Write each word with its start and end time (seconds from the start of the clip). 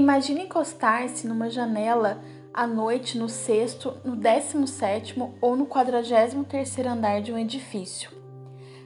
Imagine 0.00 0.44
encostar-se 0.44 1.26
numa 1.26 1.50
janela 1.50 2.22
à 2.54 2.66
noite 2.66 3.18
no 3.18 3.28
sexto, 3.28 3.92
no 4.02 4.16
décimo 4.16 4.66
sétimo 4.66 5.34
ou 5.42 5.54
no 5.54 5.66
quadragésimo 5.66 6.42
terceiro 6.42 6.88
andar 6.88 7.20
de 7.20 7.30
um 7.30 7.36
edifício. 7.36 8.10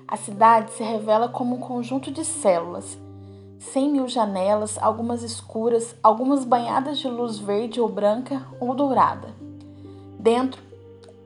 A 0.08 0.16
cidade 0.16 0.72
se 0.72 0.82
revela 0.82 1.28
como 1.28 1.54
um 1.54 1.60
conjunto 1.60 2.10
de 2.10 2.24
células, 2.24 2.98
cem 3.60 3.92
mil 3.92 4.08
janelas, 4.08 4.76
algumas 4.82 5.22
escuras, 5.22 5.94
algumas 6.02 6.44
banhadas 6.44 6.98
de 6.98 7.06
luz 7.06 7.38
verde 7.38 7.80
ou 7.80 7.88
branca 7.88 8.44
ou 8.58 8.74
dourada. 8.74 9.28
Dentro, 10.18 10.60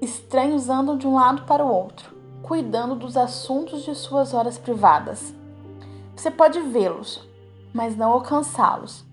estranhos 0.03 0.69
andam 0.69 0.99
de 0.99 1.07
um 1.07 1.15
lado 1.15 1.47
para 1.47 1.65
o 1.65 1.73
outro, 1.73 2.15
cuidando 2.43 2.95
dos 2.95 3.17
assuntos 3.17 3.83
de 3.85 3.95
suas 3.95 4.35
horas 4.35 4.59
privadas. 4.59 5.35
Você 6.15 6.31
pode 6.31 6.61
vê-los, 6.61 7.27
mas 7.73 7.97
não 7.97 8.13
alcançá-los. 8.13 9.08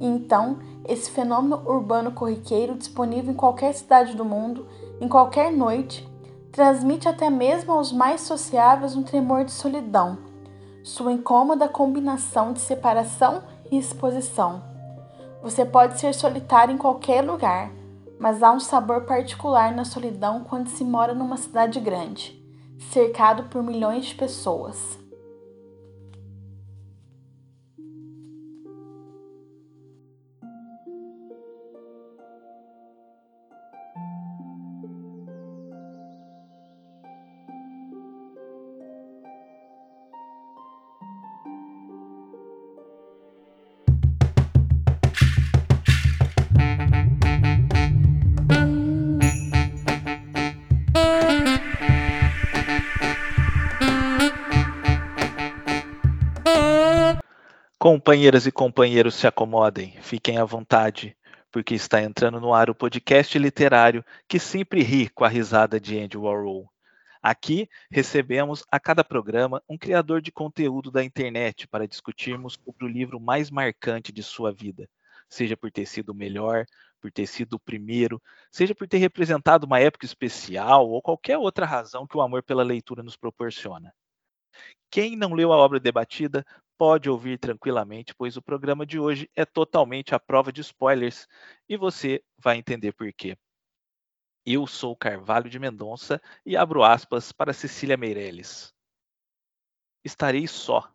Então, 0.00 0.58
esse 0.86 1.10
fenômeno 1.10 1.62
urbano 1.66 2.12
corriqueiro, 2.12 2.76
disponível 2.76 3.32
em 3.32 3.36
qualquer 3.36 3.72
cidade 3.72 4.14
do 4.14 4.24
mundo, 4.24 4.66
em 5.00 5.08
qualquer 5.08 5.52
noite, 5.52 6.08
transmite 6.52 7.08
até 7.08 7.30
mesmo 7.30 7.72
aos 7.72 7.92
mais 7.92 8.20
sociáveis 8.20 8.94
um 8.94 9.02
tremor 9.02 9.44
de 9.44 9.52
solidão, 9.52 10.18
sua 10.82 11.12
incômoda 11.12 11.68
combinação 11.68 12.52
de 12.52 12.60
separação 12.60 13.42
e 13.70 13.78
exposição. 13.78 14.62
Você 15.42 15.64
pode 15.64 15.98
ser 15.98 16.14
solitário 16.14 16.74
em 16.74 16.78
qualquer 16.78 17.22
lugar, 17.22 17.70
mas 18.18 18.42
há 18.42 18.52
um 18.52 18.60
sabor 18.60 19.02
particular 19.02 19.74
na 19.74 19.84
solidão 19.84 20.44
quando 20.44 20.68
se 20.68 20.84
mora 20.84 21.14
numa 21.14 21.36
cidade 21.36 21.80
grande, 21.80 22.42
cercado 22.90 23.44
por 23.44 23.62
milhões 23.62 24.06
de 24.06 24.14
pessoas. 24.14 24.98
Companheiras 57.84 58.46
e 58.46 58.50
companheiros, 58.50 59.14
se 59.14 59.26
acomodem, 59.26 59.90
fiquem 60.00 60.38
à 60.38 60.44
vontade, 60.46 61.14
porque 61.52 61.74
está 61.74 62.00
entrando 62.00 62.40
no 62.40 62.54
ar 62.54 62.70
o 62.70 62.74
podcast 62.74 63.38
literário 63.38 64.02
que 64.26 64.38
sempre 64.38 64.82
ri 64.82 65.10
com 65.10 65.22
a 65.22 65.28
risada 65.28 65.78
de 65.78 66.00
Andy 66.00 66.16
Warhol. 66.16 66.66
Aqui 67.22 67.68
recebemos 67.90 68.64
a 68.72 68.80
cada 68.80 69.04
programa 69.04 69.62
um 69.68 69.76
criador 69.76 70.22
de 70.22 70.32
conteúdo 70.32 70.90
da 70.90 71.04
internet 71.04 71.68
para 71.68 71.86
discutirmos 71.86 72.54
sobre 72.54 72.86
o 72.86 72.88
livro 72.88 73.20
mais 73.20 73.50
marcante 73.50 74.10
de 74.10 74.22
sua 74.22 74.50
vida, 74.50 74.88
seja 75.28 75.54
por 75.54 75.70
ter 75.70 75.84
sido 75.84 76.12
o 76.12 76.14
melhor, 76.14 76.64
por 77.02 77.12
ter 77.12 77.26
sido 77.26 77.56
o 77.56 77.60
primeiro, 77.60 78.18
seja 78.50 78.74
por 78.74 78.88
ter 78.88 78.96
representado 78.96 79.66
uma 79.66 79.78
época 79.78 80.06
especial 80.06 80.88
ou 80.88 81.02
qualquer 81.02 81.36
outra 81.36 81.66
razão 81.66 82.06
que 82.06 82.16
o 82.16 82.22
amor 82.22 82.42
pela 82.42 82.62
leitura 82.62 83.02
nos 83.02 83.14
proporciona. 83.14 83.92
Quem 84.90 85.16
não 85.16 85.34
leu 85.34 85.52
a 85.52 85.56
obra 85.56 85.80
debatida 85.80 86.46
pode 86.76 87.08
ouvir 87.08 87.38
tranquilamente, 87.38 88.14
pois 88.14 88.36
o 88.36 88.42
programa 88.42 88.84
de 88.84 88.98
hoje 88.98 89.30
é 89.34 89.44
totalmente 89.44 90.14
à 90.14 90.20
prova 90.20 90.52
de 90.52 90.60
spoilers 90.60 91.26
e 91.68 91.76
você 91.76 92.22
vai 92.38 92.56
entender 92.56 92.92
por 92.92 93.12
quê. 93.12 93.36
Eu 94.44 94.66
sou 94.66 94.94
Carvalho 94.94 95.48
de 95.48 95.58
Mendonça 95.58 96.20
e 96.44 96.56
abro 96.56 96.82
aspas 96.82 97.32
para 97.32 97.52
Cecília 97.52 97.96
Meirelles. 97.96 98.74
Estarei 100.04 100.46
só. 100.46 100.92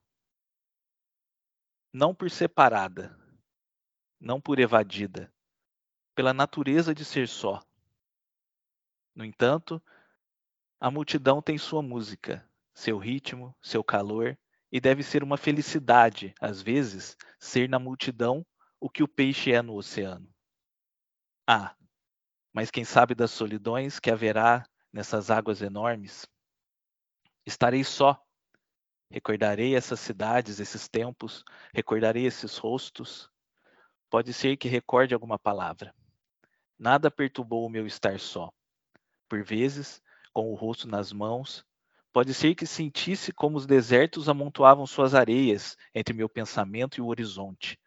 Não 1.92 2.14
por 2.14 2.30
separada, 2.30 3.18
não 4.20 4.40
por 4.40 4.60
evadida, 4.60 5.34
pela 6.14 6.34
natureza 6.34 6.94
de 6.94 7.04
ser 7.04 7.28
só. 7.28 7.60
No 9.16 9.26
entanto, 9.26 9.82
a 10.80 10.92
multidão 10.92 11.42
tem 11.42 11.58
sua 11.58 11.82
música, 11.82 12.48
seu 12.74 13.00
ritmo, 13.00 13.56
seu 13.60 13.84
calor 13.84 14.38
e 14.72 14.80
deve 14.80 15.04
ser 15.04 15.24
uma 15.24 15.38
felicidade, 15.38 16.34
às 16.40 16.62
vezes, 16.62 17.16
ser 17.40 17.68
na 17.68 17.80
multidão 17.80 18.46
o 18.80 18.90
que 18.90 19.04
o 19.04 19.08
peixe 19.08 19.52
é 19.52 19.62
no 19.62 19.76
oceano. 19.76 20.28
Ah, 21.48 21.76
mas 22.54 22.70
quem 22.70 22.86
sabe 22.86 23.16
das 23.16 23.32
solidões 23.32 24.00
que 24.00 24.12
haverá 24.12 24.66
nessas 24.94 25.32
águas 25.32 25.62
enormes? 25.62 26.28
Estarei 27.46 27.84
só. 27.84 28.22
Recordarei 29.12 29.76
essas 29.76 30.00
cidades, 30.00 30.60
esses 30.60 30.88
tempos, 30.88 31.44
recordarei 31.74 32.28
esses 32.28 32.58
rostos. 32.58 33.28
Pode 34.08 34.32
ser 34.34 34.56
que 34.56 34.68
recorde 34.68 35.16
alguma 35.16 35.40
palavra. 35.40 35.96
Nada 36.78 37.10
perturbou 37.10 37.66
o 37.66 37.70
meu 37.70 37.88
estar 37.88 38.20
só. 38.20 38.52
Por 39.28 39.44
vezes, 39.44 40.00
com 40.32 40.52
o 40.52 40.56
rosto 40.56 40.88
nas 40.88 41.12
mãos, 41.12 41.66
Pode 42.12 42.34
ser 42.34 42.56
que 42.56 42.66
sentisse 42.66 43.32
como 43.32 43.56
os 43.56 43.68
desertos 43.68 44.28
amontoavam 44.28 44.86
suas 44.88 45.14
areias 45.14 45.78
entre 45.94 46.14
meu 46.14 46.28
pensamento 46.28 46.98
e 46.98 47.02
o 47.02 47.08
horizonte. 47.08 47.80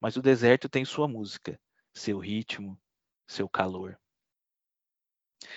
Mas 0.00 0.16
o 0.16 0.22
deserto 0.22 0.68
tem 0.68 0.86
sua 0.86 1.06
música, 1.06 1.60
seu 1.92 2.18
ritmo, 2.18 2.80
seu 3.26 3.46
calor. 3.46 3.98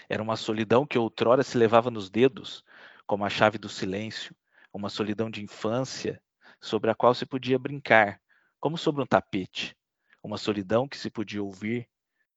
Era 0.10 0.22
uma 0.22 0.36
solidão 0.36 0.86
que 0.86 0.98
outrora 0.98 1.42
se 1.42 1.58
levava 1.58 1.90
nos 1.90 2.10
dedos, 2.10 2.64
como 3.08 3.24
a 3.24 3.30
chave 3.30 3.58
do 3.58 3.70
silêncio, 3.70 4.36
uma 4.74 4.90
solidão 4.90 5.30
de 5.30 5.42
infância 5.42 6.22
sobre 6.60 6.92
a 6.92 6.96
qual 6.96 7.14
se 7.14 7.26
podia 7.26 7.58
brincar, 7.58 8.22
como 8.60 8.78
sobre 8.78 9.02
um 9.02 9.06
tapete, 9.06 9.76
uma 10.22 10.38
solidão 10.38 10.88
que 10.88 10.98
se 10.98 11.10
podia 11.10 11.42
ouvir, 11.42 11.90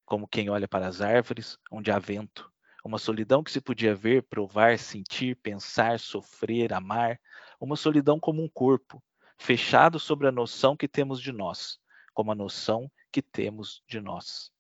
como 0.04 0.28
quem 0.28 0.48
olha 0.48 0.68
para 0.68 0.86
as 0.86 1.00
árvores 1.00 1.58
onde 1.70 1.90
há 1.90 1.98
vento, 1.98 2.50
uma 2.84 2.98
solidão 2.98 3.42
que 3.42 3.50
se 3.50 3.62
podia 3.62 3.94
ver, 3.94 4.24
provar, 4.24 4.78
sentir, 4.78 5.36
pensar, 5.36 5.98
sofrer, 5.98 6.72
amar, 6.74 7.18
uma 7.58 7.76
solidão 7.76 8.20
como 8.20 8.42
um 8.42 8.48
corpo, 8.48 9.02
fechado 9.38 9.98
sobre 9.98 10.28
a 10.28 10.32
noção 10.32 10.76
que 10.76 10.86
temos 10.86 11.20
de 11.20 11.32
nós, 11.32 11.78
como 12.12 12.30
a 12.30 12.34
noção 12.34 12.90
que 13.10 13.22
temos 13.22 13.82
de 13.88 14.00
nós. 14.00 14.52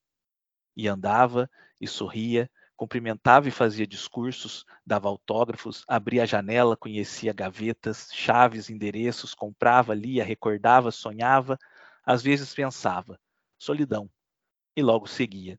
E 0.74 0.88
andava 0.88 1.50
e 1.78 1.86
sorria, 1.86 2.50
cumprimentava 2.76 3.46
e 3.48 3.52
fazia 3.52 3.86
discursos, 3.86 4.64
dava 4.86 5.06
autógrafos, 5.06 5.84
abria 5.86 6.22
a 6.22 6.26
janela, 6.26 6.76
conhecia 6.76 7.32
gavetas, 7.32 8.08
chaves, 8.10 8.70
endereços, 8.70 9.34
comprava, 9.34 9.94
lia, 9.94 10.24
recordava, 10.24 10.90
sonhava, 10.90 11.58
às 12.04 12.22
vezes 12.22 12.54
pensava, 12.54 13.20
solidão, 13.58 14.10
e 14.74 14.82
logo 14.82 15.06
seguia. 15.06 15.58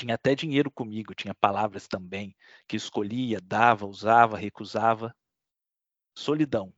Tinha 0.00 0.14
até 0.14 0.34
dinheiro 0.34 0.70
comigo, 0.70 1.14
tinha 1.14 1.34
palavras 1.34 1.86
também, 1.86 2.34
que 2.66 2.74
escolhia, 2.74 3.38
dava, 3.38 3.86
usava, 3.86 4.34
recusava. 4.34 5.14
Solidão, 6.16 6.72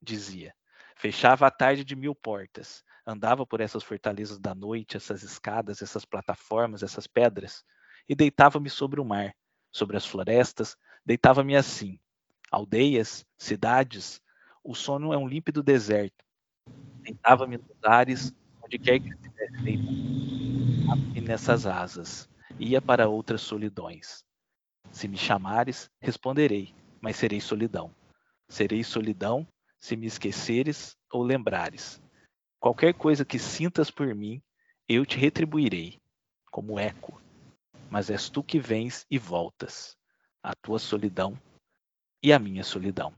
dizia. 0.00 0.54
Fechava 0.96 1.46
a 1.46 1.50
tarde 1.50 1.84
de 1.84 1.94
mil 1.94 2.14
portas, 2.14 2.82
andava 3.06 3.46
por 3.46 3.60
essas 3.60 3.82
fortalezas 3.82 4.38
da 4.38 4.54
noite, 4.54 4.96
essas 4.96 5.22
escadas, 5.22 5.82
essas 5.82 6.06
plataformas, 6.06 6.82
essas 6.82 7.06
pedras, 7.06 7.62
e 8.08 8.14
deitava-me 8.14 8.70
sobre 8.70 8.98
o 8.98 9.04
mar, 9.04 9.36
sobre 9.70 9.98
as 9.98 10.06
florestas, 10.06 10.74
deitava-me 11.04 11.54
assim. 11.54 12.00
Aldeias, 12.50 13.26
cidades, 13.36 14.22
o 14.62 14.74
sono 14.74 15.12
é 15.12 15.18
um 15.18 15.28
límpido 15.28 15.62
deserto. 15.62 16.24
Deitava-me 17.02 17.58
nos 17.58 17.84
ares, 17.84 18.32
onde 18.62 18.78
quer 18.78 19.00
que 19.00 19.10
estivesse 19.10 19.62
deitado, 19.62 21.14
e 21.14 21.20
nessas 21.20 21.66
asas 21.66 22.32
ia 22.58 22.80
para 22.80 23.08
outras 23.08 23.40
solidões. 23.40 24.24
Se 24.90 25.08
me 25.08 25.16
chamares, 25.16 25.90
responderei, 26.00 26.74
mas 27.00 27.16
serei 27.16 27.40
solidão. 27.40 27.94
Serei 28.48 28.84
solidão 28.84 29.46
se 29.80 29.96
me 29.96 30.06
esqueceres 30.06 30.96
ou 31.12 31.22
lembrares. 31.22 32.00
Qualquer 32.60 32.94
coisa 32.94 33.24
que 33.24 33.38
sintas 33.38 33.90
por 33.90 34.14
mim, 34.14 34.42
eu 34.88 35.04
te 35.04 35.18
retribuirei, 35.18 36.00
como 36.50 36.78
eco. 36.78 37.20
Mas 37.90 38.10
és 38.10 38.28
tu 38.28 38.42
que 38.42 38.58
vens 38.58 39.06
e 39.10 39.18
voltas, 39.18 39.96
a 40.42 40.54
tua 40.54 40.78
solidão 40.78 41.38
e 42.22 42.32
a 42.32 42.38
minha 42.38 42.64
solidão. 42.64 43.14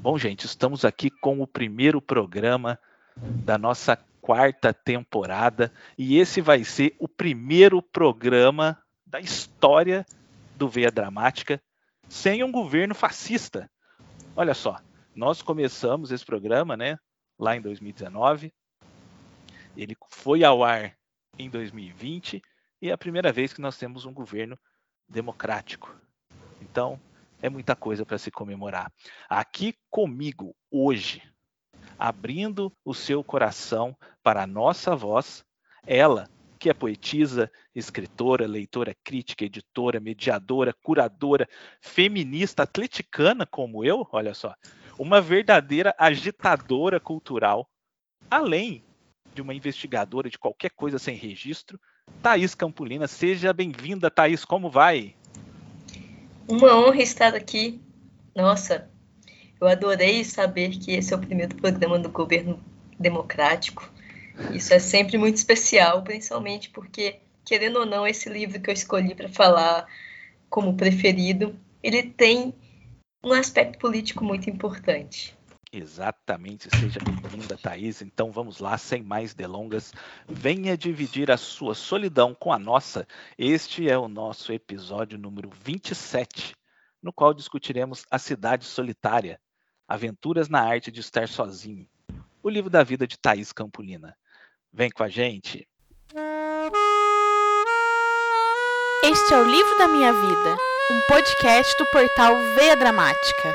Bom, 0.00 0.18
gente, 0.18 0.46
estamos 0.46 0.84
aqui 0.84 1.10
com 1.10 1.40
o 1.40 1.46
primeiro 1.46 2.02
programa 2.02 2.76
da 3.16 3.56
nossa 3.56 3.96
quarta 4.22 4.72
temporada 4.72 5.72
e 5.98 6.16
esse 6.16 6.40
vai 6.40 6.62
ser 6.62 6.94
o 7.00 7.08
primeiro 7.08 7.82
programa 7.82 8.80
da 9.04 9.18
história 9.20 10.06
do 10.54 10.68
Veia 10.68 10.92
Dramática 10.92 11.60
sem 12.08 12.44
um 12.44 12.52
governo 12.52 12.94
fascista. 12.94 13.68
Olha 14.36 14.54
só, 14.54 14.80
nós 15.14 15.42
começamos 15.42 16.12
esse 16.12 16.24
programa, 16.24 16.76
né, 16.76 16.96
lá 17.36 17.56
em 17.56 17.60
2019, 17.60 18.54
Ele 19.76 19.96
foi 20.08 20.44
ao 20.44 20.62
ar 20.62 20.96
em 21.36 21.50
2020 21.50 22.40
e 22.80 22.90
é 22.90 22.92
a 22.92 22.98
primeira 22.98 23.32
vez 23.32 23.52
que 23.52 23.60
nós 23.60 23.76
temos 23.76 24.04
um 24.04 24.14
governo 24.14 24.56
democrático. 25.08 25.94
Então, 26.60 27.00
é 27.40 27.50
muita 27.50 27.74
coisa 27.74 28.06
para 28.06 28.18
se 28.18 28.30
comemorar. 28.30 28.92
Aqui 29.28 29.74
comigo, 29.90 30.54
hoje, 30.70 31.22
abrindo 31.98 32.72
o 32.84 32.94
seu 32.94 33.22
coração 33.22 33.96
para 34.22 34.42
a 34.42 34.46
nossa 34.46 34.94
voz, 34.94 35.44
ela, 35.86 36.28
que 36.58 36.70
é 36.70 36.74
poetisa, 36.74 37.50
escritora, 37.74 38.46
leitora 38.46 38.94
crítica, 39.02 39.44
editora, 39.44 39.98
mediadora, 39.98 40.72
curadora, 40.72 41.48
feminista, 41.80 42.62
atleticana 42.62 43.46
como 43.46 43.84
eu, 43.84 44.06
olha 44.12 44.34
só, 44.34 44.54
uma 44.98 45.20
verdadeira 45.20 45.94
agitadora 45.98 47.00
cultural, 47.00 47.68
além 48.30 48.84
de 49.34 49.42
uma 49.42 49.54
investigadora 49.54 50.28
de 50.28 50.38
qualquer 50.38 50.70
coisa 50.70 50.98
sem 50.98 51.16
registro, 51.16 51.80
Thaís 52.22 52.54
Campolina. 52.54 53.08
Seja 53.08 53.52
bem-vinda, 53.52 54.10
Thaís, 54.10 54.44
como 54.44 54.70
vai? 54.70 55.16
Uma 56.48 56.76
honra 56.76 57.02
estar 57.02 57.34
aqui. 57.34 57.80
Nossa, 58.34 58.90
eu 59.62 59.68
adorei 59.68 60.24
saber 60.24 60.70
que 60.70 60.90
esse 60.90 61.14
é 61.14 61.16
o 61.16 61.20
primeiro 61.20 61.54
programa 61.54 61.96
do 61.96 62.08
governo 62.08 62.60
democrático. 62.98 63.88
Isso 64.52 64.74
é 64.74 64.80
sempre 64.80 65.16
muito 65.16 65.36
especial, 65.36 66.02
principalmente 66.02 66.68
porque, 66.70 67.20
querendo 67.44 67.78
ou 67.78 67.86
não, 67.86 68.04
esse 68.04 68.28
livro 68.28 68.60
que 68.60 68.68
eu 68.68 68.74
escolhi 68.74 69.14
para 69.14 69.28
falar 69.28 69.86
como 70.50 70.76
preferido, 70.76 71.56
ele 71.80 72.02
tem 72.02 72.52
um 73.22 73.32
aspecto 73.32 73.78
político 73.78 74.24
muito 74.24 74.50
importante. 74.50 75.38
Exatamente, 75.72 76.68
seja 76.76 76.98
bem-vinda, 76.98 77.56
Thaís. 77.56 78.02
Então 78.02 78.32
vamos 78.32 78.58
lá, 78.58 78.76
sem 78.76 79.00
mais 79.00 79.32
delongas, 79.32 79.92
venha 80.28 80.76
dividir 80.76 81.30
a 81.30 81.36
sua 81.36 81.76
solidão 81.76 82.34
com 82.34 82.52
a 82.52 82.58
nossa. 82.58 83.06
Este 83.38 83.88
é 83.88 83.96
o 83.96 84.08
nosso 84.08 84.52
episódio 84.52 85.16
número 85.16 85.50
27, 85.64 86.52
no 87.00 87.12
qual 87.12 87.32
discutiremos 87.32 88.04
A 88.10 88.18
Cidade 88.18 88.64
Solitária, 88.64 89.40
Aventuras 89.86 90.48
na 90.48 90.60
Arte 90.60 90.90
de 90.90 91.00
Estar 91.00 91.28
Sozinho, 91.28 91.86
o 92.42 92.48
livro 92.48 92.70
da 92.70 92.82
vida 92.82 93.06
de 93.06 93.18
Thaís 93.18 93.52
Campolina. 93.52 94.16
Vem 94.72 94.90
com 94.90 95.02
a 95.02 95.08
gente. 95.08 95.68
Este 99.04 99.34
é 99.34 99.36
o 99.36 99.44
livro 99.44 99.78
da 99.78 99.88
minha 99.88 100.12
vida, 100.12 100.56
um 100.90 101.00
podcast 101.08 101.76
do 101.76 101.86
portal 101.86 102.34
Veia 102.54 102.76
Dramática. 102.76 103.54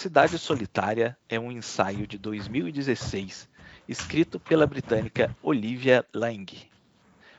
Cidade 0.00 0.38
Solitária 0.38 1.14
é 1.28 1.38
um 1.38 1.52
ensaio 1.52 2.06
de 2.06 2.16
2016, 2.16 3.46
escrito 3.86 4.40
pela 4.40 4.66
britânica 4.66 5.36
Olivia 5.42 6.06
Lang, 6.14 6.70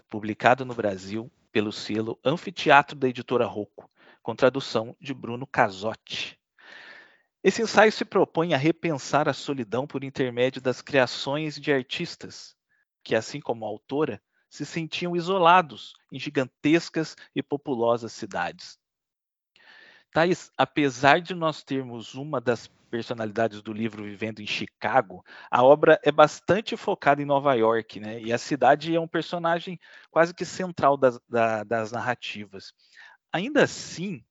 publicado 0.08 0.63
no 0.63 0.75
Brasil 0.75 1.28
pelo 1.52 1.72
selo 1.72 2.19
Anfiteatro 2.24 2.96
da 2.96 3.10
Editora 3.10 3.48
Rocco, 3.48 3.90
com 4.22 4.36
tradução 4.36 4.96
de 5.02 5.12
Bruno 5.12 5.48
Casotti. 5.48 6.38
Esse 7.44 7.63
ensaio 7.63 7.92
se 7.92 8.06
propõe 8.06 8.54
a 8.54 8.58
repensar 8.58 9.28
a 9.28 9.34
solidão 9.34 9.88
por 9.88 10.04
intermédio 10.04 10.62
das 10.62 10.84
criações 10.84 11.60
de 11.60 11.74
artistas, 11.74 12.56
que, 13.04 13.16
assim 13.16 13.42
como 13.42 13.66
a 13.66 13.69
autora, 13.69 14.22
se 14.52 14.68
sentiam 14.68 15.16
isolados 15.16 15.96
em 16.12 16.19
gigantescas 16.19 17.16
e 17.36 17.42
populosas 17.42 18.13
cidades. 18.13 18.80
Thais, 20.12 20.52
apesar 20.58 21.22
de 21.22 21.34
nós 21.34 21.63
termos 21.63 22.16
uma 22.16 22.42
das 22.42 22.68
personalidades 22.90 23.62
do 23.62 23.72
livro 23.72 24.04
vivendo 24.04 24.42
em 24.42 24.46
Chicago, 24.46 25.24
a 25.50 25.63
obra 25.63 26.00
é 26.04 26.12
bastante 26.12 26.75
focada 26.75 27.22
em 27.22 27.25
Nova 27.25 27.54
York, 27.54 28.00
né? 28.02 28.22
E 28.22 28.34
a 28.34 28.38
cidade 28.38 28.94
é 28.94 29.00
um 29.00 29.08
personagem 29.08 29.80
quase 30.10 30.34
que 30.34 30.44
central 30.44 30.98
das, 30.98 31.18
da, 31.30 31.63
das 31.63 31.92
narrativas. 31.94 32.74
Ainda 33.31 33.63
assim, 33.63 34.25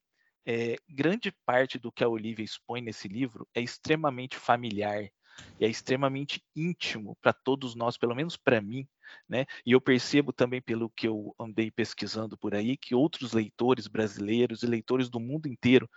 é, 0.47 0.77
grande 0.89 1.33
parte 1.47 1.79
do 1.79 1.91
que 1.91 2.05
a 2.05 2.09
Olivia 2.09 2.45
expõe 2.45 2.83
nesse 2.83 3.09
livro 3.09 3.49
é 3.55 3.63
extremamente 3.63 4.37
familiar 4.37 5.09
e 5.59 5.65
é 5.65 5.69
extremamente 5.69 6.43
íntimo 6.57 7.17
para 7.21 7.33
todos 7.33 7.75
nós, 7.75 7.97
pelo 7.99 8.15
menos 8.15 8.37
para 8.37 8.61
mim, 8.61 8.89
né? 9.29 9.47
E 9.65 9.73
eu 9.73 9.81
percebo 9.81 10.33
também 10.33 10.61
pelo 10.63 10.91
que 10.91 11.07
eu 11.07 11.35
andei 11.39 11.71
pesquisando 11.71 12.37
por 12.39 12.55
aí 12.55 12.77
que 12.77 12.95
outros 12.95 13.33
leitores 13.33 13.87
brasileiros 13.87 14.63
e 14.63 14.67
leitores 14.67 15.09
do 15.11 15.21
mundo 15.21 15.47
inteiro 15.47 15.89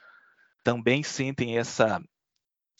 também 0.63 1.03
sentem 1.03 1.57
essa 1.57 2.01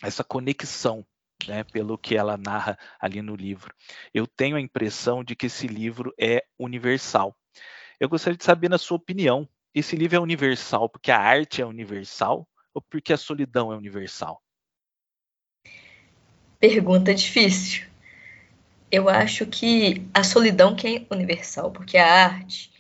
essa 0.02 0.24
conexão, 0.24 1.06
né, 1.48 1.64
pelo 1.64 1.98
que 1.98 2.16
ela 2.16 2.38
narra 2.38 2.78
ali 3.00 3.22
no 3.22 3.36
livro. 3.36 3.74
Eu 4.14 4.28
tenho 4.28 4.56
a 4.56 4.62
impressão 4.62 5.24
de 5.24 5.36
que 5.36 5.46
esse 5.46 5.68
livro 5.68 6.14
é 6.20 6.44
universal. 6.60 7.38
Eu 8.00 8.10
gostaria 8.10 8.38
de 8.38 8.44
saber 8.44 8.70
na 8.70 8.78
sua 8.78 8.98
opinião, 8.98 9.48
esse 9.74 9.96
livro 9.96 10.18
é 10.18 10.20
universal 10.20 10.90
porque 10.90 11.12
a 11.12 11.20
arte 11.20 11.62
é 11.62 11.66
universal 11.66 12.48
ou 12.74 12.82
porque 12.82 13.14
a 13.14 13.18
solidão 13.18 13.72
é 13.72 13.78
universal? 13.78 14.42
Pergunta 16.64 17.14
difícil. 17.14 17.84
Eu 18.90 19.10
acho 19.10 19.46
que 19.46 20.08
a 20.14 20.24
solidão 20.24 20.74
que 20.74 20.88
é 20.88 21.14
universal, 21.14 21.70
porque 21.72 21.98
a 21.98 22.24
arte, 22.24 22.72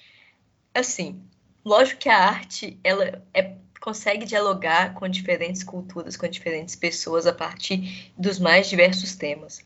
assim, 0.74 1.22
lógico 1.66 2.00
que 2.00 2.08
a 2.08 2.18
arte 2.18 2.80
ela 2.82 3.22
é, 3.34 3.58
consegue 3.82 4.26
dialogar 4.26 4.94
com 4.94 5.06
diferentes 5.10 5.66
culturas, 5.66 6.16
com 6.16 6.26
diferentes 6.30 6.78
pessoas 6.78 7.28
a 7.28 7.34
partir 7.34 8.10
dos 8.18 8.40
mais 8.40 8.70
diversos 8.70 9.18
temas. 9.18 9.62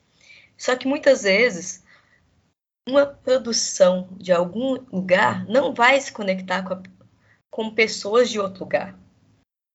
Só 0.57 0.75
que 0.75 0.87
muitas 0.87 1.21
vezes 1.21 1.83
uma 2.89 3.05
produção 3.05 4.09
de 4.17 4.31
algum 4.31 4.83
lugar 4.91 5.45
não 5.45 5.75
vai 5.75 6.01
se 6.01 6.11
conectar 6.11 6.63
com, 6.63 6.73
a, 6.73 6.81
com 7.51 7.69
pessoas 7.69 8.31
de 8.31 8.39
outro 8.39 8.61
lugar. 8.61 8.97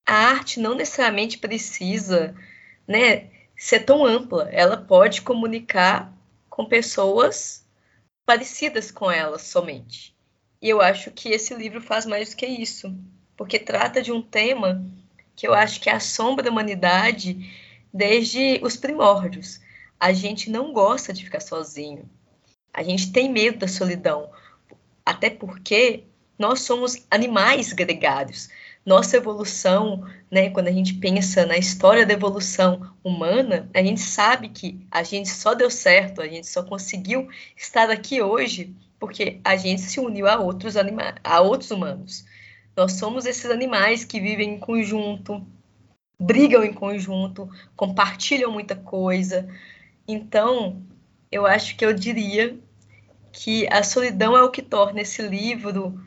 A 0.05 0.17
arte 0.17 0.59
não 0.59 0.75
necessariamente 0.75 1.39
precisa, 1.39 2.35
né, 2.89 3.31
ser 3.63 3.85
tão 3.85 4.05
ampla. 4.05 4.49
Ela 4.51 4.77
pode 4.77 5.23
comunicar 5.23 6.13
com 6.51 6.65
pessoas 6.65 7.65
parecidas 8.27 8.91
com 8.91 9.09
ela 9.09 9.39
somente. 9.39 10.17
E 10.61 10.69
eu 10.69 10.81
acho 10.81 11.13
que 11.13 11.29
esse 11.29 11.55
livro 11.55 11.81
faz 11.81 12.05
mais 12.05 12.31
do 12.31 12.37
que 12.37 12.47
isso, 12.47 12.93
porque 13.37 13.61
trata 13.61 14.03
de 14.03 14.11
um 14.11 14.21
tema 14.21 14.85
que 15.37 15.47
eu 15.47 15.55
acho 15.55 15.81
que 15.81 15.89
é 15.89 15.95
a 15.95 16.01
humanidade 16.51 17.39
desde 17.95 18.59
os 18.65 18.77
primórdios. 18.77 19.61
A 19.99 20.13
gente 20.13 20.51
não 20.51 20.73
gosta 20.73 21.13
de 21.13 21.25
ficar 21.25 21.41
sozinho. 21.41 22.11
A 22.75 22.83
gente 22.83 23.13
tem 23.13 23.31
medo 23.31 23.59
da 23.59 23.69
solidão, 23.69 24.29
até 25.07 25.31
porque 25.31 26.03
nós 26.37 26.63
somos 26.63 26.97
animais 27.09 27.73
gregários 27.73 28.49
nossa 28.85 29.17
evolução, 29.17 30.05
né, 30.31 30.51
quando 30.51 30.69
a 30.69 30.73
gente 30.73 30.95
pensa 30.95 31.47
na 31.47 31.57
história 31.57 32.05
da 32.05 32.15
evolução 32.15 32.93
humana, 33.03 33.71
a 33.73 33.83
gente 33.83 34.01
sabe 34.01 34.49
que 34.49 34.85
a 34.91 35.03
gente 35.03 35.29
só 35.29 35.55
deu 35.55 35.71
certo, 35.71 36.21
a 36.21 36.27
gente 36.27 36.49
só 36.49 36.63
conseguiu 36.65 37.29
estar 37.57 37.91
aqui 37.91 38.21
hoje 38.21 38.75
porque 38.99 39.41
a 39.45 39.57
gente 39.57 39.83
se 39.83 39.99
uniu 39.99 40.29
a 40.29 40.39
outros 40.39 40.77
animais, 40.77 41.15
a 41.25 41.41
outros 41.41 41.71
humanos. 41.71 42.25
Nós 42.77 42.93
somos 42.93 43.27
esses 43.27 43.51
animais 43.51 44.05
que 44.05 44.21
vivem 44.21 44.55
em 44.55 44.59
conjunto, 44.59 45.45
brigam 46.19 46.65
em 46.65 46.73
conjunto, 46.73 47.49
compartilham 47.77 48.51
muita 48.51 48.77
coisa. 48.77 49.49
Então, 50.07 50.83
eu 51.31 51.47
acho 51.47 51.77
que 51.77 51.85
eu 51.85 51.93
diria 51.93 52.57
que 53.33 53.67
a 53.73 53.83
solidão 53.83 54.37
é 54.37 54.43
o 54.43 54.51
que 54.51 54.63
torna 54.63 55.01
esse 55.01 55.23
livro 55.23 56.01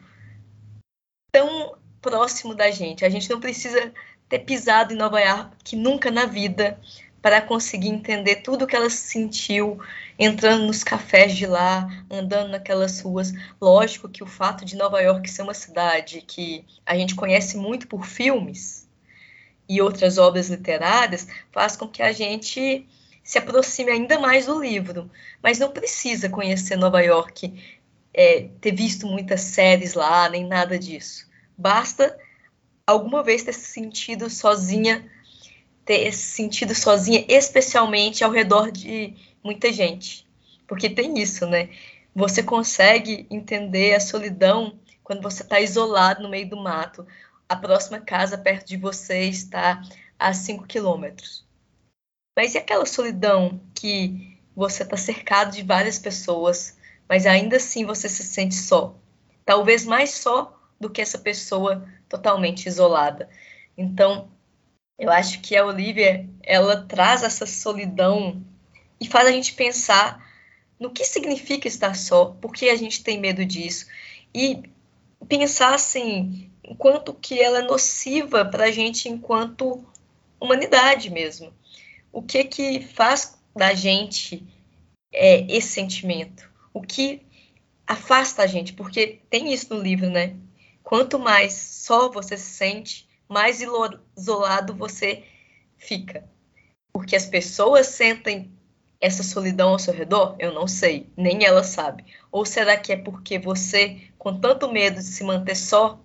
tão 1.31 1.75
próximo 2.05 2.53
da 2.53 2.69
gente. 2.69 3.03
A 3.03 3.09
gente 3.09 3.27
não 3.31 3.39
precisa 3.39 3.91
ter 4.29 4.39
pisado 4.39 4.93
em 4.93 4.95
Nova 4.95 5.19
York 5.19 5.75
nunca 5.75 6.11
na 6.11 6.25
vida 6.25 6.79
para 7.19 7.41
conseguir 7.41 7.89
entender 7.89 8.43
tudo 8.43 8.63
o 8.65 8.67
que 8.67 8.75
ela 8.75 8.91
sentiu 8.91 9.79
entrando 10.19 10.67
nos 10.67 10.83
cafés 10.83 11.35
de 11.35 11.47
lá, 11.47 11.89
andando 12.11 12.51
naquelas 12.51 13.01
ruas. 13.01 13.33
Lógico 13.59 14.07
que 14.07 14.21
o 14.21 14.27
fato 14.27 14.63
de 14.63 14.75
Nova 14.75 15.01
York 15.01 15.27
ser 15.27 15.41
uma 15.41 15.55
cidade 15.55 16.21
que 16.21 16.63
a 16.85 16.95
gente 16.95 17.15
conhece 17.15 17.57
muito 17.57 17.87
por 17.87 18.05
filmes 18.05 18.87
e 19.67 19.81
outras 19.81 20.19
obras 20.19 20.49
literárias 20.49 21.27
faz 21.51 21.75
com 21.75 21.87
que 21.87 22.03
a 22.03 22.11
gente 22.11 22.87
se 23.23 23.39
aproxime 23.39 23.89
ainda 23.89 24.19
mais 24.19 24.45
do 24.45 24.61
livro. 24.61 25.09
Mas 25.41 25.57
não 25.57 25.71
precisa 25.71 26.29
conhecer 26.29 26.75
Nova 26.75 27.01
York, 27.01 27.51
é, 28.13 28.49
ter 28.61 28.75
visto 28.75 29.07
muitas 29.07 29.41
séries 29.41 29.95
lá, 29.95 30.29
nem 30.29 30.45
nada 30.45 30.77
disso. 30.77 31.25
Basta 31.57 32.17
alguma 32.85 33.23
vez 33.23 33.43
ter 33.43 33.53
se 33.53 33.67
sentido 33.67 34.29
sozinha 34.29 35.09
ter 35.85 36.07
esse 36.07 36.23
sentido 36.23 36.73
sozinha, 36.73 37.23
especialmente 37.29 38.23
ao 38.23 38.31
redor 38.31 38.71
de 38.71 39.13
muita 39.43 39.71
gente. 39.71 40.27
Porque 40.67 40.89
tem 40.89 41.19
isso, 41.19 41.45
né? 41.45 41.69
Você 42.13 42.41
consegue 42.41 43.27
entender 43.29 43.93
a 43.93 43.99
solidão 43.99 44.79
quando 45.03 45.21
você 45.21 45.43
está 45.43 45.59
isolado 45.59 46.23
no 46.23 46.29
meio 46.29 46.49
do 46.49 46.57
mato. 46.57 47.05
A 47.47 47.55
próxima 47.55 47.99
casa 47.99 48.37
perto 48.37 48.67
de 48.67 48.77
você 48.77 49.25
está 49.25 49.79
a 50.17 50.33
5 50.33 50.65
quilômetros. 50.65 51.45
Mas 52.35 52.55
e 52.55 52.57
aquela 52.57 52.85
solidão 52.85 53.61
que 53.75 54.39
você 54.55 54.81
está 54.81 54.97
cercado 54.97 55.51
de 55.51 55.61
várias 55.61 55.99
pessoas, 55.99 56.75
mas 57.07 57.27
ainda 57.27 57.57
assim 57.57 57.85
você 57.85 58.09
se 58.09 58.23
sente 58.23 58.55
só? 58.55 58.95
Talvez 59.45 59.85
mais 59.85 60.11
só 60.11 60.54
do 60.79 60.89
que 60.89 61.01
essa 61.01 61.17
pessoa 61.17 61.87
totalmente 62.07 62.67
isolada. 62.67 63.29
Então, 63.77 64.29
eu 64.97 65.11
acho 65.11 65.41
que 65.41 65.55
a 65.55 65.65
Olivia, 65.65 66.27
ela 66.43 66.83
traz 66.83 67.23
essa 67.23 67.45
solidão 67.45 68.41
e 68.99 69.07
faz 69.07 69.27
a 69.27 69.31
gente 69.31 69.53
pensar 69.53 70.23
no 70.79 70.91
que 70.91 71.05
significa 71.05 71.67
estar 71.67 71.95
só, 71.95 72.25
por 72.25 72.53
que 72.53 72.69
a 72.69 72.75
gente 72.75 73.03
tem 73.03 73.19
medo 73.19 73.45
disso 73.45 73.87
e 74.33 74.63
pensar 75.27 75.73
assim, 75.73 76.51
enquanto 76.63 77.13
que 77.13 77.39
ela 77.39 77.59
é 77.59 77.61
nociva 77.61 78.45
para 78.45 78.65
a 78.65 78.71
gente 78.71 79.09
enquanto 79.09 79.83
humanidade 80.39 81.09
mesmo. 81.09 81.53
O 82.11 82.21
que 82.21 82.43
que 82.43 82.81
faz 82.81 83.37
da 83.55 83.73
gente 83.73 84.45
é, 85.13 85.41
esse 85.53 85.69
sentimento? 85.69 86.49
O 86.73 86.81
que 86.81 87.21
afasta 87.85 88.43
a 88.43 88.47
gente? 88.47 88.73
Porque 88.73 89.19
tem 89.29 89.53
isso 89.53 89.73
no 89.73 89.81
livro, 89.81 90.09
né? 90.09 90.35
Quanto 90.85 91.17
mais 91.17 91.53
só 91.53 92.11
você 92.11 92.37
se 92.37 92.51
sente, 92.51 93.09
mais 93.27 93.59
isolado 93.59 94.75
você 94.75 95.25
fica. 95.77 96.29
Porque 96.93 97.15
as 97.15 97.25
pessoas 97.25 97.87
sentem 97.87 98.55
essa 99.01 99.23
solidão 99.23 99.69
ao 99.69 99.79
seu 99.79 99.95
redor? 99.95 100.35
Eu 100.37 100.53
não 100.53 100.67
sei, 100.67 101.11
nem 101.17 101.43
ela 101.43 101.63
sabe. 101.63 102.05
Ou 102.31 102.45
será 102.45 102.77
que 102.77 102.93
é 102.93 102.97
porque 102.97 103.39
você, 103.39 104.09
com 104.15 104.39
tanto 104.39 104.71
medo 104.71 104.97
de 104.97 105.05
se 105.05 105.23
manter 105.23 105.55
só, 105.55 105.99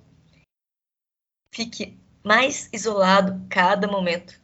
fique 1.52 2.00
mais 2.24 2.70
isolado 2.72 3.46
cada 3.50 3.86
momento? 3.86 4.40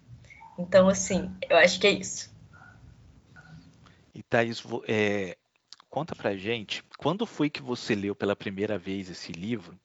Então, 0.59 0.87
assim, 0.87 1.35
eu 1.49 1.57
acho 1.57 1.81
que 1.81 1.87
é 1.87 1.93
isso. 1.93 2.31
E 4.15 4.23
Thaís, 4.23 4.63
é, 4.87 5.39
conta 5.97 6.15
pra 6.15 6.37
gente, 6.37 6.85
quando 6.99 7.25
foi 7.25 7.49
que 7.49 7.63
você 7.63 7.95
leu 7.95 8.15
pela 8.15 8.37
primeira 8.37 8.77
vez 8.77 9.09
esse 9.09 9.33
livro? 9.33 9.81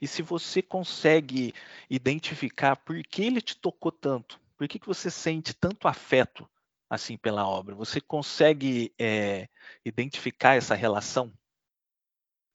E 0.00 0.06
se 0.06 0.22
você 0.22 0.62
consegue 0.62 1.52
identificar 1.90 2.76
por 2.76 3.02
que 3.02 3.24
ele 3.24 3.40
te 3.40 3.56
tocou 3.56 3.90
tanto? 3.90 4.40
Por 4.56 4.68
que, 4.68 4.78
que 4.78 4.86
você 4.86 5.10
sente 5.10 5.52
tanto 5.52 5.88
afeto 5.88 6.48
assim 6.88 7.16
pela 7.16 7.48
obra? 7.48 7.74
Você 7.74 8.00
consegue 8.00 8.92
é, 8.96 9.48
identificar 9.84 10.54
essa 10.54 10.76
relação? 10.76 11.32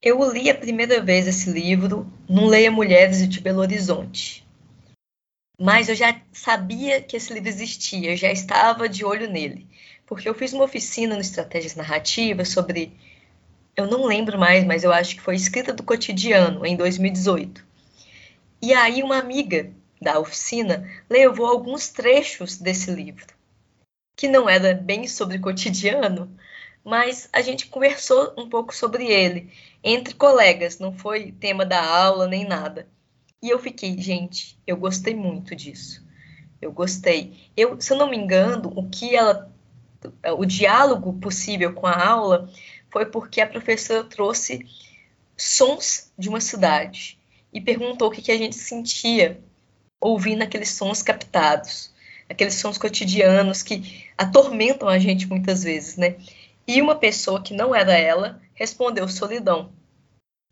Eu 0.02 0.32
li 0.32 0.50
a 0.50 0.56
primeira 0.58 1.02
vez 1.02 1.28
esse 1.28 1.52
livro 1.52 2.10
no 2.30 2.48
Leia 2.48 2.72
Mulheres 2.72 3.28
de 3.28 3.42
Belo 3.42 3.60
Horizonte. 3.60 4.48
Mas 5.60 5.90
eu 5.90 5.96
já 5.96 6.18
sabia 6.32 7.02
que 7.02 7.18
esse 7.18 7.34
livro 7.34 7.50
existia, 7.50 8.12
eu 8.14 8.16
já 8.16 8.32
estava 8.32 8.88
de 8.88 9.04
olho 9.04 9.30
nele 9.30 9.68
porque 10.12 10.28
eu 10.28 10.36
fiz 10.36 10.52
uma 10.52 10.66
oficina 10.66 11.16
no 11.16 11.22
Estratégias 11.22 11.74
Narrativas 11.74 12.50
sobre. 12.50 12.92
Eu 13.78 13.88
não 13.88 14.04
lembro 14.04 14.38
mais, 14.38 14.66
mas 14.66 14.84
eu 14.84 14.92
acho 14.92 15.16
que 15.16 15.22
foi 15.22 15.38
Escrita 15.38 15.72
do 15.72 15.84
Cotidiano, 15.84 16.66
em 16.66 16.76
2018. 16.76 17.66
E 18.62 18.74
aí, 18.74 19.02
uma 19.04 19.18
amiga 19.18 19.72
da 20.02 20.20
oficina 20.20 20.86
levou 21.10 21.46
alguns 21.46 21.88
trechos 21.88 22.58
desse 22.58 22.92
livro, 22.92 23.26
que 24.18 24.28
não 24.28 24.50
era 24.50 24.74
bem 24.74 25.08
sobre 25.08 25.40
cotidiano, 25.40 26.30
mas 26.84 27.30
a 27.32 27.42
gente 27.42 27.68
conversou 27.68 28.34
um 28.38 28.50
pouco 28.50 28.76
sobre 28.76 29.06
ele, 29.06 29.50
entre 29.82 30.14
colegas, 30.14 30.78
não 30.78 30.92
foi 30.92 31.32
tema 31.32 31.66
da 31.66 31.82
aula 31.82 32.28
nem 32.28 32.46
nada. 32.46 32.86
E 33.42 33.50
eu 33.50 33.60
fiquei, 33.60 33.98
gente, 33.98 34.60
eu 34.68 34.76
gostei 34.76 35.16
muito 35.16 35.56
disso. 35.56 36.06
Eu 36.62 36.74
gostei. 36.74 37.50
Eu, 37.56 37.80
se 37.80 37.94
eu 37.94 37.98
não 37.98 38.10
me 38.10 38.18
engano, 38.18 38.74
o 38.76 38.90
que 38.90 39.16
ela 39.16 39.51
o 40.38 40.46
diálogo 40.46 41.14
possível 41.14 41.74
com 41.74 41.88
a 41.88 42.06
aula 42.06 42.50
foi 42.90 43.06
porque 43.06 43.42
a 43.42 43.48
professora 43.48 44.04
trouxe 44.04 44.66
sons 45.38 46.12
de 46.18 46.30
uma 46.30 46.42
cidade 46.42 47.18
e 47.54 47.60
perguntou 47.60 48.08
o 48.08 48.12
que, 48.12 48.22
que 48.22 48.32
a 48.32 48.38
gente 48.38 48.56
sentia 48.56 49.42
ouvindo 50.00 50.42
aqueles 50.42 50.70
sons 50.70 51.02
captados, 51.02 51.92
aqueles 52.30 52.56
sons 52.56 52.78
cotidianos 52.78 53.62
que 53.62 54.06
atormentam 54.18 54.88
a 54.88 54.98
gente 54.98 55.28
muitas 55.28 55.64
vezes, 55.64 55.98
né? 55.98 56.16
E 56.68 56.82
uma 56.82 56.96
pessoa 56.96 57.42
que 57.42 57.54
não 57.54 57.76
era 57.76 57.98
ela 57.98 58.42
respondeu 58.54 59.08
solidão. 59.08 59.72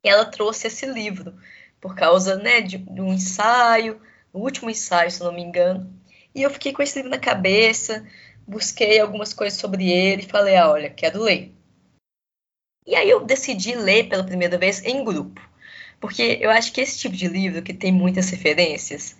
E 0.03 0.09
ela 0.09 0.25
trouxe 0.25 0.67
esse 0.67 0.85
livro 0.85 1.33
por 1.79 1.95
causa, 1.95 2.35
né, 2.35 2.61
de, 2.61 2.77
de 2.77 3.01
um 3.01 3.13
ensaio, 3.13 4.01
o 4.33 4.39
último 4.39 4.69
ensaio, 4.69 5.09
se 5.09 5.21
não 5.21 5.31
me 5.31 5.41
engano. 5.41 5.91
E 6.35 6.41
eu 6.41 6.49
fiquei 6.49 6.73
com 6.73 6.81
esse 6.83 6.97
livro 6.97 7.09
na 7.09 7.17
cabeça, 7.17 8.05
busquei 8.49 8.99
algumas 8.99 9.31
coisas 9.31 9.59
sobre 9.59 9.91
ele 9.91 10.23
e 10.23 10.29
falei, 10.29 10.55
ah, 10.55 10.71
olha, 10.71 10.89
quero 10.89 11.21
ler. 11.21 11.53
E 12.85 12.95
aí 12.95 13.07
eu 13.07 13.23
decidi 13.23 13.75
ler 13.75 14.09
pela 14.09 14.23
primeira 14.23 14.57
vez 14.57 14.83
em 14.83 15.03
grupo, 15.03 15.39
porque 15.99 16.39
eu 16.41 16.49
acho 16.49 16.73
que 16.73 16.81
esse 16.81 16.97
tipo 16.97 17.15
de 17.15 17.27
livro 17.27 17.61
que 17.61 17.73
tem 17.73 17.91
muitas 17.91 18.29
referências 18.31 19.15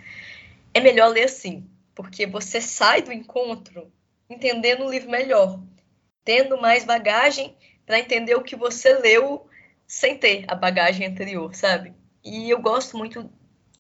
é 0.74 0.80
melhor 0.80 1.10
ler 1.10 1.26
assim, 1.26 1.70
porque 1.94 2.26
você 2.26 2.60
sai 2.60 3.04
do 3.04 3.14
encontro 3.14 3.92
entendendo 4.28 4.84
o 4.84 4.90
livro 4.90 5.12
melhor, 5.12 5.62
tendo 6.24 6.60
mais 6.60 6.84
bagagem 6.84 7.56
para 7.86 8.00
entender 8.00 8.36
o 8.36 8.44
que 8.44 8.56
você 8.56 8.94
leu 8.96 9.48
sem 9.86 10.18
ter 10.18 10.46
a 10.48 10.56
bagagem 10.56 11.06
anterior, 11.06 11.54
sabe? 11.54 11.94
E 12.24 12.50
eu 12.50 12.60
gosto 12.62 12.98
muito 12.98 13.30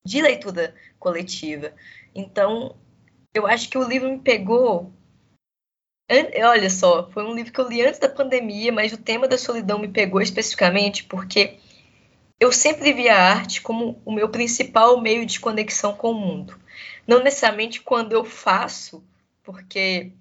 de 0.04 0.22
leitura 0.22 0.76
coletiva. 1.00 1.74
Então, 2.14 2.76
eu 3.34 3.46
acho 3.46 3.70
que 3.70 3.78
o 3.78 3.88
livro 3.88 4.10
me 4.10 4.20
pegou 4.20 4.94
Olha 6.12 6.72
só, 6.72 7.08
foi 7.12 7.24
um 7.24 7.36
livro 7.36 7.54
que 7.54 7.60
eu 7.60 7.70
li 7.70 7.86
antes 7.86 8.00
da 8.00 8.10
pandemia, 8.10 8.72
mas 8.72 8.92
o 8.92 8.98
tema 8.98 9.28
da 9.28 9.38
solidão 9.38 9.78
me 9.78 9.88
pegou 9.88 10.20
especificamente 10.20 11.04
porque 11.04 11.60
eu 12.40 12.52
sempre 12.52 12.92
vi 12.94 13.08
a 13.08 13.22
arte 13.22 13.62
como 13.62 14.02
o 14.04 14.12
meu 14.12 14.28
principal 14.28 15.00
meio 15.00 15.24
de 15.24 15.40
conexão 15.40 15.94
com 15.94 16.10
o 16.10 16.20
mundo. 16.20 16.60
Não 17.06 17.24
necessariamente 17.24 17.82
quando 17.82 18.14
eu 18.14 18.26
faço, 18.26 19.04
porque 19.44 20.12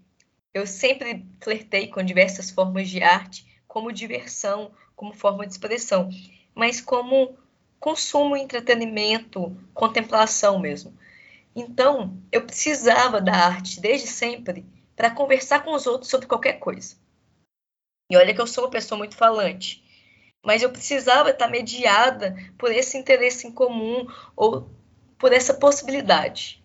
eu 0.52 0.66
sempre 0.66 1.24
flertei 1.40 1.86
com 1.86 2.02
diversas 2.02 2.50
formas 2.50 2.90
de 2.90 3.02
arte, 3.02 3.46
como 3.66 3.90
diversão, 3.90 4.70
como 4.94 5.14
forma 5.14 5.46
de 5.46 5.52
expressão, 5.52 6.10
mas 6.54 6.82
como 6.82 7.34
consumo, 7.80 8.36
entretenimento, 8.36 9.56
contemplação 9.72 10.58
mesmo. 10.58 10.92
Então, 11.56 12.18
eu 12.30 12.42
precisava 12.42 13.22
da 13.22 13.34
arte 13.34 13.80
desde 13.80 14.06
sempre 14.06 14.66
para 14.98 15.12
conversar 15.12 15.62
com 15.62 15.72
os 15.72 15.86
outros 15.86 16.10
sobre 16.10 16.26
qualquer 16.26 16.54
coisa. 16.54 16.96
E 18.10 18.16
olha 18.16 18.34
que 18.34 18.40
eu 18.40 18.48
sou 18.48 18.64
uma 18.64 18.70
pessoa 18.70 18.98
muito 18.98 19.14
falante, 19.14 19.84
mas 20.44 20.60
eu 20.60 20.70
precisava 20.70 21.30
estar 21.30 21.46
mediada 21.46 22.34
por 22.58 22.72
esse 22.72 22.98
interesse 22.98 23.46
em 23.46 23.52
comum 23.52 24.08
ou 24.34 24.68
por 25.16 25.32
essa 25.32 25.54
possibilidade. 25.54 26.60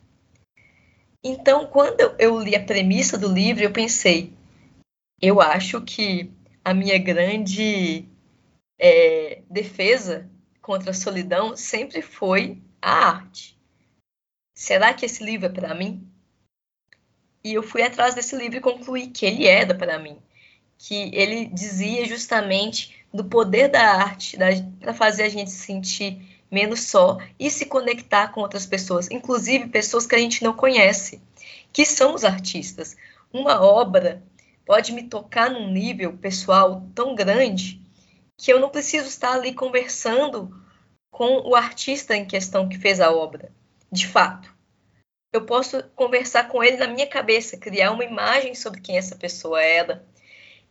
Então, 1.24 1.68
quando 1.68 2.02
eu 2.18 2.40
li 2.40 2.56
a 2.56 2.66
premissa 2.66 3.20
do 3.20 3.32
livro, 3.32 3.64
eu 3.64 3.72
pensei, 3.72 4.34
eu 5.22 5.40
acho 5.40 5.80
que 5.82 6.32
a 6.66 6.74
minha 6.74 6.98
grande 6.98 8.08
é, 8.80 9.44
defesa 9.48 10.28
contra 10.60 10.90
a 10.90 10.96
solidão 10.96 11.56
sempre 11.56 12.02
foi 12.02 12.60
a 12.82 13.10
arte. 13.10 13.56
Será 14.58 14.92
que 14.92 15.06
esse 15.06 15.24
livro 15.24 15.46
é 15.46 15.50
para 15.50 15.76
mim? 15.76 16.13
E 17.44 17.54
eu 17.54 17.62
fui 17.62 17.84
atrás 17.84 18.16
desse 18.16 18.38
livro 18.38 18.58
e 18.58 18.62
concluí 18.62 19.08
que 19.08 19.26
ele 19.26 19.46
era 19.46 19.76
para 19.76 20.00
mim. 20.00 20.18
Que 20.78 21.12
ele 21.14 21.46
dizia 21.46 22.06
justamente 22.06 22.96
do 23.14 23.26
poder 23.26 23.68
da 23.68 23.82
arte 23.82 24.38
para 24.80 24.94
fazer 24.94 25.24
a 25.24 25.30
gente 25.30 25.52
se 25.52 25.66
sentir 25.66 26.22
menos 26.50 26.84
só 26.84 27.18
e 27.38 27.50
se 27.50 27.66
conectar 27.66 28.30
com 28.30 28.40
outras 28.40 28.66
pessoas, 28.66 29.10
inclusive 29.12 29.68
pessoas 29.68 30.08
que 30.08 30.16
a 30.16 30.20
gente 30.20 30.44
não 30.44 30.54
conhece, 30.54 31.22
que 31.72 31.86
são 31.86 32.14
os 32.14 32.24
artistas. 32.24 32.96
Uma 33.32 33.62
obra 33.62 34.24
pode 34.66 34.94
me 34.94 35.04
tocar 35.04 35.50
num 35.50 35.70
nível 35.70 36.14
pessoal 36.14 36.88
tão 36.96 37.14
grande 37.14 37.82
que 38.38 38.54
eu 38.54 38.60
não 38.60 38.70
preciso 38.70 39.08
estar 39.08 39.34
ali 39.34 39.54
conversando 39.54 40.56
com 41.12 41.50
o 41.50 41.56
artista 41.56 42.16
em 42.16 42.26
questão 42.26 42.70
que 42.70 42.78
fez 42.78 43.02
a 43.02 43.12
obra, 43.12 43.52
de 43.92 44.08
fato 44.08 44.53
eu 45.34 45.46
posso 45.46 45.84
conversar 45.96 46.48
com 46.48 46.64
ele 46.64 46.78
na 46.78 46.88
minha 46.88 47.08
cabeça, 47.08 47.58
criar 47.58 47.92
uma 47.92 48.06
imagem 48.06 48.54
sobre 48.54 48.80
quem 48.80 48.98
essa 48.98 49.16
pessoa 49.16 49.62
era 49.62 50.06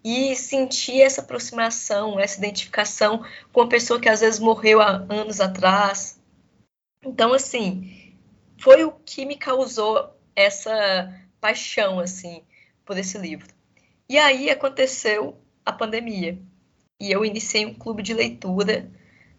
e 0.05 0.35
sentir 0.37 1.01
essa 1.01 1.21
aproximação, 1.21 2.19
essa 2.19 2.39
identificação 2.39 3.25
com 3.53 3.61
uma 3.61 3.69
pessoa 3.69 4.01
que 4.01 4.09
às 4.09 4.21
vezes 4.21 4.39
morreu 4.39 4.81
há 4.81 5.05
anos 5.09 5.41
atrás. 5.41 6.21
Então, 7.05 7.33
assim, 7.33 8.15
foi 8.59 8.85
o 8.85 8.93
que 8.93 9.27
me 9.27 9.37
causou 9.37 10.17
essa 10.35 11.13
paixão 11.41 11.99
assim 11.99 12.43
por 12.85 12.97
esse 12.97 13.19
livro. 13.19 13.49
E 14.09 14.17
aí 14.17 14.49
aconteceu 14.49 15.37
a 15.65 15.73
pandemia 15.73 16.39
e 17.01 17.11
eu 17.11 17.25
iniciei 17.25 17.67
um 17.67 17.75
clube 17.75 18.03
de 18.03 18.15
leitura 18.15 18.89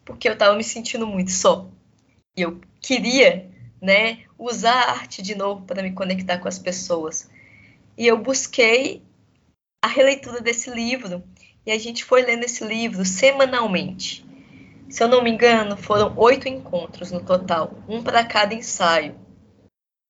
porque 0.04 0.28
eu 0.28 0.34
estava 0.34 0.56
me 0.56 0.64
sentindo 0.64 1.08
muito 1.08 1.32
só. 1.32 1.70
E 2.36 2.42
eu 2.42 2.60
queria, 2.82 3.50
né, 3.82 4.26
usar 4.44 4.74
a 4.74 4.92
arte 4.92 5.22
de 5.22 5.36
novo 5.36 5.66
para 5.66 5.82
me 5.82 5.94
conectar 5.94 6.38
com 6.38 6.48
as 6.48 6.60
pessoas. 6.60 7.30
E 7.98 8.06
eu 8.06 8.18
busquei 8.18 9.02
a 9.82 9.88
releitura 9.88 10.42
desse 10.42 10.70
livro 10.70 11.24
e 11.66 11.72
a 11.72 11.80
gente 11.80 12.04
foi 12.04 12.24
lendo 12.24 12.44
esse 12.44 12.64
livro 12.66 13.06
semanalmente. 13.06 14.26
Se 14.90 15.02
eu 15.02 15.08
não 15.08 15.24
me 15.24 15.32
engano, 15.32 15.78
foram 15.78 16.14
oito 16.18 16.48
encontros 16.48 17.10
no 17.10 17.24
total, 17.24 17.78
um 17.88 18.04
para 18.04 18.26
cada 18.26 18.54
ensaio. 18.54 19.16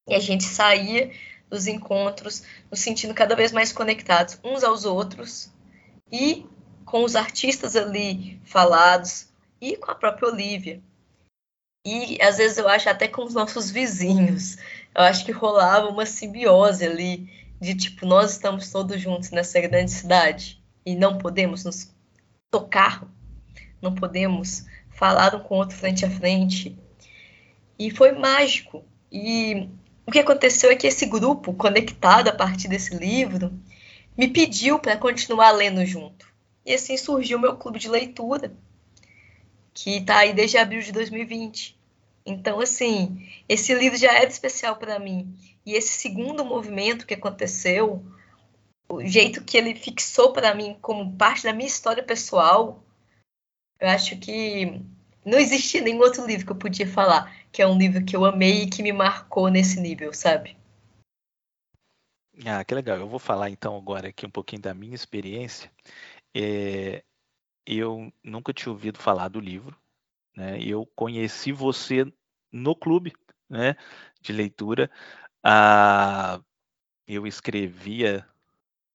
E 0.07 0.15
a 0.15 0.19
gente 0.19 0.43
saía 0.43 1.11
dos 1.49 1.67
encontros 1.67 2.43
nos 2.71 2.79
sentindo 2.79 3.13
cada 3.13 3.35
vez 3.35 3.51
mais 3.51 3.71
conectados 3.71 4.39
uns 4.43 4.63
aos 4.63 4.83
outros 4.83 5.51
e 6.11 6.45
com 6.85 7.03
os 7.03 7.15
artistas 7.15 7.75
ali 7.75 8.41
falados 8.43 9.27
e 9.61 9.77
com 9.77 9.91
a 9.91 9.95
própria 9.95 10.29
Olivia. 10.29 10.81
E 11.85 12.17
às 12.21 12.37
vezes 12.37 12.57
eu 12.57 12.67
acho 12.67 12.89
até 12.89 13.07
com 13.07 13.23
os 13.23 13.33
nossos 13.33 13.69
vizinhos. 13.69 14.57
Eu 14.95 15.03
acho 15.03 15.25
que 15.25 15.31
rolava 15.31 15.89
uma 15.89 16.05
simbiose 16.05 16.85
ali 16.85 17.29
de 17.59 17.75
tipo, 17.75 18.05
nós 18.05 18.31
estamos 18.31 18.71
todos 18.71 18.99
juntos 19.01 19.31
nessa 19.31 19.59
grande 19.59 19.91
cidade 19.91 20.61
e 20.85 20.95
não 20.95 21.17
podemos 21.17 21.63
nos 21.63 21.93
tocar, 22.51 23.07
não 23.81 23.95
podemos 23.95 24.65
falar 24.91 25.33
um 25.35 25.39
com 25.39 25.55
o 25.55 25.57
outro 25.57 25.75
frente 25.77 26.05
a 26.05 26.09
frente. 26.09 26.77
E 27.77 27.89
foi 27.89 28.11
mágico. 28.11 28.83
E 29.11 29.69
o 30.05 30.11
que 30.11 30.19
aconteceu 30.19 30.71
é 30.71 30.75
que 30.75 30.87
esse 30.87 31.05
grupo, 31.05 31.53
conectado 31.53 32.27
a 32.29 32.33
partir 32.33 32.67
desse 32.67 32.95
livro, 32.95 33.51
me 34.17 34.27
pediu 34.27 34.79
para 34.79 34.97
continuar 34.97 35.51
lendo 35.51 35.85
junto. 35.85 36.27
E 36.65 36.73
assim 36.73 36.95
surgiu 36.95 37.37
o 37.37 37.41
meu 37.41 37.57
clube 37.57 37.79
de 37.79 37.89
leitura, 37.89 38.53
que 39.73 39.97
está 39.97 40.19
aí 40.19 40.33
desde 40.33 40.57
abril 40.57 40.81
de 40.81 40.91
2020. 40.91 41.77
Então, 42.25 42.59
assim, 42.59 43.29
esse 43.49 43.73
livro 43.73 43.97
já 43.97 44.13
era 44.13 44.29
especial 44.29 44.77
para 44.77 44.99
mim. 44.99 45.33
E 45.65 45.73
esse 45.73 45.93
segundo 45.99 46.45
movimento 46.45 47.05
que 47.05 47.13
aconteceu, 47.13 48.03
o 48.87 49.05
jeito 49.05 49.43
que 49.43 49.57
ele 49.57 49.75
fixou 49.75 50.31
para 50.31 50.53
mim 50.53 50.77
como 50.81 51.15
parte 51.15 51.43
da 51.43 51.53
minha 51.53 51.67
história 51.67 52.03
pessoal, 52.03 52.83
eu 53.79 53.89
acho 53.89 54.17
que 54.17 54.81
não 55.25 55.37
existia 55.37 55.81
nenhum 55.81 55.99
outro 55.99 56.25
livro 56.25 56.45
que 56.45 56.51
eu 56.51 56.57
podia 56.57 56.87
falar 56.87 57.33
que 57.53 57.61
é 57.61 57.67
um 57.67 57.77
livro 57.77 58.03
que 58.03 58.15
eu 58.15 58.25
amei 58.25 58.63
e 58.63 58.69
que 58.69 58.81
me 58.81 58.91
marcou 58.91 59.47
nesse 59.47 59.79
nível, 59.79 60.11
sabe? 60.11 60.57
Ah, 62.43 62.65
que 62.65 62.73
legal. 62.73 62.97
Eu 62.97 63.07
vou 63.07 63.19
falar 63.19 63.51
então 63.51 63.77
agora 63.77 64.07
aqui 64.07 64.25
um 64.25 64.31
pouquinho 64.31 64.63
da 64.63 64.73
minha 64.73 64.95
experiência. 64.95 65.71
É, 66.35 67.03
eu 67.65 68.11
nunca 68.23 68.53
tinha 68.53 68.71
ouvido 68.71 68.99
falar 68.99 69.29
do 69.29 69.39
livro, 69.39 69.77
né? 70.35 70.61
Eu 70.61 70.85
conheci 70.95 71.51
você 71.51 72.05
no 72.51 72.75
clube, 72.75 73.13
né, 73.49 73.75
de 74.21 74.33
leitura. 74.33 74.91
Ah, 75.43 76.41
eu 77.07 77.27
escrevia 77.27 78.27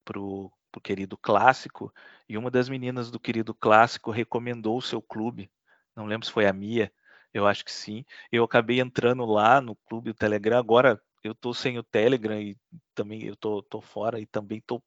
para 0.05 0.21
o 0.21 0.53
querido 0.83 1.17
clássico 1.17 1.93
e 2.29 2.39
uma 2.39 2.51
das 2.51 2.69
meninas 2.69 3.11
do 3.11 3.21
querido 3.21 3.55
clássico 3.55 4.11
recomendou 4.11 4.79
o 4.79 4.83
seu 4.83 5.03
clube. 5.03 5.51
Não 5.97 6.07
lembro 6.07 6.27
se 6.27 6.33
foi 6.33 6.47
a 6.47 6.53
Mia, 6.53 6.93
eu 7.35 7.47
acho 7.47 7.65
que 7.65 7.73
sim. 7.73 8.05
Eu 8.33 8.45
acabei 8.45 8.81
entrando 8.81 9.25
lá 9.27 9.61
no 9.61 9.75
clube 9.77 10.13
do 10.13 10.17
Telegram. 10.19 10.59
Agora 10.59 11.01
eu 11.25 11.35
tô 11.35 11.53
sem 11.55 11.79
o 11.79 11.83
Telegram 11.83 12.41
e 12.41 12.57
também 12.95 13.25
eu 13.25 13.37
tô, 13.37 13.63
tô 13.63 13.81
fora 13.81 14.21
e 14.21 14.27
também 14.27 14.61
tô, 14.61 14.83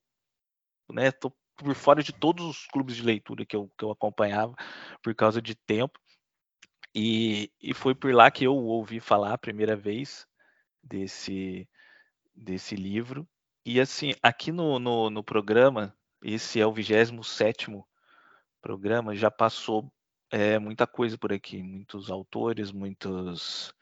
né, 0.90 1.10
tô 1.12 1.32
por 1.56 1.74
fora 1.74 2.02
de 2.02 2.12
todos 2.12 2.44
os 2.44 2.66
clubes 2.66 2.96
de 2.96 3.02
leitura 3.02 3.44
que 3.44 3.56
eu, 3.56 3.70
que 3.76 3.84
eu 3.84 3.90
acompanhava 3.90 4.54
por 5.02 5.14
causa 5.14 5.40
de 5.40 5.54
tempo. 5.54 5.98
E, 6.94 7.50
e 7.60 7.72
foi 7.72 7.94
por 7.94 8.12
lá 8.14 8.30
que 8.30 8.44
eu 8.44 8.54
ouvi 8.54 9.00
falar 9.00 9.32
a 9.32 9.38
primeira 9.38 9.74
vez 9.74 10.26
desse, 10.82 11.68
desse 12.34 12.74
livro. 12.76 13.26
E 13.64 13.80
assim, 13.80 14.12
aqui 14.22 14.52
no, 14.52 14.78
no, 14.78 15.08
no 15.08 15.22
programa, 15.22 15.96
esse 16.22 16.60
é 16.60 16.66
o 16.66 16.72
27 16.72 17.70
programa, 18.60 19.14
já 19.14 19.30
passou 19.30 19.92
é, 20.30 20.58
muita 20.58 20.86
coisa 20.86 21.18
por 21.18 21.32
aqui, 21.32 21.62
muitos 21.62 22.10
autores, 22.10 22.72
muitos, 22.72 23.74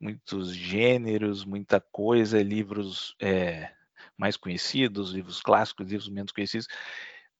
muitos 0.00 0.54
gêneros, 0.54 1.44
muita 1.44 1.80
coisa, 1.80 2.42
livros 2.42 3.14
é, 3.20 3.72
mais 4.16 4.36
conhecidos, 4.36 5.12
livros 5.12 5.40
clássicos, 5.40 5.88
livros 5.88 6.08
menos 6.08 6.32
conhecidos, 6.32 6.68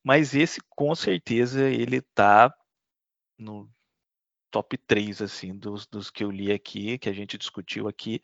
mas 0.03 0.35
esse 0.35 0.61
com 0.71 0.95
certeza 0.95 1.69
ele 1.69 1.99
está 1.99 2.53
no 3.39 3.71
top 4.51 4.77
3 4.77 5.23
assim 5.23 5.57
dos, 5.57 5.87
dos 5.87 6.11
que 6.11 6.25
eu 6.25 6.31
li 6.31 6.53
aqui, 6.53 6.99
que 6.99 7.09
a 7.09 7.13
gente 7.13 7.39
discutiu 7.39 7.89
aqui, 7.89 8.21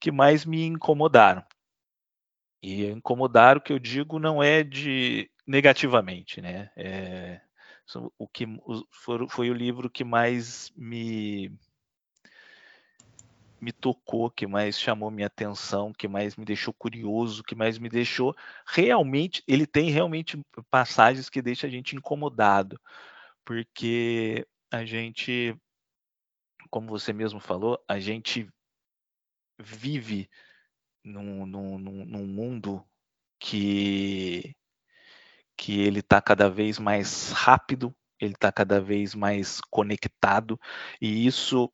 que 0.00 0.12
mais 0.12 0.44
me 0.44 0.64
incomodaram. 0.64 1.44
E 2.62 2.86
incomodar 2.86 3.56
o 3.56 3.60
que 3.60 3.72
eu 3.72 3.78
digo 3.78 4.18
não 4.18 4.42
é 4.42 4.62
de 4.62 5.30
negativamente, 5.46 6.40
né? 6.40 6.70
É, 6.76 7.40
o 8.18 8.26
que 8.26 8.46
foi, 8.90 9.28
foi 9.28 9.50
o 9.50 9.54
livro 9.54 9.90
que 9.90 10.02
mais 10.04 10.72
me 10.76 11.56
me 13.60 13.72
tocou, 13.72 14.30
que 14.30 14.46
mais 14.46 14.78
chamou 14.78 15.10
minha 15.10 15.26
atenção, 15.26 15.92
que 15.92 16.08
mais 16.08 16.36
me 16.36 16.44
deixou 16.44 16.74
curioso, 16.74 17.42
que 17.42 17.54
mais 17.54 17.78
me 17.78 17.88
deixou 17.88 18.34
realmente, 18.66 19.42
ele 19.46 19.66
tem 19.66 19.90
realmente 19.90 20.40
passagens 20.70 21.28
que 21.30 21.42
deixam 21.42 21.68
a 21.68 21.70
gente 21.70 21.96
incomodado, 21.96 22.80
porque 23.44 24.46
a 24.70 24.84
gente, 24.84 25.56
como 26.70 26.88
você 26.88 27.12
mesmo 27.12 27.40
falou, 27.40 27.82
a 27.88 27.98
gente 27.98 28.48
vive 29.58 30.28
num, 31.04 31.46
num, 31.46 31.78
num 31.78 32.26
mundo 32.26 32.84
que 33.38 34.54
que 35.56 35.80
ele 35.80 36.00
está 36.00 36.20
cada 36.20 36.50
vez 36.50 36.78
mais 36.78 37.32
rápido, 37.32 37.94
ele 38.20 38.34
está 38.34 38.52
cada 38.52 38.80
vez 38.80 39.14
mais 39.14 39.60
conectado, 39.70 40.60
e 41.00 41.26
isso, 41.26 41.72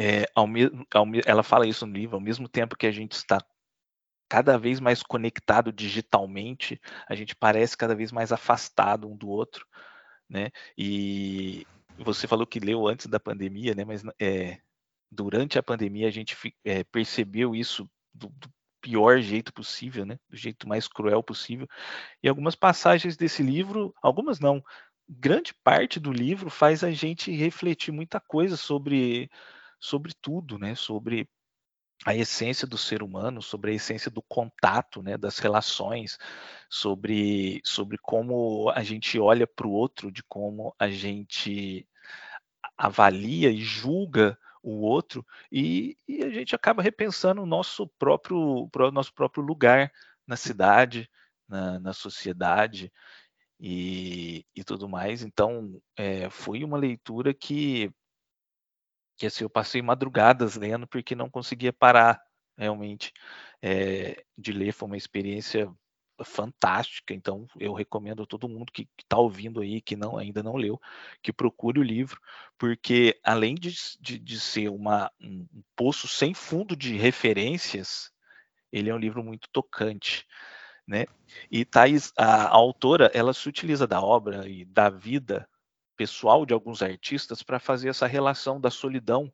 é, 0.00 0.24
ao 0.34 0.46
ao, 0.94 1.06
ela 1.26 1.42
fala 1.42 1.66
isso 1.66 1.86
no 1.86 1.92
livro, 1.92 2.16
ao 2.16 2.22
mesmo 2.22 2.48
tempo 2.48 2.74
que 2.74 2.86
a 2.86 2.90
gente 2.90 3.12
está 3.12 3.38
cada 4.30 4.56
vez 4.56 4.80
mais 4.80 5.02
conectado 5.02 5.70
digitalmente, 5.70 6.80
a 7.06 7.14
gente 7.14 7.36
parece 7.36 7.76
cada 7.76 7.94
vez 7.94 8.10
mais 8.10 8.32
afastado 8.32 9.06
um 9.06 9.14
do 9.14 9.28
outro, 9.28 9.66
né? 10.26 10.50
E 10.78 11.66
você 11.98 12.26
falou 12.26 12.46
que 12.46 12.58
leu 12.58 12.86
antes 12.88 13.06
da 13.08 13.20
pandemia, 13.20 13.74
né? 13.74 13.84
Mas 13.84 14.02
é, 14.18 14.58
durante 15.12 15.58
a 15.58 15.62
pandemia 15.62 16.08
a 16.08 16.10
gente 16.10 16.34
é, 16.64 16.82
percebeu 16.84 17.54
isso 17.54 17.86
do, 18.14 18.28
do 18.28 18.48
pior 18.80 19.20
jeito 19.20 19.52
possível, 19.52 20.06
né? 20.06 20.16
Do 20.30 20.36
jeito 20.36 20.66
mais 20.66 20.88
cruel 20.88 21.22
possível. 21.22 21.68
E 22.22 22.28
algumas 22.28 22.54
passagens 22.54 23.18
desse 23.18 23.42
livro, 23.42 23.92
algumas 24.02 24.40
não, 24.40 24.64
grande 25.06 25.52
parte 25.62 26.00
do 26.00 26.10
livro 26.10 26.48
faz 26.48 26.82
a 26.82 26.90
gente 26.90 27.30
refletir 27.30 27.92
muita 27.92 28.18
coisa 28.18 28.56
sobre 28.56 29.28
sobre 29.80 30.12
tudo, 30.20 30.58
né? 30.58 30.74
Sobre 30.74 31.28
a 32.04 32.14
essência 32.14 32.66
do 32.66 32.78
ser 32.78 33.02
humano, 33.02 33.42
sobre 33.42 33.72
a 33.72 33.74
essência 33.74 34.10
do 34.10 34.22
contato, 34.22 35.02
né, 35.02 35.18
das 35.18 35.38
relações, 35.38 36.18
sobre, 36.68 37.60
sobre 37.62 37.98
como 37.98 38.70
a 38.70 38.82
gente 38.82 39.18
olha 39.18 39.46
para 39.46 39.66
o 39.66 39.72
outro, 39.72 40.10
de 40.10 40.22
como 40.22 40.74
a 40.78 40.88
gente 40.88 41.86
avalia 42.76 43.50
e 43.50 43.58
julga 43.58 44.38
o 44.62 44.80
outro 44.80 45.26
e, 45.50 45.96
e, 46.08 46.22
a 46.22 46.30
gente 46.30 46.54
acaba 46.54 46.82
repensando 46.82 47.42
o 47.42 47.46
nosso 47.46 47.86
próprio, 47.98 48.68
o 48.74 48.90
nosso 48.90 49.12
próprio 49.12 49.42
lugar 49.42 49.92
na 50.26 50.36
cidade, 50.36 51.10
na, 51.48 51.78
na 51.80 51.92
sociedade 51.92 52.92
e, 53.58 54.44
e, 54.54 54.64
tudo 54.64 54.88
mais. 54.88 55.22
Então, 55.22 55.80
é, 55.96 56.30
foi 56.30 56.64
uma 56.64 56.78
leitura 56.78 57.34
que, 57.34 57.92
que 59.20 59.26
assim, 59.26 59.44
eu 59.44 59.50
passei 59.50 59.82
madrugadas 59.82 60.56
lendo 60.56 60.86
porque 60.86 61.14
não 61.14 61.28
conseguia 61.28 61.74
parar 61.74 62.18
realmente 62.56 63.12
é, 63.60 64.24
de 64.36 64.50
ler. 64.50 64.72
Foi 64.72 64.86
uma 64.86 64.96
experiência 64.96 65.70
fantástica. 66.24 67.12
Então, 67.12 67.46
eu 67.58 67.74
recomendo 67.74 68.22
a 68.22 68.26
todo 68.26 68.48
mundo 68.48 68.72
que 68.72 68.88
está 68.98 69.18
ouvindo 69.18 69.60
aí, 69.60 69.82
que 69.82 69.94
não 69.94 70.16
ainda 70.16 70.42
não 70.42 70.56
leu, 70.56 70.80
que 71.22 71.34
procure 71.34 71.78
o 71.78 71.82
livro, 71.82 72.18
porque 72.56 73.20
além 73.22 73.54
de, 73.56 73.74
de, 74.00 74.18
de 74.18 74.40
ser 74.40 74.70
uma, 74.70 75.12
um 75.20 75.46
poço 75.76 76.08
sem 76.08 76.32
fundo 76.32 76.74
de 76.74 76.96
referências, 76.96 78.10
ele 78.72 78.88
é 78.88 78.94
um 78.94 78.98
livro 78.98 79.22
muito 79.22 79.50
tocante. 79.52 80.26
Né? 80.86 81.04
E 81.50 81.62
Thais, 81.66 82.10
a, 82.16 82.44
a 82.44 82.48
autora, 82.48 83.10
ela 83.12 83.34
se 83.34 83.46
utiliza 83.46 83.86
da 83.86 84.00
obra 84.00 84.48
e 84.48 84.64
da 84.64 84.88
vida 84.88 85.46
pessoal 86.00 86.46
de 86.46 86.54
alguns 86.54 86.80
artistas 86.80 87.42
para 87.42 87.60
fazer 87.60 87.90
essa 87.90 88.06
relação 88.06 88.58
da 88.58 88.70
solidão 88.70 89.30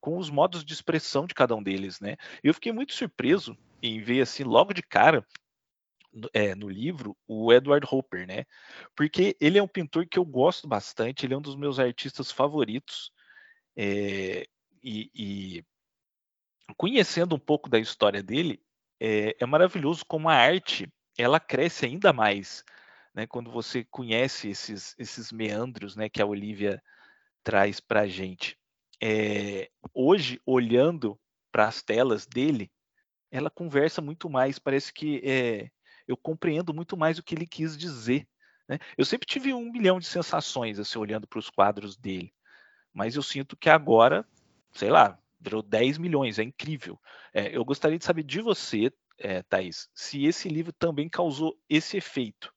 com 0.00 0.18
os 0.18 0.28
modos 0.28 0.64
de 0.64 0.72
expressão 0.72 1.26
de 1.26 1.32
cada 1.32 1.54
um 1.54 1.62
deles, 1.62 2.00
né? 2.00 2.16
Eu 2.42 2.52
fiquei 2.52 2.72
muito 2.72 2.92
surpreso 2.92 3.56
em 3.80 4.00
ver 4.00 4.22
assim 4.22 4.42
logo 4.42 4.74
de 4.74 4.82
cara 4.82 5.24
é, 6.32 6.56
no 6.56 6.68
livro 6.68 7.16
o 7.24 7.52
Edward 7.52 7.86
Hopper, 7.88 8.26
né? 8.26 8.46
Porque 8.96 9.36
ele 9.40 9.58
é 9.58 9.62
um 9.62 9.68
pintor 9.68 10.04
que 10.08 10.18
eu 10.18 10.24
gosto 10.24 10.66
bastante, 10.66 11.24
ele 11.24 11.34
é 11.34 11.38
um 11.38 11.40
dos 11.40 11.54
meus 11.54 11.78
artistas 11.78 12.32
favoritos. 12.32 13.12
É, 13.76 14.44
e, 14.82 15.08
e, 15.14 15.64
conhecendo 16.76 17.36
um 17.36 17.38
pouco 17.38 17.70
da 17.70 17.78
história 17.78 18.24
dele, 18.24 18.60
é, 18.98 19.36
é, 19.38 19.46
maravilhoso 19.46 20.04
como 20.04 20.28
a 20.28 20.34
arte 20.34 20.92
ela 21.16 21.38
cresce 21.38 21.86
ainda 21.86 22.12
mais, 22.12 22.64
né? 23.14 23.26
Quando 23.26 23.50
você 23.50 23.84
conhece 23.84 24.48
esses, 24.48 24.94
esses 24.98 25.32
meandros, 25.32 25.96
né? 25.96 26.08
Que 26.08 26.22
a 26.22 26.26
Olivia 26.26 26.82
traz 27.42 27.80
para 27.80 28.02
a 28.02 28.06
gente. 28.06 28.58
É, 29.02 29.70
hoje, 29.92 30.40
olhando 30.46 31.18
para 31.50 31.66
as 31.66 31.82
telas 31.82 32.26
dele, 32.26 32.70
ela 33.30 33.50
conversa 33.50 34.00
muito 34.00 34.30
mais. 34.30 34.58
Parece 34.58 34.92
que 34.92 35.20
é, 35.24 35.70
eu 36.06 36.16
compreendo 36.16 36.72
muito 36.72 36.96
mais 36.96 37.18
o 37.18 37.22
que 37.22 37.34
ele 37.34 37.46
quis 37.46 37.76
dizer. 37.76 38.26
Né? 38.68 38.78
Eu 38.96 39.04
sempre 39.04 39.26
tive 39.26 39.52
um 39.52 39.72
milhão 39.72 39.98
de 39.98 40.06
sensações 40.06 40.78
assim, 40.78 40.98
olhando 40.98 41.26
para 41.26 41.38
os 41.38 41.50
quadros 41.50 41.96
dele, 41.96 42.32
mas 42.92 43.16
eu 43.16 43.22
sinto 43.22 43.56
que 43.56 43.68
agora, 43.68 44.26
sei 44.72 44.90
lá, 44.90 45.18
virou 45.40 45.62
10 45.62 45.98
milhões, 45.98 46.38
é 46.38 46.42
incrível. 46.42 46.98
É, 47.34 47.56
eu 47.56 47.64
gostaria 47.64 47.98
de 47.98 48.04
saber 48.04 48.22
de 48.22 48.40
você, 48.40 48.92
é, 49.18 49.42
Thaís, 49.42 49.88
se 49.94 50.24
esse 50.24 50.48
livro 50.48 50.72
também 50.72 51.08
causou 51.08 51.58
esse 51.68 51.96
efeito, 51.96 52.51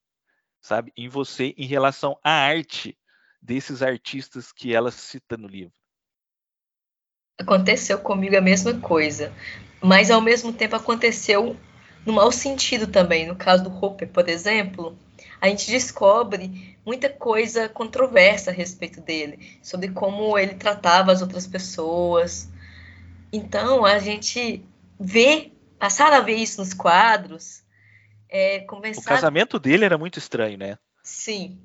sabe, 0.65 0.91
em 0.97 1.07
você 1.07 1.53
em 1.57 1.67
relação 1.67 2.17
à 2.23 2.31
arte 2.31 2.97
desses 3.39 3.83
artistas 3.83 4.51
que 4.51 4.73
ela 4.73 4.89
cita 4.89 5.37
no 5.37 5.47
livro. 5.47 5.75
Aconteceu 7.39 7.99
comigo 7.99 8.35
a 8.35 8.41
mesma 8.41 8.79
coisa, 8.79 9.31
mas 9.79 10.09
ao 10.09 10.21
mesmo 10.21 10.51
tempo 10.51 10.75
aconteceu 10.75 11.55
no 12.03 12.13
mau 12.13 12.31
sentido 12.31 12.87
também. 12.87 13.27
No 13.27 13.35
caso 13.35 13.63
do 13.63 13.69
Hopper, 13.69 14.09
por 14.09 14.27
exemplo, 14.27 14.97
a 15.39 15.47
gente 15.49 15.69
descobre 15.69 16.75
muita 16.83 17.09
coisa 17.09 17.69
controversa 17.69 18.49
a 18.49 18.53
respeito 18.53 18.99
dele, 18.99 19.59
sobre 19.61 19.89
como 19.89 20.35
ele 20.35 20.55
tratava 20.55 21.11
as 21.11 21.21
outras 21.21 21.45
pessoas. 21.45 22.49
Então, 23.31 23.85
a 23.85 23.99
gente 23.99 24.65
vê, 24.99 25.51
passar 25.77 26.11
a 26.11 26.21
ver 26.21 26.37
isso 26.37 26.59
nos 26.59 26.73
quadros, 26.73 27.64
é, 28.29 28.59
começar... 28.61 29.01
O 29.01 29.03
casamento 29.05 29.59
dele 29.59 29.85
era 29.85 29.97
muito 29.97 30.19
estranho, 30.19 30.57
né? 30.57 30.77
Sim. 31.03 31.59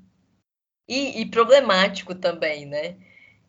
E, 0.87 1.21
e 1.21 1.25
problemático 1.25 2.13
também, 2.13 2.65
né? 2.65 2.95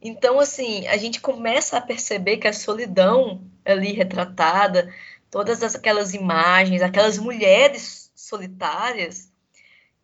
Então, 0.01 0.41
assim, 0.41 0.87
a 0.89 0.97
gente 0.97 1.21
começa 1.21 1.77
a 1.77 1.81
perceber 1.81 2.39
que 2.39 2.49
a 2.49 2.53
solidão 2.53 3.45
ali 3.65 3.93
retratada, 3.93 4.93
todas 5.31 5.63
aquelas 5.63 6.13
imagens, 6.13 6.83
aquelas 6.83 7.19
mulheres 7.19 8.11
solitárias 8.15 9.33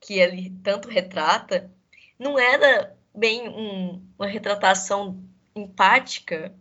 que 0.00 0.18
ele 0.18 0.50
tanto 0.62 0.88
retrata, 0.88 1.70
não 2.18 2.38
era 2.38 2.96
bem 3.14 3.48
um, 3.48 4.02
uma 4.16 4.28
retratação 4.28 5.20
empática. 5.54 6.54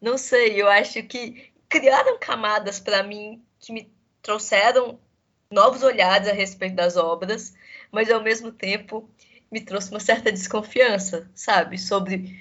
Não 0.00 0.18
sei, 0.18 0.60
eu 0.60 0.68
acho 0.68 1.02
que 1.04 1.50
criaram 1.68 2.18
camadas 2.18 2.78
para 2.78 3.02
mim 3.02 3.42
que 3.58 3.72
me 3.72 3.90
trouxeram 4.20 5.00
novos 5.50 5.82
olhares 5.82 6.28
a 6.28 6.32
respeito 6.32 6.76
das 6.76 6.96
obras, 6.96 7.54
mas 7.90 8.10
ao 8.10 8.22
mesmo 8.22 8.50
tempo 8.52 9.08
me 9.50 9.60
trouxe 9.60 9.90
uma 9.90 10.00
certa 10.00 10.32
desconfiança, 10.32 11.30
sabe, 11.34 11.78
sobre 11.78 12.38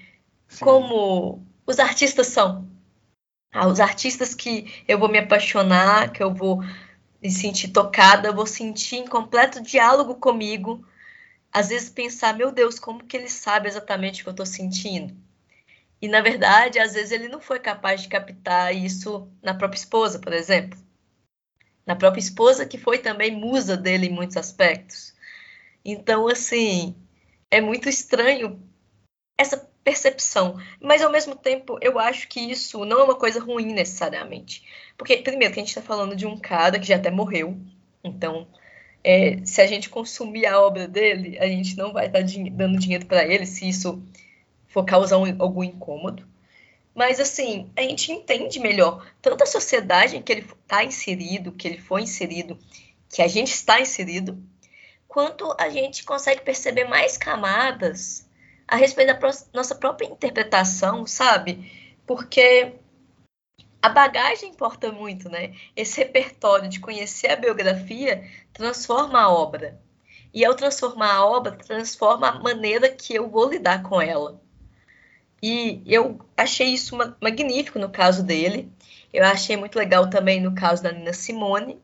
Sim. 0.48 0.66
como 0.66 1.46
os 1.66 1.80
artistas 1.80 2.28
são, 2.28 2.68
os 3.70 3.80
artistas 3.80 4.34
que 4.34 4.84
eu 4.88 5.00
vou 5.00 5.08
me 5.08 5.20
apaixonar, 5.20 6.12
que 6.12 6.22
eu 6.22 6.34
vou 6.34 6.62
me 7.22 7.32
sentir 7.32 7.70
tocada, 7.70 8.28
eu 8.28 8.36
vou 8.36 8.46
sentir 8.46 8.98
em 8.98 9.08
completo 9.08 9.62
diálogo 9.62 10.16
comigo, 10.16 10.86
às 11.52 11.70
vezes 11.70 11.90
pensar, 11.90 12.36
meu 12.36 12.52
Deus, 12.52 12.78
como 12.78 13.04
que 13.04 13.16
ele 13.16 13.30
sabe 13.30 13.68
exatamente 13.68 14.22
o 14.22 14.24
que 14.24 14.30
eu 14.30 14.32
estou 14.32 14.46
sentindo? 14.46 15.16
E 16.02 16.08
na 16.08 16.22
verdade, 16.22 16.80
às 16.80 16.94
vezes 16.94 17.12
ele 17.12 17.30
não 17.30 17.40
foi 17.40 17.60
capaz 17.60 18.02
de 18.02 18.10
captar 18.10 18.76
isso 18.76 19.28
na 19.42 19.54
própria 19.54 19.80
esposa, 19.80 20.20
por 20.20 20.34
exemplo. 20.34 20.78
Na 21.86 21.96
própria 21.96 22.20
esposa, 22.20 22.66
que 22.66 22.78
foi 22.78 22.98
também 22.98 23.32
musa 23.32 23.78
dele 23.78 24.08
em 24.08 24.14
muitos 24.14 24.38
aspectos. 24.38 25.14
Então, 25.84 26.28
assim, 26.28 26.96
é 27.52 27.62
muito 27.62 27.88
estranho 27.88 28.60
essa 29.38 29.58
percepção. 29.84 30.60
Mas 30.82 31.02
ao 31.02 31.12
mesmo 31.12 31.36
tempo, 31.36 31.78
eu 31.82 32.00
acho 32.00 32.28
que 32.28 32.40
isso 32.40 32.84
não 32.86 33.00
é 33.00 33.04
uma 33.04 33.16
coisa 33.16 33.40
ruim 33.40 33.74
necessariamente. 33.74 34.64
Porque, 34.98 35.18
primeiro, 35.18 35.54
que 35.54 35.60
a 35.60 35.64
gente 35.64 35.70
está 35.70 35.82
falando 35.82 36.16
de 36.16 36.26
um 36.26 36.38
cara 36.38 36.80
que 36.80 36.88
já 36.88 36.96
até 36.96 37.12
morreu. 37.12 37.56
Então, 38.04 38.48
é, 39.04 39.46
se 39.46 39.62
a 39.62 39.68
gente 39.68 39.90
consumir 39.90 40.48
a 40.48 40.60
obra 40.60 40.88
dele, 40.88 41.38
a 41.38 41.46
gente 41.46 41.78
não 41.78 41.94
vai 41.94 42.08
estar 42.08 42.20
tá 42.20 42.26
dando 42.52 42.80
dinheiro 42.80 43.06
para 43.06 43.24
ele 43.24 43.46
se 43.46 43.70
isso 43.70 44.02
for 44.68 44.84
causar 44.84 45.20
um, 45.20 45.36
algum 45.40 45.64
incômodo. 45.64 46.28
Mas, 46.96 47.20
assim, 47.20 47.70
a 47.76 47.82
gente 47.82 48.14
entende 48.14 48.58
melhor 48.58 49.06
tanto 49.22 49.44
a 49.44 49.48
sociedade 49.48 50.16
em 50.16 50.22
que 50.22 50.32
ele 50.32 50.42
está 50.64 50.82
inserido, 50.82 51.52
que 51.52 51.68
ele 51.68 51.78
foi 51.78 52.04
inserido, 52.04 52.58
que 53.10 53.22
a 53.22 53.28
gente 53.28 53.52
está 53.52 53.82
inserido, 53.82 54.42
quanto 55.06 55.54
a 55.60 55.70
gente 55.70 56.06
consegue 56.06 56.42
perceber 56.42 56.86
mais 56.86 57.18
camadas 57.18 58.26
a 58.66 58.78
respeito 58.78 59.14
da 59.14 59.32
nossa 59.54 59.76
própria 59.76 60.08
interpretação, 60.08 61.06
sabe? 61.06 61.70
Porque 62.08 62.74
a 63.82 63.90
bagagem 63.90 64.50
importa 64.50 64.92
muito, 64.92 65.30
né? 65.30 65.54
Esse 65.76 66.00
repertório 66.00 66.70
de 66.70 66.80
conhecer 66.80 67.28
a 67.28 67.36
biografia 67.36 68.24
transforma 68.54 69.22
a 69.22 69.30
obra. 69.30 69.80
E 70.34 70.44
ao 70.46 70.56
transformar 70.56 71.14
a 71.14 71.26
obra, 71.26 71.52
transforma 71.52 72.30
a 72.30 72.40
maneira 72.40 72.90
que 72.90 73.14
eu 73.14 73.30
vou 73.30 73.50
lidar 73.50 73.84
com 73.84 74.02
ela. 74.02 74.42
E 75.42 75.82
eu 75.86 76.20
achei 76.36 76.68
isso 76.68 76.98
magnífico 77.22 77.80
no 77.80 77.90
caso 77.90 78.24
dele. 78.24 78.72
Eu 79.14 79.24
achei 79.26 79.56
muito 79.56 79.78
legal 79.78 80.10
também 80.10 80.42
no 80.42 80.56
caso 80.56 80.82
da 80.82 80.92
Nina 80.92 81.14
Simone, 81.14 81.80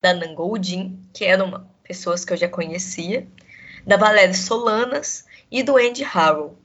da 0.00 0.12
Nangoldin, 0.14 0.98
que 1.12 1.24
eram 1.24 1.66
pessoas 1.82 2.24
que 2.24 2.32
eu 2.32 2.36
já 2.36 2.48
conhecia, 2.48 3.26
da 3.86 3.96
Valéria 3.96 4.34
Solanas, 4.34 5.26
e 5.50 5.62
do 5.62 5.76
Andy 5.76 6.02
Harrow. 6.02 6.58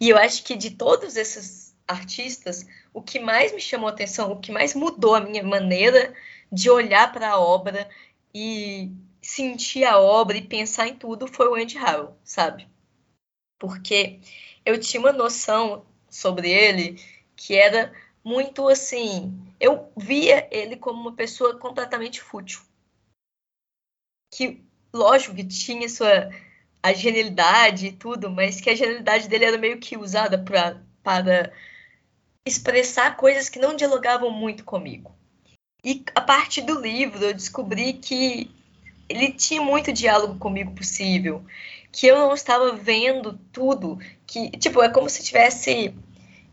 E 0.00 0.08
eu 0.08 0.16
acho 0.16 0.44
que 0.44 0.56
de 0.56 0.70
todos 0.70 1.16
esses 1.16 1.74
artistas, 1.86 2.66
o 2.92 3.00
que 3.00 3.18
mais 3.18 3.52
me 3.52 3.60
chamou 3.60 3.88
a 3.88 3.92
atenção, 3.92 4.30
o 4.32 4.40
que 4.40 4.52
mais 4.52 4.74
mudou 4.74 5.14
a 5.14 5.20
minha 5.20 5.42
maneira 5.42 6.12
de 6.52 6.70
olhar 6.70 7.12
para 7.12 7.30
a 7.30 7.40
obra 7.40 7.88
e 8.34 8.90
sentir 9.22 9.84
a 9.84 9.98
obra 9.98 10.36
e 10.36 10.42
pensar 10.42 10.88
em 10.88 10.94
tudo 10.94 11.26
foi 11.26 11.48
o 11.48 11.54
Andy 11.54 11.78
Harrow, 11.78 12.16
sabe? 12.22 12.68
Porque 13.58 14.20
eu 14.68 14.78
tinha 14.78 15.00
uma 15.00 15.12
noção 15.12 15.86
sobre 16.10 16.50
ele 16.50 17.02
que 17.34 17.54
era 17.54 17.90
muito 18.22 18.68
assim, 18.68 19.32
eu 19.58 19.90
via 19.96 20.46
ele 20.50 20.76
como 20.76 21.00
uma 21.00 21.14
pessoa 21.14 21.58
completamente 21.58 22.20
fútil. 22.20 22.60
Que, 24.30 24.62
lógico 24.92 25.34
que 25.34 25.44
tinha 25.44 25.88
sua 25.88 26.28
a 26.82 26.92
genialidade 26.92 27.86
e 27.86 27.92
tudo, 27.92 28.30
mas 28.30 28.60
que 28.60 28.68
a 28.68 28.74
genialidade 28.74 29.26
dele 29.26 29.46
era 29.46 29.56
meio 29.56 29.80
que 29.80 29.96
usada 29.96 30.36
pra, 30.36 30.82
para 31.02 31.50
expressar 32.46 33.16
coisas 33.16 33.48
que 33.48 33.58
não 33.58 33.74
dialogavam 33.74 34.30
muito 34.30 34.64
comigo. 34.64 35.16
E 35.82 36.04
a 36.14 36.20
partir 36.20 36.60
do 36.60 36.78
livro 36.78 37.24
eu 37.24 37.32
descobri 37.32 37.94
que 37.94 38.50
ele 39.08 39.32
tinha 39.32 39.62
muito 39.62 39.92
diálogo 39.92 40.38
comigo 40.38 40.74
possível, 40.74 41.44
que 41.90 42.06
eu 42.06 42.18
não 42.18 42.34
estava 42.34 42.72
vendo 42.72 43.38
tudo, 43.52 43.98
que 44.26 44.50
tipo 44.50 44.82
é 44.82 44.88
como 44.88 45.08
se 45.08 45.22
tivesse 45.22 45.94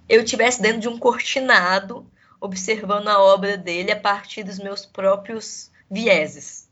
eu 0.08 0.24
tivesse 0.24 0.62
dentro 0.62 0.80
de 0.80 0.88
um 0.88 1.00
cortinado 1.00 2.10
observando 2.39 3.08
a 3.08 3.22
obra 3.22 3.58
dele 3.58 3.91
a 3.91 4.00
partir 4.00 4.44
dos 4.44 4.60
meus 4.60 4.86
próprios 4.86 5.72
vieses 5.89 6.70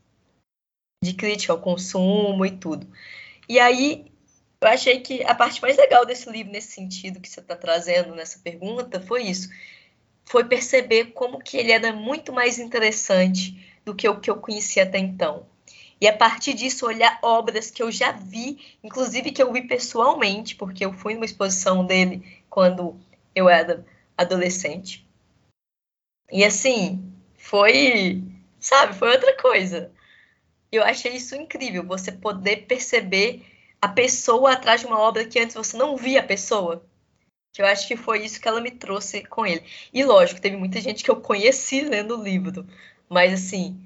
de 1.02 1.12
crítica 1.12 1.52
ao 1.52 1.60
consumo 1.60 2.46
e 2.46 2.50
tudo. 2.52 2.86
E 3.48 3.58
aí, 3.58 4.06
eu 4.60 4.68
achei 4.68 5.00
que 5.00 5.22
a 5.24 5.34
parte 5.34 5.60
mais 5.60 5.76
legal 5.76 6.06
desse 6.06 6.30
livro, 6.30 6.52
nesse 6.52 6.72
sentido 6.72 7.20
que 7.20 7.28
você 7.28 7.40
está 7.40 7.54
trazendo 7.54 8.14
nessa 8.14 8.38
pergunta, 8.38 9.00
foi 9.00 9.24
isso. 9.24 9.50
Foi 10.24 10.44
perceber 10.44 11.06
como 11.06 11.40
que 11.40 11.58
ele 11.58 11.72
era 11.72 11.92
muito 11.92 12.32
mais 12.32 12.58
interessante 12.58 13.62
do 13.84 13.94
que 13.94 14.08
o 14.08 14.18
que 14.18 14.30
eu 14.30 14.36
conhecia 14.36 14.84
até 14.84 14.98
então. 14.98 15.46
E 16.04 16.08
a 16.08 16.14
partir 16.14 16.52
disso, 16.52 16.86
olhar 16.86 17.18
obras 17.22 17.70
que 17.70 17.82
eu 17.82 17.90
já 17.90 18.12
vi, 18.12 18.58
inclusive 18.82 19.32
que 19.32 19.42
eu 19.42 19.50
vi 19.50 19.62
pessoalmente, 19.66 20.54
porque 20.54 20.84
eu 20.84 20.92
fui 20.92 21.14
numa 21.14 21.24
exposição 21.24 21.86
dele 21.86 22.42
quando 22.50 23.00
eu 23.34 23.48
era 23.48 23.82
adolescente. 24.16 25.08
E 26.30 26.44
assim, 26.44 27.10
foi, 27.38 28.22
sabe, 28.60 28.94
foi 28.94 29.12
outra 29.12 29.34
coisa 29.36 29.90
eu 30.76 30.82
achei 30.82 31.14
isso 31.14 31.34
incrível, 31.34 31.84
você 31.84 32.10
poder 32.12 32.66
perceber 32.66 33.44
a 33.80 33.88
pessoa 33.88 34.52
atrás 34.52 34.80
de 34.80 34.86
uma 34.86 34.98
obra 34.98 35.24
que 35.24 35.38
antes 35.38 35.54
você 35.54 35.76
não 35.76 35.96
via 35.96 36.20
a 36.20 36.24
pessoa. 36.24 36.84
Que 37.52 37.62
eu 37.62 37.66
acho 37.66 37.86
que 37.86 37.96
foi 37.96 38.24
isso 38.24 38.40
que 38.40 38.48
ela 38.48 38.60
me 38.60 38.70
trouxe 38.70 39.22
com 39.24 39.46
ele. 39.46 39.62
E 39.92 40.04
lógico, 40.04 40.40
teve 40.40 40.56
muita 40.56 40.80
gente 40.80 41.04
que 41.04 41.10
eu 41.10 41.20
conheci 41.20 41.82
lendo 41.82 42.18
o 42.18 42.22
livro. 42.22 42.66
Mas 43.08 43.32
assim, 43.32 43.78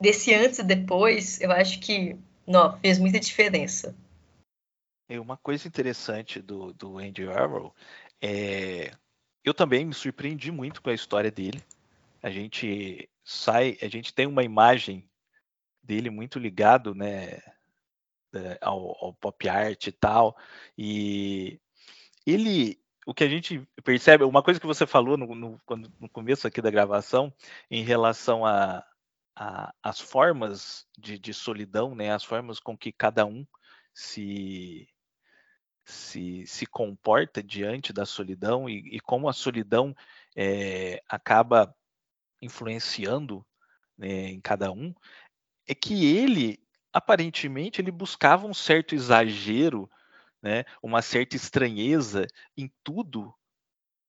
desse 0.00 0.34
antes 0.34 0.58
e 0.58 0.64
depois, 0.64 1.40
eu 1.40 1.50
acho 1.52 1.80
que 1.80 2.16
não, 2.46 2.78
fez 2.80 2.98
muita 2.98 3.20
diferença. 3.20 3.94
É 5.08 5.18
uma 5.18 5.36
coisa 5.36 5.66
interessante 5.66 6.40
do, 6.40 6.72
do 6.72 6.98
Andy 6.98 7.28
Arrow 7.28 7.74
é 8.20 8.92
eu 9.42 9.54
também 9.54 9.84
me 9.84 9.94
surpreendi 9.94 10.50
muito 10.50 10.82
com 10.82 10.90
a 10.90 10.94
história 10.94 11.30
dele. 11.30 11.62
A 12.22 12.30
gente 12.30 13.08
sai, 13.24 13.78
a 13.80 13.88
gente 13.88 14.12
tem 14.12 14.26
uma 14.26 14.44
imagem 14.44 15.08
dele 15.82 16.10
muito 16.10 16.38
ligado, 16.38 16.94
né, 16.94 17.40
ao, 18.60 19.04
ao 19.04 19.14
pop 19.14 19.48
art 19.48 19.86
e 19.86 19.92
tal. 19.92 20.36
E 20.76 21.58
ele, 22.26 22.78
o 23.06 23.14
que 23.14 23.24
a 23.24 23.28
gente 23.28 23.66
percebe, 23.82 24.24
uma 24.24 24.42
coisa 24.42 24.60
que 24.60 24.66
você 24.66 24.86
falou 24.86 25.16
no, 25.16 25.34
no, 25.34 25.60
no 25.98 26.08
começo 26.10 26.46
aqui 26.46 26.60
da 26.60 26.70
gravação, 26.70 27.32
em 27.70 27.82
relação 27.82 28.44
a, 28.44 28.84
a 29.40 29.74
as 29.82 30.00
formas 30.00 30.86
de, 30.98 31.18
de 31.18 31.34
solidão, 31.34 31.94
né, 31.96 32.12
as 32.12 32.24
formas 32.24 32.60
com 32.60 32.78
que 32.78 32.92
cada 32.92 33.26
um 33.26 33.46
se 33.94 34.88
se, 35.84 36.46
se 36.46 36.66
comporta 36.66 37.42
diante 37.42 37.92
da 37.92 38.06
solidão 38.06 38.68
e, 38.68 38.96
e 38.96 39.00
como 39.00 39.28
a 39.28 39.32
solidão 39.32 39.94
é, 40.36 41.02
acaba 41.08 41.74
influenciando 42.42 43.46
né, 43.98 44.28
em 44.30 44.40
cada 44.40 44.72
um, 44.72 44.94
é 45.68 45.74
que 45.74 46.06
ele 46.16 46.60
aparentemente 46.92 47.80
ele 47.80 47.90
buscava 47.92 48.46
um 48.46 48.54
certo 48.54 48.94
exagero, 48.94 49.90
né, 50.42 50.64
uma 50.82 51.02
certa 51.02 51.36
estranheza 51.36 52.26
em 52.56 52.72
tudo, 52.84 53.34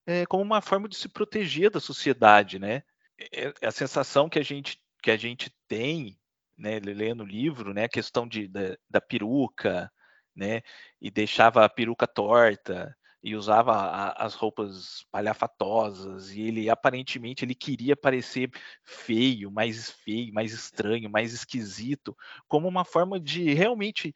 é, 0.06 0.26
como 0.26 0.44
uma 0.44 0.62
forma 0.62 0.88
de 0.90 0.96
se 0.96 1.10
proteger 1.10 1.70
da 1.70 1.80
sociedade, 1.80 2.60
né? 2.60 2.84
É, 3.20 3.54
é 3.62 3.68
a 3.68 3.72
sensação 3.72 4.30
que 4.30 4.40
a 4.40 4.44
gente 4.44 4.81
que 5.02 5.12
a 5.12 5.18
gente 5.18 5.52
tem, 5.68 6.18
né, 6.58 6.80
lendo 6.80 7.24
o 7.24 7.28
livro, 7.28 7.74
né, 7.74 7.86
a 7.86 7.90
questão 7.90 8.28
de, 8.28 8.48
da, 8.48 8.78
da 8.90 9.02
peruca, 9.02 9.92
né? 10.36 10.62
E 11.02 11.12
deixava 11.12 11.66
a 11.66 11.70
peruca 11.70 12.08
torta 12.08 12.96
e 13.24 13.36
usava 13.36 13.74
a, 13.74 14.26
as 14.26 14.34
roupas 14.34 15.06
palhafatosas 15.12 16.32
e 16.32 16.42
ele 16.42 16.70
aparentemente 16.70 17.46
ele 17.46 17.54
queria 17.54 17.96
parecer 17.96 18.50
feio, 18.84 19.52
mais 19.52 19.92
feio, 19.92 20.34
mais 20.34 20.54
estranho, 20.54 21.10
mais 21.10 21.34
esquisito, 21.34 22.18
como 22.48 22.68
uma 22.68 22.84
forma 22.86 23.20
de 23.20 23.54
realmente 23.54 24.14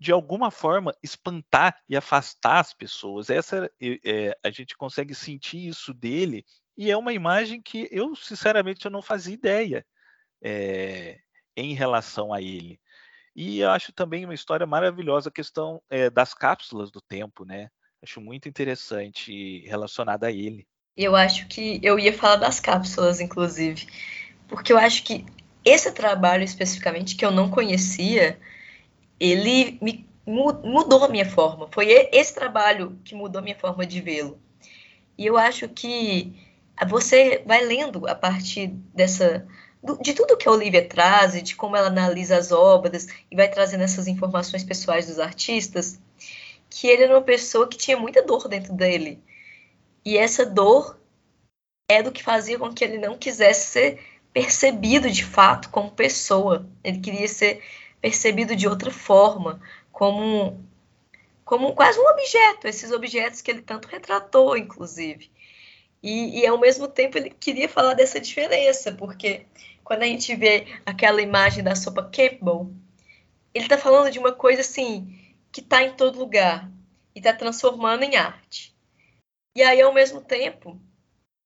de 0.00 0.12
alguma 0.12 0.50
forma 0.50 0.94
espantar 1.02 1.80
e 1.88 1.96
afastar 1.96 2.60
as 2.60 2.74
pessoas. 2.74 3.30
Essa 3.30 3.70
é, 3.80 4.36
a 4.44 4.50
gente 4.50 4.76
consegue 4.76 5.14
sentir 5.14 5.68
isso 5.68 5.94
dele 5.94 6.44
e 6.76 6.90
é 6.90 6.96
uma 6.96 7.12
imagem 7.12 7.62
que 7.62 7.88
eu 7.92 8.16
sinceramente 8.16 8.84
eu 8.84 8.90
não 8.90 9.02
fazia 9.02 9.34
ideia 9.34 9.86
é, 10.44 11.18
em 11.56 11.72
relação 11.72 12.32
a 12.32 12.42
ele. 12.42 12.78
E 13.34 13.60
eu 13.60 13.70
acho 13.70 13.92
também 13.92 14.24
uma 14.24 14.34
história 14.34 14.66
maravilhosa 14.66 15.30
a 15.30 15.32
questão 15.32 15.82
é, 15.90 16.10
das 16.10 16.34
cápsulas 16.34 16.90
do 16.90 17.00
tempo, 17.00 17.44
né? 17.44 17.68
Acho 18.02 18.20
muito 18.20 18.48
interessante 18.48 19.60
relacionada 19.66 20.26
a 20.26 20.30
ele. 20.30 20.66
Eu 20.96 21.16
acho 21.16 21.48
que 21.48 21.80
eu 21.82 21.98
ia 21.98 22.12
falar 22.12 22.36
das 22.36 22.60
cápsulas, 22.60 23.20
inclusive, 23.20 23.88
porque 24.46 24.72
eu 24.72 24.78
acho 24.78 25.02
que 25.02 25.24
esse 25.64 25.90
trabalho 25.90 26.44
especificamente 26.44 27.16
que 27.16 27.24
eu 27.24 27.30
não 27.30 27.50
conhecia, 27.50 28.38
ele 29.18 29.78
me 29.80 30.06
mudou 30.26 31.02
a 31.04 31.08
minha 31.08 31.28
forma. 31.28 31.68
Foi 31.72 31.86
esse 32.12 32.34
trabalho 32.34 32.98
que 33.04 33.14
mudou 33.14 33.40
a 33.40 33.42
minha 33.42 33.58
forma 33.58 33.84
de 33.84 34.00
vê-lo. 34.00 34.38
E 35.18 35.26
eu 35.26 35.36
acho 35.36 35.68
que 35.68 36.32
você 36.88 37.42
vai 37.46 37.64
lendo 37.64 38.06
a 38.06 38.14
partir 38.14 38.68
dessa 38.94 39.46
de 40.00 40.14
tudo 40.14 40.36
que 40.36 40.48
a 40.48 40.52
Olivia 40.52 40.86
traz, 40.86 41.40
de 41.42 41.54
como 41.54 41.76
ela 41.76 41.88
analisa 41.88 42.36
as 42.36 42.52
obras 42.52 43.06
e 43.30 43.36
vai 43.36 43.48
trazendo 43.48 43.84
essas 43.84 44.06
informações 44.06 44.64
pessoais 44.64 45.06
dos 45.06 45.18
artistas, 45.18 46.00
que 46.70 46.88
ele 46.88 47.04
era 47.04 47.14
uma 47.14 47.22
pessoa 47.22 47.68
que 47.68 47.76
tinha 47.76 47.96
muita 47.96 48.22
dor 48.22 48.48
dentro 48.48 48.72
dele. 48.72 49.22
E 50.04 50.16
essa 50.16 50.44
dor 50.46 50.98
é 51.88 52.02
do 52.02 52.12
que 52.12 52.22
fazia 52.22 52.58
com 52.58 52.72
que 52.72 52.84
ele 52.84 52.98
não 52.98 53.18
quisesse 53.18 53.68
ser 53.68 54.00
percebido 54.32 55.10
de 55.10 55.24
fato 55.24 55.70
como 55.70 55.90
pessoa. 55.90 56.66
Ele 56.82 56.98
queria 56.98 57.28
ser 57.28 57.62
percebido 58.00 58.56
de 58.56 58.66
outra 58.66 58.90
forma, 58.90 59.60
como 59.92 60.58
como 61.44 61.74
quase 61.74 62.00
um 62.00 62.08
objeto, 62.08 62.66
esses 62.66 62.90
objetos 62.90 63.42
que 63.42 63.50
ele 63.50 63.60
tanto 63.60 63.86
retratou, 63.86 64.56
inclusive. 64.56 65.30
E, 66.02 66.40
e 66.40 66.46
ao 66.46 66.58
mesmo 66.58 66.88
tempo 66.88 67.18
ele 67.18 67.30
queria 67.30 67.68
falar 67.68 67.94
dessa 67.94 68.20
diferença, 68.20 68.92
porque 68.92 69.46
quando 69.84 70.02
a 70.02 70.06
gente 70.06 70.34
vê 70.34 70.66
aquela 70.84 71.20
imagem 71.20 71.62
da 71.62 71.76
sopa 71.76 72.02
Campbell, 72.02 72.72
ele 73.52 73.66
está 73.66 73.76
falando 73.76 74.10
de 74.10 74.18
uma 74.18 74.32
coisa 74.32 74.62
assim 74.62 75.20
que 75.52 75.60
está 75.60 75.82
em 75.84 75.94
todo 75.94 76.18
lugar 76.18 76.68
e 77.14 77.18
está 77.20 77.32
transformando 77.32 78.02
em 78.02 78.16
arte. 78.16 78.74
E 79.54 79.62
aí, 79.62 79.80
ao 79.80 79.94
mesmo 79.94 80.20
tempo, 80.20 80.80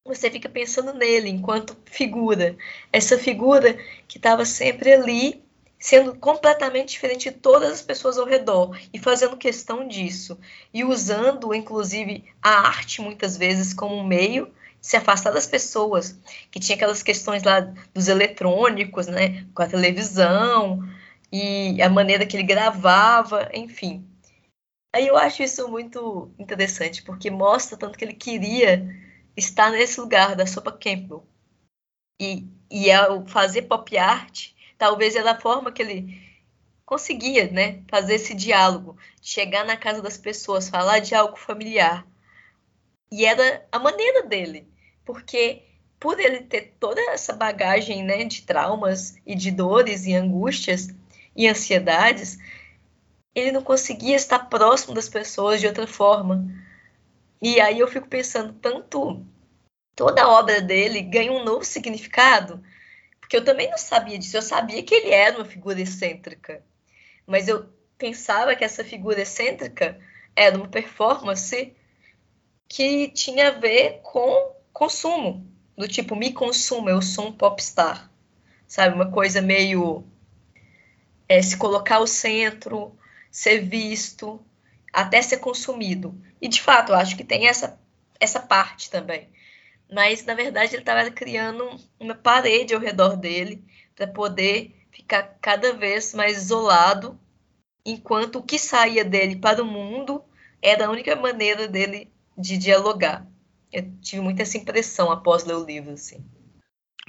você 0.06 0.30
fica 0.30 0.48
pensando 0.48 0.94
nele 0.94 1.28
enquanto 1.28 1.76
figura, 1.84 2.56
essa 2.90 3.18
figura 3.18 3.74
que 4.06 4.16
estava 4.16 4.46
sempre 4.46 4.92
ali, 4.92 5.44
sendo 5.78 6.14
completamente 6.16 6.90
diferente 6.90 7.30
de 7.30 7.36
todas 7.36 7.70
as 7.70 7.82
pessoas 7.82 8.16
ao 8.16 8.24
redor 8.24 8.78
e 8.92 8.98
fazendo 8.98 9.36
questão 9.36 9.86
disso 9.86 10.38
e 10.72 10.82
usando, 10.84 11.52
inclusive, 11.52 12.24
a 12.40 12.68
arte 12.68 13.02
muitas 13.02 13.36
vezes 13.36 13.74
como 13.74 13.94
um 13.94 14.06
meio 14.06 14.50
se 14.80 14.96
afastar 14.96 15.32
das 15.32 15.46
pessoas, 15.46 16.18
que 16.50 16.60
tinha 16.60 16.76
aquelas 16.76 17.02
questões 17.02 17.42
lá 17.42 17.60
dos 17.92 18.08
eletrônicos, 18.08 19.06
né, 19.06 19.46
com 19.54 19.62
a 19.62 19.66
televisão 19.66 20.82
e 21.32 21.80
a 21.82 21.88
maneira 21.88 22.26
que 22.26 22.36
ele 22.36 22.44
gravava, 22.44 23.50
enfim. 23.52 24.06
Aí 24.94 25.06
eu 25.06 25.16
acho 25.16 25.42
isso 25.42 25.68
muito 25.68 26.30
interessante, 26.38 27.02
porque 27.02 27.30
mostra 27.30 27.76
tanto 27.76 27.98
que 27.98 28.04
ele 28.04 28.14
queria 28.14 28.86
estar 29.36 29.70
nesse 29.70 30.00
lugar 30.00 30.34
da 30.34 30.46
sopa 30.46 30.72
Campbell. 30.72 31.26
E, 32.20 32.48
e 32.70 32.90
ao 32.90 33.26
fazer 33.26 33.62
pop 33.62 33.96
art, 33.96 34.52
talvez 34.76 35.14
era 35.14 35.32
a 35.32 35.40
forma 35.40 35.70
que 35.70 35.82
ele 35.82 36.28
conseguia, 36.84 37.50
né, 37.50 37.82
fazer 37.90 38.14
esse 38.14 38.34
diálogo, 38.34 38.96
chegar 39.20 39.64
na 39.66 39.76
casa 39.76 40.00
das 40.00 40.16
pessoas, 40.16 40.70
falar 40.70 41.00
de 41.00 41.14
algo 41.14 41.36
familiar, 41.36 42.06
e 43.10 43.24
era 43.24 43.66
a 43.72 43.78
maneira 43.78 44.22
dele, 44.24 44.68
porque 45.04 45.62
por 45.98 46.20
ele 46.20 46.42
ter 46.42 46.76
toda 46.78 47.00
essa 47.10 47.32
bagagem 47.32 48.04
né, 48.04 48.24
de 48.24 48.42
traumas 48.42 49.16
e 49.26 49.34
de 49.34 49.50
dores 49.50 50.06
e 50.06 50.14
angústias 50.14 50.88
e 51.34 51.48
ansiedades, 51.48 52.38
ele 53.34 53.52
não 53.52 53.62
conseguia 53.62 54.16
estar 54.16 54.38
próximo 54.48 54.94
das 54.94 55.08
pessoas 55.08 55.60
de 55.60 55.66
outra 55.66 55.86
forma. 55.86 56.44
E 57.40 57.60
aí 57.60 57.78
eu 57.80 57.88
fico 57.88 58.08
pensando, 58.08 58.52
tanto 58.54 59.24
toda 59.94 60.22
a 60.22 60.28
obra 60.28 60.60
dele 60.60 61.00
ganha 61.02 61.32
um 61.32 61.44
novo 61.44 61.64
significado, 61.64 62.62
porque 63.20 63.36
eu 63.36 63.44
também 63.44 63.70
não 63.70 63.78
sabia 63.78 64.18
disso, 64.18 64.36
eu 64.36 64.42
sabia 64.42 64.82
que 64.82 64.94
ele 64.94 65.10
era 65.10 65.36
uma 65.36 65.44
figura 65.44 65.80
excêntrica, 65.80 66.62
mas 67.26 67.48
eu 67.48 67.68
pensava 67.96 68.54
que 68.54 68.64
essa 68.64 68.84
figura 68.84 69.20
excêntrica 69.20 69.98
era 70.34 70.56
uma 70.56 70.68
performance 70.68 71.74
que 72.68 73.08
tinha 73.08 73.48
a 73.48 73.52
ver 73.52 74.00
com 74.02 74.54
consumo, 74.72 75.46
do 75.76 75.88
tipo, 75.88 76.14
me 76.14 76.32
consumo, 76.32 76.90
eu 76.90 77.00
sou 77.00 77.28
um 77.28 77.32
popstar, 77.32 78.10
sabe? 78.66 78.94
Uma 78.94 79.10
coisa 79.10 79.40
meio 79.40 80.04
é, 81.28 81.40
se 81.42 81.56
colocar 81.56 81.96
ao 81.96 82.06
centro, 82.06 82.96
ser 83.30 83.60
visto, 83.60 84.40
até 84.92 85.22
ser 85.22 85.38
consumido. 85.38 86.14
E 86.40 86.48
de 86.48 86.60
fato, 86.60 86.92
eu 86.92 86.96
acho 86.96 87.16
que 87.16 87.24
tem 87.24 87.48
essa, 87.48 87.80
essa 88.20 88.40
parte 88.40 88.90
também. 88.90 89.28
Mas 89.90 90.24
na 90.24 90.34
verdade 90.34 90.74
ele 90.74 90.82
estava 90.82 91.10
criando 91.10 91.64
uma 91.98 92.14
parede 92.14 92.74
ao 92.74 92.80
redor 92.80 93.16
dele 93.16 93.64
para 93.96 94.06
poder 94.06 94.74
ficar 94.90 95.38
cada 95.40 95.72
vez 95.72 96.12
mais 96.12 96.36
isolado, 96.36 97.18
enquanto 97.84 98.36
o 98.36 98.42
que 98.42 98.58
saía 98.58 99.04
dele 99.04 99.36
para 99.36 99.62
o 99.62 99.66
mundo 99.66 100.22
era 100.60 100.86
a 100.86 100.90
única 100.90 101.16
maneira 101.16 101.66
dele 101.66 102.12
de 102.38 102.56
dialogar. 102.56 103.26
Eu 103.72 103.92
tive 104.00 104.22
muita 104.22 104.42
essa 104.42 104.56
impressão 104.56 105.10
após 105.10 105.44
ler 105.44 105.56
o 105.56 105.64
livro, 105.64 105.92
assim. 105.92 106.24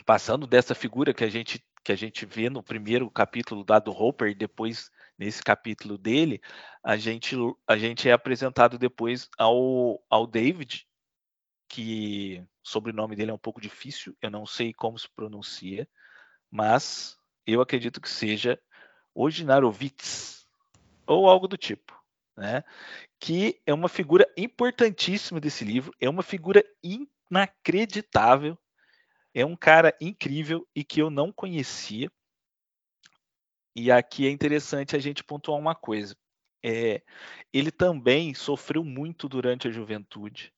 Passando 0.06 0.48
dessa 0.48 0.74
figura 0.74 1.14
que 1.14 1.24
a 1.24 1.30
gente 1.30 1.64
que 1.82 1.94
a 1.94 1.96
gente 1.96 2.26
vê 2.26 2.50
no 2.50 2.62
primeiro 2.62 3.10
capítulo 3.10 3.64
da 3.64 3.80
do 3.80 3.92
Hopper 3.92 4.36
depois 4.36 4.92
nesse 5.18 5.42
capítulo 5.42 5.98
dele, 5.98 6.42
a 6.84 6.98
gente 6.98 7.36
a 7.68 7.78
gente 7.78 8.10
é 8.10 8.12
apresentado 8.12 8.78
depois 8.78 9.30
ao 9.38 10.02
ao 10.10 10.28
David, 10.28 10.86
que 11.70 12.44
o 12.64 12.68
sobrenome 12.68 13.16
dele 13.16 13.32
é 13.32 13.34
um 13.34 13.40
pouco 13.40 13.62
difícil, 13.62 14.16
eu 14.22 14.30
não 14.30 14.46
sei 14.46 14.74
como 14.74 15.00
se 15.00 15.08
pronuncia, 15.10 15.88
mas 16.52 17.18
eu 17.46 17.62
acredito 17.62 18.02
que 18.02 18.10
seja 18.10 18.60
Ojnarovitz 19.16 20.46
ou 21.06 21.28
algo 21.28 21.48
do 21.48 21.58
tipo, 21.58 21.99
né? 22.40 22.64
que 23.20 23.62
é 23.66 23.74
uma 23.74 23.90
figura 23.90 24.26
importantíssima 24.38 25.40
desse 25.42 25.66
livro, 25.66 25.94
é 26.00 26.10
uma 26.10 26.24
figura 26.24 26.64
inacreditável. 26.82 28.58
é 29.34 29.46
um 29.46 29.56
cara 29.56 29.96
incrível 30.02 30.68
e 30.76 30.84
que 30.84 31.02
eu 31.02 31.10
não 31.10 31.32
conhecia. 31.32 32.12
E 33.76 33.92
aqui 33.92 34.26
é 34.28 34.32
interessante 34.32 34.96
a 34.96 35.00
gente 35.00 35.24
pontuar 35.24 35.60
uma 35.60 35.76
coisa. 35.76 36.16
É, 36.64 37.02
ele 37.54 37.72
também 37.72 38.34
sofreu 38.34 38.84
muito 38.84 39.30
durante 39.30 39.68
a 39.68 39.72
juventude. 39.72 40.54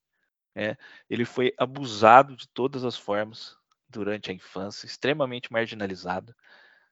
É, 0.56 0.78
ele 1.10 1.26
foi 1.26 1.54
abusado 1.58 2.36
de 2.36 2.48
todas 2.48 2.86
as 2.86 2.98
formas 2.98 3.58
durante 3.90 4.32
a 4.32 4.34
infância, 4.34 4.86
extremamente 4.86 5.52
marginalizado. 5.52 6.34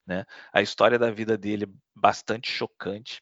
Né? 0.06 0.25
A 0.52 0.62
história 0.62 0.99
da 0.99 1.12
vida 1.12 1.38
dele 1.38 1.65
é 1.65 1.69
bastante 1.95 2.52
chocante. 2.52 3.21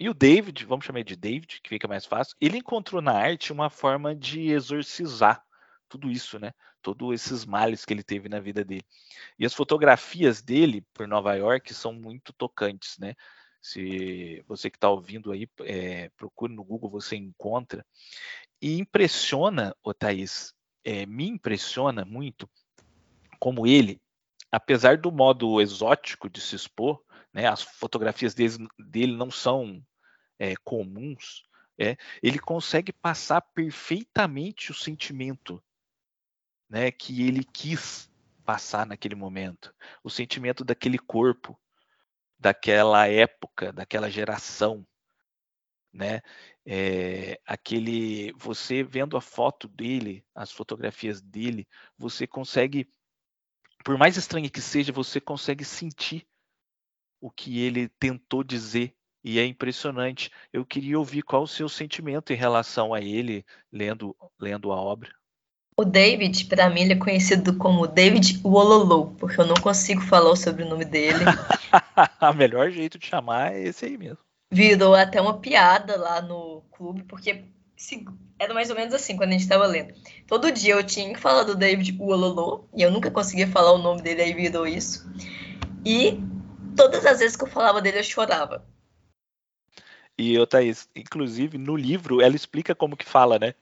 E 0.00 0.08
o 0.08 0.14
David, 0.14 0.64
vamos 0.64 0.84
chamar 0.84 1.02
de 1.02 1.16
David, 1.16 1.60
que 1.60 1.68
fica 1.68 1.88
mais 1.88 2.06
fácil, 2.06 2.36
ele 2.40 2.58
encontrou 2.58 3.02
na 3.02 3.12
arte 3.12 3.52
uma 3.52 3.68
forma 3.68 4.14
de 4.14 4.50
exorcizar 4.50 5.42
tudo 5.88 6.10
isso, 6.10 6.38
né? 6.38 6.52
Todos 6.80 7.12
esses 7.12 7.44
males 7.44 7.84
que 7.84 7.92
ele 7.92 8.04
teve 8.04 8.28
na 8.28 8.38
vida 8.38 8.64
dele. 8.64 8.84
E 9.38 9.44
as 9.44 9.52
fotografias 9.52 10.40
dele 10.40 10.86
por 10.94 11.08
Nova 11.08 11.34
York 11.34 11.74
são 11.74 11.92
muito 11.92 12.32
tocantes, 12.32 12.96
né? 12.98 13.14
Se 13.60 14.44
você 14.46 14.70
que 14.70 14.76
está 14.76 14.88
ouvindo 14.88 15.32
aí, 15.32 15.48
é, 15.62 16.10
procure 16.10 16.54
no 16.54 16.62
Google, 16.62 16.90
você 16.90 17.16
encontra. 17.16 17.84
E 18.62 18.78
impressiona, 18.78 19.74
o 19.82 19.92
Thaís, 19.92 20.54
é, 20.84 21.04
me 21.06 21.26
impressiona 21.26 22.04
muito 22.04 22.48
como 23.40 23.66
ele, 23.66 24.00
apesar 24.50 24.96
do 24.96 25.10
modo 25.10 25.60
exótico 25.60 26.30
de 26.30 26.40
se 26.40 26.54
expor, 26.54 27.02
né, 27.32 27.46
as 27.46 27.62
fotografias 27.62 28.34
dele, 28.34 28.66
dele 28.78 29.16
não 29.16 29.30
são 29.30 29.82
é, 30.38 30.54
comuns, 30.56 31.44
é, 31.78 31.96
ele 32.22 32.38
consegue 32.38 32.92
passar 32.92 33.40
perfeitamente 33.40 34.70
o 34.70 34.74
sentimento 34.74 35.62
né, 36.68 36.90
que 36.90 37.26
ele 37.26 37.44
quis 37.44 38.10
passar 38.44 38.86
naquele 38.86 39.14
momento, 39.14 39.74
o 40.02 40.10
sentimento 40.10 40.64
daquele 40.64 40.98
corpo, 40.98 41.58
daquela 42.38 43.06
época, 43.06 43.72
daquela 43.72 44.10
geração, 44.10 44.86
né? 45.92 46.20
É, 46.64 47.40
aquele, 47.46 48.32
você 48.32 48.82
vendo 48.82 49.16
a 49.16 49.20
foto 49.20 49.66
dele, 49.68 50.24
as 50.34 50.52
fotografias 50.52 51.20
dele, 51.20 51.66
você 51.96 52.26
consegue, 52.26 52.90
por 53.84 53.96
mais 53.98 54.16
estranho 54.16 54.50
que 54.50 54.60
seja, 54.60 54.92
você 54.92 55.20
consegue 55.20 55.64
sentir 55.64 56.26
o 57.20 57.30
que 57.30 57.60
ele 57.60 57.88
tentou 57.88 58.42
dizer 58.42 58.94
e 59.22 59.38
é 59.38 59.44
impressionante. 59.44 60.30
Eu 60.52 60.64
queria 60.64 60.98
ouvir 60.98 61.22
qual 61.22 61.42
o 61.42 61.48
seu 61.48 61.68
sentimento 61.68 62.32
em 62.32 62.36
relação 62.36 62.94
a 62.94 63.00
ele 63.00 63.44
lendo 63.72 64.16
lendo 64.40 64.72
a 64.72 64.76
obra. 64.76 65.10
O 65.76 65.84
David, 65.84 66.46
para 66.46 66.68
mim, 66.68 66.80
ele 66.80 66.94
é 66.94 66.96
conhecido 66.96 67.56
como 67.56 67.86
David 67.86 68.40
Wololo, 68.42 69.14
porque 69.16 69.40
eu 69.40 69.46
não 69.46 69.54
consigo 69.54 70.00
falar 70.00 70.30
o 70.30 70.36
sobrenome 70.36 70.84
dele. 70.84 71.24
o 72.20 72.32
melhor 72.32 72.70
jeito 72.70 72.98
de 72.98 73.06
chamar 73.06 73.54
é 73.54 73.62
esse 73.62 73.84
aí 73.84 73.96
mesmo. 73.96 74.18
Virou 74.50 74.94
até 74.94 75.20
uma 75.20 75.38
piada 75.38 75.96
lá 75.96 76.20
no 76.20 76.62
clube, 76.72 77.04
porque 77.04 77.44
era 78.40 78.52
mais 78.52 78.70
ou 78.70 78.76
menos 78.76 78.92
assim 78.92 79.16
quando 79.16 79.28
a 79.28 79.32
gente 79.32 79.42
estava 79.42 79.66
lendo. 79.66 79.94
Todo 80.26 80.50
dia 80.50 80.74
eu 80.74 80.82
tinha 80.82 81.12
que 81.12 81.20
falar 81.20 81.44
do 81.44 81.54
David 81.54 81.92
Wololo, 81.92 82.68
e 82.74 82.82
eu 82.82 82.90
nunca 82.90 83.08
conseguia 83.08 83.46
falar 83.46 83.72
o 83.72 83.78
nome 83.78 84.02
dele, 84.02 84.22
aí 84.22 84.34
virou 84.34 84.66
isso. 84.66 85.08
E 85.86 86.20
todas 86.78 87.04
as 87.04 87.18
vezes 87.18 87.36
que 87.36 87.44
eu 87.44 87.48
falava 87.48 87.82
dele, 87.82 87.98
eu 87.98 88.04
chorava. 88.04 88.64
E, 90.16 90.34
eu, 90.34 90.46
Thaís, 90.46 90.88
inclusive, 90.96 91.58
no 91.58 91.76
livro, 91.76 92.20
ela 92.20 92.34
explica 92.34 92.74
como 92.74 92.96
que 92.96 93.04
fala, 93.04 93.38
né? 93.38 93.54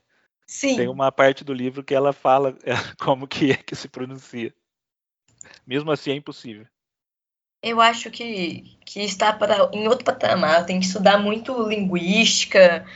Sim. 0.47 0.77
Tem 0.77 0.89
uma 0.89 1.11
parte 1.11 1.43
do 1.43 1.53
livro 1.53 1.83
que 1.83 1.95
ela 1.95 2.13
fala 2.13 2.57
como 3.03 3.27
que 3.27 3.51
é 3.53 3.57
que 3.57 3.75
se 3.75 3.89
pronuncia. 3.89 4.55
Mesmo 5.67 5.91
assim 5.91 6.13
é 6.13 6.15
impossível. 6.15 6.67
Eu 7.63 7.81
acho 7.81 8.11
que, 8.11 8.79
que 8.85 9.01
está 9.01 9.33
para, 9.33 9.69
em 9.73 9.89
outro 9.89 10.05
patamar. 10.05 10.65
Tem 10.65 10.79
que 10.79 10.87
estudar 10.87 11.19
muito 11.19 11.67
linguística 11.69 12.87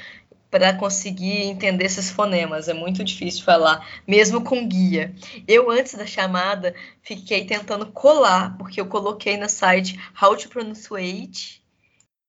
para 0.50 0.76
conseguir 0.76 1.42
entender 1.42 1.84
esses 1.84 2.10
fonemas. 2.10 2.68
É 2.68 2.74
muito 2.74 3.04
difícil 3.04 3.44
falar, 3.44 4.02
mesmo 4.06 4.42
com 4.42 4.66
guia. 4.66 5.14
Eu, 5.46 5.70
antes 5.70 5.94
da 5.94 6.06
chamada, 6.06 6.74
fiquei 7.02 7.44
tentando 7.44 7.86
colar, 7.86 8.56
porque 8.58 8.80
eu 8.80 8.86
coloquei 8.86 9.36
no 9.36 9.48
site 9.48 9.98
How 10.20 10.36
to 10.36 10.48
Pronunciate 10.48 11.60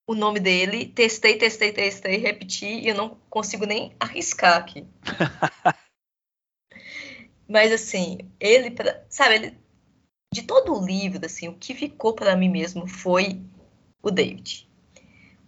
o 0.08 0.16
nome 0.16 0.40
dele, 0.40 0.88
testei, 0.88 1.38
testei, 1.38 1.72
testei, 1.72 2.18
repeti 2.18 2.66
e 2.66 2.90
eu 2.90 2.96
não 2.96 3.18
consigo 3.30 3.66
nem 3.66 3.96
arriscar 4.00 4.58
aqui. 4.58 4.86
Mas 7.48 7.72
assim, 7.72 8.18
ele, 8.40 8.76
sabe, 9.10 9.36
ele, 9.36 9.58
de 10.34 10.44
todo 10.44 10.74
o 10.74 10.86
livro, 10.86 11.26
assim, 11.26 11.48
o 11.48 11.56
que 11.56 11.74
ficou 11.74 12.14
para 12.14 12.36
mim 12.36 12.50
mesmo 12.50 12.88
foi 12.88 13.42
o 14.02 14.12
David. 14.12 14.70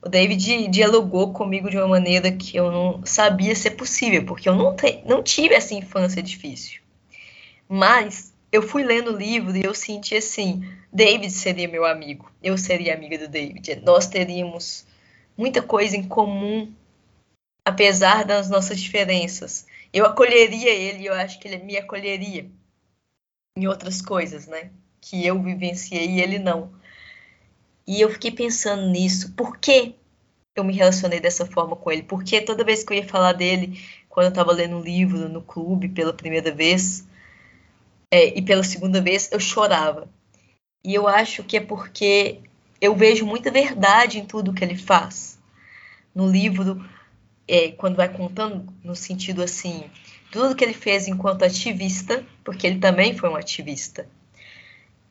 O 0.06 0.10
David 0.10 0.68
dialogou 0.68 1.32
comigo 1.32 1.70
de 1.70 1.78
uma 1.78 1.88
maneira 1.88 2.30
que 2.30 2.58
eu 2.58 2.70
não 2.70 3.06
sabia 3.06 3.56
ser 3.56 3.72
possível, 3.72 4.26
porque 4.26 4.50
eu 4.50 4.56
não, 4.56 4.76
te, 4.76 5.02
não 5.06 5.24
tive 5.24 5.54
essa 5.54 5.74
infância 5.74 6.22
difícil. 6.22 6.82
Mas 7.70 8.34
eu 8.52 8.62
fui 8.62 8.84
lendo 8.84 9.14
o 9.14 9.18
livro 9.18 9.56
e 9.56 9.64
eu 9.64 9.74
senti 9.74 10.16
assim, 10.18 10.62
David 10.92 11.32
seria 11.32 11.70
meu 11.70 11.86
amigo, 11.86 12.30
eu 12.44 12.58
seria 12.58 12.94
amiga 12.94 13.18
do 13.18 13.30
David. 13.30 13.78
Nós 13.78 14.08
teríamos 14.08 14.86
muita 15.38 15.62
coisa 15.62 15.96
em 15.96 16.04
comum, 16.04 16.70
apesar 17.66 18.26
das 18.26 18.50
nossas 18.50 18.82
diferenças. 18.82 19.66
Eu 19.94 20.06
acolheria 20.06 20.70
ele 20.70 21.06
eu 21.06 21.14
acho 21.14 21.40
que 21.40 21.48
ele 21.48 21.64
me 21.64 21.78
acolheria 21.78 22.46
em 23.56 23.68
outras 23.68 24.02
coisas, 24.02 24.48
né? 24.48 24.70
Que 25.00 25.26
eu 25.26 25.42
vivenciei 25.42 26.10
e 26.10 26.22
ele 26.22 26.40
não. 26.40 26.72
E 27.86 28.02
eu 28.02 28.10
fiquei 28.10 28.32
pensando 28.32 28.90
nisso. 28.90 29.34
Por 29.34 29.58
que 29.58 29.96
eu 30.56 30.64
me 30.64 30.74
relacionei 30.74 31.20
dessa 31.20 31.46
forma 31.46 31.76
com 31.76 31.92
ele? 31.92 32.04
Porque 32.04 32.42
toda 32.42 32.64
vez 32.64 32.84
que 32.84 32.94
eu 32.94 32.98
ia 32.98 33.08
falar 33.08 33.34
dele, 33.34 33.82
quando 34.08 34.26
eu 34.26 34.30
estava 34.30 34.52
lendo 34.52 34.78
um 34.78 34.82
livro 34.82 35.28
no 35.28 35.42
clube 35.42 35.90
pela 35.90 36.14
primeira 36.14 36.54
vez, 36.54 37.06
é, 38.12 38.38
e 38.38 38.42
pela 38.42 38.64
segunda 38.64 39.02
vez, 39.02 39.32
eu 39.32 39.40
chorava. 39.40 40.08
E 40.86 40.94
eu 40.94 41.08
acho 41.08 41.44
que 41.44 41.58
é 41.58 41.60
porque 41.60 42.42
eu 42.80 42.96
vejo 42.96 43.26
muita 43.26 43.50
verdade 43.50 44.20
em 44.20 44.26
tudo 44.26 44.54
que 44.54 44.64
ele 44.64 44.78
faz. 44.78 45.40
No 46.14 46.30
livro, 46.30 46.86
é, 47.48 47.72
quando 47.72 47.96
vai 47.96 48.08
contando 48.08 48.72
no 48.84 48.96
sentido 48.96 49.42
assim, 49.42 49.90
tudo 50.32 50.56
que 50.56 50.64
ele 50.64 50.74
fez 50.74 51.08
enquanto 51.08 51.44
ativista, 51.44 52.26
porque 52.44 52.68
ele 52.68 52.80
também 52.80 53.18
foi 53.18 53.30
um 53.30 53.36
ativista, 53.36 54.08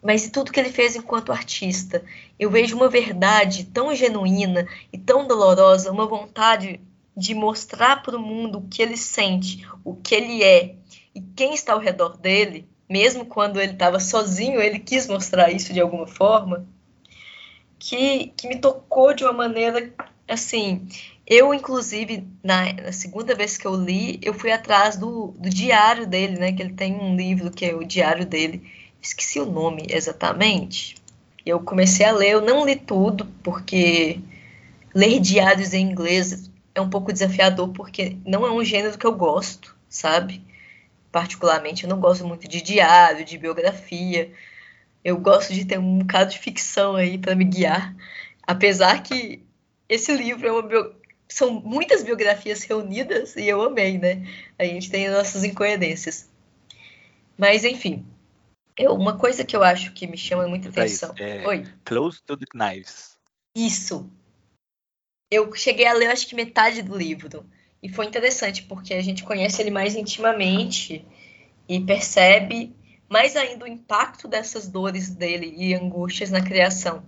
mas 0.02 0.28
tudo 0.28 0.50
que 0.50 0.58
ele 0.58 0.72
fez 0.72 0.96
enquanto 0.96 1.33
artista. 1.33 2.04
Eu 2.38 2.50
vejo 2.50 2.77
uma 2.77 2.88
verdade 2.88 3.64
tão 3.64 3.94
genuína 3.94 4.66
e 4.92 4.98
tão 4.98 5.27
dolorosa, 5.27 5.92
uma 5.92 6.06
vontade 6.06 6.81
de 7.16 7.35
mostrar 7.35 8.02
para 8.02 8.16
o 8.16 8.20
mundo 8.20 8.58
o 8.58 8.68
que 8.68 8.83
ele 8.83 8.96
sente, 8.96 9.66
o 9.85 9.94
que 9.94 10.14
ele 10.14 10.42
é 10.42 10.74
e 11.14 11.20
quem 11.20 11.54
está 11.54 11.74
ao 11.74 11.79
redor 11.79 12.16
dele, 12.16 12.66
mesmo 12.88 13.24
quando 13.27 13.60
ele 13.60 13.72
estava 13.72 14.00
sozinho, 14.00 14.60
ele 14.60 14.79
quis 14.79 15.06
mostrar 15.06 15.50
isso 15.50 15.72
de 15.72 15.81
alguma 15.81 16.06
forma, 16.06 16.66
que, 17.79 18.33
que 18.37 18.48
me 18.48 18.56
tocou 18.56 19.12
de 19.14 19.24
uma 19.24 19.33
maneira 19.33 19.92
assim. 20.27 20.87
Eu, 21.27 21.52
inclusive, 21.52 22.27
na, 22.42 22.72
na, 22.72 22.92
segunda 22.92 23.35
vez 23.35 23.56
que 23.56 23.66
eu 23.66 23.74
li, 23.74 24.18
eu 24.22 24.35
fui 24.35 24.50
atrás 24.50 24.96
do, 24.96 25.29
do 25.38 25.48
diário 25.48 26.06
dele, 26.06 26.38
né? 26.38 26.52
Que 26.52 26.62
ele 26.62 26.72
tem 26.72 26.94
um 26.94 27.16
livro 27.16 27.50
que 27.50 27.64
é 27.64 27.74
o 27.74 27.85
diário 27.85 28.27
dele. 28.27 28.62
Esqueci 29.03 29.40
o 29.40 29.46
nome 29.46 29.87
exatamente. 29.90 30.94
Eu 31.44 31.61
comecei 31.61 32.07
a 32.07 32.13
ler, 32.13 32.31
eu 32.31 32.40
não 32.40 32.65
li 32.65 32.77
tudo, 32.77 33.27
porque 33.42 34.21
ler 34.94 35.19
diários 35.21 35.75
em 35.75 35.85
inglês 35.90 36.48
é 36.75 36.81
um 36.81 36.88
pouco 36.88 37.13
desafiador, 37.13 37.69
porque 37.71 38.17
não 38.25 38.46
é 38.46 38.50
um 38.50 38.65
gênero 38.65 38.96
que 38.96 39.07
eu 39.07 39.15
gosto, 39.15 39.77
sabe? 39.88 40.42
particularmente, 41.13 41.85
eu 41.85 41.90
não 41.90 42.00
gosto 42.00 42.27
muito 42.27 42.48
de 42.48 42.63
diário, 42.63 43.25
de 43.25 43.37
biografia. 43.37 44.33
Eu 45.05 45.19
gosto 45.19 45.53
de 45.53 45.67
ter 45.67 45.79
um 45.79 45.98
bocado 45.98 46.31
de 46.31 46.38
ficção 46.38 46.96
aí 46.96 47.19
para 47.19 47.35
me 47.35 47.44
guiar. 47.44 47.94
Apesar 48.44 49.03
que 49.03 49.44
esse 49.88 50.17
livro 50.17 50.48
é 50.48 50.50
uma 50.50 50.63
bio... 50.63 50.94
são 51.29 51.61
muitas 51.61 52.03
biografias 52.03 52.65
reunidas 52.65 53.37
e 53.37 53.46
eu 53.46 53.63
amei, 53.63 53.98
né? 53.98 54.27
A 54.59 54.65
gente 54.65 54.90
tem 54.90 55.11
nossas 55.11 55.44
incoerências. 55.44 56.29
Mas, 57.37 57.65
enfim, 57.65 58.07
eu, 58.77 58.94
uma 58.94 59.18
coisa 59.18 59.44
que 59.44 59.54
eu 59.54 59.62
acho 59.62 59.92
que 59.92 60.06
me 60.06 60.16
chama 60.16 60.46
muita 60.46 60.68
atenção. 60.68 61.14
É, 61.18 61.46
Oi. 61.46 61.66
Close 61.85 62.23
to 62.23 62.37
the 62.37 62.46
Knives. 62.52 63.18
Isso. 63.54 64.10
Eu 65.31 65.54
cheguei 65.54 65.87
a 65.87 65.92
ler, 65.92 66.08
acho 66.08 66.27
que 66.27 66.35
metade 66.35 66.83
do 66.83 66.96
livro. 66.96 67.44
E 67.83 67.88
foi 67.88 68.06
interessante, 68.06 68.62
porque 68.62 68.94
a 68.94 69.02
gente 69.02 69.25
conhece 69.25 69.60
ele 69.60 69.70
mais 69.70 69.94
intimamente 69.94 71.06
e 71.68 71.81
percebe 71.81 72.75
mais 73.08 73.37
ainda 73.37 73.64
o 73.64 73.68
impacto 73.68 74.27
dessas 74.27 74.68
dores 74.68 75.10
dele 75.10 75.52
e 75.56 75.75
angústias 75.75 76.31
na 76.31 76.40
criação. 76.40 77.04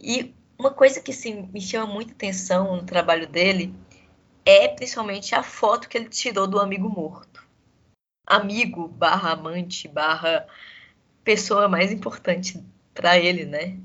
E 0.00 0.34
uma 0.58 0.70
coisa 0.70 1.00
que 1.00 1.12
sim, 1.12 1.48
me 1.52 1.60
chama 1.60 1.92
muita 1.92 2.12
atenção 2.12 2.76
no 2.76 2.84
trabalho 2.84 3.26
dele 3.26 3.74
é 4.44 4.68
principalmente 4.68 5.34
a 5.34 5.42
foto 5.42 5.88
que 5.88 5.98
ele 5.98 6.08
tirou 6.08 6.46
do 6.46 6.58
amigo 6.58 6.88
morto. 6.88 7.27
Amigo, 8.28 8.86
barra 8.88 9.32
amante, 9.32 9.88
barra 9.88 10.46
pessoa 11.24 11.68
mais 11.68 11.90
importante 11.90 12.62
para 12.94 13.18
ele, 13.18 13.46
né? 13.46 13.78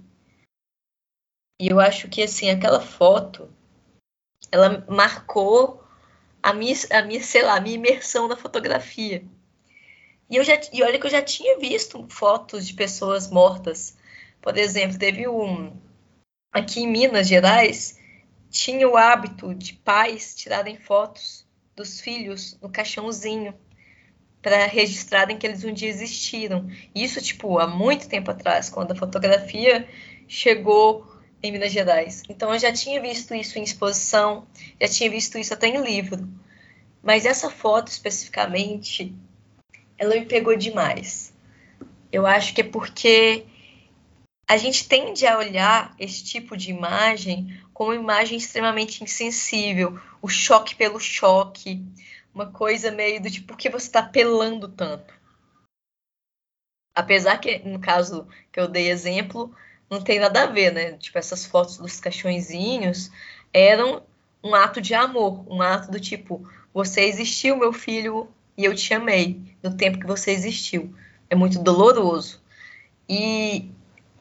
E 1.59 1.69
eu 1.69 1.79
acho 1.79 2.09
que 2.09 2.21
assim, 2.21 2.49
aquela 2.49 2.81
foto 2.81 3.49
ela 4.51 4.85
marcou 4.89 5.83
a 6.41 6.53
minha, 6.53 6.75
a 6.91 7.01
minha, 7.01 7.23
sei 7.23 7.41
lá, 7.41 7.55
a 7.55 7.61
minha 7.61 7.75
imersão 7.75 8.27
na 8.27 8.35
fotografia. 8.35 9.23
E 10.29 10.35
eu 10.35 10.43
já 10.43 10.59
e 10.73 10.83
olha 10.83 10.99
que 10.99 11.05
eu 11.05 11.11
já 11.11 11.21
tinha 11.21 11.57
visto 11.57 12.05
fotos 12.09 12.67
de 12.67 12.73
pessoas 12.73 13.29
mortas. 13.29 13.97
Por 14.41 14.57
exemplo, 14.57 14.97
teve 14.99 15.27
um 15.27 15.79
aqui 16.51 16.81
em 16.81 16.87
Minas 16.87 17.27
Gerais 17.27 17.99
tinha 18.49 18.87
o 18.87 18.95
hábito 18.95 19.53
de 19.55 19.73
pais 19.73 20.35
tirarem 20.35 20.77
fotos 20.77 21.47
dos 21.75 21.99
filhos 21.99 22.55
no 22.61 22.69
caixãozinho 22.69 23.57
para 24.43 24.67
registrarem 24.67 25.37
que 25.37 25.47
eles 25.47 25.63
um 25.63 25.73
dia 25.73 25.89
existiram. 25.89 26.69
Isso, 26.93 27.21
tipo, 27.21 27.57
há 27.57 27.65
muito 27.65 28.09
tempo 28.09 28.29
atrás, 28.29 28.69
quando 28.69 28.91
a 28.91 28.95
fotografia 28.95 29.87
chegou 30.27 31.07
em 31.41 31.51
Minas 31.51 31.71
Gerais. 31.71 32.23
Então, 32.29 32.53
eu 32.53 32.59
já 32.59 32.71
tinha 32.71 33.01
visto 33.01 33.33
isso 33.33 33.57
em 33.57 33.63
exposição, 33.63 34.45
já 34.79 34.87
tinha 34.89 35.09
visto 35.09 35.37
isso 35.37 35.53
até 35.53 35.67
em 35.67 35.81
livro. 35.81 36.27
Mas 37.01 37.25
essa 37.25 37.49
foto, 37.49 37.87
especificamente, 37.87 39.15
ela 39.97 40.13
me 40.13 40.25
pegou 40.25 40.55
demais. 40.57 41.33
Eu 42.11 42.27
acho 42.27 42.53
que 42.53 42.61
é 42.61 42.65
porque 42.65 43.45
a 44.47 44.57
gente 44.57 44.87
tende 44.89 45.25
a 45.25 45.37
olhar 45.37 45.95
esse 45.97 46.21
tipo 46.23 46.57
de 46.57 46.69
imagem 46.69 47.59
como 47.73 47.91
uma 47.91 47.99
imagem 47.99 48.37
extremamente 48.37 49.03
insensível, 49.03 49.97
o 50.21 50.27
choque 50.27 50.75
pelo 50.75 50.99
choque, 50.99 51.81
uma 52.33 52.51
coisa 52.51 52.91
meio 52.91 53.21
do 53.21 53.29
tipo, 53.29 53.47
por 53.47 53.57
que 53.57 53.69
você 53.69 53.87
está 53.87 53.99
apelando 53.99 54.67
tanto? 54.67 55.13
Apesar 56.95 57.37
que, 57.37 57.59
no 57.59 57.79
caso 57.79 58.27
que 58.51 58.59
eu 58.59 58.67
dei 58.67 58.89
exemplo, 58.89 59.55
não 59.89 60.01
tem 60.01 60.19
nada 60.19 60.43
a 60.43 60.47
ver, 60.47 60.71
né? 60.71 60.93
Tipo, 60.97 61.17
essas 61.17 61.45
fotos 61.45 61.77
dos 61.77 61.99
caixõezinhos 61.99 63.11
eram 63.51 64.03
um 64.43 64.53
ato 64.53 64.81
de 64.81 64.93
amor, 64.93 65.45
um 65.47 65.61
ato 65.61 65.91
do 65.91 65.99
tipo, 65.99 66.47
você 66.73 67.01
existiu, 67.01 67.57
meu 67.57 67.71
filho, 67.71 68.29
e 68.57 68.65
eu 68.65 68.75
te 68.75 68.93
amei 68.93 69.41
no 69.61 69.75
tempo 69.75 69.99
que 69.99 70.05
você 70.05 70.31
existiu. 70.31 70.93
É 71.29 71.35
muito 71.35 71.59
doloroso. 71.59 72.41
E 73.07 73.69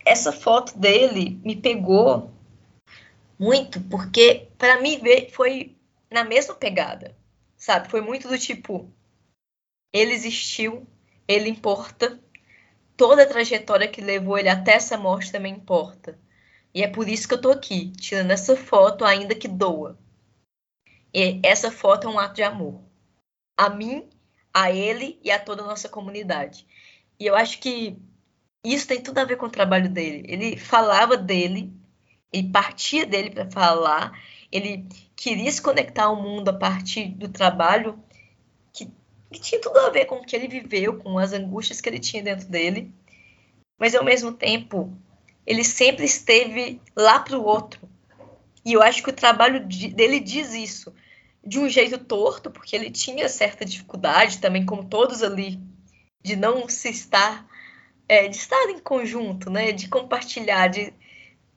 essa 0.05 0.33
foto 0.33 0.79
dele 0.79 1.41
me 1.45 1.57
pegou 1.57 2.31
muito, 3.39 3.81
porque 3.83 4.49
para 4.57 4.81
mim 4.81 5.01
foi 5.31 5.75
na 6.11 6.25
mesma 6.25 6.55
pegada, 6.55 7.17
sabe? 7.63 7.89
Foi 7.89 8.01
muito 8.01 8.27
do 8.27 8.37
tipo, 8.37 8.93
ele 9.93 10.13
existiu, 10.13 10.85
ele 11.29 11.49
importa, 11.49 12.21
toda 12.97 13.23
a 13.23 13.27
trajetória 13.27 13.87
que 13.87 14.01
levou 14.01 14.37
ele 14.37 14.49
até 14.49 14.73
essa 14.73 14.99
morte 14.99 15.31
também 15.31 15.55
importa. 15.55 16.19
E 16.75 16.83
é 16.83 16.89
por 16.89 17.09
isso 17.09 17.29
que 17.29 17.35
eu 17.35 17.41
tô 17.41 17.53
aqui, 17.53 17.93
tirando 17.93 18.33
essa 18.33 18.57
foto, 18.57 19.05
ainda 19.05 19.33
que 19.33 19.47
doa. 19.47 19.97
E 21.15 21.39
essa 21.45 21.71
foto 21.71 22.09
é 22.09 22.11
um 22.11 22.19
ato 22.19 22.35
de 22.35 22.43
amor. 22.43 22.83
A 23.57 23.71
mim, 23.71 24.11
a 24.53 24.73
ele 24.73 25.21
e 25.23 25.31
a 25.31 25.39
toda 25.39 25.63
a 25.63 25.67
nossa 25.67 25.89
comunidade. 25.89 26.67
E 27.17 27.27
eu 27.27 27.37
acho 27.37 27.61
que 27.61 27.97
isso 28.65 28.89
tem 28.89 29.01
tudo 29.01 29.19
a 29.19 29.25
ver 29.25 29.37
com 29.37 29.47
o 29.47 29.51
trabalho 29.51 29.89
dele. 29.89 30.25
Ele 30.27 30.57
falava 30.57 31.17
dele, 31.17 31.73
ele 32.33 32.51
partia 32.51 33.07
dele 33.07 33.31
para 33.31 33.49
falar, 33.53 34.21
ele 34.53 34.87
queria 35.17 35.51
se 35.51 35.63
conectar 35.63 36.05
ao 36.05 36.23
mundo 36.23 36.51
a 36.51 36.53
partir 36.53 37.09
do 37.09 37.29
trabalho 37.29 37.99
que, 38.73 38.89
que, 39.33 39.41
tinha 39.41 39.61
tudo 39.61 39.79
a 39.79 39.91
ver 39.91 40.05
com 40.05 40.17
o 40.17 40.25
que 40.25 40.37
ele 40.37 40.47
viveu, 40.47 40.99
com 40.99 41.19
as 41.19 41.33
angústias 41.33 41.81
que 41.81 41.89
ele 41.89 41.99
tinha 41.99 42.23
dentro 42.23 42.47
dele, 42.47 42.93
mas 43.79 43.95
ao 43.95 44.05
mesmo 44.05 44.33
tempo 44.33 44.93
ele 45.47 45.65
sempre 45.65 46.05
esteve 46.05 46.81
lá 46.95 47.19
para 47.19 47.39
o 47.39 47.45
outro. 47.45 47.89
E 48.65 48.75
eu 48.75 48.83
acho 48.83 49.03
que 49.03 49.11
o 49.11 49.15
trabalho 49.15 49.67
de, 49.67 49.89
dele 49.89 50.21
diz 50.21 50.53
isso 50.53 50.95
de 51.45 51.59
um 51.59 51.69
jeito 51.69 51.99
torto, 51.99 52.51
porque 52.51 52.77
ele 52.77 52.91
tinha 52.91 53.29
certa 53.29 53.65
dificuldade 53.65 54.39
também, 54.39 54.65
como 54.65 54.85
todos 54.85 55.23
ali, 55.23 55.59
de 56.23 56.37
não 56.37 56.69
se 56.69 56.89
estar, 56.91 57.45
é, 58.09 58.29
de 58.29 58.37
estar 58.37 58.71
em 58.71 58.79
conjunto, 58.79 59.51
né, 59.51 59.73
de 59.73 59.89
compartilhar, 59.89 60.69
de 60.69 60.95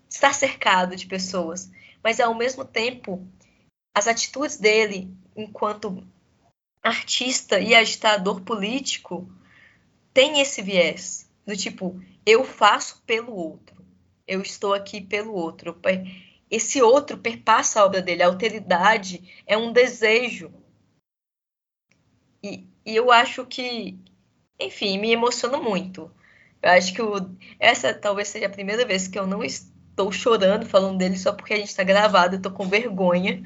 estar 0.10 0.34
cercado 0.34 0.96
de 0.96 1.06
pessoas, 1.06 1.70
mas 2.06 2.20
ao 2.20 2.36
mesmo 2.36 2.64
tempo 2.64 3.28
as 3.92 4.08
atitudes 4.08 4.58
dele 4.58 5.12
enquanto 5.36 6.08
artista 6.84 7.60
e 7.60 7.74
agitador 7.74 8.42
político 8.42 9.28
têm 10.14 10.40
esse 10.40 10.62
viés 10.62 11.28
do 11.48 11.58
tipo 11.58 12.00
eu 12.24 12.44
faço 12.44 13.02
pelo 13.08 13.34
outro, 13.34 13.84
eu 14.28 14.40
estou 14.42 14.74
aqui 14.74 15.02
pelo 15.02 15.34
outro. 15.34 15.80
Esse 16.50 16.82
outro 16.82 17.18
perpassa 17.18 17.80
a 17.80 17.86
obra 17.86 18.02
dele, 18.02 18.22
a 18.22 18.28
alteridade 18.28 19.44
é 19.46 19.58
um 19.58 19.72
desejo. 19.72 20.52
E, 22.44 22.68
e 22.86 22.96
eu 22.96 23.12
acho 23.12 23.46
que, 23.46 23.98
enfim, 24.60 25.00
me 25.00 25.12
emociona 25.12 25.58
muito. 25.58 26.12
Eu 26.62 26.72
acho 26.72 26.94
que 26.94 27.02
o, 27.02 27.14
essa 27.60 27.94
talvez 27.94 28.28
seja 28.28 28.48
a 28.48 28.50
primeira 28.50 28.86
vez 28.86 29.08
que 29.08 29.18
eu 29.18 29.28
não 29.28 29.44
estou 29.44 29.75
estou 29.96 30.12
chorando 30.12 30.66
falando 30.66 30.98
dele 30.98 31.18
só 31.18 31.32
porque 31.32 31.54
a 31.54 31.58
gente 31.58 31.70
está 31.70 31.84
gravado, 31.84 32.36
eu 32.36 32.42
tô 32.42 32.52
com 32.52 32.68
vergonha. 32.68 33.42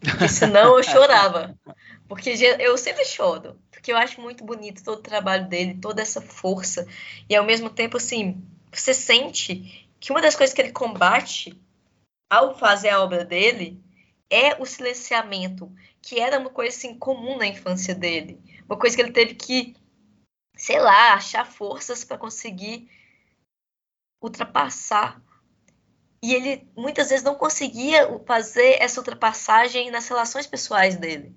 Porque 0.00 0.28
senão 0.28 0.76
eu 0.76 0.82
chorava. 0.82 1.54
Porque 2.08 2.30
eu 2.30 2.76
sempre 2.76 3.04
choro. 3.04 3.58
Porque 3.70 3.92
eu 3.92 3.96
acho 3.96 4.20
muito 4.20 4.42
bonito 4.44 4.82
todo 4.82 4.98
o 4.98 5.02
trabalho 5.02 5.48
dele, 5.48 5.78
toda 5.80 6.02
essa 6.02 6.20
força. 6.20 6.86
E 7.28 7.36
ao 7.36 7.44
mesmo 7.44 7.70
tempo, 7.70 7.98
assim, 7.98 8.42
você 8.72 8.94
sente 8.94 9.88
que 10.00 10.10
uma 10.10 10.22
das 10.22 10.34
coisas 10.34 10.54
que 10.54 10.60
ele 10.60 10.72
combate 10.72 11.56
ao 12.28 12.58
fazer 12.58 12.88
a 12.88 13.00
obra 13.00 13.24
dele 13.24 13.80
é 14.30 14.60
o 14.60 14.64
silenciamento, 14.64 15.70
que 16.00 16.18
era 16.18 16.38
uma 16.38 16.50
coisa 16.50 16.74
assim 16.74 16.98
comum 16.98 17.36
na 17.36 17.46
infância 17.46 17.94
dele. 17.94 18.40
Uma 18.64 18.78
coisa 18.78 18.96
que 18.96 19.02
ele 19.02 19.12
teve 19.12 19.34
que, 19.34 19.76
sei 20.56 20.80
lá, 20.80 21.12
achar 21.12 21.46
forças 21.46 22.02
para 22.02 22.16
conseguir 22.16 22.88
ultrapassar 24.20 25.20
e 26.22 26.34
ele 26.34 26.68
muitas 26.76 27.08
vezes 27.10 27.24
não 27.24 27.34
conseguia 27.34 28.06
fazer 28.24 28.80
essa 28.80 29.00
ultrapassagem 29.00 29.90
nas 29.90 30.06
relações 30.06 30.46
pessoais 30.46 30.96
dele. 30.96 31.34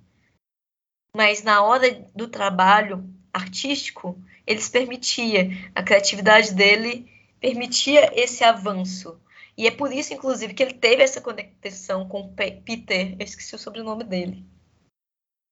Mas 1.16 1.42
na 1.42 1.64
hora 1.64 1.92
do 2.14 2.28
trabalho 2.28 3.10
artístico, 3.34 4.22
eles 4.46 4.70
permitia, 4.70 5.50
a 5.74 5.82
criatividade 5.82 6.54
dele 6.54 7.12
permitia 7.40 8.12
esse 8.14 8.44
avanço. 8.44 9.20
E 9.58 9.66
é 9.66 9.72
por 9.72 9.92
isso, 9.92 10.14
inclusive, 10.14 10.54
que 10.54 10.62
ele 10.62 10.74
teve 10.74 11.02
essa 11.02 11.22
conexão 11.22 12.08
com 12.08 12.34
Peter, 12.36 13.16
eu 13.18 13.26
esqueci 13.26 13.56
o 13.56 13.60
sobrenome 13.60 14.04
dele. 14.04 14.46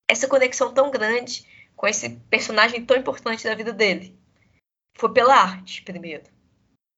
Essa 0.09 0.27
conexão 0.27 0.73
tão 0.73 0.91
grande 0.91 1.47
com 1.75 1.88
esse 1.88 2.09
personagem 2.29 2.86
tão 2.86 2.97
importante 2.97 3.45
da 3.45 3.55
vida 3.55 3.73
dele. 3.73 4.15
Foi 4.95 5.11
pela 5.11 5.36
arte, 5.36 5.81
primeiro. 5.81 6.25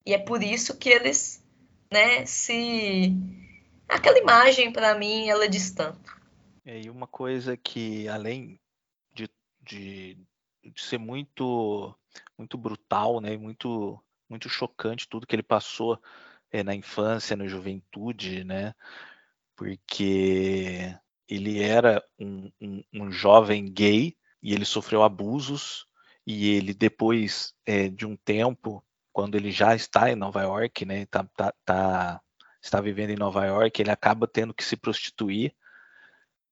E 0.05 0.13
é 0.13 0.17
por 0.17 0.43
isso 0.43 0.75
que 0.77 0.89
eles 0.89 1.44
né, 1.91 2.25
se 2.25 3.13
aquela 3.87 4.17
imagem 4.19 4.71
para 4.71 4.95
mim 4.95 5.27
ela 5.29 5.47
diz 5.47 5.71
tanto. 5.71 6.15
É, 6.65 6.81
e 6.81 6.89
uma 6.89 7.07
coisa 7.07 7.55
que 7.55 8.07
além 8.07 8.59
de, 9.13 9.29
de, 9.61 10.17
de 10.63 10.81
ser 10.81 10.97
muito 10.97 11.95
muito 12.37 12.57
brutal, 12.57 13.21
né, 13.21 13.37
muito 13.37 14.01
muito 14.27 14.49
chocante 14.49 15.07
tudo 15.07 15.27
que 15.27 15.35
ele 15.35 15.43
passou 15.43 16.01
é, 16.51 16.63
na 16.63 16.73
infância, 16.73 17.35
na 17.35 17.47
juventude, 17.47 18.43
né, 18.43 18.73
porque 19.55 20.95
ele 21.27 21.61
era 21.61 22.03
um, 22.19 22.51
um, 22.59 22.83
um 22.93 23.11
jovem 23.11 23.71
gay 23.71 24.15
e 24.41 24.53
ele 24.53 24.65
sofreu 24.65 25.03
abusos 25.03 25.87
e 26.25 26.49
ele 26.49 26.73
depois 26.73 27.53
é, 27.65 27.87
de 27.87 28.05
um 28.05 28.15
tempo 28.15 28.83
quando 29.15 29.35
ele 29.35 29.49
já 29.49 29.73
está 29.73 30.11
em 30.11 30.15
Nova 30.15 30.41
York, 30.41 30.85
né, 30.85 31.05
tá, 31.05 31.23
tá, 31.37 31.53
tá, 31.63 32.21
está 32.61 32.81
vivendo 32.81 33.11
em 33.11 33.15
Nova 33.15 33.45
York, 33.45 33.81
ele 33.81 33.89
acaba 33.89 34.27
tendo 34.27 34.53
que 34.53 34.61
se 34.61 34.75
prostituir. 34.75 35.55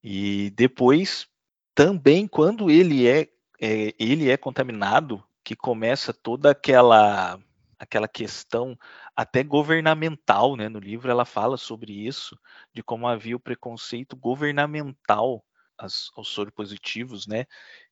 E 0.01 0.49
depois, 0.51 1.27
também, 1.75 2.25
quando 2.25 2.71
ele 2.71 3.05
é, 3.05 3.27
é 3.59 3.93
ele 3.99 4.31
é 4.31 4.37
contaminado, 4.37 5.21
que 5.43 5.57
começa 5.57 6.13
toda 6.13 6.51
aquela 6.51 7.37
aquela 7.77 8.07
questão 8.07 8.79
até 9.13 9.43
governamental, 9.43 10.55
né? 10.55 10.69
No 10.69 10.79
livro 10.79 11.11
ela 11.11 11.25
fala 11.25 11.57
sobre 11.57 11.91
isso, 11.91 12.39
de 12.73 12.81
como 12.81 13.09
havia 13.09 13.35
o 13.35 13.41
preconceito 13.41 14.15
governamental 14.15 15.43
aos, 15.77 16.11
soropositivos, 16.23 17.27
né? 17.27 17.45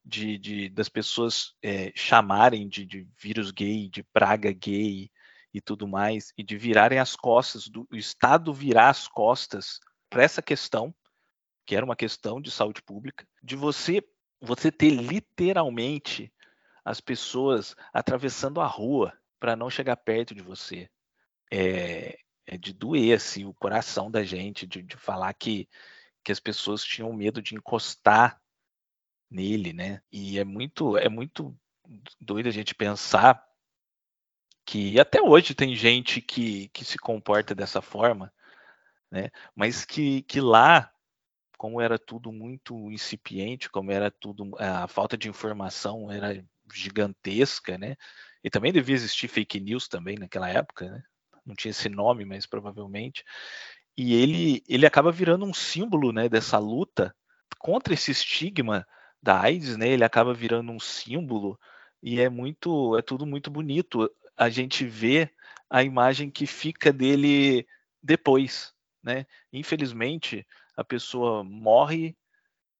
De, 0.03 0.37
de 0.37 0.69
das 0.69 0.89
pessoas 0.89 1.53
é, 1.61 1.91
chamarem 1.95 2.67
de, 2.67 2.85
de, 2.85 3.07
vírus 3.17 3.51
gay, 3.51 3.89
de 3.89 4.03
praga 4.03 4.51
gay 4.51 5.09
e 5.53 5.61
tudo 5.61 5.87
mais, 5.87 6.33
e 6.37 6.43
de 6.43 6.57
virarem 6.57 6.99
as 6.99 7.15
costas, 7.15 7.67
do 7.67 7.87
o 7.91 7.95
Estado 7.95 8.53
virar 8.53 8.89
as 8.89 9.07
costas 9.07 9.79
para 10.09 10.23
essa 10.23 10.41
questão, 10.41 10.93
que 11.65 11.75
era 11.75 11.85
uma 11.85 11.95
questão 11.95 12.41
de 12.41 12.51
saúde 12.51 12.81
pública, 12.81 13.27
de 13.43 13.55
você 13.55 14.01
você 14.43 14.71
ter 14.71 14.89
literalmente 14.89 16.33
as 16.83 16.99
pessoas 16.99 17.75
atravessando 17.93 18.59
a 18.59 18.65
rua 18.65 19.13
para 19.39 19.55
não 19.55 19.69
chegar 19.69 19.95
perto 19.97 20.33
de 20.33 20.41
você. 20.41 20.89
É, 21.53 22.17
é, 22.45 22.57
de 22.57 22.73
doer 22.73 23.17
assim, 23.17 23.45
o 23.45 23.53
coração 23.53 24.09
da 24.09 24.23
gente, 24.23 24.65
de, 24.65 24.81
de 24.81 24.97
falar 24.97 25.33
que, 25.33 25.69
que 26.23 26.31
as 26.31 26.39
pessoas 26.39 26.83
tinham 26.83 27.13
medo 27.13 27.41
de 27.41 27.55
encostar 27.55 28.40
nele, 29.31 29.71
né? 29.71 30.01
E 30.11 30.37
é 30.37 30.43
muito, 30.43 30.97
é 30.97 31.07
muito 31.07 31.57
doido 32.19 32.49
a 32.49 32.51
gente 32.51 32.75
pensar 32.75 33.41
que 34.65 34.99
até 34.99 35.21
hoje 35.21 35.55
tem 35.55 35.75
gente 35.75 36.21
que, 36.21 36.67
que 36.69 36.83
se 36.83 36.97
comporta 36.97 37.55
dessa 37.55 37.81
forma, 37.81 38.31
né? 39.09 39.31
Mas 39.55 39.85
que, 39.85 40.21
que 40.23 40.41
lá, 40.41 40.91
como 41.57 41.79
era 41.81 41.97
tudo 41.97 42.31
muito 42.31 42.91
incipiente, 42.91 43.69
como 43.69 43.91
era 43.91 44.11
tudo 44.11 44.51
a 44.59 44.87
falta 44.87 45.17
de 45.17 45.29
informação 45.29 46.11
era 46.11 46.43
gigantesca, 46.73 47.77
né? 47.77 47.95
E 48.43 48.49
também 48.49 48.73
devia 48.73 48.95
existir 48.95 49.27
fake 49.27 49.59
news 49.59 49.87
também 49.87 50.17
naquela 50.17 50.49
época, 50.49 50.89
né? 50.89 51.03
Não 51.45 51.55
tinha 51.55 51.71
esse 51.71 51.89
nome, 51.89 52.25
mas 52.25 52.45
provavelmente. 52.45 53.23
E 53.97 54.13
ele 54.13 54.63
ele 54.67 54.85
acaba 54.85 55.11
virando 55.11 55.45
um 55.45 55.53
símbolo, 55.53 56.11
né, 56.11 56.29
dessa 56.29 56.57
luta 56.57 57.15
contra 57.59 57.93
esse 57.93 58.11
estigma 58.11 58.87
da 59.21 59.39
AIDS, 59.41 59.77
né? 59.77 59.89
Ele 59.89 60.03
acaba 60.03 60.33
virando 60.33 60.71
um 60.71 60.79
símbolo 60.79 61.59
e 62.01 62.19
é 62.19 62.29
muito, 62.29 62.97
é 62.97 63.01
tudo 63.01 63.25
muito 63.25 63.51
bonito. 63.51 64.09
A 64.35 64.49
gente 64.49 64.85
vê 64.85 65.29
a 65.69 65.83
imagem 65.83 66.29
que 66.29 66.45
fica 66.47 66.91
dele 66.91 67.67
depois, 68.01 68.73
né? 69.03 69.25
Infelizmente, 69.53 70.45
a 70.75 70.83
pessoa 70.83 71.43
morre, 71.43 72.15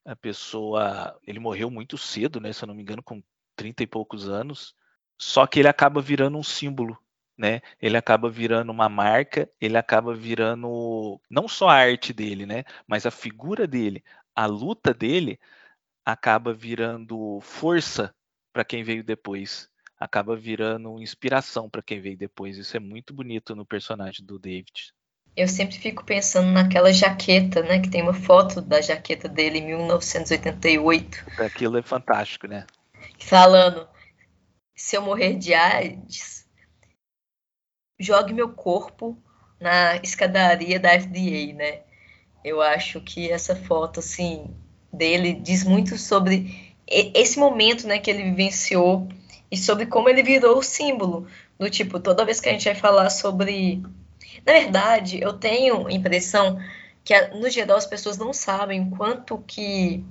a 0.06 0.16
pessoa, 0.16 1.18
ele 1.26 1.40
morreu 1.40 1.70
muito 1.70 1.98
cedo, 1.98 2.40
né? 2.40 2.52
Se 2.54 2.64
eu 2.64 2.68
não 2.68 2.76
me 2.76 2.82
engano, 2.82 3.04
com 3.04 3.22
30 3.56 3.84
e 3.84 3.88
poucos 3.88 4.28
anos. 4.28 4.76
Só 5.18 5.46
que 5.46 5.60
ele 5.60 5.68
acaba 5.68 6.02
virando 6.02 6.38
um 6.38 6.44
símbolo, 6.44 6.98
né? 7.38 7.62
Ele 7.80 7.96
acaba 7.98 8.30
virando 8.30 8.72
uma 8.72 8.90
marca, 8.90 9.50
ele 9.60 9.78
acaba 9.78 10.16
virando 10.16 11.22
não 11.30 11.48
só 11.48 11.70
a 11.70 11.76
arte 11.76 12.12
dele, 12.12 12.46
né? 12.46 12.64
Mas 12.88 13.06
a 13.06 13.12
figura 13.12 13.68
dele, 13.68 14.04
a 14.36 14.48
luta 14.48 14.94
dele 14.94 15.40
acaba 16.06 16.54
virando 16.54 17.40
força 17.42 18.14
para 18.54 18.66
quem 18.66 18.84
veio 18.84 19.04
depois, 19.04 19.70
acaba 20.00 20.36
virando 20.36 21.02
inspiração 21.02 21.70
para 21.70 21.82
quem 21.82 22.02
veio 22.02 22.18
depois. 22.18 22.58
Isso 22.58 22.76
é 22.76 22.80
muito 22.80 23.14
bonito 23.14 23.56
no 23.56 23.66
personagem 23.66 24.26
do 24.26 24.40
David. 24.40 24.94
Eu 25.36 25.48
sempre 25.48 25.78
fico 25.78 26.04
pensando 26.04 26.52
naquela 26.52 26.92
jaqueta, 26.92 27.62
né? 27.64 27.80
Que 27.80 27.90
tem 27.90 28.02
uma 28.02 28.14
foto 28.14 28.62
da 28.62 28.82
jaqueta 28.82 29.30
dele 29.30 29.60
em 29.60 29.68
1988. 29.68 31.26
Aquilo 31.40 31.78
é 31.78 31.82
fantástico, 31.82 32.48
né? 32.48 32.66
Falando, 33.18 33.88
se 34.76 34.98
eu 34.98 35.02
morrer 35.02 35.36
de 35.36 35.54
AIDS, 35.54 36.46
jogue 37.98 38.34
meu 38.34 38.50
corpo 38.50 39.18
na 39.60 39.96
escadaria 39.98 40.80
da 40.80 41.00
FDA, 41.00 41.54
né? 41.54 41.84
Eu 42.44 42.62
acho 42.62 43.00
que 43.00 43.32
essa 43.32 43.56
foto, 43.56 44.00
assim, 44.00 44.54
dele 44.92 45.34
diz 45.34 45.64
muito 45.64 45.98
sobre 45.98 46.76
esse 46.88 47.40
momento, 47.40 47.88
né, 47.88 48.00
que 48.00 48.10
ele 48.10 48.24
vivenciou 48.24 49.08
e 49.50 49.58
sobre 49.58 49.86
como 49.86 50.10
ele 50.10 50.24
virou 50.24 50.58
o 50.58 50.64
símbolo 50.64 51.28
do 51.58 51.70
tipo, 51.70 52.00
toda 52.00 52.26
vez 52.26 52.42
que 52.42 52.50
a 52.50 52.52
gente 52.52 52.66
vai 52.66 52.76
falar 52.76 53.10
sobre 53.10 53.82
na 54.46 54.54
verdade, 54.54 55.22
eu 55.22 55.34
tenho 55.34 55.88
a 55.88 55.92
impressão 55.92 56.60
que 57.04 57.20
no 57.28 57.50
geral 57.50 57.78
as 57.78 57.86
pessoas 57.86 58.18
não 58.18 58.34
sabem 58.34 58.90
quanto 58.90 59.38
que 59.40 60.04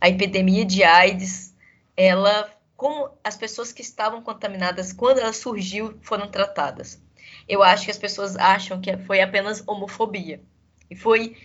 a 0.00 0.08
epidemia 0.08 0.64
de 0.64 0.82
AIDS, 0.82 1.54
ela 1.96 2.50
como 2.76 3.08
as 3.24 3.36
pessoas 3.36 3.72
que 3.72 3.80
estavam 3.80 4.20
contaminadas 4.20 4.92
quando 4.92 5.18
ela 5.18 5.32
surgiu 5.32 5.98
foram 6.02 6.28
tratadas. 6.28 7.00
Eu 7.48 7.62
acho 7.62 7.86
que 7.86 7.90
as 7.90 7.98
pessoas 7.98 8.36
acham 8.36 8.80
que 8.80 8.94
foi 8.98 9.22
apenas 9.22 9.62
homofobia. 9.66 10.42
E 10.90 10.94
foi 10.94 11.36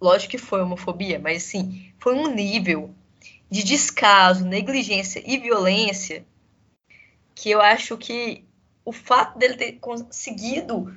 lógico 0.00 0.32
que 0.32 0.38
foi 0.38 0.62
homofobia, 0.62 1.18
mas 1.18 1.42
sim, 1.42 1.92
foi 1.98 2.14
um 2.14 2.32
nível 2.32 2.94
de 3.50 3.62
descaso, 3.62 4.44
negligência 4.44 5.22
e 5.26 5.36
violência 5.36 6.24
que 7.34 7.50
eu 7.50 7.60
acho 7.60 7.96
que 7.96 8.44
o 8.84 8.92
fato 8.92 9.38
dele 9.38 9.56
ter 9.56 9.72
conseguido 9.72 10.94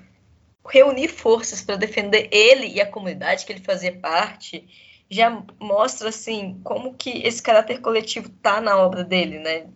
reunir 0.67 1.07
forças 1.07 1.61
para 1.61 1.75
defender 1.75 2.29
ele 2.31 2.67
e 2.67 2.81
a 2.81 2.89
comunidade 2.89 3.45
que 3.45 3.51
ele 3.51 3.63
fazia 3.63 3.91
parte 3.91 4.67
já 5.09 5.43
mostra 5.59 6.09
assim 6.09 6.59
como 6.63 6.93
que 6.93 7.09
esse 7.25 7.41
caráter 7.41 7.81
coletivo 7.81 8.29
tá 8.29 8.61
na 8.61 8.77
obra 8.77 9.03
dele, 9.03 9.39
né? 9.39 9.67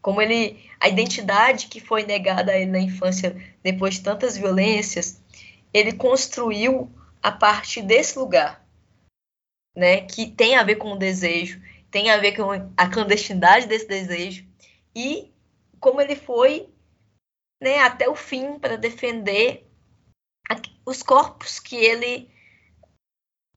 Como 0.00 0.22
ele 0.22 0.58
a 0.80 0.88
identidade 0.88 1.66
que 1.66 1.80
foi 1.80 2.04
negada 2.04 2.52
a 2.52 2.56
ele 2.56 2.70
na 2.70 2.78
infância 2.78 3.36
depois 3.62 3.94
de 3.94 4.02
tantas 4.02 4.36
violências, 4.36 5.20
ele 5.72 5.92
construiu 5.92 6.90
a 7.22 7.32
partir 7.32 7.82
desse 7.82 8.18
lugar, 8.18 8.66
né, 9.76 10.02
que 10.02 10.30
tem 10.30 10.56
a 10.56 10.62
ver 10.62 10.76
com 10.76 10.92
o 10.92 10.98
desejo, 10.98 11.62
tem 11.90 12.10
a 12.10 12.18
ver 12.18 12.36
com 12.36 12.50
a 12.76 12.88
clandestinidade 12.88 13.66
desse 13.66 13.86
desejo 13.86 14.46
e 14.94 15.32
como 15.80 16.00
ele 16.00 16.16
foi 16.16 16.68
né, 17.62 17.80
até 17.80 18.08
o 18.08 18.14
fim 18.14 18.58
para 18.58 18.76
defender 18.76 19.68
os 20.84 21.02
corpos 21.02 21.58
que 21.60 21.76
ele 21.76 22.30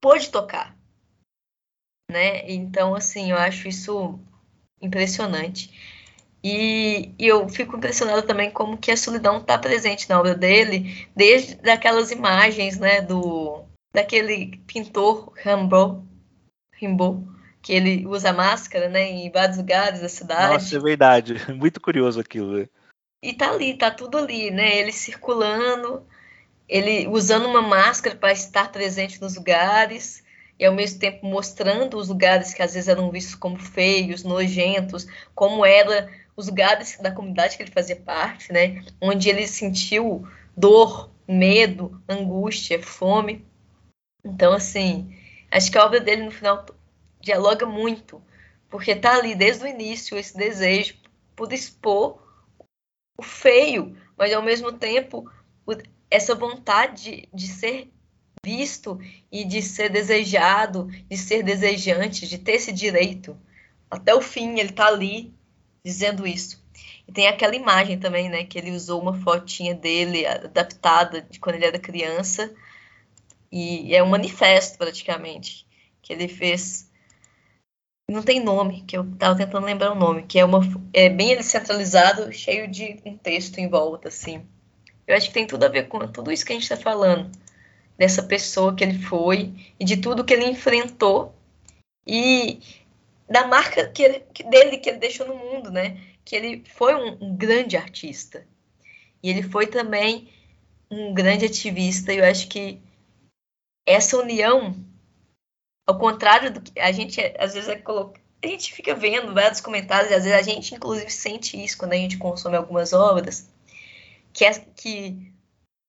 pôde 0.01 0.29
tocar, 0.29 0.77
né? 2.11 2.49
Então, 2.51 2.93
assim, 2.93 3.31
eu 3.31 3.37
acho 3.37 3.67
isso 3.67 4.19
impressionante. 4.81 5.71
E, 6.43 7.13
e, 7.19 7.27
eu 7.27 7.47
fico 7.47 7.77
impressionada 7.77 8.23
também 8.23 8.49
como 8.49 8.77
que 8.77 8.91
a 8.91 8.97
solidão 8.97 9.37
está 9.37 9.57
presente 9.59 10.09
na 10.09 10.19
obra 10.19 10.33
dele, 10.33 11.07
desde 11.15 11.69
aquelas 11.69 12.09
imagens, 12.09 12.79
né, 12.79 13.01
do 13.01 13.63
daquele 13.93 14.57
pintor 14.65 15.33
Rimbaud, 15.35 16.01
Rimbaud 16.73 17.27
que 17.61 17.73
ele 17.73 18.07
usa 18.07 18.33
máscara, 18.33 18.89
né, 18.89 19.03
em 19.03 19.29
vários 19.29 19.57
lugares 19.57 20.01
da 20.01 20.09
cidade. 20.09 20.53
Nossa, 20.53 20.75
é 20.75 20.79
verdade, 20.79 21.35
muito 21.53 21.79
curioso 21.79 22.19
aquilo. 22.19 22.57
Né? 22.57 22.67
E 23.21 23.33
tá 23.33 23.51
ali, 23.51 23.77
tá 23.77 23.91
tudo 23.91 24.17
ali, 24.17 24.49
né, 24.49 24.77
ele 24.77 24.91
circulando, 24.91 26.03
ele 26.67 27.07
usando 27.07 27.45
uma 27.45 27.61
máscara 27.61 28.15
para 28.15 28.31
estar 28.31 28.71
presente 28.71 29.21
nos 29.21 29.35
lugares 29.35 30.23
e 30.57 30.65
ao 30.65 30.73
mesmo 30.73 30.99
tempo 30.99 31.25
mostrando 31.25 31.97
os 31.97 32.07
lugares 32.07 32.53
que 32.53 32.61
às 32.61 32.73
vezes 32.73 32.87
eram 32.87 33.11
vistos 33.11 33.35
como 33.35 33.57
feios, 33.57 34.23
nojentos, 34.23 35.07
como 35.35 35.65
era 35.65 36.09
os 36.35 36.47
lugares 36.47 36.97
da 36.99 37.11
comunidade 37.11 37.57
que 37.57 37.63
ele 37.63 37.71
fazia 37.71 37.95
parte, 37.95 38.51
né? 38.51 38.83
Onde 38.99 39.29
ele 39.29 39.47
sentiu 39.47 40.27
dor, 40.55 41.11
medo, 41.27 42.01
angústia, 42.07 42.81
fome. 42.81 43.45
Então, 44.23 44.53
assim, 44.53 45.15
acho 45.49 45.71
que 45.71 45.77
a 45.77 45.85
obra 45.85 45.99
dele 45.99 46.23
no 46.23 46.31
final 46.31 46.65
dialoga 47.19 47.65
muito, 47.65 48.21
porque 48.69 48.95
tá 48.95 49.15
ali 49.15 49.35
desde 49.35 49.63
o 49.63 49.67
início 49.67 50.17
esse 50.17 50.35
desejo 50.35 50.95
por 51.35 51.51
expor 51.53 52.21
o 53.17 53.23
feio, 53.23 53.95
mas 54.17 54.33
ao 54.33 54.41
mesmo 54.41 54.71
tempo 54.71 55.29
essa 56.09 56.35
vontade 56.35 57.29
de 57.33 57.47
ser 57.47 57.89
visto 58.43 58.99
e 59.31 59.45
de 59.45 59.61
ser 59.61 59.89
desejado, 59.89 60.87
de 61.07 61.17
ser 61.17 61.41
desejante, 61.41 62.27
de 62.27 62.37
ter 62.37 62.53
esse 62.53 62.71
direito. 62.71 63.37
Até 63.89 64.13
o 64.13 64.21
fim 64.21 64.59
ele 64.59 64.73
tá 64.73 64.87
ali 64.87 65.33
dizendo 65.83 66.27
isso. 66.27 66.61
E 67.07 67.11
tem 67.11 67.27
aquela 67.27 67.55
imagem 67.55 67.99
também, 67.99 68.29
né, 68.29 68.43
que 68.43 68.57
ele 68.57 68.71
usou 68.71 69.01
uma 69.01 69.13
fotinha 69.13 69.73
dele 69.73 70.25
adaptada 70.25 71.21
de 71.21 71.39
quando 71.39 71.55
ele 71.55 71.65
era 71.65 71.79
criança, 71.79 72.53
e 73.51 73.93
é 73.93 74.01
um 74.01 74.09
manifesto 74.09 74.77
praticamente 74.77 75.67
que 76.01 76.13
ele 76.13 76.27
fez. 76.27 76.89
Não 78.09 78.23
tem 78.23 78.39
nome, 78.39 78.83
que 78.83 78.97
eu 78.97 79.03
estava 79.03 79.37
tentando 79.37 79.65
lembrar 79.65 79.91
o 79.91 79.95
nome, 79.95 80.23
que 80.23 80.39
é 80.39 80.45
uma 80.45 80.59
é 80.93 81.09
bem 81.09 81.31
ele 81.31 81.43
centralizado, 81.43 82.31
cheio 82.31 82.67
de 82.67 82.99
um 83.05 83.17
texto 83.17 83.57
em 83.57 83.69
volta, 83.69 84.07
assim. 84.07 84.45
Eu 85.07 85.15
acho 85.15 85.27
que 85.27 85.33
tem 85.33 85.47
tudo 85.47 85.65
a 85.65 85.69
ver 85.69 85.87
com 85.87 85.99
tudo 86.07 86.31
isso 86.31 86.45
que 86.45 86.51
a 86.51 86.55
gente 86.55 86.63
está 86.63 86.77
falando, 86.77 87.31
dessa 87.97 88.23
pessoa 88.23 88.75
que 88.75 88.83
ele 88.83 88.97
foi 88.99 89.53
e 89.79 89.85
de 89.85 89.97
tudo 89.97 90.23
que 90.23 90.33
ele 90.33 90.45
enfrentou 90.45 91.35
e 92.05 92.59
da 93.31 93.47
marca 93.47 93.87
que 93.89 94.03
ele, 94.03 94.19
dele 94.49 94.77
que 94.77 94.89
ele 94.89 94.99
deixou 94.99 95.25
no 95.25 95.35
mundo, 95.35 95.71
né? 95.71 95.99
Que 96.25 96.35
ele 96.35 96.63
foi 96.75 96.93
um, 96.93 97.17
um 97.21 97.35
grande 97.35 97.77
artista 97.77 98.45
e 99.23 99.29
ele 99.29 99.41
foi 99.41 99.67
também 99.67 100.31
um 100.89 101.13
grande 101.13 101.45
ativista. 101.45 102.13
E 102.13 102.17
eu 102.17 102.25
acho 102.25 102.47
que 102.49 102.81
essa 103.85 104.17
união, 104.17 104.75
ao 105.87 105.97
contrário 105.97 106.51
do 106.51 106.61
que 106.61 106.77
a 106.79 106.91
gente 106.91 107.21
às 107.39 107.53
vezes 107.53 107.69
é 107.69 107.77
coloca, 107.77 108.19
a 108.43 108.47
gente 108.47 108.73
fica 108.73 108.93
vendo 108.95 109.33
vários 109.33 109.61
comentários, 109.61 110.11
e 110.11 110.15
às 110.15 110.23
vezes 110.23 110.37
a 110.37 110.41
gente 110.41 110.75
inclusive 110.75 111.09
sente 111.09 111.61
isso 111.63 111.77
quando 111.77 111.93
a 111.93 111.97
gente 111.97 112.17
consome 112.17 112.57
algumas 112.57 112.91
obras, 112.91 113.49
que 114.33 114.43
é 114.43 114.53
que 114.53 115.31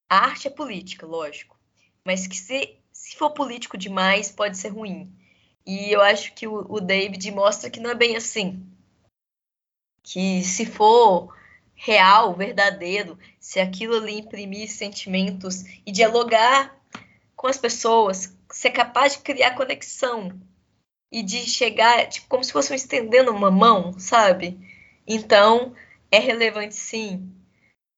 a 0.09 0.27
arte 0.27 0.47
é 0.47 0.51
política, 0.51 1.07
lógico, 1.07 1.59
mas 2.05 2.27
que 2.27 2.37
se, 2.37 2.77
se 2.93 3.17
for 3.17 3.31
político 3.31 3.79
demais 3.79 4.31
pode 4.31 4.59
ser 4.59 4.69
ruim. 4.69 5.11
E 5.67 5.93
eu 5.93 6.01
acho 6.01 6.33
que 6.35 6.47
o, 6.47 6.67
o 6.69 6.81
David 6.81 7.31
mostra 7.31 7.71
que 7.71 7.81
não 7.81 7.91
é 7.91 7.95
bem 7.95 8.17
assim. 8.17 8.67
Que 10.03 10.43
se 10.43 10.67
for 10.67 11.35
real, 11.75 12.35
verdadeiro, 12.35 13.19
se 13.41 13.61
aquilo 13.61 13.97
ali 13.97 14.21
imprimir 14.21 14.71
sentimentos 14.71 15.65
e 15.85 15.93
dialogar 15.93 16.77
com 17.35 17.49
as 17.49 17.59
pessoas, 17.59 18.37
ser 18.51 18.71
capaz 18.71 19.15
de 19.15 19.23
criar 19.23 19.57
conexão 19.57 20.41
e 21.11 21.23
de 21.23 21.39
chegar, 21.39 22.09
tipo, 22.09 22.29
como 22.29 22.45
se 22.45 22.53
fosse 22.53 22.75
estendendo 22.75 23.33
uma 23.33 23.51
mão, 23.51 23.99
sabe? 23.99 24.59
Então, 25.07 25.75
é 26.11 26.19
relevante 26.19 26.75
sim 26.75 27.33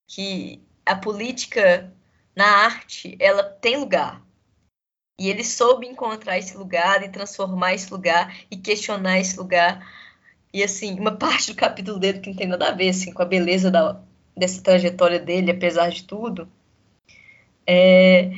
que 0.07 0.63
a 0.85 0.97
política 0.97 1.95
na 2.35 2.47
arte, 2.47 3.17
ela 3.21 3.43
tem 3.43 3.77
lugar. 3.77 4.24
E 5.19 5.29
ele 5.29 5.45
soube 5.45 5.87
encontrar 5.87 6.39
esse 6.39 6.57
lugar 6.57 7.03
e 7.03 7.09
transformar 7.09 7.75
esse 7.75 7.91
lugar 7.91 8.37
e 8.51 8.57
questionar 8.57 9.21
esse 9.21 9.37
lugar. 9.37 9.87
E 10.53 10.63
assim, 10.63 10.99
uma 10.99 11.13
parte 11.17 11.53
do 11.53 11.57
capítulo 11.57 11.99
dele 11.99 12.21
que 12.21 12.31
não 12.31 12.37
tem 12.37 12.47
nada 12.47 12.69
a 12.69 12.73
ver 12.73 12.89
assim, 12.89 13.13
com 13.13 13.23
a 13.23 13.27
beleza 13.27 13.71
da, 13.71 14.01
dessa 14.37 14.63
trajetória 14.63 15.19
dele, 15.19 15.51
apesar 15.51 15.91
de 15.91 16.05
tudo, 16.05 16.49
é, 17.67 18.31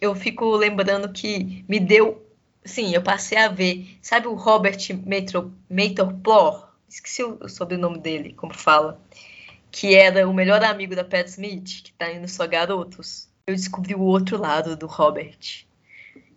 eu 0.00 0.14
fico 0.14 0.56
lembrando 0.56 1.12
que 1.12 1.64
me 1.68 1.78
deu. 1.78 2.24
Sim, 2.64 2.94
eu 2.94 3.02
passei 3.02 3.38
a 3.38 3.48
ver. 3.48 3.98
Sabe 4.02 4.26
o 4.26 4.34
Robert 4.34 4.78
Maitor 5.06 5.50
Esqueci 6.88 7.22
o 7.22 7.48
sobrenome 7.48 7.98
dele, 7.98 8.32
como 8.32 8.54
fala. 8.54 9.00
Que 9.70 9.94
era 9.94 10.28
o 10.28 10.32
melhor 10.32 10.64
amigo 10.64 10.96
da 10.96 11.04
Pat 11.04 11.26
Smith, 11.28 11.82
que 11.84 11.92
tá 11.92 12.10
indo 12.10 12.26
só 12.28 12.46
garotos. 12.46 13.28
Eu 13.46 13.54
descobri 13.54 13.94
o 13.94 14.00
outro 14.00 14.38
lado 14.38 14.76
do 14.76 14.86
Robert 14.86 15.67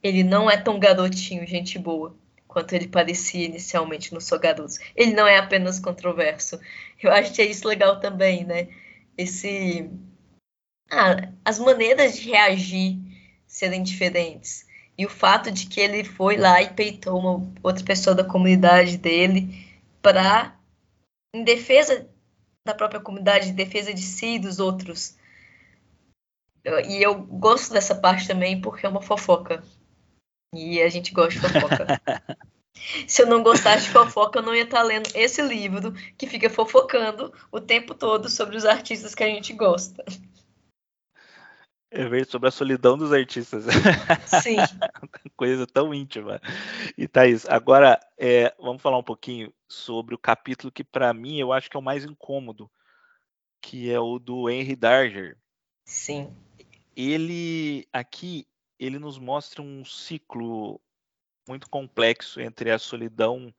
ele 0.03 0.23
não 0.23 0.49
é 0.49 0.57
tão 0.57 0.79
garotinho, 0.79 1.45
gente 1.45 1.77
boa, 1.77 2.15
quanto 2.47 2.73
ele 2.73 2.87
parecia 2.87 3.45
inicialmente 3.45 4.13
no 4.13 4.21
Só 4.21 4.37
Garotos. 4.37 4.79
Ele 4.95 5.13
não 5.13 5.27
é 5.27 5.37
apenas 5.37 5.79
controverso. 5.79 6.59
Eu 7.01 7.11
acho 7.11 7.33
que 7.33 7.41
é 7.41 7.45
isso 7.45 7.67
legal 7.67 7.99
também, 7.99 8.43
né? 8.43 8.67
Esse. 9.17 9.89
Ah, 10.89 11.29
as 11.45 11.59
maneiras 11.59 12.15
de 12.15 12.29
reagir 12.29 12.97
serem 13.47 13.83
diferentes. 13.83 14.65
E 14.97 15.05
o 15.05 15.09
fato 15.09 15.51
de 15.51 15.65
que 15.67 15.79
ele 15.79 16.03
foi 16.03 16.37
lá 16.37 16.61
e 16.61 16.73
peitou 16.73 17.19
uma 17.19 17.53
outra 17.63 17.83
pessoa 17.83 18.15
da 18.15 18.23
comunidade 18.23 18.97
dele 18.97 19.65
para 20.01 20.55
em 21.33 21.43
defesa 21.43 22.09
da 22.65 22.73
própria 22.73 22.99
comunidade, 22.99 23.49
em 23.49 23.53
defesa 23.53 23.93
de 23.93 24.01
si 24.01 24.35
e 24.35 24.39
dos 24.39 24.59
outros. 24.59 25.15
E 26.87 27.01
eu 27.01 27.15
gosto 27.23 27.73
dessa 27.73 27.95
parte 27.95 28.27
também 28.27 28.61
porque 28.61 28.85
é 28.85 28.89
uma 28.89 29.01
fofoca. 29.01 29.63
E 30.53 30.81
a 30.81 30.89
gente 30.89 31.13
gosta 31.13 31.39
de 31.39 31.39
fofoca. 31.39 31.87
Se 33.07 33.21
eu 33.21 33.27
não 33.27 33.43
gostasse 33.43 33.85
de 33.85 33.91
fofoca, 33.91 34.39
eu 34.39 34.43
não 34.43 34.55
ia 34.55 34.63
estar 34.63 34.81
lendo 34.83 35.09
esse 35.15 35.41
livro 35.41 35.93
que 36.17 36.27
fica 36.27 36.49
fofocando 36.49 37.31
o 37.51 37.59
tempo 37.59 37.93
todo 37.93 38.29
sobre 38.29 38.57
os 38.57 38.65
artistas 38.65 39.13
que 39.13 39.23
a 39.23 39.27
gente 39.27 39.53
gosta. 39.53 40.03
É 41.89 42.05
ver 42.05 42.25
sobre 42.25 42.47
a 42.47 42.51
solidão 42.51 42.97
dos 42.97 43.11
artistas. 43.11 43.65
Sim. 44.41 44.57
Coisa 45.35 45.67
tão 45.67 45.93
íntima. 45.93 46.41
E 46.97 47.07
Thaís, 47.07 47.45
agora 47.47 47.99
é, 48.17 48.53
vamos 48.57 48.81
falar 48.81 48.97
um 48.97 49.03
pouquinho 49.03 49.53
sobre 49.69 50.15
o 50.15 50.17
capítulo 50.17 50.71
que, 50.71 50.83
para 50.83 51.13
mim, 51.13 51.37
eu 51.37 51.51
acho 51.51 51.69
que 51.69 51.75
é 51.75 51.79
o 51.79 51.83
mais 51.83 52.05
incômodo, 52.05 52.71
que 53.61 53.91
é 53.91 53.99
o 53.99 54.19
do 54.19 54.49
Henry 54.49 54.75
Darger. 54.75 55.37
Sim. 55.85 56.33
Ele 56.95 57.85
aqui 57.91 58.47
ele 58.81 58.97
nos 58.97 59.19
mostra 59.19 59.61
um 59.61 59.85
ciclo 59.85 60.81
muito 61.47 61.69
complexo 61.69 62.41
entre 62.41 62.71
a 62.71 62.79
solidão, 62.79 63.53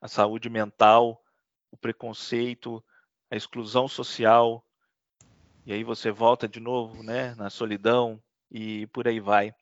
a 0.00 0.06
saúde 0.06 0.48
mental, 0.48 1.20
o 1.68 1.76
preconceito, 1.76 2.82
a 3.28 3.34
exclusão 3.34 3.88
social, 3.88 4.64
e 5.66 5.72
aí 5.72 5.82
você 5.82 6.12
volta 6.12 6.46
de 6.46 6.60
novo, 6.60 7.02
né, 7.02 7.34
na 7.34 7.50
solidão 7.50 8.22
e 8.48 8.86
por 8.86 9.08
aí 9.08 9.18
vai. 9.18 9.52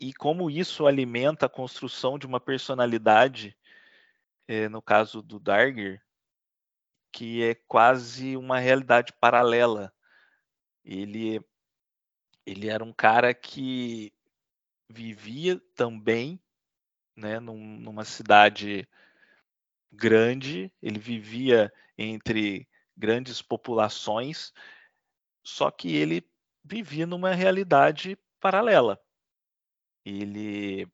E 0.00 0.12
como 0.12 0.50
isso 0.50 0.84
alimenta 0.84 1.46
a 1.46 1.48
construção 1.48 2.18
de 2.18 2.26
uma 2.26 2.40
personalidade, 2.40 3.56
eh, 4.48 4.68
no 4.68 4.82
caso 4.82 5.22
do 5.22 5.38
Darger, 5.38 6.02
que 7.12 7.44
é 7.44 7.54
quase 7.54 8.36
uma 8.36 8.58
realidade 8.58 9.12
paralela. 9.12 9.92
Ele 10.84 11.40
ele 12.46 12.68
era 12.68 12.84
um 12.84 12.92
cara 12.92 13.34
que 13.34 14.12
vivia 14.88 15.60
também, 15.74 16.40
né, 17.16 17.40
num, 17.40 17.58
numa 17.80 18.04
cidade 18.04 18.88
grande, 19.90 20.72
ele 20.80 20.98
vivia 20.98 21.72
entre 21.98 22.68
grandes 22.96 23.42
populações, 23.42 24.52
só 25.42 25.70
que 25.70 25.94
ele 25.94 26.24
vivia 26.62 27.06
numa 27.06 27.34
realidade 27.34 28.16
paralela. 28.40 29.00
Ele, 30.04 30.86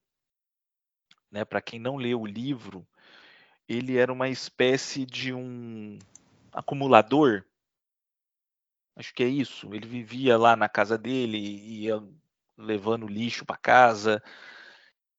né, 1.31 1.45
para 1.45 1.61
quem 1.61 1.79
não 1.79 1.97
leu 1.97 2.23
o 2.23 2.27
livro, 2.27 2.87
ele 3.69 3.99
era 3.99 4.13
uma 4.13 4.29
espécie 4.29 5.05
de 5.05 5.35
um 5.35 5.99
acumulador 6.51 7.45
Acho 8.97 9.15
que 9.15 9.23
é 9.23 9.29
isso. 9.29 9.73
Ele 9.75 9.87
vivia 9.87 10.37
lá 10.37 10.55
na 10.55 10.69
casa 10.69 10.99
dele, 10.99 11.39
ia 11.39 12.03
levando 12.57 13.07
lixo 13.07 13.45
para 13.45 13.57
casa, 13.57 14.23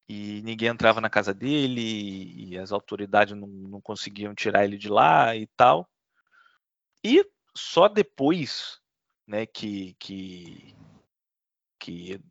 e 0.08 0.42
ninguém 0.44 0.70
entrava 0.70 1.02
na 1.02 1.10
casa 1.10 1.34
dele, 1.34 2.52
e 2.52 2.58
as 2.58 2.72
autoridades 2.72 3.36
não, 3.36 3.48
não 3.48 3.82
conseguiam 3.82 4.36
tirar 4.36 4.64
ele 4.64 4.78
de 4.78 4.90
lá 4.90 5.36
e 5.36 5.48
tal. 5.48 5.90
E 7.04 7.26
só 7.56 7.88
depois, 7.88 8.80
né, 9.28 9.46
que, 9.46 9.96
que, 10.00 10.76
que 11.80 12.22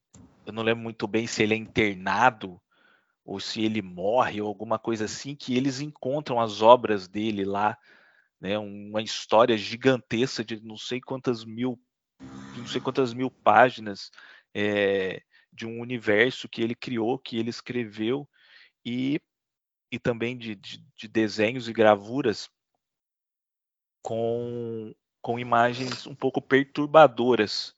eu 0.47 0.53
não 0.53 0.63
lembro 0.63 0.83
muito 0.83 1.07
bem 1.07 1.27
se 1.27 1.43
ele 1.43 1.55
é 1.55 1.57
internado 1.57 2.61
ou 3.25 3.39
se 3.39 3.63
ele 3.63 3.83
morre 3.83 4.41
ou 4.41 4.49
alguma 4.49 4.79
coisa 4.79 5.05
assim, 5.05 5.35
que 5.35 5.57
eles 5.57 5.81
encontram 5.81 6.41
as 6.41 6.61
obras 6.61 7.07
dele 7.07 7.45
lá 7.45 7.79
né, 8.43 8.59
uma 8.59 9.01
história 9.01 9.57
gigantesca 9.57 10.45
de 10.45 10.61
não 10.61 10.77
sei 10.77 11.01
quantas 11.01 11.45
mil, 11.45 11.81
não 12.57 12.67
sei 12.67 12.81
quantas 12.81 13.15
mil 13.15 13.31
páginas 13.31 14.11
é, 14.53 15.23
de 15.53 15.65
um 15.65 15.81
universo 15.81 16.49
que 16.49 16.61
ele 16.61 16.75
criou, 16.75 17.21
que 17.21 17.39
ele 17.39 17.51
escreveu 17.51 18.29
e, 18.85 19.21
e 19.93 19.99
também 20.01 20.37
de, 20.37 20.57
de, 20.57 20.85
de 20.97 21.07
desenhos 21.07 21.69
e 21.69 21.73
gravuras 21.73 22.51
com, 24.03 24.93
com 25.21 25.39
imagens 25.39 26.05
um 26.09 26.15
pouco 26.17 26.43
perturbadoras 26.43 27.77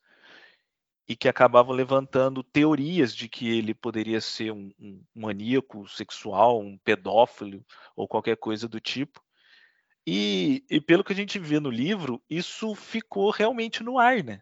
e 1.07 1.15
que 1.15 1.29
acabavam 1.29 1.75
levantando 1.75 2.41
teorias 2.41 3.15
de 3.15 3.29
que 3.29 3.55
ele 3.55 3.75
poderia 3.75 4.19
ser 4.19 4.51
um, 4.51 4.73
um, 4.79 5.03
maníaco 5.13 5.87
sexual, 5.87 6.59
um 6.59 6.75
pedófilo 6.79 7.63
ou 7.95 8.07
qualquer 8.07 8.37
coisa 8.37 8.67
do 8.67 8.79
tipo. 8.79 9.23
E, 10.07 10.63
e, 10.69 10.79
pelo 10.79 11.03
que 11.03 11.13
a 11.13 11.15
gente 11.15 11.39
vê 11.39 11.59
no 11.59 11.69
livro, 11.69 12.21
isso 12.29 12.75
ficou 12.75 13.31
realmente 13.31 13.83
no 13.83 13.97
ar, 13.97 14.23
né? 14.23 14.41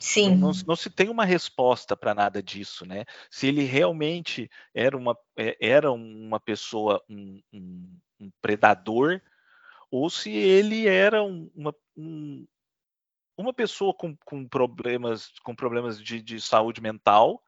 Sim. 0.00 0.30
Não, 0.30 0.48
não, 0.48 0.60
não 0.68 0.76
se 0.76 0.90
tem 0.90 1.08
uma 1.08 1.24
resposta 1.24 1.96
para 1.96 2.14
nada 2.14 2.42
disso, 2.42 2.86
né? 2.86 3.04
Se 3.30 3.46
ele 3.46 3.62
realmente 3.62 4.50
era 4.74 4.96
uma, 4.96 5.16
é, 5.36 5.56
era 5.60 5.92
uma 5.92 6.40
pessoa, 6.40 7.04
um, 7.08 7.40
um, 7.52 7.98
um 8.18 8.30
predador, 8.40 9.20
ou 9.90 10.08
se 10.08 10.30
ele 10.30 10.88
era 10.88 11.22
uma, 11.22 11.74
um, 11.96 12.46
uma 13.36 13.52
pessoa 13.52 13.92
com, 13.94 14.16
com 14.24 14.48
problemas, 14.48 15.32
com 15.44 15.54
problemas 15.54 16.02
de, 16.02 16.22
de 16.22 16.40
saúde 16.40 16.80
mental, 16.80 17.44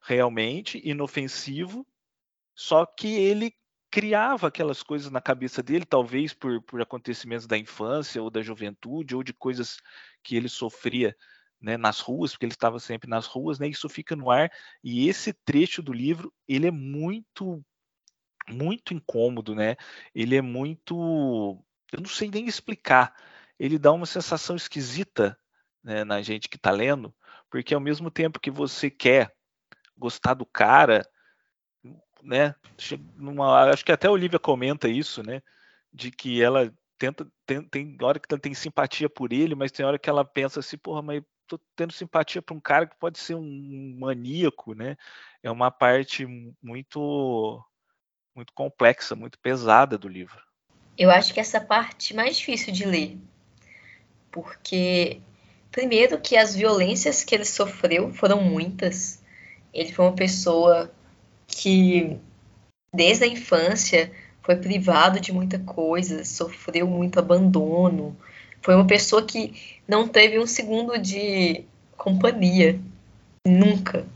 realmente 0.00 0.80
inofensivo, 0.82 1.86
só 2.54 2.86
que 2.86 3.08
ele 3.08 3.54
criava 3.90 4.48
aquelas 4.48 4.82
coisas 4.82 5.10
na 5.10 5.20
cabeça 5.20 5.62
dele, 5.62 5.84
talvez 5.84 6.34
por, 6.34 6.62
por 6.62 6.80
acontecimentos 6.80 7.46
da 7.46 7.56
infância 7.56 8.22
ou 8.22 8.30
da 8.30 8.42
juventude, 8.42 9.14
ou 9.14 9.22
de 9.22 9.32
coisas 9.32 9.78
que 10.22 10.36
ele 10.36 10.48
sofria 10.48 11.16
né, 11.60 11.76
nas 11.76 12.00
ruas, 12.00 12.32
porque 12.32 12.44
ele 12.46 12.52
estava 12.52 12.78
sempre 12.78 13.08
nas 13.08 13.26
ruas, 13.26 13.58
né, 13.58 13.68
isso 13.68 13.88
fica 13.88 14.14
no 14.14 14.30
ar, 14.30 14.50
e 14.82 15.08
esse 15.08 15.32
trecho 15.32 15.82
do 15.82 15.92
livro, 15.92 16.32
ele 16.46 16.66
é 16.66 16.70
muito, 16.70 17.64
muito 18.48 18.94
incômodo, 18.94 19.54
né, 19.54 19.76
ele 20.14 20.36
é 20.36 20.42
muito, 20.42 21.62
eu 21.92 22.00
não 22.00 22.08
sei 22.08 22.30
nem 22.30 22.46
explicar, 22.46 23.14
ele 23.58 23.78
dá 23.78 23.92
uma 23.92 24.06
sensação 24.06 24.54
esquisita 24.54 25.36
né, 25.82 26.04
na 26.04 26.22
gente 26.22 26.48
que 26.48 26.56
está 26.56 26.70
lendo, 26.70 27.12
porque 27.50 27.74
ao 27.74 27.80
mesmo 27.80 28.10
tempo 28.10 28.38
que 28.38 28.50
você 28.50 28.90
quer 28.90 29.34
gostar 29.96 30.34
do 30.34 30.46
cara, 30.46 31.04
né? 32.22 32.54
Numa, 33.16 33.70
acho 33.70 33.84
que 33.84 33.92
até 33.92 34.08
a 34.08 34.10
Olivia 34.10 34.38
comenta 34.38 34.88
isso, 34.88 35.22
né? 35.22 35.42
De 35.92 36.10
que 36.10 36.42
ela 36.42 36.72
tenta, 36.98 37.26
tem, 37.46 37.62
tem 37.62 37.96
hora 38.02 38.18
que 38.18 38.26
ela 38.30 38.40
tem 38.40 38.54
simpatia 38.54 39.08
por 39.08 39.32
ele, 39.32 39.54
mas 39.54 39.72
tem 39.72 39.86
hora 39.86 39.98
que 39.98 40.10
ela 40.10 40.24
pensa 40.24 40.60
assim, 40.60 40.76
porra, 40.76 41.00
mas 41.00 41.22
tô 41.46 41.58
tendo 41.74 41.92
simpatia 41.92 42.42
para 42.42 42.54
um 42.54 42.60
cara 42.60 42.86
que 42.86 42.96
pode 42.98 43.18
ser 43.18 43.34
um 43.34 43.96
maníaco, 43.98 44.74
né? 44.74 44.96
É 45.42 45.50
uma 45.50 45.70
parte 45.70 46.26
muito 46.62 47.64
muito 48.34 48.52
complexa, 48.52 49.16
muito 49.16 49.36
pesada 49.38 49.98
do 49.98 50.06
livro. 50.06 50.40
Eu 50.96 51.10
acho 51.10 51.34
que 51.34 51.40
essa 51.40 51.60
parte 51.60 52.14
mais 52.14 52.36
difícil 52.36 52.72
de 52.72 52.84
ler, 52.84 53.18
porque 54.30 55.20
primeiro 55.72 56.20
que 56.20 56.36
as 56.36 56.54
violências 56.54 57.24
que 57.24 57.34
ele 57.34 57.44
sofreu 57.44 58.12
foram 58.12 58.42
muitas. 58.42 59.22
Ele 59.72 59.92
foi 59.92 60.04
uma 60.04 60.14
pessoa 60.14 60.92
que 61.48 62.16
desde 62.94 63.24
a 63.24 63.26
infância 63.26 64.12
foi 64.42 64.56
privado 64.56 65.18
de 65.18 65.32
muita 65.32 65.58
coisa, 65.58 66.24
sofreu 66.24 66.86
muito 66.86 67.18
abandono, 67.18 68.16
foi 68.62 68.74
uma 68.74 68.86
pessoa 68.86 69.22
que 69.24 69.80
não 69.86 70.06
teve 70.06 70.38
um 70.38 70.46
segundo 70.46 70.98
de 70.98 71.64
companhia, 71.96 72.78
nunca. 73.46 74.06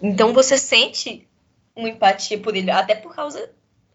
Então 0.00 0.32
você 0.32 0.58
sente 0.58 1.26
uma 1.74 1.88
empatia 1.88 2.38
por 2.38 2.54
ele, 2.54 2.70
até 2.70 2.94
por 2.94 3.14
causa 3.14 3.50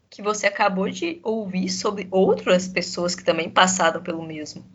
que 0.09 0.21
você 0.21 0.47
acabou 0.47 0.89
de 0.89 1.19
ouvir 1.21 1.69
sobre 1.69 2.07
outras 2.09 2.67
pessoas 2.67 3.13
que 3.13 3.23
também 3.23 3.49
passaram 3.49 4.01
pelo 4.01 4.23
mesmo, 4.23 4.65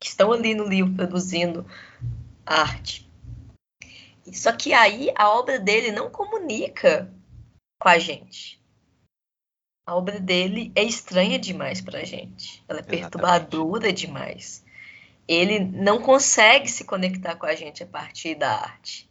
que 0.00 0.08
estão 0.08 0.32
ali 0.32 0.54
no 0.54 0.64
livro 0.64 0.94
produzindo 0.94 1.66
arte. 2.44 3.08
Só 4.32 4.52
que 4.52 4.72
aí 4.72 5.10
a 5.16 5.30
obra 5.30 5.58
dele 5.58 5.90
não 5.90 6.10
comunica 6.10 7.12
com 7.78 7.88
a 7.88 7.98
gente. 7.98 8.60
A 9.84 9.96
obra 9.96 10.20
dele 10.20 10.70
é 10.76 10.82
estranha 10.84 11.38
demais 11.38 11.80
para 11.80 12.00
a 12.00 12.04
gente. 12.04 12.62
Ela 12.68 12.78
é 12.78 12.82
Exatamente. 12.82 13.00
perturbadora 13.00 13.92
demais. 13.92 14.64
Ele 15.26 15.58
não 15.58 16.00
consegue 16.00 16.68
se 16.68 16.84
conectar 16.84 17.34
com 17.36 17.46
a 17.46 17.54
gente 17.54 17.82
a 17.82 17.86
partir 17.86 18.36
da 18.36 18.52
arte. 18.52 19.10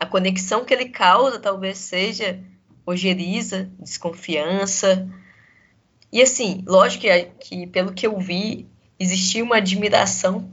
A 0.00 0.06
conexão 0.06 0.64
que 0.64 0.72
ele 0.72 0.88
causa 0.88 1.38
talvez 1.38 1.78
seja 1.78 2.42
ojeriza, 2.86 3.70
desconfiança. 3.78 5.06
E 6.10 6.22
assim, 6.22 6.64
lógico 6.66 7.02
que, 7.02 7.24
que 7.40 7.66
pelo 7.66 7.92
que 7.92 8.06
eu 8.06 8.18
vi, 8.18 8.66
existia 8.98 9.44
uma 9.44 9.56
admiração 9.56 10.50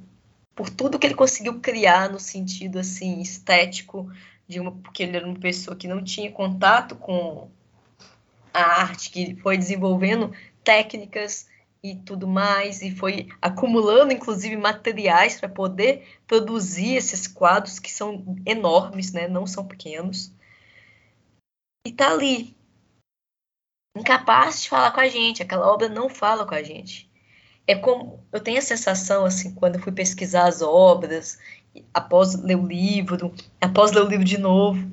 por 0.55 0.69
tudo 0.69 0.97
que 0.97 1.05
ele 1.05 1.15
conseguiu 1.15 1.59
criar 1.59 2.09
no 2.09 2.19
sentido 2.19 2.79
assim 2.79 3.21
estético 3.21 4.09
de 4.47 4.59
uma 4.59 4.71
porque 4.71 5.03
ele 5.03 5.17
era 5.17 5.27
uma 5.27 5.39
pessoa 5.39 5.75
que 5.75 5.87
não 5.87 6.03
tinha 6.03 6.31
contato 6.31 6.95
com 6.95 7.49
a 8.53 8.81
arte, 8.81 9.09
que 9.09 9.35
foi 9.35 9.57
desenvolvendo 9.57 10.33
técnicas 10.63 11.47
e 11.83 11.95
tudo 11.95 12.27
mais, 12.27 12.81
e 12.81 12.89
foi 12.89 13.27
acumulando, 13.41 14.11
inclusive, 14.13 14.57
materiais 14.57 15.39
para 15.39 15.49
poder 15.49 16.07
produzir 16.25 16.95
esses 16.95 17.27
quadros 17.27 17.77
que 17.77 17.91
são 17.91 18.23
enormes, 18.45 19.11
né? 19.11 19.27
Não 19.27 19.45
são 19.45 19.67
pequenos. 19.67 20.31
E 21.85 21.91
tá 21.91 22.11
ali, 22.11 22.55
incapaz 23.95 24.63
de 24.63 24.69
falar 24.69 24.91
com 24.91 24.99
a 24.99 25.07
gente. 25.07 25.43
Aquela 25.43 25.71
obra 25.71 25.87
não 25.87 26.09
fala 26.09 26.45
com 26.45 26.55
a 26.55 26.63
gente. 26.63 27.04
É 27.67 27.75
como 27.75 28.19
eu 28.31 28.39
tenho 28.39 28.59
a 28.59 28.61
sensação, 28.61 29.25
assim, 29.25 29.53
quando 29.53 29.75
eu 29.75 29.81
fui 29.81 29.91
pesquisar 29.91 30.47
as 30.47 30.61
obras, 30.61 31.39
após 31.93 32.35
ler 32.35 32.57
o 32.57 32.67
livro, 32.67 33.33
após 33.59 33.91
ler 33.91 34.01
o 34.01 34.07
livro 34.07 34.25
de 34.25 34.37
novo, 34.37 34.89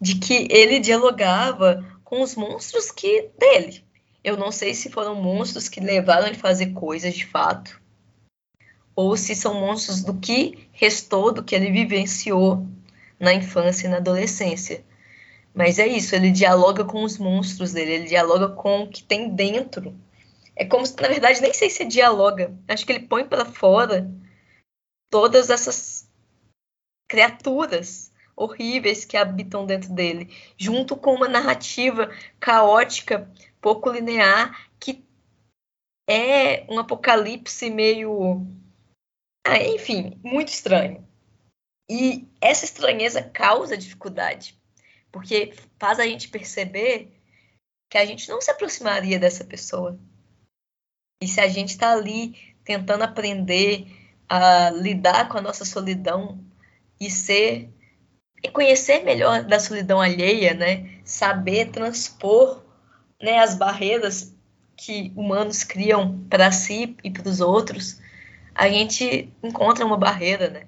de 0.00 0.16
que 0.16 0.46
ele 0.50 0.78
dialogava 0.78 1.84
com 2.04 2.22
os 2.22 2.34
monstros 2.34 2.90
que 2.90 3.30
dele. 3.38 3.84
Eu 4.22 4.36
não 4.36 4.52
sei 4.52 4.74
se 4.74 4.90
foram 4.90 5.14
monstros 5.14 5.68
que 5.68 5.80
levaram 5.80 6.26
ele 6.26 6.36
a 6.36 6.40
fazer 6.40 6.72
coisas 6.72 7.14
de 7.14 7.26
fato, 7.26 7.80
ou 8.94 9.16
se 9.16 9.34
são 9.34 9.54
monstros 9.54 10.02
do 10.02 10.14
que 10.14 10.68
restou 10.72 11.32
do 11.32 11.42
que 11.42 11.54
ele 11.54 11.70
vivenciou 11.70 12.66
na 13.18 13.32
infância 13.32 13.86
e 13.86 13.90
na 13.90 13.96
adolescência. 13.96 14.84
Mas 15.54 15.78
é 15.78 15.86
isso, 15.86 16.14
ele 16.14 16.30
dialoga 16.30 16.84
com 16.84 17.02
os 17.02 17.18
monstros 17.18 17.72
dele, 17.72 17.92
ele 17.92 18.08
dialoga 18.08 18.48
com 18.48 18.82
o 18.82 18.88
que 18.88 19.02
tem 19.02 19.28
dentro. 19.28 19.94
É 20.54 20.64
como 20.64 20.84
se, 20.84 20.94
na 21.00 21.08
verdade, 21.08 21.40
nem 21.40 21.52
sei 21.52 21.70
se 21.70 21.84
dialoga. 21.84 22.54
Acho 22.68 22.84
que 22.84 22.92
ele 22.92 23.06
põe 23.06 23.26
para 23.26 23.44
fora 23.44 24.10
todas 25.10 25.50
essas 25.50 26.08
criaturas 27.08 28.12
horríveis 28.34 29.04
que 29.04 29.16
habitam 29.16 29.66
dentro 29.66 29.92
dele, 29.92 30.34
junto 30.56 30.96
com 30.96 31.14
uma 31.14 31.28
narrativa 31.28 32.10
caótica, 32.40 33.30
pouco 33.60 33.90
linear, 33.90 34.70
que 34.80 35.04
é 36.08 36.66
um 36.70 36.78
apocalipse 36.78 37.70
meio. 37.70 38.46
Ah, 39.46 39.58
enfim, 39.58 40.18
muito 40.22 40.48
estranho. 40.48 41.06
E 41.90 42.26
essa 42.40 42.64
estranheza 42.64 43.22
causa 43.22 43.76
dificuldade, 43.76 44.58
porque 45.10 45.52
faz 45.78 45.98
a 45.98 46.06
gente 46.06 46.28
perceber 46.28 47.20
que 47.90 47.98
a 47.98 48.06
gente 48.06 48.28
não 48.30 48.40
se 48.40 48.50
aproximaria 48.50 49.18
dessa 49.18 49.44
pessoa. 49.44 49.98
E 51.22 51.28
se 51.28 51.40
a 51.40 51.46
gente 51.46 51.68
está 51.68 51.92
ali 51.92 52.34
tentando 52.64 53.04
aprender 53.04 53.86
a 54.28 54.70
lidar 54.70 55.28
com 55.28 55.38
a 55.38 55.40
nossa 55.40 55.64
solidão 55.64 56.44
e 57.00 57.08
ser 57.08 57.72
e 58.42 58.48
conhecer 58.48 59.04
melhor 59.04 59.44
da 59.44 59.60
solidão 59.60 60.00
alheia, 60.00 60.52
né? 60.52 60.98
Saber 61.04 61.70
transpor 61.70 62.64
né, 63.22 63.38
as 63.38 63.54
barreiras 63.54 64.34
que 64.76 65.12
humanos 65.14 65.62
criam 65.62 66.24
para 66.28 66.50
si 66.50 66.96
e 67.04 67.10
para 67.10 67.28
os 67.28 67.40
outros, 67.40 68.00
a 68.52 68.68
gente 68.68 69.32
encontra 69.44 69.86
uma 69.86 69.96
barreira, 69.96 70.50
né? 70.50 70.66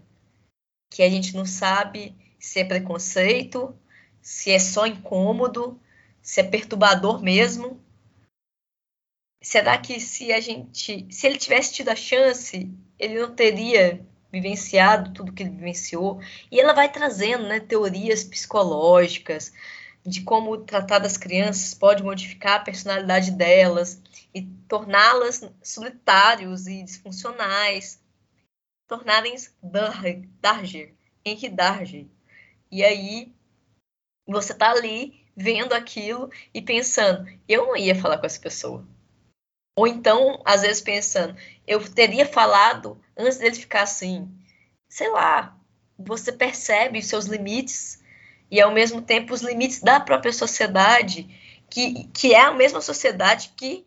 Que 0.88 1.02
a 1.02 1.10
gente 1.10 1.34
não 1.34 1.44
sabe 1.44 2.14
se 2.38 2.60
é 2.60 2.64
preconceito, 2.64 3.74
se 4.22 4.52
é 4.52 4.58
só 4.60 4.86
incômodo, 4.86 5.80
se 6.22 6.40
é 6.40 6.44
perturbador 6.44 7.20
mesmo. 7.20 7.83
Será 9.44 9.76
que 9.76 10.00
se 10.00 10.32
a 10.32 10.40
gente, 10.40 11.06
se 11.10 11.26
ele 11.26 11.36
tivesse 11.36 11.74
tido 11.74 11.90
a 11.90 11.94
chance, 11.94 12.72
ele 12.98 13.20
não 13.20 13.34
teria 13.34 14.00
vivenciado 14.32 15.12
tudo 15.12 15.34
que 15.34 15.42
ele 15.42 15.50
vivenciou, 15.50 16.18
e 16.50 16.58
ela 16.58 16.72
vai 16.72 16.90
trazendo 16.90 17.46
né, 17.46 17.60
teorias 17.60 18.24
psicológicas 18.24 19.52
de 20.02 20.22
como 20.22 20.56
tratar 20.64 20.98
das 20.98 21.18
crianças 21.18 21.74
pode 21.74 22.02
modificar 22.02 22.54
a 22.54 22.64
personalidade 22.64 23.32
delas 23.32 24.00
e 24.34 24.42
torná-las 24.66 25.46
solitários 25.62 26.66
e 26.66 26.82
disfuncionais, 26.82 28.02
tornarem 28.88 29.34
Darger, 30.40 30.94
Henry 31.22 31.50
Darger. 31.50 32.06
E 32.72 32.82
aí 32.82 33.30
você 34.26 34.54
tá 34.54 34.70
ali 34.70 35.22
vendo 35.36 35.74
aquilo 35.74 36.30
e 36.54 36.62
pensando, 36.62 37.28
eu 37.46 37.66
não 37.66 37.76
ia 37.76 37.94
falar 37.94 38.16
com 38.16 38.24
essa 38.24 38.40
pessoa. 38.40 38.93
Ou 39.76 39.86
então, 39.86 40.40
às 40.44 40.62
vezes 40.62 40.80
pensando, 40.80 41.36
eu 41.66 41.80
teria 41.92 42.26
falado 42.26 43.00
antes 43.16 43.38
dele 43.38 43.56
ficar 43.56 43.82
assim. 43.82 44.28
Sei 44.88 45.10
lá, 45.10 45.56
você 45.98 46.30
percebe 46.32 46.98
os 46.98 47.06
seus 47.06 47.26
limites 47.26 48.02
e 48.50 48.60
ao 48.60 48.72
mesmo 48.72 49.02
tempo 49.02 49.34
os 49.34 49.42
limites 49.42 49.80
da 49.80 49.98
própria 49.98 50.32
sociedade, 50.32 51.28
que, 51.68 52.04
que 52.08 52.34
é 52.34 52.40
a 52.40 52.52
mesma 52.52 52.80
sociedade 52.80 53.52
que 53.56 53.84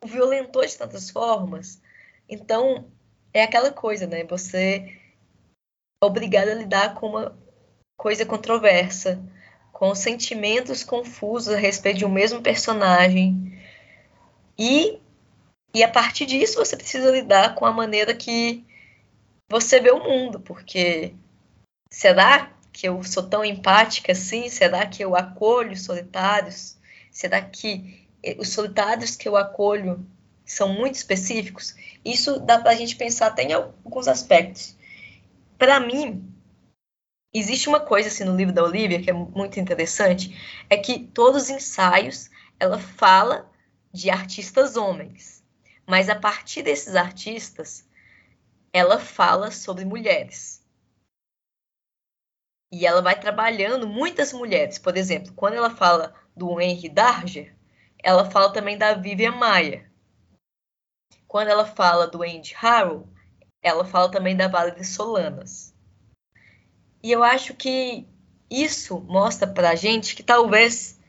o 0.00 0.06
violentou 0.06 0.64
de 0.64 0.76
tantas 0.76 1.10
formas. 1.10 1.80
Então, 2.28 2.90
é 3.32 3.42
aquela 3.42 3.70
coisa, 3.70 4.06
né? 4.06 4.24
Você 4.24 4.98
é 6.02 6.06
obrigado 6.06 6.48
a 6.48 6.54
lidar 6.54 6.94
com 6.94 7.08
uma 7.08 7.38
coisa 7.96 8.26
controversa, 8.26 9.20
com 9.72 9.94
sentimentos 9.94 10.82
confusos 10.82 11.54
a 11.54 11.56
respeito 11.56 11.98
de 11.98 12.04
um 12.04 12.10
mesmo 12.10 12.42
personagem. 12.42 13.56
E 14.58 15.00
e 15.74 15.82
a 15.82 15.88
partir 15.88 16.26
disso 16.26 16.56
você 16.56 16.76
precisa 16.76 17.10
lidar 17.10 17.54
com 17.54 17.66
a 17.66 17.72
maneira 17.72 18.14
que 18.14 18.64
você 19.48 19.80
vê 19.80 19.90
o 19.90 20.02
mundo, 20.02 20.40
porque 20.40 21.14
será 21.90 22.52
que 22.72 22.88
eu 22.88 23.02
sou 23.02 23.22
tão 23.28 23.44
empática 23.44 24.12
assim? 24.12 24.48
Será 24.48 24.86
que 24.86 25.02
eu 25.02 25.16
acolho 25.16 25.72
os 25.72 25.84
solitários? 25.84 26.76
Será 27.10 27.40
que 27.42 28.06
os 28.38 28.50
solitários 28.50 29.16
que 29.16 29.28
eu 29.28 29.36
acolho 29.36 30.06
são 30.44 30.72
muito 30.72 30.94
específicos? 30.94 31.74
Isso 32.04 32.40
dá 32.40 32.58
para 32.58 32.70
a 32.70 32.74
gente 32.74 32.96
pensar 32.96 33.28
até 33.28 33.42
em 33.42 33.52
alguns 33.52 34.08
aspectos. 34.08 34.76
Para 35.58 35.80
mim, 35.80 36.24
existe 37.32 37.68
uma 37.68 37.80
coisa 37.80 38.08
assim 38.08 38.24
no 38.24 38.36
livro 38.36 38.54
da 38.54 38.62
Olivia 38.62 39.02
que 39.02 39.10
é 39.10 39.14
muito 39.14 39.60
interessante, 39.60 40.36
é 40.70 40.76
que 40.76 40.98
todos 40.98 41.44
os 41.44 41.50
ensaios 41.50 42.30
ela 42.60 42.78
fala 42.78 43.50
de 43.92 44.10
artistas 44.10 44.76
homens 44.76 45.37
mas 45.88 46.10
a 46.10 46.14
partir 46.14 46.60
desses 46.60 46.94
artistas, 46.94 47.88
ela 48.70 49.00
fala 49.00 49.50
sobre 49.50 49.86
mulheres. 49.86 50.62
E 52.70 52.86
ela 52.86 53.00
vai 53.00 53.18
trabalhando 53.18 53.88
muitas 53.88 54.30
mulheres. 54.30 54.78
Por 54.78 54.98
exemplo, 54.98 55.32
quando 55.32 55.54
ela 55.54 55.70
fala 55.70 56.14
do 56.36 56.60
Henry 56.60 56.90
Darger, 56.90 57.56
ela 58.02 58.30
fala 58.30 58.52
também 58.52 58.76
da 58.76 58.92
Vivian 58.92 59.32
Maia. 59.32 59.90
Quando 61.26 61.48
ela 61.48 61.64
fala 61.64 62.06
do 62.06 62.22
Andy 62.22 62.52
Harrow, 62.54 63.08
ela 63.62 63.86
fala 63.86 64.10
também 64.10 64.36
da 64.36 64.46
Valerie 64.46 64.84
Solanas. 64.84 65.74
E 67.02 67.10
eu 67.10 67.24
acho 67.24 67.54
que 67.54 68.06
isso 68.50 69.00
mostra 69.00 69.48
pra 69.48 69.74
gente 69.74 70.14
que 70.14 70.22
talvez 70.22 71.00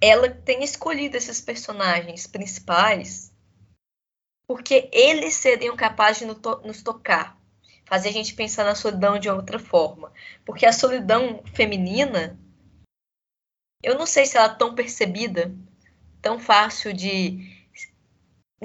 ela 0.00 0.28
tenha 0.28 0.64
escolhido 0.64 1.16
esses 1.16 1.40
personagens 1.40 2.26
principais 2.26 3.32
porque 4.46 4.88
eles 4.92 5.34
seriam 5.34 5.76
capazes 5.76 6.18
de 6.18 6.26
nos 6.26 6.82
tocar, 6.82 7.36
fazer 7.84 8.10
a 8.10 8.12
gente 8.12 8.34
pensar 8.34 8.64
na 8.64 8.74
solidão 8.74 9.18
de 9.18 9.28
outra 9.28 9.58
forma. 9.58 10.12
Porque 10.44 10.64
a 10.64 10.72
solidão 10.72 11.42
feminina, 11.54 12.38
eu 13.82 13.98
não 13.98 14.06
sei 14.06 14.24
se 14.24 14.36
ela 14.36 14.52
é 14.52 14.56
tão 14.56 14.74
percebida, 14.74 15.54
tão 16.22 16.38
fácil 16.38 16.92
de 16.92 17.66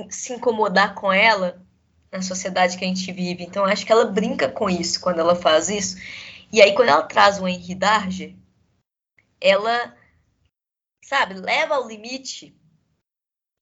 se 0.09 0.33
incomodar 0.33 0.95
com 0.95 1.11
ela 1.11 1.65
na 2.11 2.21
sociedade 2.21 2.77
que 2.77 2.85
a 2.85 2.87
gente 2.87 3.11
vive. 3.11 3.43
Então, 3.43 3.65
acho 3.65 3.85
que 3.85 3.91
ela 3.91 4.05
brinca 4.05 4.49
com 4.49 4.69
isso 4.69 4.99
quando 4.99 5.19
ela 5.19 5.35
faz 5.35 5.69
isso. 5.69 5.97
E 6.51 6.61
aí, 6.61 6.75
quando 6.75 6.89
ela 6.89 7.03
traz 7.03 7.39
o 7.39 7.47
Henri 7.47 7.73
Darge, 7.73 8.37
ela, 9.39 9.97
sabe, 11.03 11.35
leva 11.35 11.75
ao 11.75 11.87
limite 11.87 12.55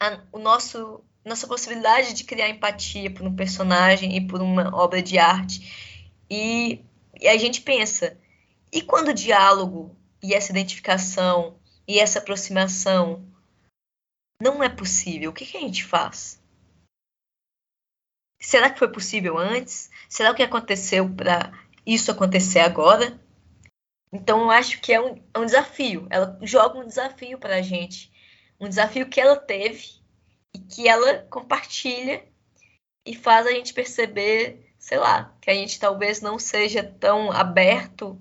a, 0.01 0.22
o 0.32 0.39
nosso 0.39 1.03
nossa 1.24 1.47
possibilidade 1.47 2.13
de 2.13 2.24
criar 2.24 2.49
empatia 2.49 3.11
por 3.11 3.26
um 3.26 3.36
personagem 3.36 4.15
e 4.15 4.26
por 4.26 4.41
uma 4.41 4.76
obra 4.76 5.01
de 5.01 5.17
arte. 5.17 6.20
E, 6.30 6.84
e 7.20 7.28
a 7.28 7.38
gente 7.38 7.61
pensa, 7.61 8.17
e 8.72 8.82
quando 8.82 9.09
o 9.09 9.13
diálogo 9.13 9.95
e 10.22 10.34
essa 10.34 10.51
identificação 10.51 11.59
e 11.88 11.99
essa 11.99 12.20
aproximação 12.20 13.26
não 14.41 14.63
é 14.63 14.70
possível, 14.70 15.32
o 15.32 15.34
que, 15.34 15.45
que 15.45 15.57
a 15.57 15.61
gente 15.61 15.84
faz? 15.84 16.41
Será 18.41 18.70
que 18.70 18.80
foi 18.80 18.89
possível 18.89 19.38
antes? 19.38 19.91
Será 20.07 20.34
que 20.34 20.41
aconteceu 20.41 21.09
para 21.13 21.51
isso 21.86 22.09
acontecer 22.09 22.59
agora? 22.59 23.20
Então, 24.13 24.43
eu 24.43 24.51
acho 24.51 24.80
que 24.80 24.93
é 24.93 25.01
um, 25.01 25.22
é 25.34 25.39
um 25.39 25.45
desafio. 25.45 26.07
Ela 26.09 26.39
joga 26.41 26.80
um 26.80 26.88
desafio 26.88 27.38
para 27.38 27.57
a 27.57 27.61
gente. 27.61 28.11
Um 28.59 28.70
desafio 28.70 29.09
que 29.09 29.20
ela 29.20 29.36
teve 29.36 29.99
e 30.54 30.60
que 30.60 30.88
ela 30.88 31.20
compartilha 31.30 32.24
e 33.06 33.16
faz 33.16 33.47
a 33.47 33.52
gente 33.52 33.74
perceber, 33.74 34.74
sei 34.78 34.97
lá, 34.97 35.36
que 35.41 35.50
a 35.50 35.54
gente 35.54 35.80
talvez 35.80 36.22
não 36.22 36.38
seja 36.38 36.84
tão 36.84 37.32
aberto 37.32 38.20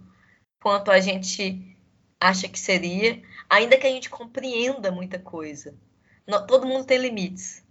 quanto 0.60 0.90
a 0.90 1.00
gente 1.00 1.76
acha 2.20 2.48
que 2.48 2.58
seria, 2.58 3.22
ainda 3.48 3.76
que 3.76 3.86
a 3.86 3.90
gente 3.90 4.10
compreenda 4.10 4.90
muita 4.90 5.18
coisa. 5.18 5.74
todo 6.46 6.66
mundo 6.66 6.84
tem 6.84 6.98
limites. 6.98 7.64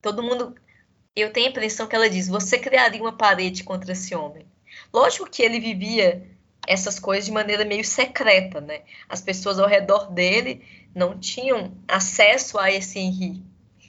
Todo 0.00 0.22
mundo. 0.22 0.54
Eu 1.14 1.32
tenho 1.32 1.46
a 1.46 1.50
impressão 1.50 1.86
que 1.86 1.94
ela 1.94 2.10
diz: 2.10 2.28
você 2.28 2.58
criaria 2.58 3.00
uma 3.00 3.16
parede 3.16 3.64
contra 3.64 3.92
esse 3.92 4.14
homem. 4.14 4.46
Lógico 4.92 5.30
que 5.30 5.42
ele 5.42 5.60
vivia 5.60 6.26
essas 6.66 6.98
coisas 6.98 7.26
de 7.26 7.32
maneira 7.32 7.64
meio 7.64 7.84
secreta, 7.84 8.60
né? 8.60 8.82
As 9.08 9.20
pessoas 9.20 9.58
ao 9.58 9.68
redor 9.68 10.10
dele 10.10 10.64
não 10.94 11.18
tinham 11.18 11.76
acesso 11.88 12.58
a 12.58 12.70
esse 12.70 12.98
Henri. 12.98 13.42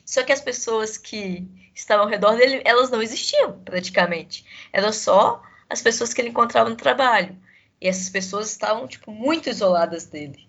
Só 0.06 0.24
que 0.24 0.32
as 0.32 0.42
pessoas 0.42 0.98
que 0.98 1.48
estavam 1.74 2.06
ao 2.06 2.10
redor 2.10 2.36
dele, 2.36 2.62
elas 2.66 2.90
não 2.90 3.02
existiam 3.02 3.60
praticamente. 3.64 4.46
Eram 4.72 4.92
só 4.92 5.42
as 5.70 5.82
pessoas 5.82 6.14
que 6.14 6.22
ele 6.22 6.30
encontrava 6.30 6.70
no 6.70 6.76
trabalho. 6.76 7.38
E 7.80 7.88
essas 7.88 8.10
pessoas 8.10 8.50
estavam, 8.50 8.88
tipo, 8.88 9.12
muito 9.12 9.50
isoladas 9.50 10.06
dele, 10.06 10.48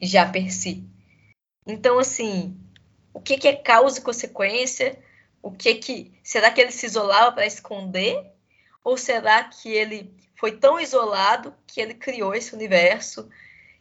já 0.00 0.26
per 0.28 0.52
si. 0.52 0.84
Então, 1.66 1.98
assim, 1.98 2.58
o 3.12 3.20
que, 3.20 3.38
que 3.38 3.48
é 3.48 3.56
causa 3.56 3.98
e 3.98 4.02
consequência? 4.02 4.98
O 5.42 5.50
que 5.50 5.74
que. 5.76 6.12
Será 6.22 6.50
que 6.50 6.60
ele 6.60 6.70
se 6.70 6.86
isolava 6.86 7.32
para 7.32 7.46
esconder? 7.46 8.30
Ou 8.84 8.96
será 8.96 9.44
que 9.44 9.70
ele 9.70 10.14
foi 10.34 10.52
tão 10.52 10.78
isolado 10.78 11.54
que 11.66 11.80
ele 11.80 11.94
criou 11.94 12.34
esse 12.34 12.54
universo? 12.54 13.28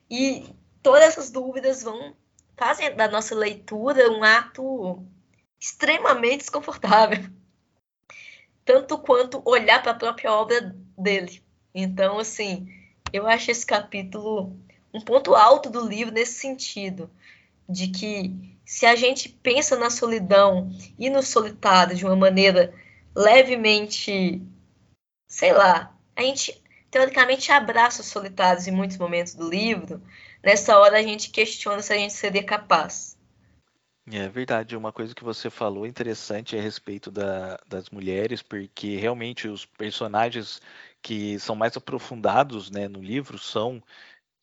E 0.10 0.56
todas 0.82 1.04
essas 1.04 1.30
dúvidas 1.30 1.84
vão 1.84 2.16
fazem 2.58 2.96
da 2.96 3.08
nossa 3.08 3.36
leitura 3.36 4.12
um 4.12 4.24
ato 4.24 5.06
extremamente 5.60 6.40
desconfortável. 6.40 7.24
Tanto 8.64 8.98
quanto 8.98 9.42
olhar 9.46 9.82
para 9.82 9.92
a 9.92 9.96
própria 9.96 10.32
obra 10.32 10.76
dele. 10.98 11.44
Então, 11.74 12.18
assim, 12.18 12.68
eu 13.14 13.28
acho 13.28 13.52
esse 13.52 13.66
capítulo 13.66 14.58
um 14.94 15.02
ponto 15.02 15.36
alto 15.36 15.70
do 15.70 15.86
livro 15.86 16.14
nesse 16.14 16.40
sentido, 16.40 17.10
de 17.68 17.90
que 17.90 18.58
se 18.66 18.86
a 18.86 18.96
gente 18.96 19.28
pensa 19.28 19.76
na 19.76 19.90
solidão 19.90 20.72
e 20.98 21.10
no 21.10 21.22
solitário 21.22 21.96
de 21.96 22.06
uma 22.06 22.16
maneira 22.16 22.74
levemente, 23.14 24.42
sei 25.28 25.52
lá, 25.52 25.94
a 26.16 26.22
gente 26.22 26.64
teoricamente 26.90 27.52
abraça 27.52 28.02
os 28.02 28.08
solitários 28.08 28.68
em 28.68 28.72
muitos 28.72 28.98
momentos 28.98 29.36
do 29.36 29.50
livro, 29.50 30.02
nessa 30.46 30.78
hora 30.78 31.00
a 31.00 31.02
gente 31.02 31.32
questiona 31.32 31.82
se 31.82 31.92
a 31.92 31.98
gente 31.98 32.14
seria 32.14 32.44
capaz. 32.44 33.18
É 34.12 34.30
verdade, 34.30 34.78
uma 34.78 34.94
coisa 34.94 35.16
que 35.16 35.24
você 35.24 35.50
falou 35.50 35.88
interessante 35.88 36.56
a 36.56 36.62
respeito 36.62 37.10
da, 37.10 37.58
das 37.68 37.90
mulheres, 37.90 38.44
porque 38.44 38.96
realmente 38.98 39.48
os 39.48 39.66
personagens 39.66 40.62
que 41.02 41.40
são 41.40 41.56
mais 41.56 41.76
aprofundados 41.76 42.70
né, 42.70 42.88
no 42.88 43.02
livro 43.02 43.40
são 43.40 43.82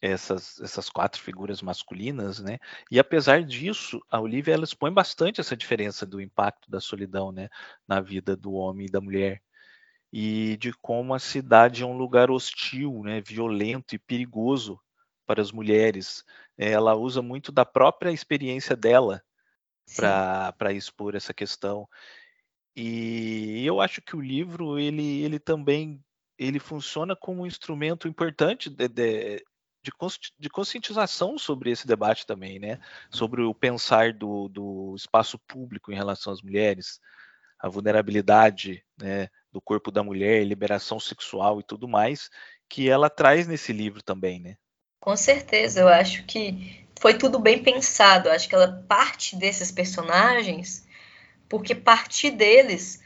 essas, 0.02 0.60
essas 0.60 0.90
quatro 0.90 1.22
figuras 1.22 1.62
masculinas, 1.62 2.40
né? 2.40 2.58
E 2.90 2.98
apesar 2.98 3.44
disso, 3.44 4.00
a 4.10 4.20
Olivia 4.20 4.54
ela 4.54 4.64
expõe 4.64 4.92
bastante 4.92 5.40
essa 5.40 5.56
diferença 5.56 6.04
do 6.04 6.20
impacto 6.20 6.68
da 6.68 6.80
solidão, 6.80 7.30
né, 7.30 7.48
na 7.86 8.00
vida 8.00 8.36
do 8.36 8.52
homem 8.54 8.86
e 8.86 8.90
da 8.90 9.00
mulher 9.00 9.40
e 10.12 10.56
de 10.58 10.72
como 10.74 11.14
a 11.14 11.18
cidade 11.18 11.82
é 11.82 11.86
um 11.86 11.96
lugar 11.96 12.30
hostil, 12.30 13.02
né, 13.02 13.20
violento 13.20 13.94
e 13.94 13.98
perigoso 13.98 14.78
para 15.26 15.40
as 15.40 15.52
mulheres. 15.52 16.24
Ela 16.56 16.94
usa 16.94 17.22
muito 17.22 17.50
da 17.52 17.64
própria 17.64 18.10
experiência 18.10 18.76
dela 18.76 19.22
para 19.96 20.72
expor 20.72 21.14
essa 21.14 21.34
questão. 21.34 21.88
E 22.74 23.64
eu 23.66 23.80
acho 23.80 24.00
que 24.00 24.16
o 24.16 24.20
livro 24.20 24.78
ele, 24.78 25.22
ele 25.22 25.38
também 25.38 26.02
ele 26.38 26.58
funciona 26.58 27.14
como 27.14 27.42
um 27.42 27.46
instrumento 27.46 28.08
importante 28.08 28.70
de, 28.70 28.88
de, 28.88 29.44
de, 29.82 29.92
de 30.38 30.50
conscientização 30.50 31.38
sobre 31.38 31.70
esse 31.70 31.86
debate 31.86 32.26
também, 32.26 32.58
né? 32.58 32.80
Sobre 33.10 33.42
o 33.42 33.54
pensar 33.54 34.12
do, 34.12 34.48
do 34.48 34.94
espaço 34.96 35.38
público 35.38 35.92
em 35.92 35.94
relação 35.94 36.32
às 36.32 36.42
mulheres, 36.42 36.98
a 37.58 37.68
vulnerabilidade 37.68 38.84
né, 39.00 39.28
do 39.52 39.60
corpo 39.60 39.92
da 39.92 40.02
mulher, 40.02 40.44
liberação 40.44 40.98
sexual 40.98 41.60
e 41.60 41.62
tudo 41.62 41.86
mais, 41.86 42.28
que 42.68 42.88
ela 42.88 43.08
traz 43.08 43.46
nesse 43.46 43.72
livro 43.72 44.02
também, 44.02 44.40
né? 44.40 44.56
Com 45.02 45.16
certeza, 45.16 45.80
eu 45.80 45.88
acho 45.88 46.22
que 46.26 46.86
foi 47.00 47.18
tudo 47.18 47.40
bem 47.40 47.60
pensado. 47.60 48.30
Acho 48.30 48.48
que 48.48 48.54
ela 48.54 48.84
parte 48.86 49.34
desses 49.34 49.72
personagens 49.72 50.86
porque 51.48 51.74
partir 51.74 52.30
deles 52.30 53.02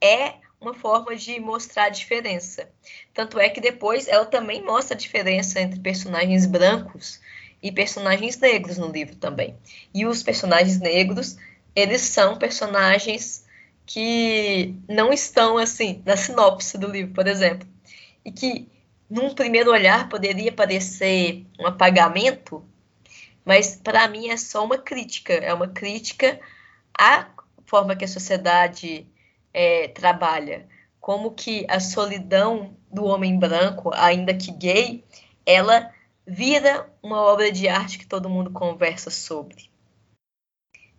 é 0.00 0.36
uma 0.58 0.72
forma 0.72 1.14
de 1.14 1.38
mostrar 1.38 1.84
a 1.84 1.88
diferença. 1.90 2.70
Tanto 3.12 3.38
é 3.38 3.50
que 3.50 3.60
depois 3.60 4.08
ela 4.08 4.24
também 4.24 4.64
mostra 4.64 4.94
a 4.94 4.98
diferença 4.98 5.60
entre 5.60 5.78
personagens 5.80 6.46
brancos 6.46 7.20
e 7.62 7.70
personagens 7.70 8.38
negros 8.38 8.78
no 8.78 8.90
livro 8.90 9.14
também. 9.16 9.54
E 9.92 10.06
os 10.06 10.22
personagens 10.22 10.80
negros, 10.80 11.36
eles 11.76 12.00
são 12.00 12.38
personagens 12.38 13.44
que 13.84 14.74
não 14.88 15.12
estão 15.12 15.58
assim 15.58 16.02
na 16.06 16.16
sinopse 16.16 16.78
do 16.78 16.88
livro, 16.88 17.12
por 17.12 17.26
exemplo, 17.26 17.68
e 18.24 18.32
que 18.32 18.66
num 19.14 19.34
primeiro 19.34 19.70
olhar 19.70 20.08
poderia 20.08 20.52
parecer 20.52 21.46
um 21.58 21.66
apagamento 21.66 22.64
mas 23.44 23.76
para 23.76 24.08
mim 24.08 24.28
é 24.28 24.36
só 24.36 24.64
uma 24.64 24.78
crítica, 24.78 25.34
é 25.34 25.52
uma 25.52 25.68
crítica 25.68 26.40
à 26.98 27.28
forma 27.66 27.94
que 27.94 28.04
a 28.04 28.08
sociedade 28.08 29.06
é, 29.52 29.88
trabalha, 29.88 30.66
como 30.98 31.32
que 31.32 31.66
a 31.68 31.78
solidão 31.78 32.74
do 32.90 33.04
homem 33.04 33.38
branco, 33.38 33.90
ainda 33.92 34.34
que 34.34 34.50
gay, 34.50 35.04
ela 35.44 35.92
vira 36.26 36.90
uma 37.02 37.20
obra 37.20 37.52
de 37.52 37.68
arte 37.68 37.98
que 37.98 38.06
todo 38.06 38.30
mundo 38.30 38.50
conversa 38.50 39.10
sobre. 39.10 39.70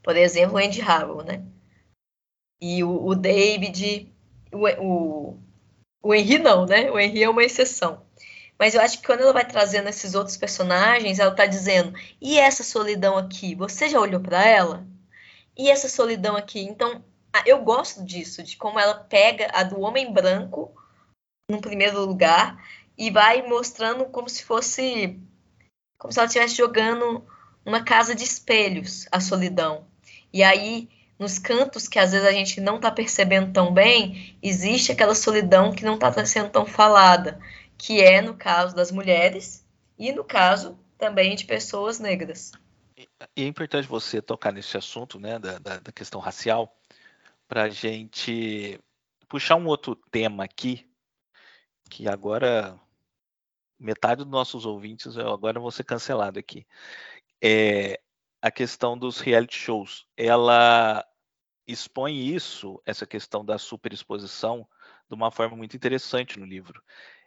Por 0.03 0.15
exemplo, 0.15 0.55
o 0.55 0.63
Andy 0.63 0.81
Harrow, 0.81 1.23
né? 1.23 1.43
E 2.61 2.83
o, 2.83 3.07
o 3.07 3.15
David, 3.15 4.13
o, 4.51 4.67
o, 4.67 5.39
o 6.05 6.13
Henry 6.13 6.37
não, 6.37 6.67
né? 6.67 6.91
O 6.91 6.99
Henry 6.99 7.23
é 7.23 7.29
uma 7.29 7.43
exceção. 7.43 8.05
Mas 8.59 8.75
eu 8.75 8.81
acho 8.81 8.99
que 8.99 9.07
quando 9.07 9.21
ela 9.21 9.33
vai 9.33 9.43
trazendo 9.43 9.89
esses 9.89 10.13
outros 10.13 10.37
personagens, 10.37 11.17
ela 11.17 11.33
tá 11.33 11.47
dizendo: 11.47 11.97
e 12.21 12.37
essa 12.37 12.63
solidão 12.63 13.17
aqui? 13.17 13.55
Você 13.55 13.89
já 13.89 13.99
olhou 13.99 14.21
para 14.21 14.45
ela? 14.45 14.85
E 15.57 15.67
essa 15.67 15.89
solidão 15.89 16.35
aqui? 16.35 16.59
Então, 16.59 17.03
eu 17.43 17.63
gosto 17.63 18.05
disso, 18.05 18.43
de 18.43 18.55
como 18.55 18.79
ela 18.79 18.93
pega 18.93 19.49
a 19.51 19.63
do 19.63 19.81
homem 19.81 20.13
branco, 20.13 20.71
no 21.49 21.59
primeiro 21.59 21.99
lugar, 22.05 22.63
e 22.95 23.09
vai 23.09 23.41
mostrando 23.41 24.05
como 24.05 24.29
se 24.29 24.43
fosse. 24.43 25.19
como 25.97 26.13
se 26.13 26.19
ela 26.19 26.27
estivesse 26.27 26.55
jogando 26.55 27.25
uma 27.65 27.83
casa 27.83 28.13
de 28.13 28.23
espelhos 28.23 29.07
a 29.11 29.19
solidão. 29.19 29.87
E 30.31 30.43
aí, 30.43 30.87
nos 31.17 31.39
cantos 31.39 31.87
que 31.87 31.97
às 31.97 32.11
vezes 32.11 32.27
a 32.27 32.31
gente 32.31 32.59
não 32.59 32.75
está 32.75 32.91
percebendo 32.91 33.51
tão 33.53 33.73
bem, 33.73 34.37
existe 34.41 34.91
aquela 34.91 35.15
solidão 35.15 35.71
que 35.71 35.85
não 35.85 35.95
está 35.95 36.25
sendo 36.25 36.49
tão 36.49 36.65
falada 36.65 37.39
que 37.77 38.01
é 38.01 38.21
no 38.21 38.35
caso 38.35 38.75
das 38.75 38.91
mulheres 38.91 39.65
e 39.97 40.11
no 40.11 40.23
caso 40.23 40.77
também 40.97 41.35
de 41.35 41.45
pessoas 41.45 41.99
negras. 41.99 42.51
E 43.35 43.43
é 43.43 43.47
importante 43.47 43.87
você 43.87 44.21
tocar 44.21 44.51
nesse 44.51 44.77
assunto, 44.77 45.19
né, 45.19 45.37
da, 45.39 45.59
da, 45.59 45.79
da 45.79 45.91
questão 45.91 46.19
racial, 46.19 46.77
para 47.47 47.63
a 47.63 47.69
gente 47.69 48.79
puxar 49.27 49.55
um 49.55 49.67
outro 49.67 49.95
tema 49.95 50.43
aqui, 50.43 50.89
que 51.89 52.07
agora 52.07 52.79
metade 53.77 54.23
dos 54.23 54.31
nossos 54.31 54.65
ouvintes 54.65 55.17
agora 55.17 55.59
vão 55.59 55.69
ser 55.69 55.83
cancelados 55.83 56.39
aqui. 56.39 56.65
É 57.41 57.99
a 58.45 58.51
questão 58.51 58.95
dos 58.95 59.19
reality 59.19 59.57
shows. 59.57 60.05
Ela 60.15 61.03
expõe 61.65 62.15
isso, 62.15 62.79
essa 62.85 63.03
questão 63.03 63.43
da 63.43 63.57
superexposição, 63.57 64.67
de 65.09 65.15
uma 65.15 65.31
forma 65.31 65.57
muito 65.57 65.75
interessante 65.75 66.37
no 66.37 66.45
livro. 66.45 66.79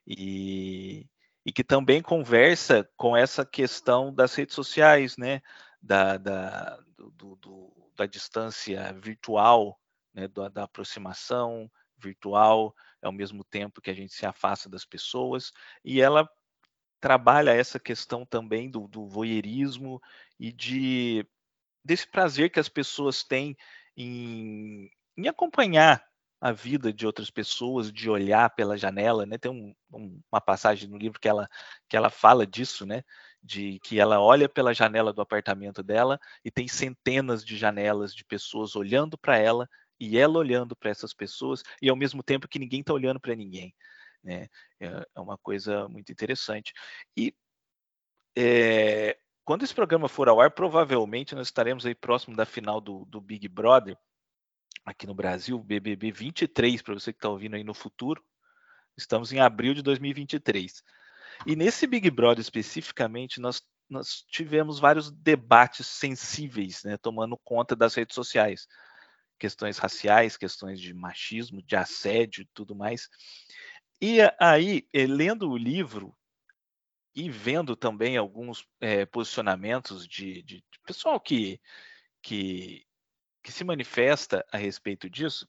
E, 0.06 1.08
e 1.44 1.52
que 1.52 1.64
também 1.64 2.00
conversa 2.00 2.88
com 2.96 3.16
essa 3.16 3.44
questão 3.44 4.14
das 4.14 4.32
redes 4.36 4.54
sociais, 4.54 5.16
né? 5.16 5.42
Da, 5.82 6.18
da, 6.18 6.78
do, 6.96 7.34
do, 7.34 7.90
da 7.96 8.06
distância 8.06 8.92
virtual, 8.92 9.76
né? 10.14 10.28
da, 10.28 10.48
da 10.48 10.62
aproximação 10.62 11.68
virtual, 11.96 12.72
ao 13.02 13.10
mesmo 13.10 13.42
tempo 13.42 13.80
que 13.80 13.90
a 13.90 13.94
gente 13.94 14.14
se 14.14 14.24
afasta 14.24 14.68
das 14.68 14.84
pessoas. 14.84 15.50
E 15.84 16.00
ela 16.00 16.30
trabalha 17.00 17.50
essa 17.50 17.78
questão 17.78 18.24
também 18.24 18.70
do, 18.70 18.88
do 18.88 19.06
voyeurismo 19.06 20.00
e 20.38 20.52
de 20.52 21.26
desse 21.84 22.06
prazer 22.06 22.50
que 22.50 22.60
as 22.60 22.68
pessoas 22.68 23.24
têm 23.24 23.56
em, 23.96 24.90
em 25.16 25.28
acompanhar 25.28 26.04
a 26.40 26.52
vida 26.52 26.92
de 26.92 27.06
outras 27.06 27.30
pessoas, 27.30 27.92
de 27.92 28.08
olhar 28.08 28.50
pela 28.50 28.76
janela, 28.76 29.26
né? 29.26 29.36
Tem 29.38 29.50
um, 29.50 29.74
um, 29.92 30.20
uma 30.30 30.40
passagem 30.40 30.88
no 30.88 30.96
livro 30.96 31.18
que 31.18 31.28
ela, 31.28 31.48
que 31.88 31.96
ela 31.96 32.10
fala 32.10 32.46
disso, 32.46 32.86
né? 32.86 33.02
De 33.42 33.80
que 33.80 33.98
ela 33.98 34.20
olha 34.20 34.48
pela 34.48 34.74
janela 34.74 35.12
do 35.12 35.20
apartamento 35.20 35.82
dela 35.82 36.18
e 36.44 36.50
tem 36.50 36.68
centenas 36.68 37.44
de 37.44 37.56
janelas 37.56 38.14
de 38.14 38.24
pessoas 38.24 38.76
olhando 38.76 39.18
para 39.18 39.36
ela 39.36 39.68
e 39.98 40.16
ela 40.16 40.38
olhando 40.38 40.76
para 40.76 40.90
essas 40.90 41.12
pessoas 41.12 41.62
e 41.82 41.88
ao 41.88 41.96
mesmo 41.96 42.22
tempo 42.22 42.46
que 42.46 42.58
ninguém 42.58 42.80
está 42.80 42.92
olhando 42.92 43.18
para 43.18 43.34
ninguém, 43.34 43.74
né? 44.22 44.48
É, 44.80 45.06
é 45.14 45.20
uma 45.20 45.38
coisa 45.38 45.88
muito 45.88 46.12
interessante. 46.12 46.72
E 47.16 47.34
é, 48.36 49.18
quando 49.44 49.64
esse 49.64 49.74
programa 49.74 50.08
for 50.08 50.28
ao 50.28 50.40
ar, 50.40 50.50
provavelmente 50.50 51.34
nós 51.34 51.48
estaremos 51.48 51.86
aí 51.86 51.94
próximo 51.94 52.36
da 52.36 52.44
final 52.44 52.80
do, 52.80 53.04
do 53.06 53.20
Big 53.20 53.48
Brother 53.48 53.96
aqui 54.84 55.06
no 55.06 55.14
Brasil, 55.14 55.58
BBB 55.58 56.12
23, 56.12 56.80
para 56.82 56.94
você 56.94 57.12
que 57.12 57.18
está 57.18 57.28
ouvindo 57.28 57.56
aí 57.56 57.64
no 57.64 57.74
futuro. 57.74 58.22
Estamos 58.96 59.32
em 59.32 59.40
abril 59.40 59.74
de 59.74 59.82
2023. 59.82 60.82
E 61.46 61.54
nesse 61.54 61.86
Big 61.86 62.10
Brother 62.10 62.40
especificamente, 62.40 63.40
nós, 63.40 63.62
nós 63.88 64.24
tivemos 64.28 64.78
vários 64.78 65.10
debates 65.10 65.86
sensíveis, 65.86 66.82
né, 66.84 66.96
tomando 66.96 67.38
conta 67.44 67.76
das 67.76 67.94
redes 67.94 68.14
sociais. 68.14 68.66
Questões 69.38 69.78
raciais, 69.78 70.36
questões 70.36 70.80
de 70.80 70.92
machismo, 70.92 71.62
de 71.62 71.76
assédio 71.76 72.42
e 72.42 72.48
tudo 72.52 72.74
mais. 72.74 73.08
E 74.00 74.18
aí, 74.38 74.86
eh, 74.92 75.06
lendo 75.06 75.50
o 75.50 75.56
livro 75.56 76.16
e 77.14 77.28
vendo 77.30 77.74
também 77.74 78.16
alguns 78.16 78.66
é, 78.80 79.04
posicionamentos 79.04 80.06
de, 80.06 80.42
de, 80.42 80.56
de 80.58 80.80
pessoal 80.86 81.18
que, 81.18 81.60
que 82.22 82.86
que 83.48 83.52
se 83.52 83.64
manifesta 83.64 84.44
a 84.52 84.58
respeito 84.58 85.08
disso, 85.08 85.48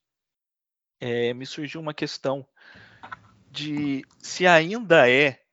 é, 1.02 1.34
me 1.34 1.46
surgiu 1.46 1.82
uma 1.82 1.94
questão 1.94 2.48
de 3.52 4.06
se 4.20 4.48
ainda 4.48 5.10
é 5.12 5.44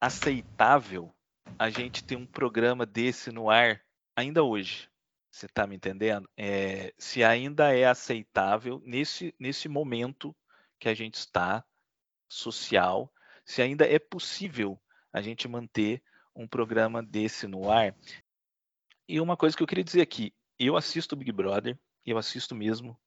aceitável 0.00 1.14
a 1.58 1.68
gente 1.68 2.02
ter 2.02 2.16
um 2.16 2.24
programa 2.26 2.86
desse 2.86 3.30
no 3.30 3.50
ar 3.50 3.82
ainda 4.16 4.42
hoje. 4.42 4.88
Você 5.30 5.44
está 5.44 5.66
me 5.66 5.76
entendendo? 5.76 6.26
É, 6.34 6.94
se 6.96 7.22
ainda 7.22 7.76
é 7.76 7.84
aceitável 7.84 8.80
nesse, 8.82 9.34
nesse 9.38 9.68
momento 9.68 10.34
que 10.78 10.88
a 10.88 10.94
gente 10.94 11.16
está 11.16 11.62
social, 12.28 13.12
se 13.44 13.62
ainda 13.62 13.86
é 13.86 13.98
possível 13.98 14.78
a 15.12 15.20
gente 15.20 15.48
manter 15.48 16.02
um 16.34 16.46
programa 16.46 17.02
desse 17.02 17.46
no 17.46 17.70
ar. 17.70 17.94
E 19.08 19.20
uma 19.20 19.36
coisa 19.36 19.56
que 19.56 19.62
eu 19.62 19.66
queria 19.66 19.84
dizer 19.84 20.02
aqui, 20.02 20.34
eu 20.58 20.76
assisto 20.76 21.16
Big 21.16 21.32
Brother, 21.32 21.78
eu 22.04 22.18
assisto 22.18 22.54
mesmo, 22.54 22.98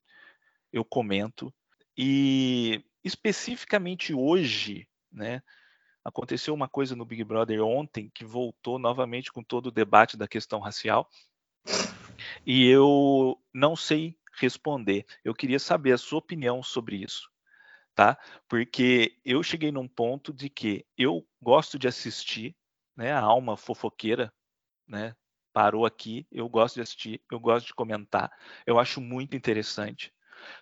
eu 0.72 0.84
comento, 0.84 1.52
e 1.96 2.84
especificamente 3.04 4.14
hoje, 4.14 4.88
né, 5.12 5.42
aconteceu 6.04 6.54
uma 6.54 6.68
coisa 6.68 6.96
no 6.96 7.04
Big 7.04 7.22
Brother 7.24 7.62
ontem 7.62 8.10
que 8.14 8.24
voltou 8.24 8.78
novamente 8.78 9.32
com 9.32 9.42
todo 9.42 9.66
o 9.66 9.72
debate 9.72 10.16
da 10.16 10.28
questão 10.28 10.60
racial, 10.60 11.08
e 12.46 12.66
eu 12.66 13.38
não 13.52 13.76
sei 13.76 14.16
responder. 14.32 15.04
Eu 15.24 15.34
queria 15.34 15.58
saber 15.58 15.92
a 15.92 15.98
sua 15.98 16.18
opinião 16.18 16.62
sobre 16.62 16.96
isso, 16.96 17.30
tá? 17.94 18.18
Porque 18.48 19.18
eu 19.24 19.42
cheguei 19.42 19.70
num 19.72 19.88
ponto 19.88 20.32
de 20.32 20.48
que 20.48 20.86
eu 20.96 21.26
gosto 21.40 21.78
de 21.78 21.88
assistir, 21.88 22.56
né, 22.96 23.12
a 23.12 23.20
alma 23.20 23.56
fofoqueira, 23.56 24.32
né, 24.86 25.14
parou 25.52 25.84
aqui, 25.84 26.26
eu 26.30 26.48
gosto 26.48 26.76
de 26.76 26.82
assistir, 26.82 27.22
eu 27.30 27.40
gosto 27.40 27.66
de 27.66 27.74
comentar, 27.74 28.30
eu 28.66 28.78
acho 28.78 29.00
muito 29.00 29.36
interessante. 29.36 30.12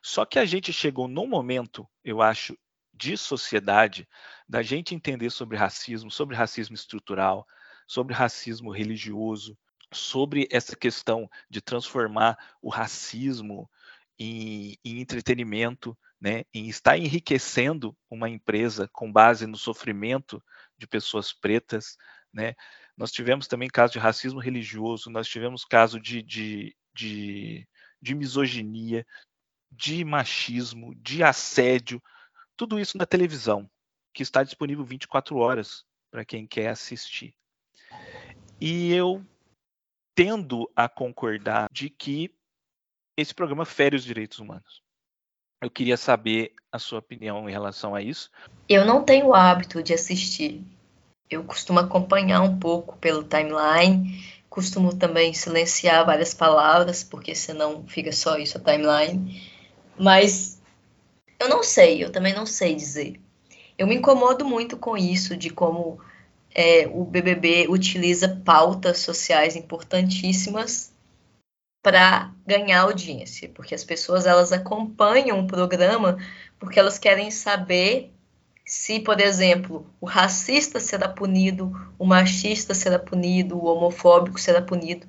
Só 0.02 0.24
que 0.24 0.38
a 0.38 0.44
gente 0.44 0.72
chegou 0.72 1.06
num 1.06 1.26
momento, 1.26 1.88
eu 2.04 2.20
acho, 2.20 2.56
de 2.92 3.16
sociedade, 3.16 4.08
da 4.48 4.60
gente 4.60 4.94
entender 4.94 5.30
sobre 5.30 5.56
racismo, 5.56 6.10
sobre 6.10 6.34
racismo 6.34 6.74
estrutural, 6.74 7.46
sobre 7.86 8.12
racismo 8.12 8.72
religioso, 8.72 9.56
sobre 9.92 10.48
essa 10.50 10.76
questão 10.76 11.30
de 11.48 11.60
transformar 11.60 12.36
o 12.60 12.68
racismo 12.68 13.70
em, 14.18 14.76
em 14.84 15.00
entretenimento, 15.00 15.96
né, 16.20 16.44
em 16.52 16.68
estar 16.68 16.98
enriquecendo 16.98 17.96
uma 18.10 18.28
empresa 18.28 18.88
com 18.92 19.12
base 19.12 19.46
no 19.46 19.56
sofrimento 19.56 20.42
de 20.76 20.86
pessoas 20.86 21.32
pretas, 21.32 21.96
né, 22.32 22.54
nós 22.96 23.12
tivemos 23.12 23.46
também 23.46 23.68
caso 23.68 23.92
de 23.92 23.98
racismo 23.98 24.40
religioso, 24.40 25.10
nós 25.10 25.28
tivemos 25.28 25.64
caso 25.64 26.00
de, 26.00 26.22
de, 26.22 26.76
de, 26.92 27.68
de 28.02 28.14
misoginia, 28.14 29.06
de 29.70 30.04
machismo, 30.04 30.94
de 30.96 31.22
assédio, 31.22 32.02
tudo 32.56 32.80
isso 32.80 32.98
na 32.98 33.06
televisão, 33.06 33.70
que 34.12 34.22
está 34.22 34.42
disponível 34.42 34.84
24 34.84 35.36
horas 35.36 35.84
para 36.10 36.24
quem 36.24 36.46
quer 36.46 36.68
assistir. 36.68 37.34
E 38.60 38.92
eu 38.92 39.24
tendo 40.14 40.68
a 40.74 40.88
concordar 40.88 41.68
de 41.70 41.88
que 41.88 42.34
esse 43.16 43.32
programa 43.32 43.64
fere 43.64 43.94
os 43.94 44.02
direitos 44.02 44.40
humanos. 44.40 44.82
Eu 45.60 45.70
queria 45.70 45.96
saber 45.96 46.52
a 46.70 46.78
sua 46.78 46.98
opinião 46.98 47.48
em 47.48 47.52
relação 47.52 47.94
a 47.94 48.02
isso. 48.02 48.30
Eu 48.68 48.84
não 48.84 49.02
tenho 49.02 49.28
o 49.28 49.34
hábito 49.34 49.82
de 49.82 49.92
assistir 49.92 50.64
eu 51.30 51.44
costumo 51.44 51.78
acompanhar 51.78 52.40
um 52.40 52.58
pouco 52.58 52.96
pelo 52.98 53.22
timeline, 53.22 54.24
costumo 54.48 54.94
também 54.94 55.34
silenciar 55.34 56.06
várias 56.06 56.32
palavras, 56.32 57.04
porque 57.04 57.34
senão 57.34 57.84
fica 57.86 58.12
só 58.12 58.38
isso 58.38 58.56
a 58.56 58.60
timeline. 58.60 59.42
Mas 59.98 60.60
eu 61.38 61.48
não 61.48 61.62
sei, 61.62 62.02
eu 62.02 62.10
também 62.10 62.34
não 62.34 62.46
sei 62.46 62.74
dizer. 62.74 63.20
Eu 63.76 63.86
me 63.86 63.94
incomodo 63.94 64.44
muito 64.44 64.76
com 64.76 64.96
isso, 64.96 65.36
de 65.36 65.50
como 65.50 66.00
é, 66.54 66.88
o 66.90 67.04
BBB 67.04 67.66
utiliza 67.68 68.40
pautas 68.44 69.00
sociais 69.00 69.54
importantíssimas 69.54 70.92
para 71.88 72.30
ganhar 72.46 72.82
audiência, 72.82 73.48
porque 73.48 73.74
as 73.74 73.82
pessoas 73.82 74.26
elas 74.26 74.52
acompanham 74.52 75.40
o 75.40 75.46
programa 75.46 76.18
porque 76.58 76.78
elas 76.78 76.98
querem 76.98 77.30
saber 77.30 78.12
se, 78.62 79.00
por 79.00 79.18
exemplo, 79.18 79.86
o 79.98 80.04
racista 80.04 80.78
será 80.78 81.08
punido, 81.08 81.72
o 81.98 82.04
machista 82.04 82.74
será 82.74 82.98
punido, 82.98 83.56
o 83.56 83.64
homofóbico 83.64 84.38
será 84.38 84.60
punido. 84.60 85.06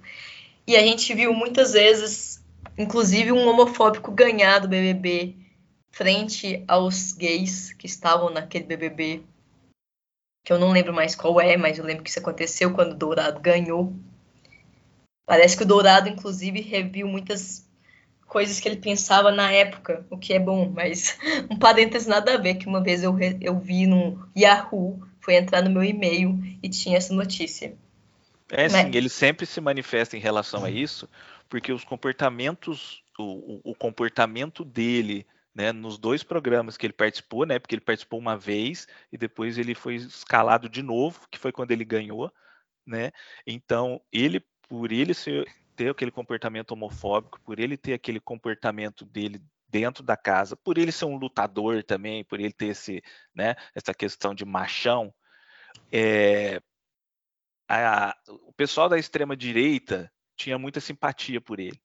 E 0.66 0.78
a 0.78 0.80
gente 0.80 1.14
viu 1.14 1.34
muitas 1.34 1.74
vezes, 1.74 2.42
inclusive, 2.78 3.34
um 3.34 3.46
homofóbico 3.50 4.10
ganhar 4.14 4.60
do 4.60 4.70
BBB 4.70 5.36
frente 5.92 6.64
aos 6.66 7.12
gays 7.12 7.74
que 7.74 7.88
estavam 7.88 8.30
naquele 8.30 8.64
BBB, 8.64 9.22
que 10.46 10.54
eu 10.54 10.58
não 10.58 10.72
lembro 10.72 10.94
mais 10.94 11.14
qual 11.14 11.42
é, 11.42 11.58
mas 11.58 11.78
eu 11.78 11.84
lembro 11.84 12.06
que 12.06 12.10
isso 12.10 12.20
aconteceu 12.20 12.74
quando 12.74 12.94
o 12.94 12.96
Dourado 12.96 13.42
ganhou. 13.42 13.94
Parece 15.30 15.56
que 15.56 15.62
o 15.62 15.66
Dourado, 15.68 16.10
inclusive, 16.10 16.60
reviu 16.60 17.08
muitas 17.08 17.64
coisas 18.26 18.60
que 18.60 18.68
ele 18.68 18.78
pensava 18.78 19.32
na 19.32 19.52
época, 19.52 20.04
o 20.10 20.18
que 20.18 20.34
é 20.34 20.40
bom, 20.40 20.72
mas 20.74 21.20
um 21.52 21.56
parênteses 21.56 22.08
nada 22.08 22.34
a 22.34 22.38
ver, 22.38 22.56
que 22.56 22.66
uma 22.66 22.82
vez 22.82 23.04
eu, 23.04 23.16
eu 23.40 23.60
vi 23.60 23.86
no 23.86 24.28
Yahoo, 24.36 25.00
foi 25.22 25.36
entrar 25.36 25.62
no 25.62 25.70
meu 25.70 25.84
e-mail 25.84 26.36
e 26.64 26.68
tinha 26.68 26.98
essa 26.98 27.14
notícia. 27.14 27.78
É, 28.50 28.64
mas... 28.64 28.72
sim, 28.72 28.92
ele 28.92 29.08
sempre 29.08 29.46
se 29.46 29.62
manifesta 29.62 30.18
em 30.18 30.20
relação 30.20 30.66
a 30.66 30.72
isso, 30.72 31.08
porque 31.48 31.72
os 31.72 31.84
comportamentos, 31.84 33.04
o, 33.20 33.62
o 33.64 33.76
comportamento 33.76 34.66
dele 34.66 35.28
né, 35.54 35.72
nos 35.72 36.00
dois 36.00 36.24
programas 36.24 36.76
que 36.76 36.88
ele 36.88 36.94
participou, 36.94 37.46
né, 37.46 37.60
porque 37.60 37.76
ele 37.76 37.82
participou 37.82 38.18
uma 38.18 38.36
vez 38.36 38.88
e 39.12 39.18
depois 39.18 39.60
ele 39.60 39.76
foi 39.76 39.94
escalado 39.94 40.68
de 40.68 40.82
novo, 40.82 41.28
que 41.30 41.38
foi 41.38 41.52
quando 41.52 41.70
ele 41.70 41.86
ganhou, 41.86 42.34
né? 42.84 43.12
Então, 43.46 44.02
ele 44.12 44.44
por 44.70 44.92
ele 44.92 45.14
ser, 45.14 45.52
ter 45.76 45.90
aquele 45.90 46.12
comportamento 46.12 46.72
homofóbico, 46.72 47.42
por 47.42 47.60
ele 47.60 47.76
ter 47.76 47.94
aquele 47.94 48.20
comportamento 48.20 49.04
dele 49.04 49.42
dentro 49.68 50.04
da 50.04 50.16
casa, 50.16 50.56
por 50.56 50.78
ele 50.78 50.92
ser 50.92 51.06
um 51.06 51.18
lutador 51.18 51.84
também, 51.84 52.24
por 52.24 52.40
ele 52.40 52.54
ter 52.54 52.68
esse, 52.68 53.04
né, 53.34 53.56
essa 53.76 53.94
questão 53.94 54.34
de 54.34 54.46
machão, 54.46 55.14
é, 55.92 56.62
a, 57.68 58.16
o 58.28 58.54
pessoal 58.54 58.88
da 58.88 58.98
extrema 58.98 59.36
direita 59.36 60.12
tinha 60.36 60.58
muita 60.58 60.80
simpatia 60.80 61.42
por 61.42 61.60
ele. 61.60 61.80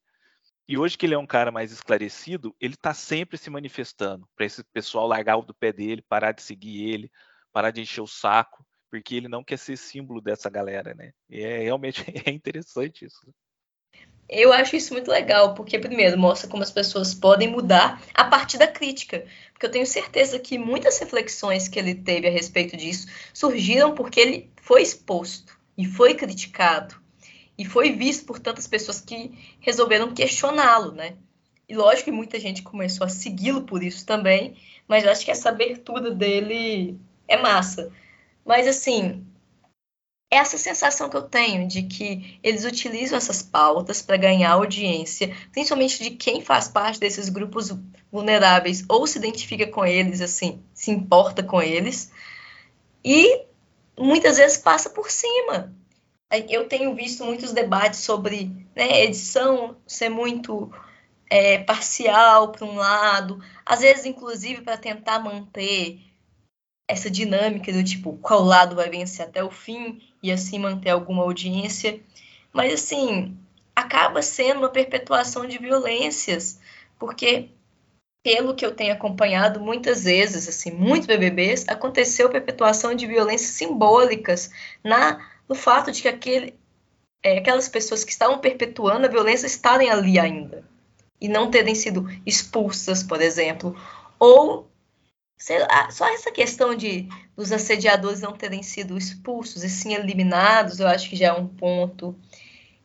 E 0.67 0.79
hoje 0.79 0.97
que 0.97 1.05
ele 1.05 1.15
é 1.15 1.19
um 1.19 1.27
cara 1.27 1.51
mais 1.51 1.71
esclarecido, 1.73 2.57
ele 2.59 2.75
está 2.75 2.95
sempre 2.95 3.37
se 3.37 3.51
manifestando 3.51 4.27
para 4.35 4.47
esse 4.47 4.65
pessoal 4.65 5.07
largar 5.07 5.37
o 5.37 5.43
do 5.43 5.55
pé 5.55 5.73
dele, 5.73 6.01
parar 6.01 6.33
de 6.33 6.43
seguir 6.43 6.89
ele, 6.89 7.11
parar 7.53 7.71
de 7.71 7.83
encher 7.83 8.01
o 8.01 8.07
saco, 8.07 8.65
porque 8.95 9.17
ele 9.17 9.27
não 9.27 9.43
quer 9.43 9.59
ser 9.59 9.77
símbolo 9.77 10.21
dessa 10.21 10.49
galera, 10.49 10.95
né? 10.95 11.11
E 11.29 11.43
é 11.43 11.59
realmente 11.59 12.05
é 12.25 12.31
interessante 12.31 13.05
isso. 13.05 13.29
Eu 14.29 14.53
acho 14.53 14.77
isso 14.77 14.95
muito 14.95 15.11
legal, 15.11 15.53
porque 15.55 15.81
primeiro 15.81 16.17
mostra 16.17 16.49
como 16.49 16.63
as 16.63 16.71
pessoas 16.71 17.13
podem 17.13 17.49
mudar 17.49 18.01
a 18.15 18.25
partir 18.25 18.57
da 18.57 18.69
crítica. 18.69 19.27
Porque 19.53 19.67
eu 19.67 19.71
tenho 19.71 19.85
certeza 19.85 20.39
que 20.39 20.57
muitas 20.57 20.97
reflexões 20.99 21.67
que 21.67 21.77
ele 21.77 21.97
teve 21.97 22.29
a 22.29 22.31
respeito 22.31 22.77
disso 22.77 23.09
surgiram 23.35 23.95
porque 23.95 24.21
ele 24.21 24.51
foi 24.63 24.81
exposto 24.81 25.59
e 25.77 25.85
foi 25.85 26.15
criticado 26.15 26.95
e 27.59 27.65
foi 27.65 27.91
visto 27.91 28.25
por 28.25 28.39
tantas 28.39 28.69
pessoas 28.69 29.01
que 29.01 29.57
resolveram 29.61 30.15
questioná-lo, 30.15 30.93
né? 30.93 31.17
E 31.69 31.75
lógico 31.75 32.05
que 32.05 32.13
muita 32.13 32.39
gente 32.39 32.63
começou 32.63 33.05
a 33.05 33.11
segui-lo 33.11 33.63
por 33.63 33.83
isso 33.83 34.07
também, 34.07 34.57
mas 34.87 35.03
eu 35.03 35.11
acho 35.11 35.25
que 35.25 35.33
essa 35.33 35.49
abertura 35.49 36.13
dele 36.13 36.97
é 37.27 37.37
massa. 37.37 37.93
Mas 38.45 38.67
assim, 38.67 39.25
essa 40.31 40.59
sensação 40.59 41.09
que 41.09 41.17
eu 41.17 41.23
tenho 41.23 41.67
de 41.69 41.83
que 41.83 42.39
eles 42.43 42.65
utilizam 42.65 43.17
essas 43.17 43.43
pautas 43.43 44.03
para 44.03 44.17
ganhar 44.17 44.53
audiência, 44.53 45.35
principalmente 45.53 46.03
de 46.03 46.11
quem 46.11 46.41
faz 46.41 46.69
parte 46.69 47.01
desses 47.01 47.29
grupos 47.29 47.73
vulneráveis 48.11 48.85
ou 48.89 49.07
se 49.07 49.19
identifica 49.19 49.67
com 49.67 49.85
eles, 49.85 50.21
assim, 50.21 50.63
se 50.75 50.91
importa 50.91 51.43
com 51.43 51.63
eles, 51.63 52.11
e 53.05 53.45
muitas 53.99 54.37
vezes 54.37 54.59
passa 54.59 54.91
por 54.91 55.11
cima. 55.11 55.73
Eu 56.49 56.67
tenho 56.69 56.95
visto 56.95 57.25
muitos 57.25 57.53
debates 57.53 58.01
sobre 58.01 58.51
né, 58.75 59.05
edição 59.05 59.77
ser 59.87 60.09
muito 60.09 60.73
é, 61.31 61.59
parcial 61.59 62.51
para 62.51 62.65
um 62.65 62.75
lado, 62.75 63.41
às 63.65 63.81
vezes, 63.81 64.05
inclusive, 64.05 64.63
para 64.63 64.77
tentar 64.77 65.21
manter 65.21 66.01
essa 66.87 67.11
dinâmica 67.11 67.73
do 67.73 67.83
tipo 67.83 68.19
qual 68.19 68.43
lado 68.43 68.77
vai 68.77 68.91
vencer 68.91 69.27
até 69.27 69.43
o 69.43 69.51
fim 69.51 70.01
e 70.23 70.31
assim 70.31 70.59
manter 70.59 70.91
alguma 70.91 71.23
audiência. 71.23 72.01
Mas, 72.53 72.73
assim, 72.73 73.37
acaba 73.75 74.23
sendo 74.23 74.59
uma 74.59 74.69
perpetuação 74.69 75.47
de 75.47 75.59
violências, 75.59 76.61
porque 76.99 77.49
pelo 78.23 78.55
que 78.55 78.65
eu 78.65 78.75
tenho 78.75 78.93
acompanhado 78.93 79.61
muitas 79.61 80.05
vezes, 80.05 80.49
assim, 80.49 80.71
muitos 80.71 81.07
BBBs, 81.07 81.67
aconteceu 81.69 82.31
perpetuação 82.31 82.95
de 82.95 83.07
violências 83.07 83.51
simbólicas 83.51 84.51
na 84.83 85.35
no 85.47 85.55
fato 85.55 85.93
de 85.93 86.01
que 86.01 86.09
aquele, 86.09 86.55
é, 87.23 87.39
aquelas 87.39 87.69
pessoas 87.69 88.03
que 88.03 88.11
estavam 88.11 88.39
perpetuando 88.39 89.05
a 89.05 89.11
violência 89.11 89.47
estarem 89.47 89.91
ali 89.91 90.19
ainda 90.19 90.65
e 91.21 91.29
não 91.29 91.51
terem 91.51 91.75
sido 91.75 92.09
expulsas, 92.25 93.03
por 93.03 93.21
exemplo, 93.21 93.77
ou 94.19 94.67
só 95.91 96.09
essa 96.09 96.31
questão 96.31 96.75
de 96.75 97.09
os 97.37 97.53
assediadores 97.53 98.21
não 98.21 98.33
terem 98.33 98.63
sido 98.63 98.97
expulsos 98.97 99.63
e 99.63 99.69
sim 99.69 99.95
eliminados, 99.95 100.81
eu 100.81 100.87
acho 100.87 101.09
que 101.09 101.17
já 101.17 101.29
é 101.29 101.33
um 101.33 101.47
ponto. 101.47 102.17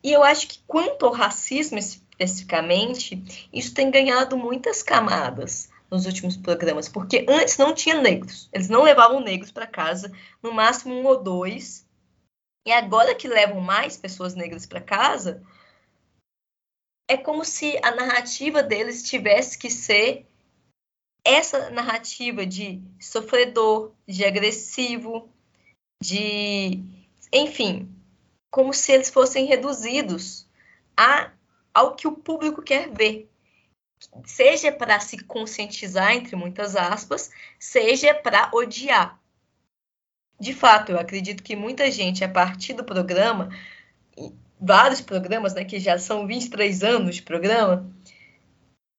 E 0.02 0.12
eu 0.12 0.22
acho 0.22 0.48
que 0.48 0.60
quanto 0.66 1.06
ao 1.06 1.12
racismo 1.12 1.78
especificamente, 1.78 3.22
isso 3.52 3.72
tem 3.74 3.90
ganhado 3.90 4.36
muitas 4.36 4.82
camadas 4.82 5.70
nos 5.90 6.06
últimos 6.06 6.36
programas, 6.36 6.88
porque 6.88 7.26
antes 7.28 7.58
não 7.58 7.74
tinha 7.74 8.00
negros, 8.00 8.48
eles 8.52 8.68
não 8.68 8.82
levavam 8.82 9.20
negros 9.20 9.50
para 9.50 9.66
casa, 9.66 10.12
no 10.42 10.52
máximo 10.52 10.94
um 10.94 11.04
ou 11.04 11.20
dois, 11.20 11.84
e 12.64 12.70
agora 12.70 13.14
que 13.14 13.26
levam 13.26 13.60
mais 13.60 13.96
pessoas 13.96 14.34
negras 14.34 14.66
para 14.66 14.80
casa, 14.80 15.42
é 17.08 17.16
como 17.16 17.44
se 17.44 17.76
a 17.82 17.90
narrativa 17.90 18.62
deles 18.62 19.02
tivesse 19.02 19.58
que 19.58 19.68
ser 19.68 20.29
essa 21.30 21.70
narrativa 21.70 22.44
de 22.44 22.82
sofredor, 22.98 23.92
de 24.06 24.24
agressivo, 24.24 25.28
de. 26.02 26.82
Enfim, 27.32 27.88
como 28.50 28.72
se 28.72 28.92
eles 28.92 29.10
fossem 29.10 29.46
reduzidos 29.46 30.46
a, 30.96 31.30
ao 31.72 31.94
que 31.94 32.08
o 32.08 32.12
público 32.12 32.62
quer 32.62 32.90
ver. 32.90 33.28
Seja 34.24 34.72
para 34.72 34.98
se 34.98 35.22
conscientizar, 35.24 36.12
entre 36.12 36.34
muitas 36.34 36.74
aspas, 36.74 37.30
seja 37.58 38.14
para 38.14 38.50
odiar 38.54 39.20
de 40.40 40.54
fato, 40.54 40.90
eu 40.90 40.98
acredito 40.98 41.42
que 41.42 41.54
muita 41.54 41.90
gente, 41.90 42.24
a 42.24 42.28
partir 42.28 42.72
do 42.72 42.82
programa, 42.82 43.50
vários 44.58 45.02
programas, 45.02 45.52
né, 45.52 45.64
que 45.64 45.78
já 45.78 45.98
são 45.98 46.26
23 46.26 46.82
anos 46.82 47.16
de 47.16 47.22
programa, 47.22 47.86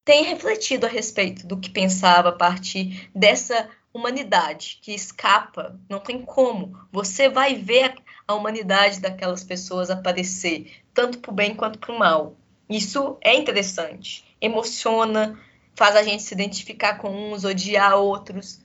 tem 0.04 0.24
refletido 0.24 0.86
a 0.86 0.88
respeito 0.88 1.46
do 1.46 1.56
que 1.56 1.70
pensava 1.70 2.30
a 2.30 2.36
partir 2.36 3.08
dessa 3.14 3.68
humanidade 3.92 4.78
que 4.82 4.94
escapa, 4.94 5.78
não 5.88 6.00
tem 6.00 6.22
como. 6.22 6.76
Você 6.90 7.28
vai 7.28 7.54
ver 7.54 7.94
a 8.26 8.34
humanidade 8.34 9.00
daquelas 9.00 9.44
pessoas 9.44 9.90
aparecer, 9.90 10.72
tanto 10.94 11.18
para 11.18 11.30
o 11.30 11.34
bem 11.34 11.54
quanto 11.54 11.78
para 11.78 11.94
o 11.94 11.98
mal. 11.98 12.36
Isso 12.68 13.18
é 13.20 13.34
interessante, 13.36 14.24
emociona, 14.40 15.38
faz 15.74 15.94
a 15.94 16.02
gente 16.02 16.22
se 16.22 16.34
identificar 16.34 16.98
com 16.98 17.10
uns, 17.10 17.44
odiar 17.44 17.94
outros. 17.96 18.60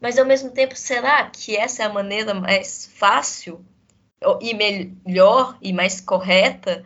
Mas 0.00 0.18
ao 0.18 0.26
mesmo 0.26 0.50
tempo, 0.50 0.76
será 0.76 1.24
que 1.30 1.56
essa 1.56 1.82
é 1.82 1.86
a 1.86 1.92
maneira 1.92 2.34
mais 2.34 2.90
fácil 2.94 3.64
e 4.40 4.54
melhor 4.54 5.56
e 5.62 5.72
mais 5.72 6.00
correta 6.00 6.84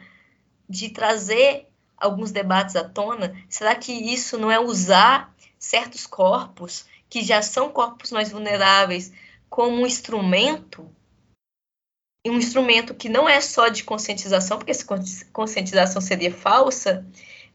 de 0.68 0.90
trazer 0.90 1.68
alguns 2.04 2.30
debates 2.30 2.76
à 2.76 2.84
tona? 2.84 3.36
Será 3.48 3.74
que 3.74 3.92
isso 3.92 4.38
não 4.38 4.50
é 4.50 4.60
usar 4.60 5.34
certos 5.58 6.06
corpos 6.06 6.84
que 7.08 7.22
já 7.22 7.40
são 7.42 7.70
corpos 7.70 8.12
mais 8.12 8.30
vulneráveis 8.30 9.12
como 9.48 9.82
um 9.82 9.86
instrumento? 9.86 10.88
Um 12.26 12.38
instrumento 12.38 12.94
que 12.94 13.08
não 13.08 13.28
é 13.28 13.40
só 13.40 13.68
de 13.68 13.84
conscientização, 13.84 14.58
porque 14.58 14.70
essa 14.70 14.86
conscientização 15.32 16.00
seria 16.00 16.32
falsa, 16.32 17.06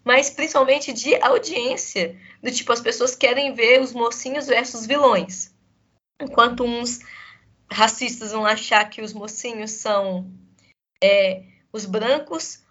mas 0.04 0.30
principalmente 0.30 0.94
de 0.94 1.16
audiência, 1.22 2.16
do 2.42 2.52
tipo 2.52 2.72
as 2.72 2.82
pessoas 2.82 3.16
querem 3.16 3.54
ver 3.54 3.82
os 3.82 3.94
mocinhos 3.94 4.48
versus 4.48 4.86
vilões. 4.86 5.54
Enquanto 6.22 6.64
uns 6.64 7.00
racistas 7.72 8.32
vão 8.32 8.46
achar 8.46 8.90
que 8.90 9.02
os 9.02 9.14
mocinhos 9.14 9.72
são 9.72 10.32
é, 11.02 11.44
os 11.72 11.86
brancos, 11.86 12.64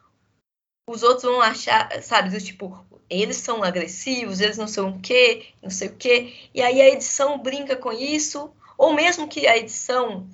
os 0.92 1.02
outros 1.02 1.24
vão 1.24 1.40
achar, 1.40 2.02
sabe, 2.02 2.30
do 2.30 2.40
tipo, 2.40 2.84
eles 3.10 3.36
são 3.36 3.62
agressivos, 3.62 4.40
eles 4.40 4.58
não 4.58 4.68
são 4.68 4.90
o 4.90 5.00
quê, 5.00 5.46
não 5.62 5.70
sei 5.70 5.88
o 5.88 5.94
quê. 5.94 6.34
E 6.54 6.62
aí 6.62 6.80
a 6.80 6.88
edição 6.88 7.38
brinca 7.38 7.76
com 7.76 7.92
isso, 7.92 8.50
ou 8.76 8.92
mesmo 8.92 9.28
que 9.28 9.46
a 9.46 9.56
edição 9.56 10.26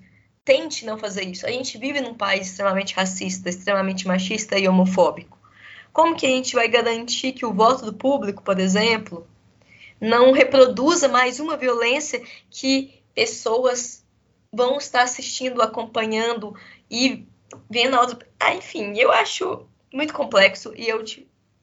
tente 0.44 0.84
não 0.84 0.98
fazer 0.98 1.24
isso. 1.24 1.46
A 1.46 1.50
gente 1.50 1.78
vive 1.78 2.00
num 2.00 2.14
país 2.14 2.48
extremamente 2.48 2.94
racista, 2.94 3.48
extremamente 3.48 4.06
machista 4.06 4.58
e 4.58 4.68
homofóbico. 4.68 5.38
Como 5.92 6.16
que 6.16 6.26
a 6.26 6.30
gente 6.30 6.54
vai 6.54 6.68
garantir 6.68 7.32
que 7.32 7.46
o 7.46 7.52
voto 7.52 7.84
do 7.84 7.94
público, 7.94 8.42
por 8.42 8.58
exemplo, 8.58 9.26
não 10.00 10.32
reproduza 10.32 11.08
mais 11.08 11.40
uma 11.40 11.56
violência 11.56 12.22
que 12.50 13.00
pessoas 13.14 14.04
vão 14.52 14.76
estar 14.76 15.02
assistindo, 15.02 15.62
acompanhando 15.62 16.54
e 16.90 17.26
vendo 17.70 17.94
a 17.94 18.00
outra. 18.00 18.18
Ah, 18.38 18.54
enfim, 18.54 18.98
eu 18.98 19.10
acho 19.12 19.66
muito 19.94 20.12
complexo 20.12 20.74
e 20.76 20.88
eu, 20.88 21.04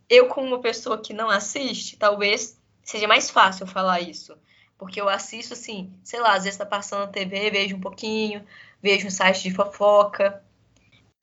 eu, 0.10 0.28
como 0.28 0.48
uma 0.48 0.62
pessoa 0.62 0.98
que 0.98 1.14
não 1.14 1.30
assiste, 1.30 1.98
talvez 1.98 2.58
seja 2.82 3.06
mais 3.08 3.30
fácil 3.30 3.68
falar 3.68 4.00
isso. 4.00 4.38
Porque 4.78 5.00
eu 5.00 5.10
assisto 5.10 5.54
assim, 5.54 5.94
sei 6.02 6.22
lá, 6.22 6.34
às 6.34 6.46
vezes 6.46 6.58
tá 6.58 6.66
passando 6.66 7.02
na 7.02 7.08
TV, 7.08 7.52
vejo 7.52 7.76
um 7.76 7.82
pouquinho, 7.82 8.44
vejo 8.82 9.06
um 9.06 9.12
site 9.12 9.44
de 9.44 9.54
fofoca. 9.54 10.42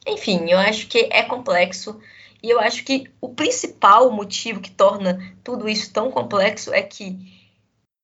Enfim, 0.07 0.49
eu 0.51 0.59
acho 0.59 0.87
que 0.87 1.09
é 1.11 1.23
complexo 1.23 1.99
e 2.43 2.51
eu 2.51 2.61
acho 2.61 2.85
que 2.85 3.11
o 3.21 3.31
principal 3.31 4.13
motivo 4.13 4.61
que 4.61 4.71
torna 4.71 5.35
tudo 5.43 5.69
isso 5.69 5.93
tão 5.93 6.11
complexo 6.11 6.73
é 6.73 6.83
que 6.83 7.19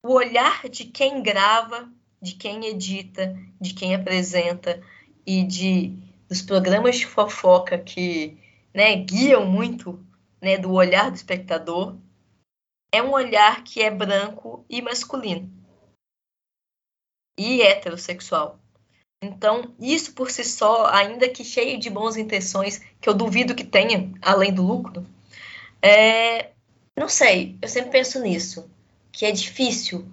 o 0.02 0.14
olhar 0.14 0.68
de 0.68 0.86
quem 0.86 1.22
grava, 1.22 1.89
de 2.20 2.32
quem 2.32 2.64
edita, 2.66 3.36
de 3.60 3.74
quem 3.74 3.94
apresenta 3.94 4.82
e 5.26 5.44
de 5.44 5.97
dos 6.28 6.40
programas 6.43 6.97
de 6.97 7.06
fofoca 7.06 7.78
que 7.78 8.43
né, 8.75 8.97
guiam 8.97 9.47
muito 9.47 10.05
né, 10.43 10.59
do 10.59 10.73
olhar 10.73 11.11
do 11.11 11.17
espectador 11.17 11.97
é 12.93 13.03
um 13.03 13.13
olhar 13.13 13.63
que 13.65 13.81
é 13.81 13.91
branco 13.91 14.65
e 14.69 14.83
masculino 14.83 15.51
e 17.39 17.63
heterossexual. 17.63 18.61
Então, 19.23 19.75
isso 19.81 20.13
por 20.13 20.31
si 20.31 20.45
só, 20.45 20.87
ainda 20.87 21.29
que 21.29 21.45
cheio 21.45 21.79
de 21.79 21.89
boas 21.89 22.17
intenções, 22.17 22.81
que 23.01 23.09
eu 23.09 23.15
duvido 23.15 23.55
que 23.55 23.65
tenha, 23.65 24.13
além 24.21 24.53
do 24.53 24.63
lucro, 24.63 25.07
é... 25.81 26.53
não 26.97 27.09
sei, 27.09 27.59
eu 27.61 27.69
sempre 27.69 27.91
penso 27.91 28.21
nisso, 28.21 28.71
que 29.11 29.25
é 29.25 29.33
difícil 29.33 30.07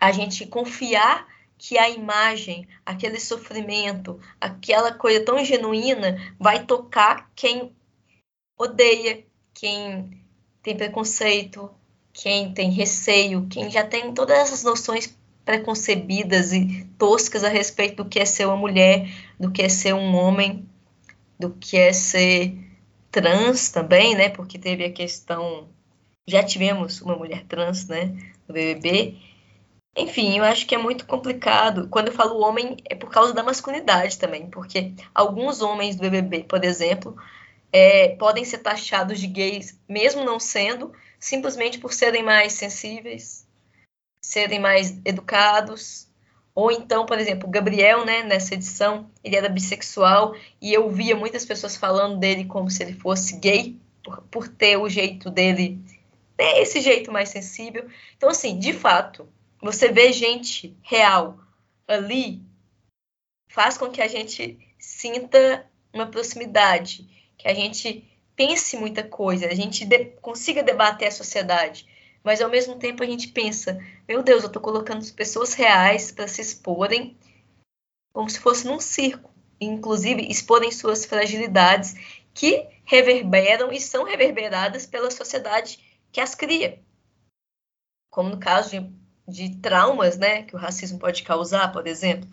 a 0.00 0.10
gente 0.12 0.44
confiar 0.46 1.26
que 1.58 1.78
a 1.78 1.88
imagem, 1.88 2.66
aquele 2.84 3.18
sofrimento, 3.18 4.20
aquela 4.40 4.92
coisa 4.92 5.24
tão 5.24 5.42
genuína 5.44 6.34
vai 6.38 6.64
tocar 6.64 7.30
quem 7.34 7.74
odeia, 8.58 9.24
quem 9.54 10.22
tem 10.62 10.76
preconceito, 10.76 11.70
quem 12.12 12.52
tem 12.52 12.70
receio, 12.70 13.46
quem 13.48 13.70
já 13.70 13.84
tem 13.84 14.12
todas 14.12 14.38
essas 14.38 14.62
noções 14.62 15.16
preconcebidas 15.44 16.52
e 16.52 16.84
toscas 16.98 17.44
a 17.44 17.48
respeito 17.48 18.02
do 18.02 18.08
que 18.08 18.18
é 18.18 18.24
ser 18.24 18.46
uma 18.46 18.56
mulher, 18.56 19.08
do 19.38 19.50
que 19.50 19.62
é 19.62 19.68
ser 19.68 19.94
um 19.94 20.14
homem, 20.16 20.68
do 21.38 21.50
que 21.50 21.76
é 21.76 21.92
ser 21.92 22.58
trans 23.10 23.70
também, 23.70 24.14
né? 24.14 24.28
Porque 24.28 24.58
teve 24.58 24.84
a 24.84 24.92
questão, 24.92 25.68
já 26.26 26.42
tivemos 26.42 27.00
uma 27.00 27.16
mulher 27.16 27.44
trans, 27.44 27.86
né, 27.86 28.06
no 28.48 28.54
BBB. 28.54 29.16
Enfim, 29.96 30.36
eu 30.36 30.44
acho 30.44 30.66
que 30.66 30.74
é 30.74 30.78
muito 30.78 31.06
complicado. 31.06 31.88
Quando 31.88 32.08
eu 32.08 32.12
falo 32.12 32.40
homem, 32.40 32.76
é 32.84 32.94
por 32.94 33.10
causa 33.10 33.32
da 33.32 33.42
masculinidade 33.42 34.18
também, 34.18 34.48
porque 34.50 34.92
alguns 35.14 35.62
homens 35.62 35.96
do 35.96 36.02
BBB, 36.02 36.44
por 36.44 36.62
exemplo, 36.62 37.16
é, 37.72 38.10
podem 38.16 38.44
ser 38.44 38.58
taxados 38.58 39.18
de 39.18 39.26
gays, 39.26 39.78
mesmo 39.88 40.22
não 40.22 40.38
sendo, 40.38 40.92
simplesmente 41.18 41.78
por 41.78 41.94
serem 41.94 42.22
mais 42.22 42.52
sensíveis, 42.52 43.46
serem 44.20 44.58
mais 44.58 44.98
educados. 45.02 46.06
Ou 46.54 46.70
então, 46.70 47.06
por 47.06 47.18
exemplo, 47.18 47.48
o 47.48 47.50
Gabriel, 47.50 48.04
né, 48.04 48.22
nessa 48.22 48.54
edição, 48.54 49.10
ele 49.24 49.36
era 49.36 49.48
bissexual 49.48 50.34
e 50.60 50.74
eu 50.74 50.90
via 50.90 51.16
muitas 51.16 51.46
pessoas 51.46 51.76
falando 51.76 52.18
dele 52.18 52.44
como 52.44 52.70
se 52.70 52.82
ele 52.82 52.92
fosse 52.92 53.36
gay, 53.38 53.76
por, 54.04 54.22
por 54.30 54.48
ter 54.48 54.76
o 54.76 54.88
jeito 54.88 55.30
dele, 55.30 55.78
né, 56.38 56.60
esse 56.60 56.82
jeito 56.82 57.10
mais 57.10 57.30
sensível. 57.30 57.86
Então, 58.16 58.28
assim, 58.28 58.58
de 58.58 58.72
fato, 58.72 59.28
você 59.60 59.90
vê 59.90 60.12
gente 60.12 60.76
real 60.82 61.38
ali, 61.86 62.42
faz 63.48 63.78
com 63.78 63.90
que 63.90 64.02
a 64.02 64.08
gente 64.08 64.58
sinta 64.78 65.68
uma 65.92 66.06
proximidade, 66.06 67.08
que 67.38 67.48
a 67.48 67.54
gente 67.54 68.04
pense 68.34 68.76
muita 68.76 69.02
coisa, 69.02 69.46
a 69.46 69.54
gente 69.54 69.84
de, 69.84 70.06
consiga 70.20 70.62
debater 70.62 71.08
a 71.08 71.12
sociedade 71.12 71.86
mas 72.26 72.42
ao 72.42 72.50
mesmo 72.50 72.74
tempo 72.74 73.04
a 73.04 73.06
gente 73.06 73.28
pensa, 73.28 73.78
meu 74.08 74.20
Deus, 74.20 74.42
eu 74.42 74.48
estou 74.48 74.60
colocando 74.60 75.08
pessoas 75.12 75.54
reais 75.54 76.10
para 76.10 76.26
se 76.26 76.40
exporem 76.40 77.16
como 78.12 78.28
se 78.28 78.40
fosse 78.40 78.66
num 78.66 78.80
circo, 78.80 79.32
inclusive 79.60 80.28
exporem 80.28 80.72
suas 80.72 81.04
fragilidades 81.04 81.94
que 82.34 82.66
reverberam 82.84 83.72
e 83.72 83.80
são 83.80 84.02
reverberadas 84.02 84.86
pela 84.86 85.08
sociedade 85.08 85.78
que 86.10 86.20
as 86.20 86.34
cria. 86.34 86.82
Como 88.10 88.28
no 88.28 88.40
caso 88.40 88.70
de, 88.70 88.92
de 89.26 89.56
traumas, 89.56 90.16
né, 90.16 90.42
que 90.42 90.54
o 90.54 90.58
racismo 90.58 90.98
pode 90.98 91.22
causar, 91.22 91.72
por 91.72 91.86
exemplo. 91.86 92.28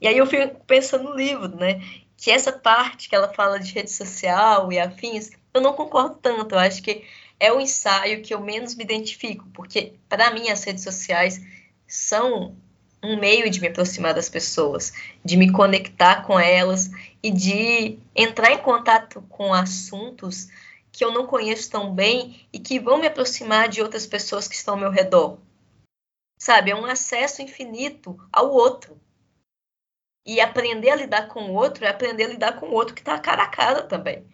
E 0.00 0.08
aí 0.08 0.16
eu 0.16 0.26
fico 0.26 0.60
pensando 0.66 1.04
no 1.04 1.16
livro, 1.16 1.48
né, 1.56 1.80
que 2.16 2.30
essa 2.30 2.52
parte 2.52 3.08
que 3.08 3.14
ela 3.14 3.32
fala 3.32 3.58
de 3.58 3.72
rede 3.72 3.90
social 3.90 4.72
e 4.72 4.78
afins, 4.78 5.30
eu 5.52 5.60
não 5.60 5.74
concordo 5.74 6.16
tanto. 6.16 6.54
Eu 6.54 6.58
acho 6.58 6.82
que 6.82 7.04
é 7.38 7.52
o 7.52 7.60
ensaio 7.60 8.22
que 8.22 8.32
eu 8.32 8.40
menos 8.40 8.74
me 8.74 8.84
identifico, 8.84 9.46
porque 9.52 9.94
para 10.08 10.30
mim 10.30 10.48
as 10.48 10.64
redes 10.64 10.82
sociais 10.82 11.40
são 11.86 12.56
um 13.02 13.18
meio 13.18 13.50
de 13.50 13.60
me 13.60 13.68
aproximar 13.68 14.14
das 14.14 14.30
pessoas, 14.30 14.92
de 15.22 15.36
me 15.36 15.52
conectar 15.52 16.22
com 16.22 16.40
elas 16.40 16.90
e 17.22 17.30
de 17.30 17.98
entrar 18.16 18.52
em 18.52 18.58
contato 18.58 19.22
com 19.28 19.52
assuntos 19.52 20.48
que 20.90 21.04
eu 21.04 21.12
não 21.12 21.26
conheço 21.26 21.70
tão 21.70 21.92
bem 21.92 22.46
e 22.52 22.58
que 22.58 22.78
vão 22.78 22.98
me 22.98 23.06
aproximar 23.06 23.68
de 23.68 23.82
outras 23.82 24.06
pessoas 24.06 24.48
que 24.48 24.54
estão 24.54 24.74
ao 24.74 24.80
meu 24.80 24.90
redor. 24.90 25.38
Sabe, 26.38 26.70
é 26.70 26.76
um 26.76 26.84
acesso 26.84 27.42
infinito 27.42 28.16
ao 28.32 28.50
outro. 28.50 29.00
E 30.26 30.40
aprender 30.40 30.90
a 30.90 30.96
lidar 30.96 31.28
com 31.28 31.50
o 31.50 31.54
outro 31.54 31.84
é 31.84 31.88
aprender 31.88 32.24
a 32.24 32.28
lidar 32.28 32.58
com 32.58 32.66
o 32.66 32.72
outro 32.72 32.94
que 32.94 33.02
está 33.02 33.18
cara 33.18 33.44
a 33.44 33.48
cara 33.48 33.82
também. 33.82 34.26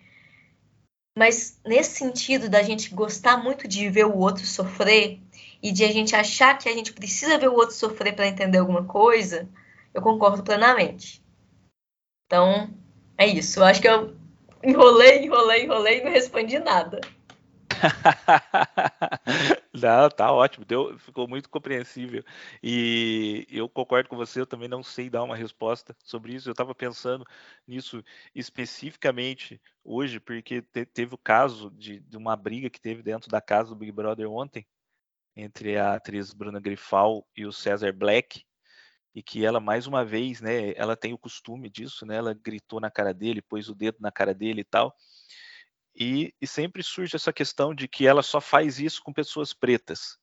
Mas 1.16 1.60
nesse 1.66 1.98
sentido 1.98 2.48
da 2.48 2.62
gente 2.62 2.94
gostar 2.94 3.36
muito 3.36 3.66
de 3.66 3.88
ver 3.88 4.06
o 4.06 4.16
outro 4.16 4.46
sofrer 4.46 5.20
e 5.62 5.72
de 5.72 5.84
a 5.84 5.92
gente 5.92 6.14
achar 6.14 6.56
que 6.56 6.68
a 6.68 6.72
gente 6.72 6.92
precisa 6.92 7.38
ver 7.38 7.48
o 7.48 7.54
outro 7.54 7.74
sofrer 7.74 8.14
para 8.14 8.28
entender 8.28 8.58
alguma 8.58 8.84
coisa, 8.84 9.48
eu 9.92 10.00
concordo 10.00 10.42
plenamente. 10.42 11.22
Então, 12.26 12.70
é 13.18 13.26
isso. 13.26 13.58
Eu 13.58 13.64
acho 13.64 13.80
que 13.80 13.88
eu 13.88 14.16
enrolei, 14.62 15.24
enrolei, 15.24 15.64
enrolei 15.64 15.98
e 16.00 16.04
não 16.04 16.10
respondi 16.10 16.58
nada. 16.58 17.00
não, 19.74 20.08
tá 20.10 20.32
ótimo, 20.32 20.64
deu, 20.64 20.98
ficou 20.98 21.26
muito 21.28 21.48
compreensível. 21.48 22.22
E 22.62 23.46
eu 23.50 23.68
concordo 23.68 24.08
com 24.08 24.16
você, 24.16 24.40
eu 24.40 24.46
também 24.46 24.68
não 24.68 24.82
sei 24.82 25.08
dar 25.10 25.22
uma 25.22 25.36
resposta 25.36 25.96
sobre 26.04 26.34
isso. 26.34 26.48
Eu 26.48 26.52
estava 26.52 26.74
pensando 26.74 27.24
nisso 27.66 28.02
especificamente 28.34 29.60
hoje, 29.84 30.20
porque 30.20 30.62
te, 30.62 30.84
teve 30.84 31.14
o 31.14 31.18
caso 31.18 31.70
de, 31.70 32.00
de, 32.00 32.16
uma 32.16 32.36
briga 32.36 32.70
que 32.70 32.80
teve 32.80 33.02
dentro 33.02 33.30
da 33.30 33.40
casa 33.40 33.70
do 33.70 33.76
Big 33.76 33.92
Brother 33.92 34.30
ontem, 34.30 34.66
entre 35.36 35.76
a 35.78 35.94
atriz 35.94 36.32
Bruna 36.32 36.60
Grifal 36.60 37.26
e 37.36 37.46
o 37.46 37.52
César 37.52 37.92
Black, 37.92 38.44
e 39.14 39.22
que 39.22 39.44
ela, 39.44 39.60
mais 39.60 39.86
uma 39.86 40.04
vez, 40.04 40.40
né, 40.40 40.72
ela 40.76 40.96
tem 40.96 41.12
o 41.12 41.18
costume 41.18 41.68
disso, 41.68 42.06
né, 42.06 42.16
ela 42.16 42.34
gritou 42.34 42.80
na 42.80 42.90
cara 42.90 43.12
dele, 43.12 43.42
pôs 43.42 43.68
o 43.68 43.74
dedo 43.74 43.98
na 44.00 44.12
cara 44.12 44.34
dele 44.34 44.60
e 44.60 44.64
tal. 44.64 44.94
E, 45.94 46.34
e 46.40 46.46
sempre 46.46 46.82
surge 46.82 47.16
essa 47.16 47.32
questão 47.32 47.74
de 47.74 47.88
que 47.88 48.06
ela 48.06 48.22
só 48.22 48.40
faz 48.40 48.78
isso 48.78 49.02
com 49.02 49.12
pessoas 49.12 49.52
pretas. 49.52 50.18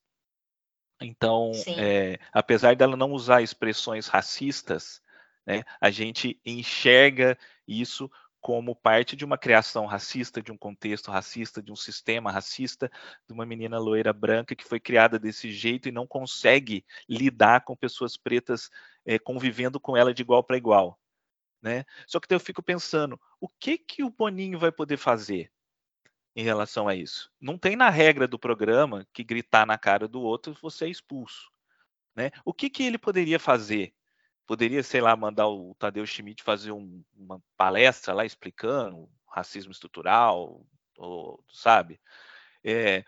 Então, 0.99 1.51
é, 1.77 2.17
apesar 2.31 2.75
dela 2.75 2.97
não 2.97 3.11
usar 3.11 3.41
expressões 3.41 4.07
racistas, 4.07 5.01
né, 5.45 5.63
a 5.79 5.91
gente 5.91 6.39
enxerga 6.43 7.37
isso 7.67 8.09
como 8.39 8.75
parte 8.75 9.15
de 9.15 9.25
uma 9.25 9.37
criação 9.37 9.85
racista, 9.85 10.41
de 10.41 10.51
um 10.51 10.57
contexto 10.57 11.11
racista, 11.11 11.61
de 11.61 11.71
um 11.71 11.75
sistema 11.75 12.31
racista, 12.31 12.89
de 13.27 13.33
uma 13.33 13.45
menina 13.45 13.77
loira 13.77 14.13
branca 14.13 14.55
que 14.55 14.63
foi 14.63 14.79
criada 14.79 15.19
desse 15.19 15.51
jeito 15.51 15.89
e 15.89 15.91
não 15.91 16.07
consegue 16.07 16.85
lidar 17.09 17.65
com 17.65 17.75
pessoas 17.75 18.15
pretas 18.15 18.69
é, 19.05 19.19
convivendo 19.19 19.79
com 19.79 19.97
ela 19.97 20.13
de 20.13 20.21
igual 20.21 20.43
para 20.43 20.57
igual. 20.57 20.99
Né? 21.61 21.83
Só 22.07 22.19
que 22.19 22.33
eu 22.33 22.39
fico 22.39 22.63
pensando, 22.63 23.19
o 23.41 23.49
que 23.49 23.77
que 23.77 24.03
o 24.03 24.09
Boninho 24.09 24.59
vai 24.59 24.71
poder 24.71 24.97
fazer? 24.97 25.51
Em 26.37 26.43
relação 26.43 26.87
a 26.87 26.93
isso. 26.93 27.31
Não 27.41 27.57
tem 27.57 27.75
na 27.75 27.89
regra 27.89 28.27
do 28.27 28.37
programa 28.37 29.07
que 29.11 29.23
gritar 29.23 29.65
na 29.65 29.75
cara 29.75 30.07
do 30.07 30.21
outro 30.21 30.55
você 30.61 30.85
é 30.85 30.89
expulso. 30.89 31.51
Né? 32.15 32.29
O 32.45 32.53
que, 32.53 32.69
que 32.69 32.83
ele 32.83 32.99
poderia 32.99 33.39
fazer? 33.39 33.91
Poderia, 34.45 34.83
sei 34.83 35.01
lá, 35.01 35.15
mandar 35.15 35.47
o 35.47 35.73
Tadeu 35.79 36.05
Schmidt 36.05 36.43
fazer 36.43 36.71
um, 36.71 37.03
uma 37.15 37.41
palestra 37.57 38.13
lá 38.13 38.23
explicando 38.23 39.09
racismo 39.27 39.71
estrutural, 39.71 40.63
ou, 40.95 41.43
sabe? 41.51 41.99
É, 42.63 43.03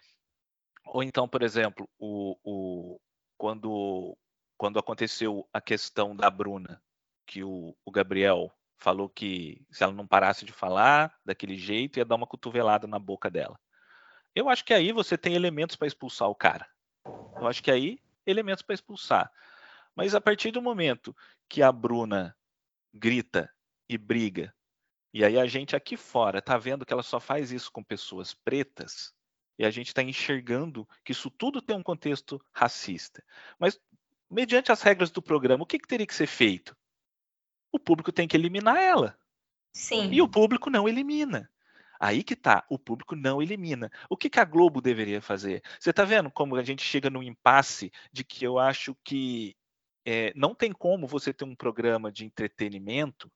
ou 0.87 1.03
então, 1.03 1.27
por 1.27 1.43
exemplo, 1.43 1.87
o, 1.99 2.35
o, 2.43 2.99
quando, 3.37 4.17
quando 4.57 4.79
aconteceu 4.79 5.47
a 5.53 5.61
questão 5.61 6.15
da 6.15 6.31
Bruna, 6.31 6.81
que 7.27 7.43
o, 7.43 7.75
o 7.85 7.91
Gabriel 7.91 8.51
falou 8.79 9.09
que 9.09 9.61
se 9.69 9.83
ela 9.83 9.93
não 9.93 10.07
parasse 10.07 10.45
de 10.45 10.51
falar 10.51 11.13
daquele 11.23 11.57
jeito, 11.57 11.97
ia 11.97 12.05
dar 12.05 12.15
uma 12.15 12.25
cotovelada 12.25 12.87
na 12.87 12.97
boca 12.97 13.29
dela. 13.29 13.59
Eu 14.33 14.49
acho 14.49 14.63
que 14.63 14.73
aí 14.73 14.91
você 14.91 15.17
tem 15.17 15.35
elementos 15.35 15.75
para 15.75 15.87
expulsar 15.87 16.29
o 16.29 16.35
cara. 16.35 16.67
Eu 17.35 17.47
acho 17.47 17.61
que 17.61 17.69
aí, 17.69 17.99
elementos 18.25 18.63
para 18.63 18.73
expulsar. 18.73 19.31
Mas 19.95 20.15
a 20.15 20.21
partir 20.21 20.51
do 20.51 20.61
momento 20.61 21.15
que 21.47 21.61
a 21.61 21.71
Bruna 21.71 22.35
grita 22.93 23.53
e 23.87 23.97
briga, 23.97 24.55
e 25.13 25.25
aí 25.25 25.37
a 25.37 25.45
gente 25.45 25.75
aqui 25.75 25.97
fora 25.97 26.41
tá 26.41 26.57
vendo 26.57 26.85
que 26.85 26.93
ela 26.93 27.03
só 27.03 27.19
faz 27.19 27.51
isso 27.51 27.71
com 27.71 27.83
pessoas 27.83 28.33
pretas, 28.33 29.13
e 29.57 29.65
a 29.65 29.69
gente 29.69 29.87
está 29.87 30.01
enxergando 30.01 30.87
que 31.03 31.11
isso 31.11 31.29
tudo 31.29 31.61
tem 31.61 31.75
um 31.75 31.83
contexto 31.83 32.41
racista. 32.53 33.21
Mas, 33.59 33.77
mediante 34.29 34.71
as 34.71 34.81
regras 34.81 35.11
do 35.11 35.21
programa, 35.21 35.63
o 35.63 35.67
que, 35.67 35.77
que 35.77 35.87
teria 35.87 36.07
que 36.07 36.15
ser 36.15 36.27
feito? 36.27 36.77
O 37.71 37.79
público 37.79 38.11
tem 38.11 38.27
que 38.27 38.35
eliminar 38.35 38.77
ela. 38.77 39.17
Sim. 39.73 40.11
E 40.11 40.21
o 40.21 40.27
público 40.27 40.69
não 40.69 40.87
elimina. 40.87 41.49
Aí 41.99 42.23
que 42.23 42.35
tá, 42.35 42.65
o 42.69 42.79
público 42.79 43.15
não 43.15 43.41
elimina. 43.41 43.91
O 44.09 44.15
que, 44.15 44.29
que 44.29 44.39
a 44.39 44.45
Globo 44.45 44.81
deveria 44.81 45.21
fazer? 45.21 45.61
Você 45.79 45.91
tá 45.91 46.05
vendo 46.05 46.31
como 46.31 46.55
a 46.55 46.63
gente 46.63 46.81
chega 46.81 47.09
num 47.09 47.21
impasse 47.21 47.91
de 48.11 48.23
que 48.23 48.45
eu 48.45 48.57
acho 48.57 48.95
que 49.03 49.55
é, 50.05 50.31
não 50.35 50.55
tem 50.55 50.71
como 50.71 51.05
você 51.05 51.33
ter 51.33 51.43
um 51.43 51.55
programa 51.55 52.11
de 52.11 52.23
entretenimento, 52.25 53.29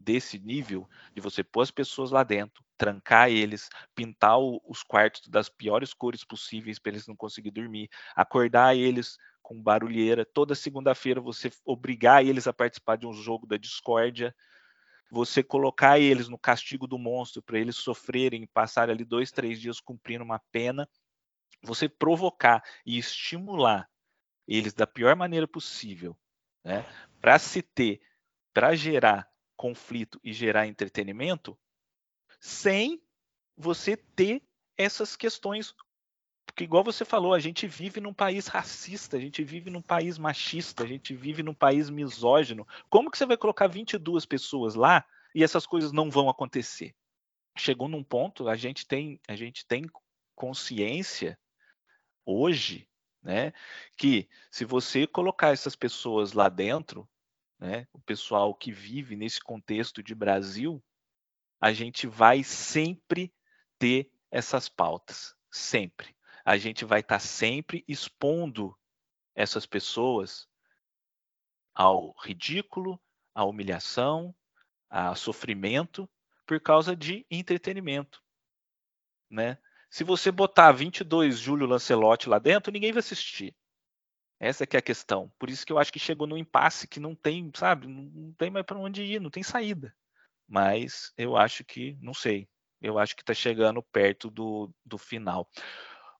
desse 0.00 0.38
nível, 0.38 0.88
de 1.14 1.20
você 1.20 1.44
pôr 1.44 1.60
as 1.60 1.70
pessoas 1.70 2.10
lá 2.10 2.24
dentro, 2.24 2.64
trancar 2.78 3.30
eles, 3.30 3.68
pintar 3.94 4.38
o, 4.40 4.60
os 4.64 4.82
quartos 4.82 5.28
das 5.28 5.50
piores 5.50 5.92
cores 5.92 6.24
possíveis 6.24 6.78
para 6.78 6.92
eles 6.92 7.06
não 7.06 7.14
conseguirem 7.14 7.62
dormir, 7.62 7.90
acordar 8.16 8.74
eles 8.74 9.18
com 9.50 9.60
barulheira, 9.60 10.24
toda 10.24 10.54
segunda-feira 10.54 11.20
você 11.20 11.50
obrigar 11.64 12.24
eles 12.24 12.46
a 12.46 12.52
participar 12.52 12.94
de 12.94 13.04
um 13.04 13.12
jogo 13.12 13.48
da 13.48 13.56
discórdia, 13.56 14.32
você 15.10 15.42
colocar 15.42 15.98
eles 15.98 16.28
no 16.28 16.38
castigo 16.38 16.86
do 16.86 16.96
monstro 16.96 17.42
para 17.42 17.58
eles 17.58 17.74
sofrerem, 17.74 18.46
passar 18.46 18.88
ali 18.88 19.04
dois, 19.04 19.32
três 19.32 19.60
dias 19.60 19.80
cumprindo 19.80 20.22
uma 20.22 20.38
pena, 20.52 20.88
você 21.62 21.88
provocar 21.88 22.62
e 22.86 22.96
estimular 22.96 23.90
eles 24.46 24.72
da 24.72 24.86
pior 24.86 25.16
maneira 25.16 25.48
possível, 25.48 26.16
né, 26.62 26.86
para 27.20 27.36
se 27.36 27.60
ter, 27.60 28.00
para 28.54 28.76
gerar 28.76 29.28
conflito 29.56 30.20
e 30.22 30.32
gerar 30.32 30.68
entretenimento, 30.68 31.58
sem 32.38 33.02
você 33.56 33.96
ter 33.96 34.44
essas 34.76 35.16
questões. 35.16 35.74
Porque, 36.50 36.64
igual 36.64 36.82
você 36.82 37.04
falou, 37.04 37.32
a 37.32 37.38
gente 37.38 37.68
vive 37.68 38.00
num 38.00 38.12
país 38.12 38.48
racista, 38.48 39.16
a 39.16 39.20
gente 39.20 39.42
vive 39.44 39.70
num 39.70 39.80
país 39.80 40.18
machista, 40.18 40.82
a 40.82 40.86
gente 40.86 41.14
vive 41.14 41.44
num 41.44 41.54
país 41.54 41.88
misógino. 41.88 42.66
Como 42.88 43.08
que 43.08 43.16
você 43.16 43.24
vai 43.24 43.36
colocar 43.36 43.68
22 43.68 44.26
pessoas 44.26 44.74
lá 44.74 45.04
e 45.32 45.44
essas 45.44 45.64
coisas 45.64 45.92
não 45.92 46.10
vão 46.10 46.28
acontecer? 46.28 46.92
Chegou 47.56 47.88
num 47.88 48.02
ponto, 48.02 48.48
a 48.48 48.56
gente 48.56 48.84
tem, 48.84 49.20
a 49.28 49.36
gente 49.36 49.64
tem 49.64 49.84
consciência 50.34 51.38
hoje, 52.26 52.88
né, 53.22 53.52
que 53.96 54.28
se 54.50 54.64
você 54.64 55.06
colocar 55.06 55.52
essas 55.52 55.76
pessoas 55.76 56.32
lá 56.32 56.48
dentro, 56.48 57.08
né, 57.60 57.86
o 57.92 58.00
pessoal 58.00 58.54
que 58.54 58.72
vive 58.72 59.14
nesse 59.14 59.40
contexto 59.40 60.02
de 60.02 60.14
Brasil, 60.14 60.82
a 61.60 61.72
gente 61.72 62.06
vai 62.08 62.42
sempre 62.42 63.32
ter 63.78 64.10
essas 64.30 64.68
pautas, 64.68 65.34
sempre. 65.50 66.14
A 66.44 66.56
gente 66.56 66.84
vai 66.84 67.00
estar 67.00 67.16
tá 67.16 67.20
sempre 67.20 67.84
expondo 67.86 68.76
essas 69.34 69.66
pessoas 69.66 70.48
ao 71.74 72.14
ridículo, 72.18 73.00
à 73.34 73.44
humilhação, 73.44 74.34
a 74.88 75.14
sofrimento 75.14 76.08
por 76.46 76.60
causa 76.60 76.96
de 76.96 77.24
entretenimento, 77.30 78.22
né? 79.30 79.56
Se 79.88 80.04
você 80.04 80.30
botar 80.30 80.72
22 80.72 81.38
Júlio 81.38 81.66
Lancelotti 81.66 82.28
lá 82.28 82.38
dentro, 82.38 82.72
ninguém 82.72 82.92
vai 82.92 83.00
assistir. 83.00 83.54
Essa 84.38 84.66
que 84.66 84.76
é 84.76 84.78
a 84.78 84.82
questão. 84.82 85.32
Por 85.38 85.50
isso 85.50 85.66
que 85.66 85.72
eu 85.72 85.78
acho 85.78 85.92
que 85.92 85.98
chegou 85.98 86.26
num 86.26 86.36
impasse 86.36 86.88
que 86.88 87.00
não 87.00 87.14
tem, 87.14 87.50
sabe, 87.54 87.86
não 87.86 88.32
tem 88.34 88.50
mais 88.50 88.64
para 88.64 88.78
onde 88.78 89.02
ir, 89.02 89.20
não 89.20 89.30
tem 89.30 89.42
saída. 89.42 89.94
Mas 90.48 91.12
eu 91.16 91.36
acho 91.36 91.64
que, 91.64 91.96
não 92.00 92.14
sei, 92.14 92.48
eu 92.80 92.98
acho 92.98 93.14
que 93.14 93.22
está 93.22 93.34
chegando 93.34 93.82
perto 93.82 94.30
do, 94.30 94.72
do 94.84 94.96
final. 94.96 95.48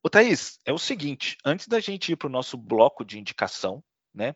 Ô 0.03 0.09
Thaís, 0.09 0.59
é 0.65 0.73
o 0.73 0.79
seguinte, 0.79 1.37
antes 1.45 1.69
da 1.69 1.79
gente 1.79 2.13
ir 2.13 2.17
para 2.17 2.27
o 2.27 2.31
nosso 2.31 2.57
bloco 2.57 3.05
de 3.05 3.19
indicação, 3.19 3.85
né? 4.15 4.35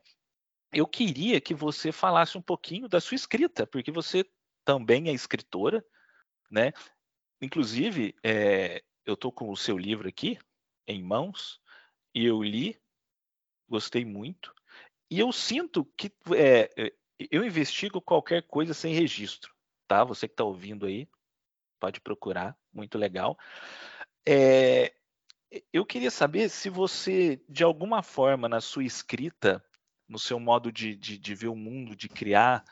Eu 0.73 0.87
queria 0.87 1.41
que 1.41 1.55
você 1.55 1.91
falasse 1.91 2.37
um 2.37 2.43
pouquinho 2.43 2.89
da 2.89 3.01
sua 3.01 3.15
escrita, 3.15 3.67
porque 3.67 3.91
você 3.91 4.25
também 4.65 5.09
é 5.09 5.13
escritora, 5.13 5.85
né? 6.51 6.73
Inclusive, 7.41 8.15
é, 8.23 8.83
eu 9.07 9.15
estou 9.15 9.33
com 9.33 9.51
o 9.51 9.57
seu 9.57 9.79
livro 9.79 10.07
aqui 10.09 10.39
em 10.87 11.03
mãos 11.03 11.61
e 12.15 12.25
eu 12.27 12.43
li 12.43 12.79
gostei 13.69 14.05
muito. 14.05 14.55
E 15.11 15.19
eu 15.19 15.33
sinto 15.33 15.85
que 15.97 16.13
é, 16.37 16.93
eu 17.31 17.45
investigo 17.45 18.03
qualquer 18.03 18.43
coisa 18.43 18.75
sem 18.75 18.95
registro, 18.95 19.55
tá? 19.89 20.05
Você 20.05 20.29
que 20.29 20.35
está 20.35 20.45
ouvindo 20.45 20.87
aí, 20.87 21.09
pode 21.81 22.01
procurar, 22.01 22.57
muito 22.73 22.99
legal. 22.99 23.39
É, 24.27 24.95
eu 25.73 25.85
queria 25.85 26.11
saber 26.11 26.49
se 26.49 26.69
você, 26.69 27.41
de 27.49 27.63
alguma 27.65 28.03
forma, 28.03 28.49
na 28.49 28.61
sua 28.61 28.85
escrita, 28.85 29.63
no 30.09 30.19
seu 30.19 30.39
modo 30.39 30.73
de, 30.73 30.97
de, 30.97 31.19
de 31.19 31.35
ver 31.35 31.49
o 31.49 31.57
mundo, 31.57 31.97
de 31.97 32.09
criar, 32.09 32.65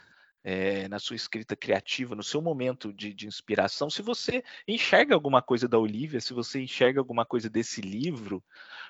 é, 0.45 0.89
na 0.89 0.99
sua 0.99 1.15
escrita 1.15 1.55
criativa, 1.55 2.15
no 2.15 2.23
seu 2.23 2.43
momento 2.43 2.93
de, 2.93 3.15
de, 3.15 3.27
inspiração, 3.27 3.89
se 3.89 4.03
você 4.03 4.43
enxerga 4.67 5.15
alguma 5.15 5.41
coisa 5.41 5.69
da 5.69 5.79
Olivia, 5.79 6.21
se 6.21 6.35
você 6.35 6.61
enxerga 6.61 7.01
alguma 7.01 7.25
coisa 7.25 7.49
desse 7.49 7.81
livro, 7.81 8.43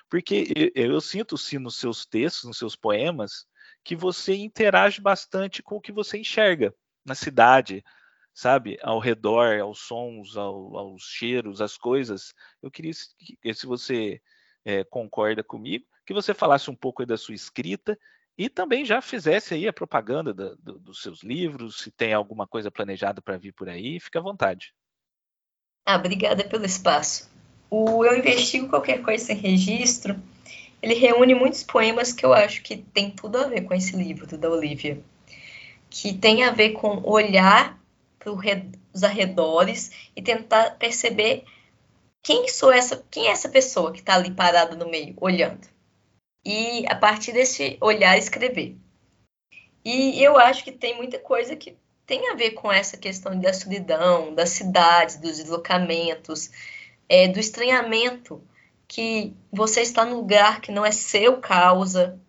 porque 0.09 0.71
eu, 0.75 0.93
eu 0.93 1.01
sinto 1.01 1.37
sim 1.37 1.59
nos 1.59 1.77
seus 1.77 2.05
textos, 2.05 2.45
nos 2.45 2.57
seus 2.57 2.75
poemas, 2.75 3.45
que 3.83 3.95
você 3.95 4.35
interage 4.35 4.99
bastante 4.99 5.61
com 5.61 5.75
o 5.75 5.81
que 5.81 5.91
você 5.91 6.17
enxerga 6.17 6.73
na 7.05 7.13
cidade, 7.13 7.83
sabe, 8.33 8.77
ao 8.81 8.99
redor, 8.99 9.59
aos 9.59 9.79
sons, 9.79 10.35
ao, 10.35 10.75
aos 10.77 11.03
cheiros, 11.03 11.61
às 11.61 11.77
coisas. 11.77 12.33
Eu 12.61 12.71
queria 12.71 12.91
que, 13.41 13.53
se 13.53 13.65
você 13.65 14.21
é, 14.65 14.83
concorda 14.83 15.43
comigo, 15.43 15.85
que 16.05 16.13
você 16.13 16.33
falasse 16.33 16.69
um 16.69 16.75
pouco 16.75 17.05
da 17.05 17.17
sua 17.17 17.35
escrita 17.35 17.97
e 18.37 18.49
também 18.49 18.83
já 18.83 19.01
fizesse 19.01 19.53
aí 19.53 19.67
a 19.67 19.73
propaganda 19.73 20.33
do, 20.33 20.79
dos 20.79 21.01
seus 21.01 21.21
livros, 21.21 21.77
se 21.77 21.91
tem 21.91 22.13
alguma 22.13 22.47
coisa 22.47 22.71
planejada 22.71 23.21
para 23.21 23.37
vir 23.37 23.53
por 23.53 23.69
aí, 23.69 23.99
fique 23.99 24.17
à 24.17 24.21
vontade. 24.21 24.73
Ah, 25.85 25.97
obrigada 25.97 26.43
pelo 26.43 26.65
espaço. 26.65 27.31
O 27.69 28.03
Eu 28.03 28.17
Investigo 28.17 28.69
Qualquer 28.69 29.01
Coisa 29.01 29.25
Sem 29.25 29.37
Registro, 29.37 30.19
ele 30.81 30.95
reúne 30.95 31.35
muitos 31.35 31.63
poemas 31.63 32.11
que 32.11 32.25
eu 32.25 32.33
acho 32.33 32.61
que 32.61 32.77
tem 32.77 33.11
tudo 33.11 33.37
a 33.37 33.47
ver 33.47 33.61
com 33.61 33.73
esse 33.73 33.95
livro 33.95 34.37
da 34.37 34.49
Olivia, 34.49 35.01
que 35.89 36.13
tem 36.13 36.43
a 36.43 36.51
ver 36.51 36.71
com 36.71 37.01
olhar 37.03 37.79
os 38.29 39.03
arredores 39.03 39.91
e 40.15 40.21
tentar 40.21 40.77
perceber 40.77 41.43
quem 42.21 42.47
sou 42.47 42.71
essa, 42.71 43.03
quem 43.11 43.27
é 43.27 43.31
essa 43.31 43.49
pessoa 43.49 43.91
que 43.91 43.99
está 43.99 44.15
ali 44.15 44.31
parada 44.31 44.75
no 44.75 44.89
meio, 44.89 45.15
olhando 45.19 45.73
e 46.45 46.85
a 46.87 46.95
partir 46.95 47.31
desse 47.31 47.77
olhar 47.79 48.17
escrever. 48.17 48.77
E 49.83 50.21
eu 50.21 50.37
acho 50.37 50.63
que 50.63 50.71
tem 50.71 50.95
muita 50.95 51.19
coisa 51.19 51.55
que 51.55 51.77
tem 52.05 52.29
a 52.29 52.35
ver 52.35 52.51
com 52.51 52.71
essa 52.71 52.97
questão 52.97 53.39
da 53.39 53.53
solidão, 53.53 54.33
das 54.33 54.49
cidades, 54.49 55.17
dos 55.17 55.37
deslocamentos, 55.37 56.49
é, 57.07 57.27
do 57.27 57.39
estranhamento, 57.39 58.41
que 58.87 59.33
você 59.51 59.81
está 59.81 60.05
num 60.05 60.17
lugar 60.17 60.61
que 60.61 60.71
não 60.71 60.85
é 60.85 60.91
seu 60.91 61.37
causa. 61.37 62.19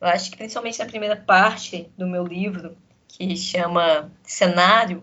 Eu 0.00 0.08
acho 0.08 0.30
que 0.30 0.36
principalmente 0.36 0.78
na 0.78 0.86
primeira 0.86 1.16
parte 1.16 1.90
do 1.96 2.06
meu 2.06 2.24
livro, 2.24 2.76
que 3.08 3.34
chama 3.36 4.12
Cenário, 4.22 5.02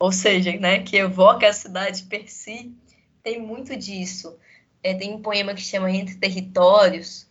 ou 0.00 0.10
seja, 0.10 0.56
né, 0.58 0.82
que 0.82 0.96
evoca 0.96 1.46
a 1.46 1.52
cidade 1.52 2.04
per 2.04 2.24
si, 2.26 2.72
tem 3.22 3.38
muito 3.38 3.76
disso. 3.76 4.34
É, 4.82 4.94
tem 4.94 5.12
um 5.12 5.20
poema 5.20 5.52
que 5.52 5.60
chama 5.60 5.90
Entre 5.90 6.14
Territórios, 6.16 7.28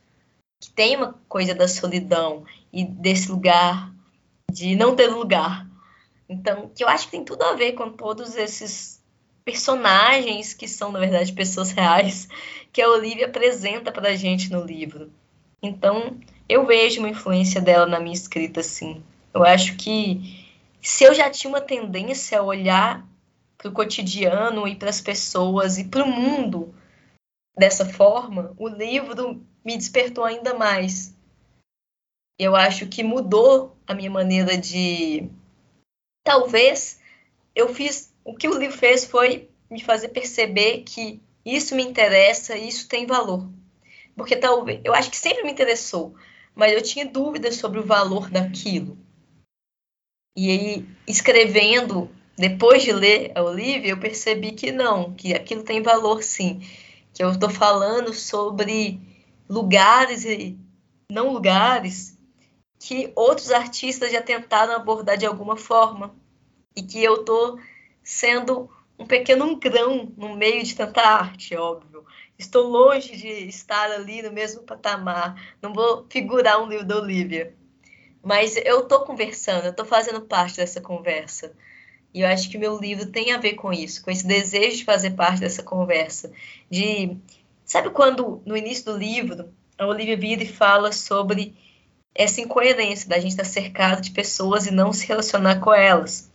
que 0.62 0.70
tem 0.70 0.96
uma 0.96 1.16
coisa 1.28 1.56
da 1.56 1.68
solidão 1.68 2.46
e 2.72 2.86
desse 2.86 3.32
lugar 3.32 3.92
de 4.52 4.76
não 4.76 4.96
ter 4.96 5.08
lugar. 5.08 5.68
Então, 6.30 6.70
que 6.76 6.84
eu 6.84 6.88
acho 6.88 7.06
que 7.06 7.12
tem 7.12 7.26
tudo 7.26 7.42
a 7.42 7.56
ver 7.56 7.74
com 7.74 7.90
todos 7.90 8.36
esses 8.36 9.02
personagens 9.44 10.54
que 10.54 10.68
são, 10.68 10.92
na 10.92 11.00
verdade, 11.00 11.34
pessoas 11.34 11.72
reais 11.72 12.28
que 12.72 12.84
a 12.84 12.90
Olivia 12.90 13.26
apresenta 13.26 13.92
para 13.92 14.10
a 14.10 14.16
gente 14.16 14.52
no 14.52 14.64
livro. 14.64 15.12
Então, 15.60 16.20
eu 16.48 16.68
vejo 16.68 17.00
uma 17.00 17.10
influência 17.10 17.60
dela 17.60 17.88
na 17.88 18.00
minha 18.00 18.14
escrita, 18.14 18.62
sim. 18.62 19.02
Eu 19.34 19.44
acho 19.44 19.76
que 19.76 20.39
se 20.82 21.04
eu 21.04 21.14
já 21.14 21.30
tinha 21.30 21.50
uma 21.50 21.62
tendência 21.62 22.40
a 22.40 22.44
olhar 22.44 23.06
para 23.58 23.70
o 23.70 23.74
cotidiano 23.74 24.68
e 24.68 24.76
para 24.76 24.90
as 24.90 25.02
pessoas 25.02 25.78
e 25.78 25.84
para 25.84 26.04
o 26.04 26.08
mundo 26.08 26.74
dessa 27.58 27.86
forma, 27.86 28.54
o 28.58 28.70
livro 28.70 29.46
me 29.66 29.78
despertou 29.78 30.24
ainda 30.24 30.54
mais. 30.54 31.14
Eu 32.40 32.56
acho 32.56 32.88
que 32.88 33.04
mudou 33.04 33.76
a 33.86 33.94
minha 33.94 34.10
maneira 34.10 34.58
de. 34.58 35.30
Talvez 36.24 37.02
eu 37.54 37.74
fiz. 37.74 38.14
O 38.24 38.34
que 38.34 38.48
o 38.48 38.58
livro 38.58 38.78
fez 38.78 39.04
foi 39.04 39.50
me 39.70 39.82
fazer 39.84 40.10
perceber 40.10 40.84
que 40.84 41.22
isso 41.46 41.76
me 41.76 41.84
interessa, 41.84 42.58
isso 42.58 42.88
tem 42.88 43.06
valor. 43.06 43.50
Porque 44.16 44.38
talvez. 44.38 44.80
Eu 44.86 44.94
acho 44.94 45.10
que 45.12 45.18
sempre 45.18 45.44
me 45.44 45.52
interessou, 45.52 46.16
mas 46.56 46.72
eu 46.72 46.82
tinha 46.82 47.06
dúvidas 47.06 47.56
sobre 47.56 47.80
o 47.80 47.86
valor 47.86 48.30
daquilo. 48.30 48.98
E 50.42 50.50
aí, 50.52 50.86
escrevendo, 51.06 52.10
depois 52.38 52.82
de 52.82 52.94
ler 52.94 53.34
a 53.36 53.44
Olivia, 53.44 53.90
eu 53.90 54.00
percebi 54.00 54.54
que 54.54 54.72
não, 54.72 55.14
que 55.14 55.34
aquilo 55.34 55.64
tem 55.64 55.82
valor 55.82 56.24
sim. 56.24 56.62
Que 57.14 57.22
eu 57.22 57.30
estou 57.30 57.50
falando 57.50 58.14
sobre 58.14 59.02
lugares 59.50 60.24
e 60.24 60.58
não 61.12 61.34
lugares 61.34 62.18
que 62.80 63.12
outros 63.18 63.52
artistas 63.52 64.14
já 64.14 64.22
tentaram 64.22 64.74
abordar 64.74 65.18
de 65.18 65.26
alguma 65.26 65.58
forma 65.58 66.16
e 66.74 66.84
que 66.84 67.04
eu 67.04 67.26
tô 67.26 67.60
sendo 68.02 68.70
um 68.98 69.06
pequeno 69.06 69.58
grão 69.58 70.10
no 70.16 70.38
meio 70.38 70.64
de 70.64 70.74
tanta 70.74 71.02
arte, 71.02 71.54
óbvio. 71.54 72.06
Estou 72.38 72.66
longe 72.66 73.18
de 73.18 73.28
estar 73.28 73.92
ali 73.92 74.22
no 74.22 74.32
mesmo 74.32 74.64
patamar. 74.64 75.36
Não 75.62 75.74
vou 75.74 76.08
figurar 76.10 76.64
um 76.64 76.70
livro 76.70 76.86
da 76.86 76.96
Olivia. 76.96 77.59
Mas 78.24 78.56
eu 78.58 78.82
estou 78.82 79.02
conversando, 79.02 79.66
eu 79.66 79.72
estou 79.72 79.86
fazendo 79.86 80.22
parte 80.22 80.58
dessa 80.58 80.82
conversa. 80.82 81.54
E 82.14 82.22
eu 82.22 82.28
acho 82.28 82.50
que 82.50 82.58
meu 82.58 82.78
livro 82.78 83.06
tem 83.06 83.32
a 83.32 83.38
ver 83.38 83.54
com 83.54 83.72
isso, 83.72 84.04
com 84.04 84.12
esse 84.12 84.26
desejo 84.26 84.78
de 84.78 84.86
fazer 84.86 85.12
parte 85.12 85.42
dessa 85.42 85.64
conversa. 85.64 86.32
De. 86.70 87.18
Sabe 87.64 87.92
quando, 87.92 88.42
no 88.46 88.58
início 88.58 88.86
do 88.86 88.98
livro, 88.98 89.54
a 89.78 89.86
Olivia 89.86 90.18
vira 90.18 90.44
e 90.44 90.48
fala 90.48 90.92
sobre 90.92 91.56
essa 92.16 92.42
incoerência 92.42 93.08
da 93.08 93.20
gente 93.20 93.32
estar 93.32 93.46
cercado 93.46 94.02
de 94.02 94.12
pessoas 94.12 94.66
e 94.66 94.72
não 94.72 94.92
se 94.92 95.08
relacionar 95.08 95.60
com 95.60 95.74
elas. 95.74 96.32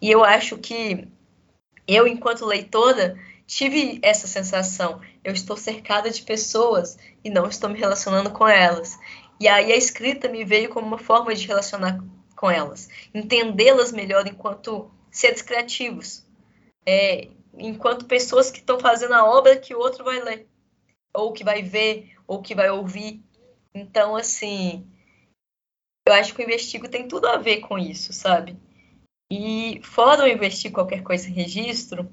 E 0.00 0.10
eu 0.10 0.22
acho 0.22 0.58
que 0.58 1.08
eu, 1.86 2.06
enquanto 2.06 2.44
leitora, 2.44 3.18
tive 3.46 3.98
essa 4.02 4.26
sensação. 4.26 5.00
Eu 5.24 5.32
estou 5.32 5.56
cercada 5.56 6.10
de 6.10 6.22
pessoas 6.22 6.98
e 7.24 7.30
não 7.30 7.46
estou 7.48 7.70
me 7.70 7.78
relacionando 7.78 8.30
com 8.30 8.46
elas. 8.46 8.98
E 9.38 9.48
aí 9.48 9.72
a 9.72 9.76
escrita 9.76 10.28
me 10.28 10.44
veio 10.44 10.70
como 10.70 10.86
uma 10.86 10.98
forma 10.98 11.34
de 11.34 11.46
relacionar 11.46 12.02
com 12.34 12.50
elas, 12.50 12.88
entendê-las 13.14 13.92
melhor 13.92 14.26
enquanto 14.26 14.90
seres 15.10 15.42
criativos, 15.42 16.24
é, 16.86 17.28
enquanto 17.58 18.06
pessoas 18.06 18.50
que 18.50 18.58
estão 18.58 18.78
fazendo 18.78 19.14
a 19.14 19.24
obra 19.24 19.56
que 19.56 19.74
o 19.74 19.78
outro 19.78 20.04
vai 20.04 20.20
ler, 20.22 20.46
ou 21.14 21.32
que 21.32 21.42
vai 21.42 21.62
ver, 21.62 22.14
ou 22.26 22.42
que 22.42 22.54
vai 22.54 22.70
ouvir. 22.70 23.22
Então, 23.74 24.16
assim, 24.16 24.86
eu 26.06 26.14
acho 26.14 26.34
que 26.34 26.42
o 26.42 26.44
Investigo 26.44 26.88
tem 26.88 27.08
tudo 27.08 27.26
a 27.26 27.36
ver 27.36 27.60
com 27.60 27.78
isso, 27.78 28.12
sabe? 28.12 28.56
E 29.30 29.80
fora 29.82 30.24
o 30.24 30.28
Investir 30.28 30.70
Qualquer 30.70 31.02
Coisa 31.02 31.28
em 31.28 31.32
Registro, 31.32 32.08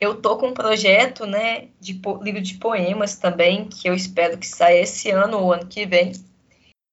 eu 0.00 0.20
tô 0.20 0.36
com 0.36 0.48
um 0.48 0.54
projeto, 0.54 1.26
né, 1.26 1.68
de 1.78 1.92
livro 2.20 2.42
de 2.42 2.54
poemas 2.58 3.16
também, 3.16 3.68
que 3.68 3.88
eu 3.88 3.94
espero 3.94 4.36
que 4.36 4.46
saia 4.46 4.80
esse 4.80 5.10
ano 5.10 5.38
ou 5.38 5.52
ano 5.52 5.68
que 5.68 5.86
vem, 5.86 6.12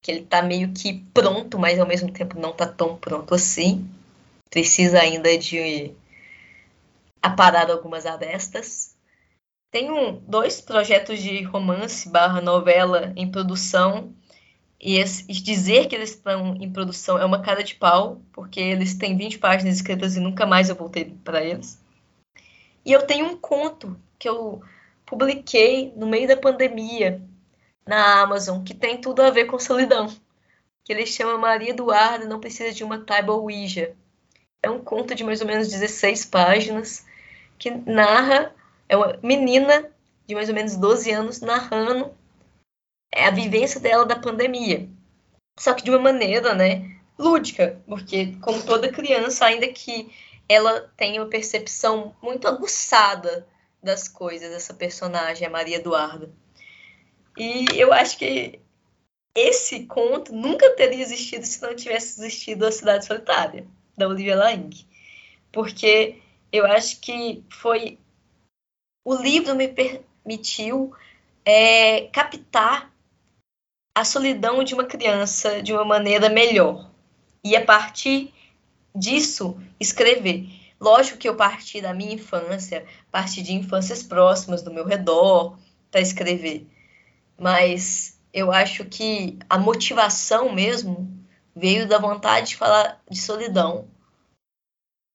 que 0.02 0.12
ele 0.12 0.26
tá 0.26 0.42
meio 0.42 0.72
que 0.74 1.06
pronto, 1.14 1.60
mas 1.60 1.80
ao 1.80 1.88
mesmo 1.88 2.12
tempo 2.12 2.40
não 2.40 2.54
tá 2.54 2.68
tão 2.68 2.96
pronto 2.98 3.34
assim 3.36 3.90
precisa 4.50 5.00
ainda 5.00 5.38
de 5.38 5.92
aparar 7.22 7.70
algumas 7.70 8.06
arestas. 8.06 8.96
Tenho 9.72 10.14
dois 10.28 10.60
projetos 10.60 11.22
de 11.22 11.44
romance 11.44 12.10
barra 12.10 12.42
novela 12.42 13.14
em 13.16 13.30
produção 13.30 14.14
e 14.82 15.04
dizer 15.04 15.88
que 15.88 15.96
eles 15.96 16.12
estão 16.12 16.56
em 16.56 16.72
produção 16.72 17.20
é 17.20 17.26
uma 17.26 17.42
cara 17.42 17.64
de 17.64 17.76
pau, 17.76 18.22
porque 18.32 18.60
eles 18.60 18.96
têm 18.96 19.16
20 19.16 19.38
páginas 19.38 19.76
escritas 19.76 20.16
e 20.16 20.20
nunca 20.20 20.46
mais 20.46 20.70
eu 20.70 20.76
voltei 20.76 21.14
para 21.24 21.44
eles. 21.44 21.80
E 22.86 22.92
eu 22.92 23.06
tenho 23.06 23.26
um 23.26 23.38
conto 23.38 24.00
que 24.18 24.28
eu 24.28 24.62
publiquei 25.06 25.94
no 25.96 26.08
meio 26.08 26.28
da 26.28 26.38
pandemia 26.38 27.22
na 27.90 28.22
Amazon, 28.22 28.64
que 28.64 28.74
tem 28.74 29.02
tudo 29.02 29.22
a 29.22 29.32
ver 29.32 29.46
com 29.46 29.58
solidão, 29.60 30.08
que 30.86 30.94
ele 30.94 31.06
chama 31.06 31.38
Maria 31.38 31.72
Eduarda 31.72 32.26
Não 32.26 32.40
Precisa 32.40 32.72
de 32.72 32.84
uma 32.84 33.00
Table 33.00 33.32
Ouija. 33.32 33.96
É 34.62 34.70
um 34.70 34.80
conto 34.80 35.16
de 35.16 35.24
mais 35.24 35.42
ou 35.42 35.48
menos 35.48 35.68
16 35.68 36.26
páginas 36.26 37.06
que 37.58 37.72
narra 37.72 38.54
é 38.88 38.96
uma 38.96 39.20
menina 39.24 39.92
de 40.28 40.36
mais 40.36 40.50
ou 40.50 40.56
menos 40.56 40.76
12 40.76 41.12
anos 41.12 41.42
narrando 41.42 42.14
a 43.14 43.32
vivência 43.32 43.80
dela 43.80 44.06
da 44.06 44.16
pandemia. 44.16 44.88
Só 45.60 45.74
que 45.74 45.84
de 45.84 45.90
uma 45.90 46.00
maneira, 46.00 46.54
né, 46.54 46.96
lúdica, 47.18 47.82
porque 47.88 48.38
como 48.42 48.64
toda 48.64 48.92
criança, 48.92 49.46
ainda 49.46 49.68
que 49.68 50.12
ela 50.48 50.90
tenha 50.96 51.22
uma 51.22 51.30
percepção 51.30 52.16
muito 52.22 52.48
aguçada 52.48 53.48
das 53.82 54.08
coisas, 54.08 54.52
essa 54.52 54.74
personagem, 54.74 55.48
a 55.48 55.50
Maria 55.52 55.78
Eduarda. 55.78 56.32
E 57.40 57.66
eu 57.80 57.94
acho 57.94 58.18
que 58.18 58.60
esse 59.34 59.86
conto 59.86 60.34
nunca 60.34 60.76
teria 60.76 61.02
existido 61.02 61.46
se 61.46 61.62
não 61.62 61.74
tivesse 61.74 62.20
existido 62.20 62.66
a 62.66 62.72
Cidade 62.72 63.06
Solitária 63.06 63.66
da 63.98 64.08
Olivia 64.08 64.36
Laing, 64.36 64.70
porque 65.52 66.18
eu 66.52 66.66
acho 66.66 67.00
que 67.00 67.42
foi 67.50 67.98
o 69.06 69.16
livro 69.16 69.56
me 69.56 69.70
permitiu 69.70 70.94
é, 71.46 72.08
captar 72.08 72.92
a 73.96 74.04
solidão 74.04 74.64
de 74.64 74.74
uma 74.74 74.84
criança 74.86 75.64
de 75.64 75.74
uma 75.74 75.86
maneira 75.86 76.30
melhor. 76.30 76.92
E 77.44 77.56
a 77.56 77.64
partir 77.64 78.34
disso 78.94 79.58
escrever. 79.80 80.48
Lógico 80.80 81.18
que 81.18 81.28
eu 81.28 81.36
parti 81.36 81.82
da 81.82 81.94
minha 81.94 82.14
infância, 82.14 82.86
parti 83.12 83.42
de 83.42 83.54
infâncias 83.54 84.04
próximas 84.04 84.62
do 84.62 84.74
meu 84.74 84.86
redor 84.86 85.58
para 85.92 86.02
escrever, 86.02 86.68
mas 87.40 88.20
eu 88.34 88.52
acho 88.52 88.86
que 88.86 89.40
a 89.50 89.58
motivação 89.58 90.54
mesmo 90.54 91.12
veio 91.56 91.88
da 91.88 91.98
vontade 91.98 92.50
de 92.50 92.58
falar 92.58 93.02
de 93.10 93.20
solidão, 93.20 93.88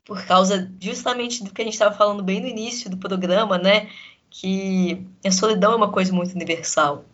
por 0.05 0.25
causa 0.27 0.71
justamente 0.81 1.43
do 1.43 1.53
que 1.53 1.63
a 1.63 1.65
gente 1.65 1.75
estava 1.75 1.95
falando 1.95 2.23
bem 2.23 2.41
no 2.41 2.47
início 2.47 2.91
do 2.91 2.97
programa, 2.97 3.57
né? 3.57 3.91
Que 4.29 5.07
a 5.25 5.31
solidão 5.31 5.73
é 5.73 5.77
uma 5.77 5.93
coisa 5.93 6.13
muito 6.13 6.35
universal. 6.35 7.05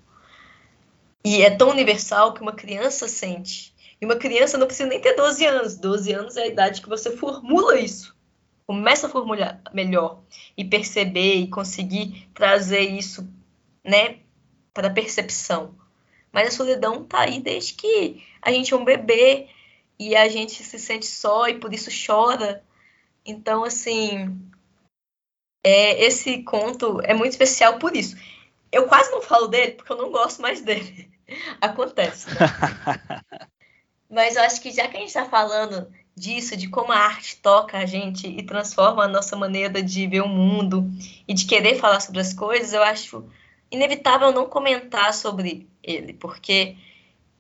E 1.24 1.43
é 1.43 1.51
tão 1.51 1.69
universal 1.69 2.32
que 2.32 2.41
uma 2.41 2.53
criança 2.53 3.07
sente. 3.07 3.74
E 4.01 4.07
uma 4.07 4.16
criança 4.16 4.57
não 4.57 4.66
precisa 4.66 4.89
nem 4.89 5.01
ter 5.01 5.15
12 5.15 5.47
anos. 5.47 5.77
12 5.77 6.12
anos 6.12 6.37
é 6.37 6.43
a 6.43 6.47
idade 6.47 6.81
que 6.81 6.89
você 6.89 7.16
formula 7.16 7.78
isso. 7.78 8.16
Começa 8.66 9.07
a 9.07 9.11
formular 9.11 9.61
melhor 9.73 10.23
e 10.57 10.65
perceber 10.65 11.35
e 11.35 11.49
conseguir 11.49 12.28
trazer 12.35 12.81
isso, 12.81 13.28
né, 13.85 14.20
para 14.81 14.89
a 14.89 14.93
percepção. 14.93 15.74
Mas 16.32 16.48
a 16.48 16.51
solidão 16.51 17.05
tá 17.05 17.20
aí 17.20 17.39
desde 17.39 17.74
que 17.74 18.24
a 18.40 18.51
gente 18.51 18.73
é 18.73 18.77
um 18.77 18.85
bebê 18.85 19.48
e 19.98 20.16
a 20.16 20.27
gente 20.27 20.62
se 20.65 20.78
sente 20.78 21.05
só 21.05 21.48
e 21.48 21.59
por 21.59 21.74
isso 21.74 21.90
chora. 22.07 22.65
Então, 23.27 23.62
assim, 23.62 24.40
é, 25.62 26.02
esse 26.02 26.43
conto 26.44 26.98
é 27.02 27.12
muito 27.12 27.32
especial 27.32 27.78
por 27.78 27.94
isso. 27.94 28.16
Eu 28.73 28.86
quase 28.86 29.11
não 29.11 29.20
falo 29.20 29.48
dele 29.48 29.73
porque 29.73 29.93
eu 29.93 29.98
não 29.98 30.11
gosto 30.11 30.40
mais 30.40 30.62
dele. 30.62 31.11
Acontece. 31.61 32.28
Né? 32.31 32.36
Mas 34.09 34.36
eu 34.36 34.43
acho 34.43 34.62
que 34.62 34.73
já 34.73 34.89
que 34.89 34.97
a 34.97 35.01
gente 35.01 35.09
está 35.09 35.27
falando 35.27 35.93
disso, 36.16 36.57
de 36.57 36.69
como 36.69 36.90
a 36.90 36.97
arte 36.97 37.36
toca 37.36 37.77
a 37.77 37.85
gente 37.85 38.27
e 38.27 38.43
transforma 38.43 39.05
a 39.05 39.09
nossa 39.09 39.36
maneira 39.36 39.82
de 39.82 40.07
ver 40.07 40.23
o 40.23 40.28
mundo 40.28 40.90
e 41.28 41.35
de 41.35 41.44
querer 41.44 41.77
falar 41.77 42.01
sobre 42.01 42.20
as 42.20 42.32
coisas, 42.32 42.73
eu 42.73 42.82
acho 42.82 43.28
inevitável 43.70 44.32
não 44.32 44.48
comentar 44.48 45.14
sobre 45.14 45.68
ele, 45.82 46.12
porque 46.14 46.76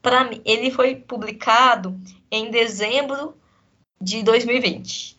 para 0.00 0.24
mim 0.24 0.40
ele 0.44 0.70
foi 0.70 0.94
publicado 0.94 1.98
em 2.30 2.50
dezembro 2.50 3.36
de 4.00 4.22
2020. 4.22 5.18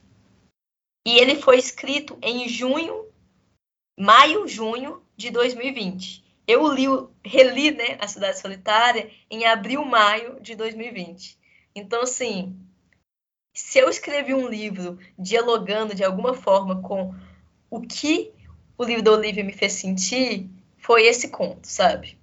E 1.05 1.17
ele 1.17 1.35
foi 1.35 1.57
escrito 1.57 2.17
em 2.21 2.47
junho, 2.47 3.05
maio, 3.99 4.47
junho 4.47 5.01
de 5.17 5.29
2020. 5.29 6.23
Eu 6.47 6.71
li, 6.71 6.85
reli 7.23 7.71
né, 7.71 7.97
A 7.99 8.07
Cidade 8.07 8.39
Solitária 8.39 9.11
em 9.29 9.45
abril, 9.45 9.85
maio 9.85 10.39
de 10.41 10.55
2020. 10.55 11.37
Então, 11.75 12.01
assim, 12.01 12.55
se 13.53 13.79
eu 13.79 13.89
escrevi 13.89 14.33
um 14.33 14.47
livro 14.47 14.97
dialogando 15.17 15.95
de 15.95 16.03
alguma 16.03 16.33
forma 16.33 16.81
com 16.81 17.13
o 17.69 17.81
que 17.81 18.31
o 18.77 18.83
livro 18.83 19.03
da 19.03 19.11
Olivia 19.11 19.43
me 19.43 19.53
fez 19.53 19.73
sentir, 19.73 20.49
foi 20.81 21.05
esse 21.05 21.29
conto, 21.29 21.65
sabe? 21.65 22.19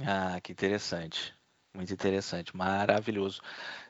Ah, 0.00 0.40
que 0.40 0.52
interessante. 0.52 1.34
Muito 1.74 1.92
interessante, 1.92 2.56
maravilhoso. 2.56 3.40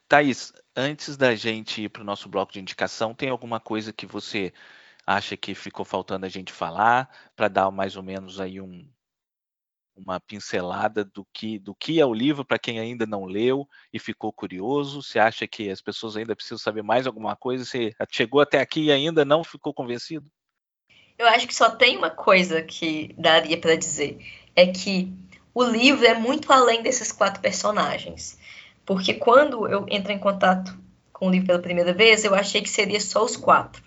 Thaís, 0.08 0.52
antes 0.76 1.16
da 1.16 1.34
gente 1.34 1.82
ir 1.82 1.88
para 1.90 2.02
o 2.02 2.04
nosso 2.04 2.28
bloco 2.28 2.52
de 2.52 2.60
indicação, 2.60 3.14
tem 3.14 3.30
alguma 3.30 3.60
coisa 3.60 3.92
que 3.92 4.06
você 4.06 4.52
acha 5.06 5.36
que 5.36 5.54
ficou 5.54 5.84
faltando 5.84 6.26
a 6.26 6.28
gente 6.28 6.52
falar 6.52 7.10
para 7.36 7.48
dar 7.48 7.70
mais 7.70 7.96
ou 7.96 8.02
menos 8.02 8.40
aí 8.40 8.60
um, 8.60 8.88
uma 9.96 10.20
pincelada 10.20 11.04
do 11.04 11.26
que, 11.32 11.58
do 11.58 11.74
que 11.74 12.00
é 12.00 12.06
o 12.06 12.14
livro 12.14 12.44
para 12.44 12.58
quem 12.58 12.78
ainda 12.78 13.06
não 13.06 13.24
leu 13.24 13.68
e 13.92 13.98
ficou 13.98 14.32
curioso? 14.32 15.02
Você 15.02 15.18
acha 15.18 15.46
que 15.46 15.70
as 15.70 15.80
pessoas 15.82 16.16
ainda 16.16 16.36
precisam 16.36 16.58
saber 16.58 16.82
mais 16.82 17.06
alguma 17.06 17.36
coisa? 17.36 17.64
Você 17.64 17.94
chegou 18.10 18.40
até 18.40 18.60
aqui 18.60 18.84
e 18.84 18.92
ainda 18.92 19.24
não 19.24 19.42
ficou 19.44 19.74
convencido? 19.74 20.30
Eu 21.18 21.26
acho 21.26 21.48
que 21.48 21.54
só 21.54 21.68
tem 21.68 21.96
uma 21.96 22.10
coisa 22.10 22.62
que 22.62 23.12
daria 23.18 23.58
para 23.58 23.76
dizer, 23.76 24.24
é 24.54 24.66
que 24.66 25.12
o 25.52 25.64
livro 25.64 26.06
é 26.06 26.14
muito 26.14 26.52
além 26.52 26.80
desses 26.80 27.10
quatro 27.10 27.42
personagens. 27.42 28.38
Porque 28.86 29.12
quando 29.12 29.68
eu 29.68 29.84
entrei 29.90 30.14
em 30.14 30.20
contato 30.20 30.78
com 31.12 31.26
o 31.26 31.30
livro 31.30 31.48
pela 31.48 31.58
primeira 31.58 31.92
vez, 31.92 32.24
eu 32.24 32.34
achei 32.34 32.62
que 32.62 32.70
seria 32.70 33.00
só 33.00 33.24
os 33.24 33.36
quatro. 33.36 33.82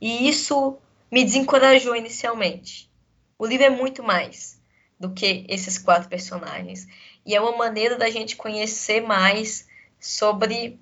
E 0.00 0.28
isso 0.28 0.78
me 1.10 1.24
desencorajou 1.24 1.96
inicialmente. 1.96 2.88
O 3.36 3.44
livro 3.44 3.66
é 3.66 3.70
muito 3.70 4.02
mais 4.02 4.60
do 4.98 5.10
que 5.10 5.44
esses 5.48 5.78
quatro 5.78 6.08
personagens. 6.08 6.86
E 7.26 7.34
é 7.34 7.40
uma 7.40 7.56
maneira 7.56 7.96
da 7.96 8.08
gente 8.08 8.36
conhecer 8.36 9.00
mais 9.00 9.66
sobre 9.98 10.78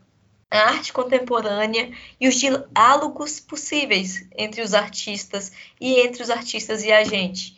a 0.51 0.59
arte 0.71 0.93
contemporânea 0.93 1.91
e 2.21 2.29
os 2.29 2.37
diálogos 2.37 3.41
possíveis 3.41 4.27
entre 4.37 4.63
os 4.63 4.75
artistas 4.75 5.53
e 5.81 6.01
entre 6.01 6.23
os 6.23 6.31
artistas 6.31 6.85
e 6.85 6.93
a 6.93 7.05
gente. 7.05 7.57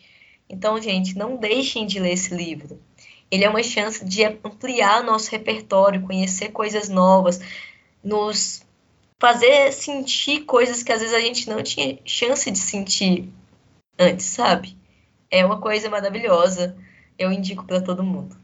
Então, 0.49 0.81
gente, 0.81 1.15
não 1.15 1.37
deixem 1.37 1.85
de 1.85 1.99
ler 1.99 2.13
esse 2.13 2.33
livro. 2.33 2.81
Ele 3.29 3.43
é 3.43 3.49
uma 3.49 3.61
chance 3.61 4.03
de 4.03 4.23
ampliar 4.23 5.03
nosso 5.03 5.29
repertório, 5.29 6.01
conhecer 6.01 6.49
coisas 6.49 6.89
novas, 6.89 7.39
nos 8.03 8.65
fazer 9.19 9.71
sentir 9.73 10.45
coisas 10.45 10.81
que 10.81 10.91
às 10.91 11.01
vezes 11.01 11.13
a 11.13 11.19
gente 11.19 11.47
não 11.47 11.61
tinha 11.61 11.99
chance 12.05 12.49
de 12.49 12.57
sentir 12.57 13.29
antes, 13.99 14.25
sabe? 14.25 14.77
É 15.29 15.45
uma 15.45 15.59
coisa 15.59 15.89
maravilhosa. 15.89 16.75
Eu 17.17 17.31
indico 17.31 17.65
para 17.65 17.81
todo 17.81 18.01
mundo. 18.01 18.38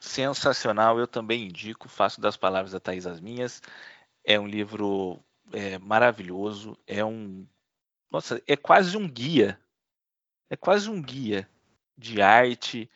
Sensacional, 0.00 0.98
eu 0.98 1.06
também 1.06 1.44
indico, 1.44 1.88
faço 1.88 2.20
das 2.20 2.36
palavras 2.36 2.72
da 2.72 2.80
Thais 2.80 3.06
as 3.06 3.20
minhas. 3.20 3.60
É 4.24 4.40
um 4.40 4.46
livro 4.46 5.22
é, 5.52 5.78
maravilhoso, 5.78 6.76
é 6.86 7.04
um. 7.04 7.46
Nossa, 8.10 8.42
é 8.46 8.56
quase 8.56 8.96
um 8.96 9.08
guia. 9.08 9.60
É 10.48 10.56
quase 10.56 10.90
um 10.90 11.00
guia 11.02 11.48
de 11.96 12.22
arte, 12.22 12.90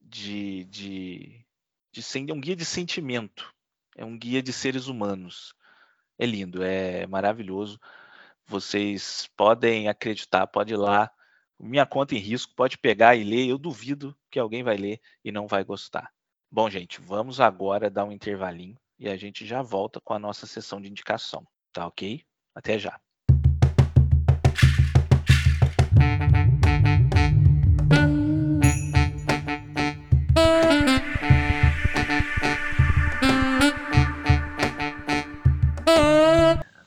de, 0.00 0.64
de, 0.66 1.44
de, 1.92 2.30
é 2.30 2.32
um 2.32 2.40
guia 2.40 2.56
de 2.56 2.64
sentimento, 2.64 3.52
é 3.96 4.04
um 4.04 4.16
guia 4.16 4.42
de 4.42 4.52
seres 4.52 4.86
humanos. 4.86 5.54
É 6.18 6.24
lindo, 6.24 6.62
é 6.62 7.06
maravilhoso. 7.08 7.80
Vocês 8.46 9.28
podem 9.36 9.88
acreditar, 9.88 10.46
pode 10.46 10.74
ir 10.74 10.76
lá. 10.76 11.10
Minha 11.58 11.84
conta 11.84 12.14
em 12.14 12.18
risco, 12.18 12.54
pode 12.54 12.78
pegar 12.78 13.16
e 13.16 13.24
ler. 13.24 13.48
Eu 13.48 13.58
duvido 13.58 14.16
que 14.30 14.38
alguém 14.38 14.62
vai 14.62 14.76
ler 14.76 15.00
e 15.24 15.32
não 15.32 15.48
vai 15.48 15.64
gostar. 15.64 16.12
Bom, 16.56 16.70
gente, 16.70 17.00
vamos 17.00 17.40
agora 17.40 17.90
dar 17.90 18.04
um 18.04 18.12
intervalinho 18.12 18.76
e 18.96 19.08
a 19.08 19.16
gente 19.16 19.44
já 19.44 19.60
volta 19.60 20.00
com 20.00 20.14
a 20.14 20.20
nossa 20.20 20.46
sessão 20.46 20.80
de 20.80 20.88
indicação. 20.88 21.44
Tá 21.72 21.84
ok? 21.84 22.22
Até 22.54 22.78
já. 22.78 22.96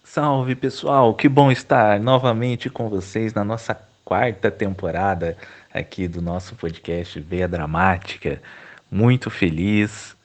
Salve 0.02 0.56
pessoal, 0.56 1.14
que 1.14 1.28
bom 1.28 1.52
estar 1.52 2.00
novamente 2.00 2.70
com 2.70 2.88
vocês 2.88 3.34
na 3.34 3.44
nossa 3.44 3.76
quarta 4.06 4.50
temporada 4.50 5.38
aqui 5.74 6.08
do 6.08 6.22
nosso 6.22 6.56
podcast 6.56 7.20
Veia 7.20 7.50
Dramática. 7.50 8.42
Muito 8.90 9.30
feliz, 9.30 10.16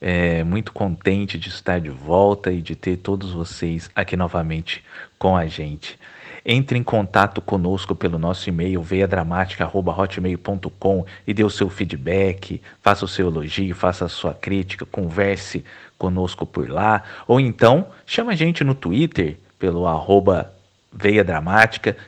é, 0.00 0.44
muito 0.44 0.72
contente 0.72 1.36
de 1.38 1.48
estar 1.48 1.80
de 1.80 1.90
volta 1.90 2.52
e 2.52 2.62
de 2.62 2.76
ter 2.76 2.96
todos 2.96 3.32
vocês 3.32 3.90
aqui 3.94 4.16
novamente 4.16 4.82
com 5.18 5.36
a 5.36 5.46
gente. 5.46 5.98
Entre 6.44 6.78
em 6.78 6.82
contato 6.82 7.40
conosco 7.42 7.94
pelo 7.94 8.18
nosso 8.18 8.48
e-mail 8.48 8.82
veiadramática.hotmail.com 8.82 11.04
e 11.26 11.34
dê 11.34 11.44
o 11.44 11.50
seu 11.50 11.68
feedback, 11.68 12.62
faça 12.80 13.04
o 13.04 13.08
seu 13.08 13.26
elogio, 13.26 13.74
faça 13.74 14.06
a 14.06 14.08
sua 14.08 14.32
crítica, 14.32 14.86
converse 14.86 15.62
conosco 15.98 16.46
por 16.46 16.70
lá. 16.70 17.02
Ou 17.26 17.38
então, 17.38 17.88
chama 18.06 18.32
a 18.32 18.36
gente 18.36 18.64
no 18.64 18.74
Twitter 18.74 19.36
pelo 19.58 19.86
arroba. 19.86 20.54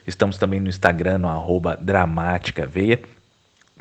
Estamos 0.07 0.39
também 0.39 0.59
no 0.59 0.70
Instagram, 0.70 1.19
no 1.19 1.28
arroba 1.28 1.77
Dramática 1.77 2.66
Veia. 2.66 2.99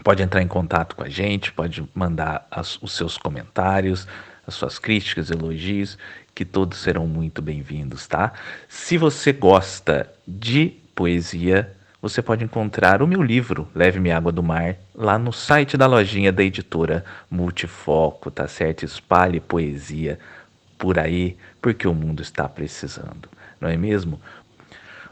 Pode 0.04 0.24
entrar 0.24 0.42
em 0.42 0.48
contato 0.48 0.96
com 0.96 1.04
a 1.04 1.10
gente, 1.10 1.52
pode 1.52 1.88
mandar 1.94 2.48
as, 2.50 2.82
os 2.82 2.94
seus 2.94 3.18
comentários, 3.18 4.08
as 4.46 4.54
suas 4.54 4.80
críticas, 4.80 5.30
elogios 5.30 5.98
que 6.34 6.46
todos 6.46 6.78
serão 6.78 7.06
muito 7.06 7.42
bem-vindos, 7.42 8.08
tá? 8.08 8.32
Se 8.70 8.98
você 8.98 9.34
gosta 9.34 10.10
de 10.26 10.74
poesia, 10.96 11.76
você 12.02 12.22
pode 12.22 12.46
encontrar 12.46 13.02
o 13.02 13.08
meu 13.08 13.22
livro, 13.22 13.68
Leve-me 13.76 14.10
Água 14.10 14.32
do 14.32 14.42
Mar, 14.42 14.78
lá 14.96 15.20
no 15.20 15.34
site 15.34 15.76
da 15.76 15.86
lojinha 15.86 16.32
da 16.32 16.42
editora 16.42 17.04
Multifoco, 17.30 18.32
tá 18.32 18.48
certo? 18.48 18.86
Espalhe 18.86 19.42
poesia 19.42 20.18
por 20.78 20.98
aí, 20.98 21.36
porque 21.62 21.86
o 21.86 21.94
mundo 21.94 22.22
está 22.22 22.48
precisando, 22.48 23.28
não 23.60 23.68
é 23.68 23.76
mesmo? 23.76 24.22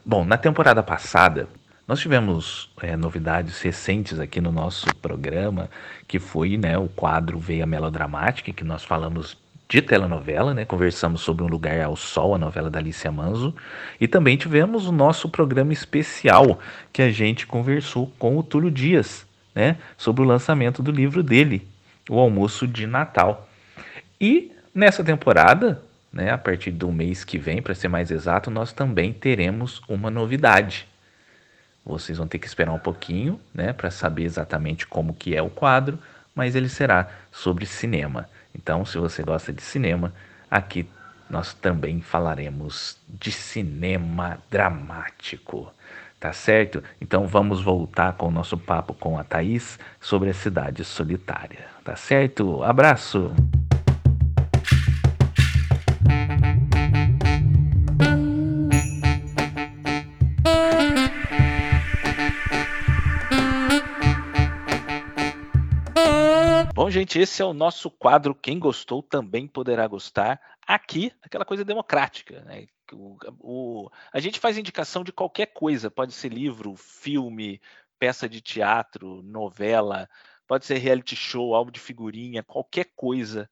Bom, 0.05 0.23
na 0.23 0.37
temporada 0.37 0.81
passada, 0.81 1.49
nós 1.87 2.01
tivemos 2.01 2.69
é, 2.81 2.97
novidades 2.97 3.61
recentes 3.61 4.19
aqui 4.19 4.41
no 4.41 4.51
nosso 4.51 4.93
programa, 4.95 5.69
que 6.05 6.19
foi 6.19 6.57
né, 6.57 6.77
o 6.77 6.89
quadro 6.89 7.39
Veia 7.39 7.65
Melodramática, 7.65 8.51
que 8.51 8.63
nós 8.63 8.83
falamos 8.83 9.37
de 9.69 9.81
telenovela, 9.81 10.53
né? 10.53 10.65
Conversamos 10.65 11.21
sobre 11.21 11.43
Um 11.43 11.47
Lugar 11.47 11.81
ao 11.81 11.95
Sol, 11.95 12.35
a 12.35 12.37
novela 12.37 12.69
da 12.69 12.79
Alicia 12.79 13.11
Manso, 13.11 13.53
e 13.99 14.07
também 14.07 14.37
tivemos 14.37 14.87
o 14.87 14.91
nosso 14.91 15.29
programa 15.29 15.73
especial 15.73 16.59
que 16.91 17.01
a 17.01 17.11
gente 17.11 17.45
conversou 17.45 18.11
com 18.17 18.37
o 18.37 18.43
Túlio 18.43 18.71
Dias, 18.71 19.25
né? 19.53 19.77
Sobre 19.97 20.21
o 20.23 20.25
lançamento 20.25 20.81
do 20.81 20.91
livro 20.91 21.21
dele, 21.21 21.67
O 22.09 22.19
Almoço 22.19 22.67
de 22.67 22.87
Natal. 22.87 23.47
E 24.19 24.51
nessa 24.73 25.03
temporada, 25.03 25.81
né, 26.11 26.31
a 26.31 26.37
partir 26.37 26.71
do 26.71 26.91
mês 26.91 27.23
que 27.25 27.37
vem, 27.37 27.61
para 27.61 27.75
ser 27.75 27.89
mais 27.89 28.09
exato, 28.09 28.49
nós 28.49 28.71
também 28.71 29.11
teremos 29.11 29.81
uma 29.87 30.09
novidade. 30.09 30.87
Vocês 31.87 32.17
vão 32.17 32.27
ter 32.27 32.39
que 32.39 32.47
esperar 32.47 32.73
um 32.73 32.79
pouquinho, 32.79 33.39
né, 33.53 33.71
para 33.71 33.89
saber 33.89 34.23
exatamente 34.23 34.85
como 34.85 35.13
que 35.13 35.35
é 35.35 35.41
o 35.41 35.49
quadro, 35.49 35.97
mas 36.35 36.55
ele 36.55 36.69
será 36.69 37.07
sobre 37.31 37.65
cinema. 37.65 38.29
Então, 38.53 38.85
se 38.85 38.97
você 38.97 39.23
gosta 39.23 39.53
de 39.53 39.61
cinema, 39.61 40.13
aqui 40.51 40.87
nós 41.29 41.53
também 41.53 42.01
falaremos 42.01 42.97
de 43.07 43.31
cinema 43.31 44.37
dramático. 44.49 45.71
Tá 46.19 46.33
certo? 46.33 46.83
Então 46.99 47.27
vamos 47.27 47.61
voltar 47.61 48.13
com 48.13 48.27
o 48.27 48.31
nosso 48.31 48.57
papo 48.57 48.93
com 48.95 49.19
a 49.19 49.23
Thaís 49.23 49.77
sobre 50.01 50.31
a 50.31 50.33
cidade 50.33 50.83
solitária. 50.83 51.65
Tá 51.83 51.95
certo? 51.95 52.63
Abraço! 52.63 53.31
Gente, 67.07 67.19
esse 67.19 67.41
é 67.41 67.45
o 67.45 67.53
nosso 67.53 67.89
quadro. 67.89 68.35
Quem 68.35 68.59
gostou 68.59 69.01
também 69.01 69.47
poderá 69.47 69.87
gostar. 69.87 70.39
Aqui, 70.67 71.13
aquela 71.21 71.45
coisa 71.45 71.63
democrática. 71.63 72.41
Né? 72.41 72.67
O, 72.91 73.17
o, 73.39 73.89
a 74.11 74.19
gente 74.19 74.39
faz 74.39 74.57
indicação 74.57 75.03
de 75.03 75.13
qualquer 75.13 75.47
coisa, 75.47 75.89
pode 75.89 76.13
ser 76.13 76.29
livro, 76.29 76.75
filme, 76.75 77.61
peça 77.97 78.27
de 78.27 78.41
teatro, 78.41 79.23
novela, 79.23 80.09
pode 80.45 80.65
ser 80.65 80.77
reality 80.77 81.15
show, 81.15 81.55
álbum 81.55 81.71
de 81.71 81.79
figurinha, 81.79 82.43
qualquer 82.43 82.91
coisa 82.95 83.49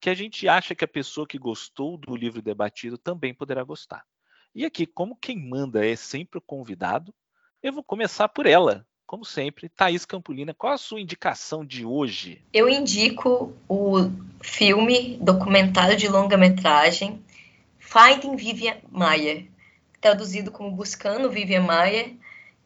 que 0.00 0.08
a 0.08 0.14
gente 0.14 0.48
acha 0.48 0.74
que 0.74 0.84
a 0.84 0.88
pessoa 0.88 1.26
que 1.26 1.38
gostou 1.38 1.96
do 1.96 2.14
livro 2.14 2.40
debatido 2.40 2.96
também 2.96 3.34
poderá 3.34 3.64
gostar. 3.64 4.04
E 4.54 4.64
aqui, 4.64 4.86
como 4.86 5.16
quem 5.16 5.36
manda 5.36 5.84
é 5.84 5.96
sempre 5.96 6.38
o 6.38 6.42
convidado, 6.42 7.12
eu 7.62 7.72
vou 7.72 7.82
começar 7.82 8.28
por 8.28 8.46
ela, 8.46 8.86
como 9.06 9.24
sempre, 9.24 9.68
Thaís 9.68 10.04
Campolina, 10.04 10.52
qual 10.52 10.72
a 10.72 10.78
sua 10.78 11.00
indicação 11.00 11.64
de 11.64 11.84
hoje? 11.84 12.42
Eu 12.52 12.68
indico 12.68 13.54
o 13.68 14.10
filme 14.40 15.16
documentário 15.20 15.96
de 15.96 16.08
longa-metragem 16.08 17.22
Finding 17.78 18.34
Vivian 18.34 18.76
Maier, 18.90 19.46
traduzido 20.00 20.50
como 20.50 20.72
Buscando 20.72 21.30
Vivian 21.30 21.62
Maier. 21.62 22.14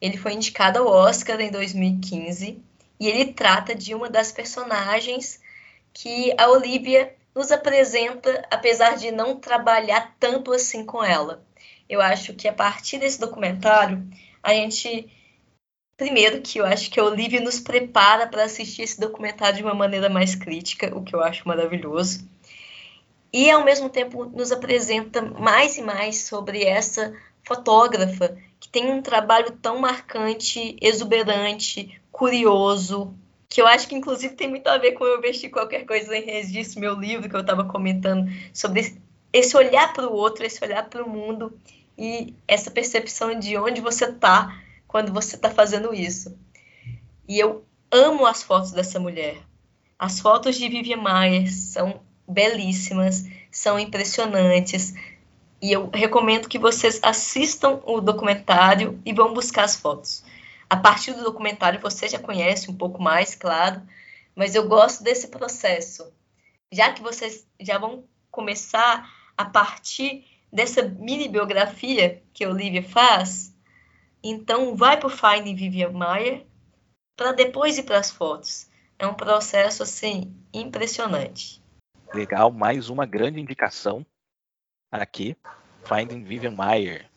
Ele 0.00 0.16
foi 0.16 0.32
indicado 0.32 0.78
ao 0.78 0.86
Oscar 0.88 1.38
em 1.40 1.50
2015 1.50 2.58
e 2.98 3.06
ele 3.06 3.32
trata 3.32 3.74
de 3.74 3.94
uma 3.94 4.08
das 4.08 4.32
personagens 4.32 5.40
que 5.92 6.34
a 6.38 6.48
Olivia 6.48 7.14
nos 7.34 7.52
apresenta, 7.52 8.46
apesar 8.50 8.96
de 8.96 9.10
não 9.10 9.36
trabalhar 9.36 10.16
tanto 10.18 10.52
assim 10.52 10.84
com 10.84 11.04
ela. 11.04 11.44
Eu 11.88 12.00
acho 12.00 12.34
que 12.34 12.48
a 12.48 12.52
partir 12.52 12.98
desse 12.98 13.20
documentário 13.20 14.02
a 14.42 14.54
gente 14.54 15.08
Primeiro, 16.00 16.40
que 16.40 16.58
eu 16.58 16.64
acho 16.64 16.90
que 16.90 16.98
a 16.98 17.04
Olivia 17.04 17.42
nos 17.42 17.60
prepara 17.60 18.26
para 18.26 18.44
assistir 18.44 18.80
esse 18.80 18.98
documentário 18.98 19.58
de 19.58 19.62
uma 19.62 19.74
maneira 19.74 20.08
mais 20.08 20.34
crítica, 20.34 20.96
o 20.96 21.04
que 21.04 21.14
eu 21.14 21.22
acho 21.22 21.46
maravilhoso. 21.46 22.26
E, 23.30 23.50
ao 23.50 23.62
mesmo 23.66 23.90
tempo, 23.90 24.24
nos 24.24 24.50
apresenta 24.50 25.20
mais 25.20 25.76
e 25.76 25.82
mais 25.82 26.22
sobre 26.22 26.64
essa 26.64 27.12
fotógrafa 27.46 28.34
que 28.58 28.66
tem 28.66 28.90
um 28.90 29.02
trabalho 29.02 29.50
tão 29.60 29.78
marcante, 29.78 30.74
exuberante, 30.80 32.00
curioso, 32.10 33.12
que 33.46 33.60
eu 33.60 33.66
acho 33.66 33.86
que, 33.86 33.94
inclusive, 33.94 34.34
tem 34.34 34.48
muito 34.48 34.68
a 34.68 34.78
ver 34.78 34.92
com 34.92 35.04
eu 35.04 35.20
vestir 35.20 35.50
qualquer 35.50 35.84
coisa 35.84 36.16
em 36.16 36.24
registro, 36.24 36.80
meu 36.80 36.94
livro 36.94 37.28
que 37.28 37.36
eu 37.36 37.42
estava 37.42 37.64
comentando, 37.64 38.26
sobre 38.54 38.96
esse 39.34 39.54
olhar 39.54 39.92
para 39.92 40.08
o 40.08 40.14
outro, 40.14 40.46
esse 40.46 40.64
olhar 40.64 40.88
para 40.88 41.04
o 41.04 41.10
mundo 41.10 41.52
e 41.98 42.32
essa 42.48 42.70
percepção 42.70 43.38
de 43.38 43.58
onde 43.58 43.82
você 43.82 44.06
está 44.06 44.50
quando 44.90 45.12
você 45.12 45.36
está 45.36 45.48
fazendo 45.48 45.94
isso. 45.94 46.36
E 47.28 47.38
eu 47.38 47.64
amo 47.92 48.26
as 48.26 48.42
fotos 48.42 48.72
dessa 48.72 48.98
mulher. 48.98 49.36
As 49.96 50.18
fotos 50.18 50.56
de 50.56 50.68
Vivian 50.68 50.96
Maier 50.96 51.48
são 51.48 52.00
belíssimas, 52.26 53.24
são 53.52 53.78
impressionantes. 53.78 54.92
E 55.62 55.70
eu 55.70 55.88
recomendo 55.94 56.48
que 56.48 56.58
vocês 56.58 56.98
assistam 57.04 57.80
o 57.86 58.00
documentário 58.00 59.00
e 59.06 59.12
vão 59.12 59.32
buscar 59.32 59.62
as 59.62 59.76
fotos. 59.76 60.24
A 60.68 60.76
partir 60.76 61.12
do 61.12 61.22
documentário 61.22 61.80
você 61.80 62.08
já 62.08 62.18
conhece 62.18 62.68
um 62.68 62.74
pouco 62.74 63.00
mais, 63.00 63.36
claro, 63.36 63.80
mas 64.34 64.56
eu 64.56 64.66
gosto 64.66 65.04
desse 65.04 65.28
processo. 65.28 66.12
Já 66.72 66.92
que 66.92 67.00
vocês 67.00 67.46
já 67.60 67.78
vão 67.78 68.02
começar 68.28 69.08
a 69.38 69.44
partir 69.44 70.24
dessa 70.52 70.82
mini 70.82 71.28
biografia 71.28 72.20
que 72.34 72.42
a 72.42 72.50
Olivia 72.50 72.82
faz, 72.82 73.49
então 74.22 74.76
vai 74.76 74.98
para 74.98 75.06
o 75.06 75.10
Finding 75.10 75.54
Vivian 75.54 75.90
Mayer 75.90 76.46
para 77.16 77.32
depois 77.32 77.78
ir 77.78 77.82
para 77.84 77.98
as 77.98 78.10
fotos. 78.10 78.68
É 78.98 79.06
um 79.06 79.14
processo 79.14 79.82
assim 79.82 80.34
impressionante. 80.52 81.62
Legal, 82.12 82.50
mais 82.50 82.88
uma 82.90 83.06
grande 83.06 83.40
indicação 83.40 84.04
aqui, 84.90 85.36
Finding 85.84 86.24
Vivian 86.24 86.50
Mayer, 86.50 87.08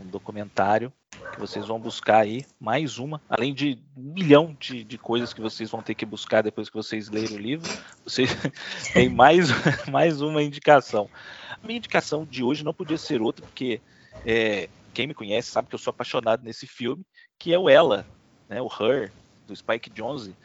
um 0.00 0.06
documentário 0.06 0.92
que 1.32 1.40
vocês 1.40 1.66
vão 1.66 1.80
buscar 1.80 2.18
aí, 2.18 2.44
mais 2.60 2.98
uma, 2.98 3.20
além 3.28 3.54
de 3.54 3.78
um 3.96 4.02
milhão 4.02 4.56
de, 4.58 4.84
de 4.84 4.98
coisas 4.98 5.32
que 5.32 5.40
vocês 5.40 5.70
vão 5.70 5.82
ter 5.82 5.94
que 5.94 6.04
buscar 6.04 6.42
depois 6.42 6.68
que 6.68 6.76
vocês 6.76 7.08
lerem 7.08 7.36
o 7.36 7.40
livro, 7.40 7.70
vocês 8.04 8.30
têm 8.92 9.08
mais, 9.08 9.48
mais 9.88 10.20
uma 10.20 10.42
indicação. 10.42 11.08
A 11.50 11.66
minha 11.66 11.78
indicação 11.78 12.24
de 12.24 12.42
hoje 12.42 12.64
não 12.64 12.74
podia 12.74 12.98
ser 12.98 13.22
outra, 13.22 13.46
porque 13.46 13.80
é, 14.26 14.68
quem 14.92 15.06
me 15.06 15.14
conhece 15.14 15.50
sabe 15.50 15.68
que 15.68 15.74
eu 15.74 15.78
sou 15.78 15.90
apaixonado 15.90 16.42
nesse 16.42 16.66
filme, 16.66 17.04
que 17.38 17.52
é 17.52 17.58
o 17.58 17.68
Ela, 17.68 18.06
né, 18.48 18.60
o 18.60 18.66
Her, 18.66 19.12
do 19.46 19.54
Spike 19.56 19.90
Jonze, 19.90 20.36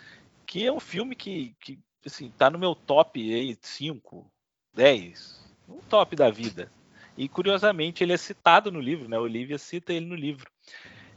que 0.46 0.66
é 0.66 0.72
um 0.72 0.80
filme 0.80 1.16
que, 1.16 1.56
que 1.60 1.80
assim, 2.06 2.32
tá 2.32 2.50
no 2.50 2.58
meu 2.58 2.74
top 2.74 3.58
5, 3.62 4.32
10, 4.74 5.40
um 5.68 5.80
top 5.90 6.16
da 6.16 6.30
vida. 6.30 6.72
E 7.18 7.28
curiosamente 7.28 8.04
ele 8.04 8.14
é 8.14 8.18
citado 8.18 8.72
no 8.72 8.80
livro, 8.80 9.10
né? 9.10 9.18
Olivia 9.18 9.58
cita 9.58 9.92
ele 9.92 10.06
no 10.06 10.16
livro. 10.16 10.50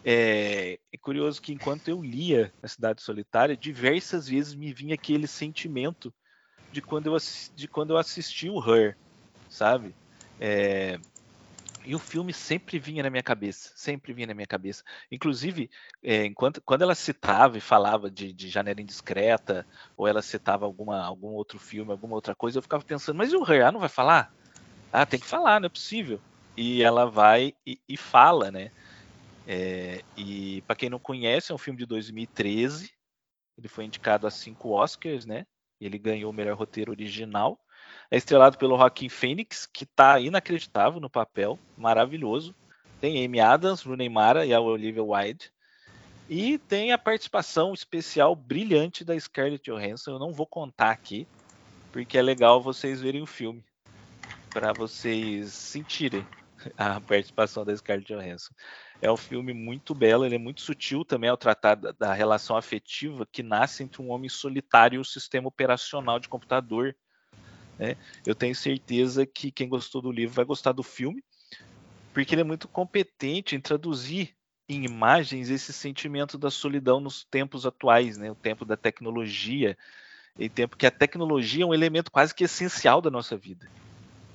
É, 0.02 0.78
é, 0.90 0.98
curioso 0.98 1.42
que 1.42 1.52
enquanto 1.52 1.88
eu 1.88 2.02
lia 2.02 2.54
A 2.62 2.68
Cidade 2.68 3.02
Solitária, 3.02 3.54
diversas 3.54 4.28
vezes 4.28 4.54
me 4.54 4.72
vinha 4.72 4.94
aquele 4.94 5.26
sentimento 5.26 6.12
de 6.72 6.80
quando 6.80 7.14
eu, 7.14 7.16
de 7.54 7.68
quando 7.68 7.90
eu 7.90 7.98
assisti 7.98 8.48
o 8.48 8.58
Her, 8.60 8.96
sabe? 9.46 9.94
É, 10.40 10.98
e 11.84 11.94
o 11.94 11.98
filme 11.98 12.32
sempre 12.32 12.78
vinha 12.78 13.02
na 13.02 13.10
minha 13.10 13.22
cabeça, 13.22 13.72
sempre 13.74 14.12
vinha 14.12 14.26
na 14.26 14.34
minha 14.34 14.46
cabeça. 14.46 14.84
Inclusive, 15.10 15.70
é, 16.02 16.26
enquanto, 16.26 16.60
quando 16.60 16.82
ela 16.82 16.94
citava 16.94 17.56
e 17.56 17.60
falava 17.60 18.10
de, 18.10 18.32
de 18.32 18.48
Janela 18.48 18.80
Indiscreta, 18.80 19.66
ou 19.96 20.06
ela 20.06 20.20
citava 20.20 20.66
alguma, 20.66 21.02
algum 21.02 21.28
outro 21.28 21.58
filme, 21.58 21.90
alguma 21.90 22.14
outra 22.14 22.34
coisa, 22.34 22.58
eu 22.58 22.62
ficava 22.62 22.84
pensando, 22.84 23.16
mas 23.16 23.32
e 23.32 23.36
o? 23.36 23.44
Ah, 23.64 23.72
não 23.72 23.80
vai 23.80 23.88
falar? 23.88 24.32
Ah, 24.92 25.06
tem 25.06 25.18
que 25.18 25.26
falar, 25.26 25.60
não 25.60 25.66
é 25.66 25.70
possível. 25.70 26.20
E 26.56 26.82
ela 26.82 27.06
vai 27.06 27.54
e, 27.66 27.80
e 27.88 27.96
fala, 27.96 28.50
né? 28.50 28.70
É, 29.46 30.02
e 30.16 30.62
para 30.66 30.76
quem 30.76 30.90
não 30.90 30.98
conhece, 30.98 31.50
é 31.50 31.54
um 31.54 31.58
filme 31.58 31.78
de 31.78 31.86
2013. 31.86 32.92
Ele 33.56 33.68
foi 33.68 33.84
indicado 33.84 34.26
a 34.26 34.30
cinco 34.30 34.70
Oscars, 34.70 35.24
né? 35.24 35.46
Ele 35.80 35.98
ganhou 35.98 36.30
o 36.30 36.34
melhor 36.34 36.56
roteiro 36.56 36.92
original. 36.92 37.58
É 38.10 38.16
estrelado 38.16 38.58
pelo 38.58 38.76
Joaquim 38.76 39.08
Phoenix, 39.08 39.66
que 39.66 39.84
está 39.84 40.18
inacreditável 40.18 41.00
no 41.00 41.10
papel, 41.10 41.58
maravilhoso. 41.76 42.54
Tem 43.00 43.24
Amy 43.24 43.40
Adams, 43.40 43.82
Rooney 43.82 44.08
Mara 44.08 44.44
e 44.44 44.52
a 44.52 44.60
Olivia 44.60 45.02
Wilde. 45.02 45.50
E 46.28 46.58
tem 46.58 46.92
a 46.92 46.98
participação 46.98 47.74
especial 47.74 48.36
brilhante 48.36 49.04
da 49.04 49.18
Scarlett 49.18 49.68
Johansson. 49.68 50.12
Eu 50.12 50.18
não 50.18 50.32
vou 50.32 50.46
contar 50.46 50.90
aqui, 50.90 51.26
porque 51.90 52.16
é 52.16 52.22
legal 52.22 52.62
vocês 52.62 53.00
verem 53.00 53.22
o 53.22 53.26
filme, 53.26 53.64
para 54.50 54.72
vocês 54.72 55.52
sentirem 55.52 56.24
a 56.76 57.00
participação 57.00 57.64
da 57.64 57.76
Scarlett 57.76 58.12
Johansson. 58.12 58.52
É 59.02 59.10
um 59.10 59.16
filme 59.16 59.54
muito 59.54 59.94
belo, 59.94 60.26
ele 60.26 60.34
é 60.34 60.38
muito 60.38 60.60
sutil 60.60 61.04
também 61.04 61.30
ao 61.30 61.36
tratar 61.36 61.74
da, 61.74 61.92
da 61.92 62.12
relação 62.12 62.56
afetiva 62.56 63.26
que 63.26 63.42
nasce 63.42 63.82
entre 63.82 64.02
um 64.02 64.10
homem 64.10 64.28
solitário 64.28 64.98
e 64.98 65.00
o 65.00 65.04
sistema 65.04 65.48
operacional 65.48 66.18
de 66.18 66.28
computador. 66.28 66.94
Né? 67.80 67.96
Eu 68.26 68.34
tenho 68.34 68.54
certeza 68.54 69.24
que 69.24 69.50
quem 69.50 69.66
gostou 69.66 70.02
do 70.02 70.12
livro 70.12 70.34
vai 70.34 70.44
gostar 70.44 70.72
do 70.72 70.82
filme, 70.82 71.24
porque 72.12 72.34
ele 72.34 72.42
é 72.42 72.44
muito 72.44 72.68
competente 72.68 73.56
em 73.56 73.60
traduzir 73.60 74.34
em 74.68 74.84
imagens 74.84 75.48
esse 75.48 75.72
sentimento 75.72 76.36
da 76.36 76.50
solidão 76.50 77.00
nos 77.00 77.24
tempos 77.24 77.64
atuais, 77.64 78.18
né? 78.18 78.30
o 78.30 78.34
tempo 78.34 78.66
da 78.66 78.76
tecnologia, 78.76 79.78
e 80.38 80.48
tempo 80.48 80.76
que 80.76 80.86
a 80.86 80.90
tecnologia 80.90 81.64
é 81.64 81.66
um 81.66 81.74
elemento 81.74 82.10
quase 82.10 82.34
que 82.34 82.44
essencial 82.44 83.00
da 83.00 83.10
nossa 83.10 83.34
vida. 83.34 83.66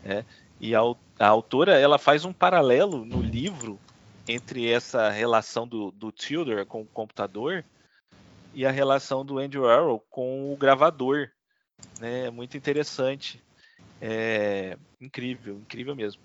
Né? 0.04 0.26
E 0.60 0.74
a, 0.74 0.80
a, 1.20 1.28
autora 1.28 1.78
ela 1.78 2.00
faz 2.00 2.26
um 2.26 2.34
paralelo 2.34 3.06
no 3.06 3.22
livro 3.22 3.80
entre 4.28 4.68
essa 4.68 5.10
relação 5.12 5.68
do, 5.68 5.92
do 5.92 6.12
Tudor 6.12 6.66
com 6.66 6.82
o 6.82 6.88
computador 6.88 7.64
e 8.56 8.66
a 8.66 8.72
relação 8.72 9.24
do 9.24 9.38
Andrew 9.38 9.70
Arrow 9.70 10.04
com 10.10 10.52
o 10.52 10.58
gravador. 10.58 11.30
Né? 12.00 12.26
É 12.26 12.30
muito 12.30 12.58
interessante. 12.58 13.44
É 14.02 14.78
incrível, 15.00 15.58
incrível 15.58 15.96
mesmo. 15.96 16.22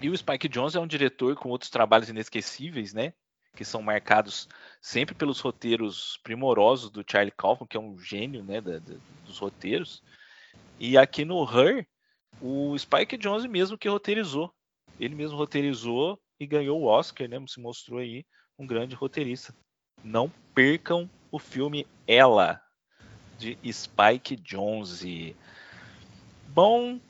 E 0.00 0.08
o 0.08 0.16
Spike 0.16 0.48
Jonze 0.48 0.76
é 0.76 0.80
um 0.80 0.86
diretor 0.86 1.34
com 1.36 1.48
outros 1.48 1.70
trabalhos 1.70 2.08
inesquecíveis, 2.08 2.92
né? 2.92 3.12
Que 3.56 3.64
são 3.64 3.82
marcados 3.82 4.48
sempre 4.80 5.14
pelos 5.14 5.40
roteiros 5.40 6.18
primorosos 6.22 6.90
do 6.90 7.04
Charlie 7.08 7.34
Kaufman, 7.36 7.66
que 7.66 7.76
é 7.76 7.80
um 7.80 7.98
gênio, 7.98 8.44
né? 8.44 8.60
Da, 8.60 8.78
da, 8.78 8.94
dos 9.24 9.38
roteiros. 9.38 10.02
E 10.78 10.96
aqui 10.96 11.24
no 11.24 11.42
Her, 11.42 11.86
o 12.40 12.76
Spike 12.78 13.16
Jonze 13.16 13.48
mesmo 13.48 13.76
que 13.76 13.88
roteirizou. 13.88 14.52
Ele 15.00 15.14
mesmo 15.14 15.36
roteirizou 15.36 16.20
e 16.38 16.46
ganhou 16.46 16.80
o 16.80 16.86
Oscar, 16.86 17.28
né? 17.28 17.42
Se 17.48 17.60
mostrou 17.60 17.98
aí 17.98 18.24
um 18.58 18.66
grande 18.66 18.94
roteirista. 18.94 19.54
Não 20.04 20.30
percam 20.54 21.10
o 21.30 21.38
filme 21.38 21.86
Ela, 22.06 22.62
de 23.38 23.58
Spike 23.72 24.36
Jonze. 24.36 25.36
Bom, 26.48 27.00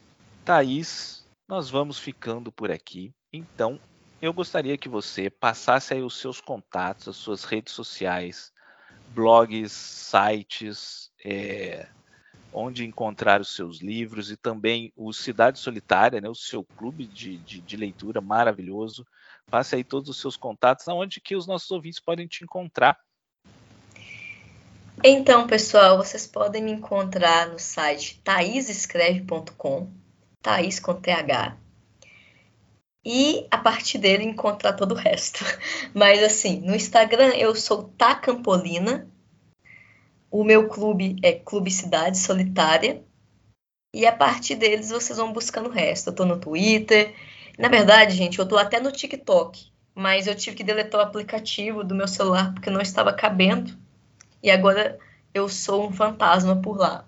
Thaís, 0.44 1.26
nós 1.48 1.70
vamos 1.70 1.98
ficando 1.98 2.52
por 2.52 2.70
aqui. 2.70 3.12
Então, 3.32 3.80
eu 4.20 4.32
gostaria 4.32 4.76
que 4.76 4.88
você 4.88 5.30
passasse 5.30 5.94
aí 5.94 6.02
os 6.02 6.18
seus 6.18 6.40
contatos, 6.40 7.08
as 7.08 7.16
suas 7.16 7.44
redes 7.44 7.72
sociais, 7.72 8.52
blogs, 9.14 9.72
sites, 9.72 11.10
é, 11.24 11.88
onde 12.52 12.84
encontrar 12.84 13.40
os 13.40 13.54
seus 13.54 13.80
livros 13.80 14.30
e 14.30 14.36
também 14.36 14.92
o 14.96 15.12
Cidade 15.12 15.58
Solitária, 15.58 16.20
né, 16.20 16.28
o 16.28 16.34
seu 16.34 16.64
clube 16.76 17.06
de, 17.06 17.38
de, 17.38 17.60
de 17.60 17.76
leitura 17.76 18.20
maravilhoso. 18.20 19.06
Passe 19.50 19.76
aí 19.76 19.84
todos 19.84 20.10
os 20.10 20.20
seus 20.20 20.36
contatos, 20.36 20.88
aonde 20.88 21.20
que 21.20 21.36
os 21.36 21.46
nossos 21.46 21.70
ouvintes 21.70 22.00
podem 22.00 22.26
te 22.26 22.44
encontrar. 22.44 22.98
Então, 25.04 25.46
pessoal, 25.46 25.96
vocês 25.96 26.26
podem 26.26 26.60
me 26.60 26.72
encontrar 26.72 27.48
no 27.48 27.58
site 27.58 28.20
taisescreve.com, 28.24 29.92
Thaís 30.42 30.80
com 30.80 30.94
TH, 30.94 31.56
e 33.04 33.46
a 33.48 33.58
partir 33.58 33.98
dele 33.98 34.24
encontrar 34.24 34.72
todo 34.72 34.92
o 34.92 34.96
resto. 34.96 35.44
Mas 35.94 36.20
assim, 36.20 36.60
no 36.60 36.74
Instagram 36.74 37.28
eu 37.36 37.54
sou 37.54 37.84
Tacampolina, 37.96 39.08
o 40.30 40.42
meu 40.42 40.68
clube 40.68 41.16
é 41.22 41.32
Clube 41.32 41.70
Cidade 41.70 42.18
Solitária, 42.18 43.04
e 43.94 44.04
a 44.04 44.12
partir 44.12 44.56
deles 44.56 44.90
vocês 44.90 45.16
vão 45.16 45.32
buscando 45.32 45.68
o 45.68 45.72
resto. 45.72 46.08
Eu 46.08 46.14
tô 46.14 46.24
no 46.24 46.40
Twitter, 46.40 47.14
na 47.56 47.68
verdade, 47.68 48.16
gente, 48.16 48.40
eu 48.40 48.48
tô 48.48 48.58
até 48.58 48.80
no 48.80 48.90
TikTok, 48.90 49.70
mas 49.94 50.26
eu 50.26 50.34
tive 50.34 50.56
que 50.56 50.64
deletar 50.64 51.00
o 51.00 51.04
aplicativo 51.04 51.84
do 51.84 51.94
meu 51.94 52.08
celular 52.08 52.52
porque 52.52 52.68
não 52.68 52.80
estava 52.80 53.12
cabendo. 53.12 53.86
E 54.42 54.50
agora 54.50 54.98
eu 55.34 55.48
sou 55.48 55.88
um 55.88 55.92
fantasma 55.92 56.60
por 56.60 56.76
lá. 56.76 57.04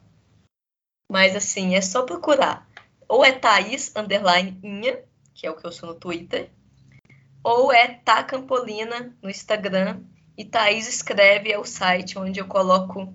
Mas 1.10 1.34
assim, 1.34 1.74
é 1.74 1.80
só 1.80 2.02
procurar. 2.02 2.68
Ou 3.08 3.24
é 3.24 3.32
Thaís 3.32 3.92
underline 3.96 4.58
Inha, 4.62 5.02
que 5.34 5.46
é 5.46 5.50
o 5.50 5.56
que 5.56 5.66
eu 5.66 5.72
sou 5.72 5.88
no 5.88 5.94
Twitter, 5.94 6.50
ou 7.42 7.72
é 7.72 7.88
Tacampolina 7.88 9.16
no 9.22 9.30
Instagram. 9.30 10.00
E 10.36 10.44
Thaís 10.44 10.88
escreve 10.88 11.50
é 11.50 11.58
o 11.58 11.64
site 11.64 12.18
onde 12.18 12.40
eu 12.40 12.46
coloco 12.46 13.12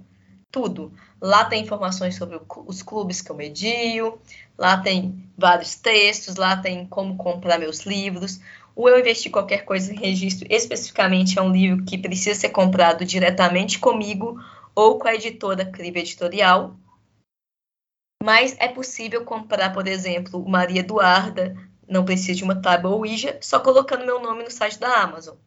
tudo. 0.51 0.93
Lá 1.21 1.45
tem 1.45 1.63
informações 1.63 2.15
sobre 2.15 2.39
os 2.67 2.81
clubes 2.81 3.21
que 3.21 3.31
eu 3.31 3.35
medio, 3.35 4.19
lá 4.57 4.77
tem 4.77 5.29
vários 5.37 5.75
textos, 5.75 6.35
lá 6.35 6.55
tem 6.57 6.85
como 6.85 7.17
comprar 7.17 7.57
meus 7.57 7.85
livros. 7.85 8.39
O 8.75 8.89
Eu 8.89 8.99
Investi 8.99 9.29
Qualquer 9.29 9.63
Coisa 9.63 9.93
em 9.93 9.95
Registro, 9.95 10.45
especificamente, 10.49 11.39
é 11.39 11.41
um 11.41 11.51
livro 11.51 11.85
que 11.85 11.97
precisa 11.97 12.37
ser 12.37 12.49
comprado 12.49 13.05
diretamente 13.05 13.79
comigo 13.79 14.37
ou 14.75 14.99
com 14.99 15.07
a 15.07 15.15
editora 15.15 15.65
Crive 15.65 16.01
Editorial. 16.01 16.75
Mas 18.21 18.53
é 18.59 18.67
possível 18.67 19.23
comprar, 19.23 19.71
por 19.71 19.87
exemplo, 19.87 20.45
Maria 20.45 20.81
Eduarda, 20.81 21.55
não 21.87 22.03
precisa 22.03 22.35
de 22.35 22.43
uma 22.43 22.61
tábua 22.61 22.91
Ouija, 22.91 23.37
só 23.41 23.61
colocando 23.61 24.05
meu 24.05 24.19
nome 24.19 24.43
no 24.43 24.51
site 24.51 24.77
da 24.77 25.01
Amazon. 25.01 25.37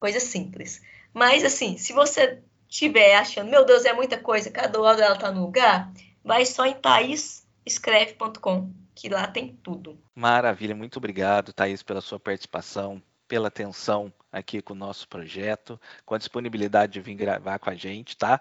Coisa 0.00 0.18
simples. 0.18 0.82
Mas, 1.12 1.44
assim, 1.44 1.78
se 1.78 1.92
você 1.92 2.42
estiver 2.68 3.14
achando, 3.14 3.48
meu 3.48 3.64
Deus, 3.64 3.84
é 3.84 3.92
muita 3.92 4.18
coisa, 4.18 4.50
cada 4.50 4.80
hora 4.80 5.04
ela 5.04 5.16
tá 5.16 5.30
no 5.30 5.42
lugar, 5.42 5.92
vai 6.24 6.44
só 6.44 6.66
em 6.66 6.74
thaisescreve.com, 6.74 8.72
que 8.94 9.08
lá 9.08 9.26
tem 9.26 9.56
tudo. 9.56 9.98
Maravilha, 10.14 10.74
muito 10.74 10.96
obrigado, 10.96 11.52
Thaís, 11.52 11.82
pela 11.82 12.00
sua 12.00 12.20
participação, 12.20 13.02
pela 13.26 13.48
atenção 13.48 14.12
aqui 14.30 14.60
com 14.60 14.72
o 14.72 14.76
nosso 14.76 15.08
projeto, 15.08 15.80
com 16.04 16.14
a 16.14 16.18
disponibilidade 16.18 16.92
de 16.92 17.00
vir 17.00 17.14
gravar 17.14 17.58
com 17.58 17.70
a 17.70 17.74
gente, 17.74 18.16
tá? 18.16 18.40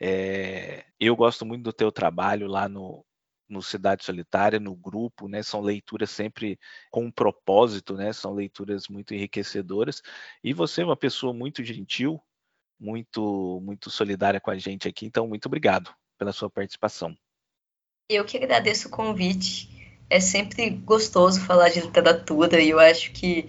É, 0.00 0.84
eu 0.98 1.14
gosto 1.16 1.46
muito 1.46 1.62
do 1.62 1.72
teu 1.72 1.90
trabalho 1.90 2.46
lá 2.46 2.68
no, 2.68 3.04
no 3.48 3.62
Cidade 3.62 4.04
Solitária, 4.04 4.58
no 4.58 4.74
grupo, 4.74 5.28
né? 5.28 5.42
São 5.42 5.60
leituras 5.60 6.10
sempre 6.10 6.58
com 6.90 7.04
um 7.04 7.10
propósito, 7.10 7.94
né? 7.94 8.12
São 8.12 8.34
leituras 8.34 8.88
muito 8.88 9.14
enriquecedoras. 9.14 10.02
E 10.42 10.52
você 10.52 10.82
é 10.82 10.84
uma 10.84 10.96
pessoa 10.96 11.32
muito 11.32 11.62
gentil, 11.62 12.20
muito 12.78 13.60
muito 13.62 13.90
solidária 13.90 14.40
com 14.40 14.50
a 14.50 14.58
gente 14.58 14.88
aqui, 14.88 15.06
então 15.06 15.28
muito 15.28 15.46
obrigado 15.46 15.94
pela 16.18 16.32
sua 16.32 16.50
participação. 16.50 17.16
Eu 18.08 18.24
que 18.24 18.36
agradeço 18.36 18.88
o 18.88 18.90
convite. 18.90 19.73
É 20.08 20.20
sempre 20.20 20.70
gostoso 20.70 21.40
falar 21.40 21.70
de 21.70 21.80
literatura 21.80 22.60
e 22.60 22.70
eu 22.70 22.78
acho 22.78 23.12
que 23.12 23.48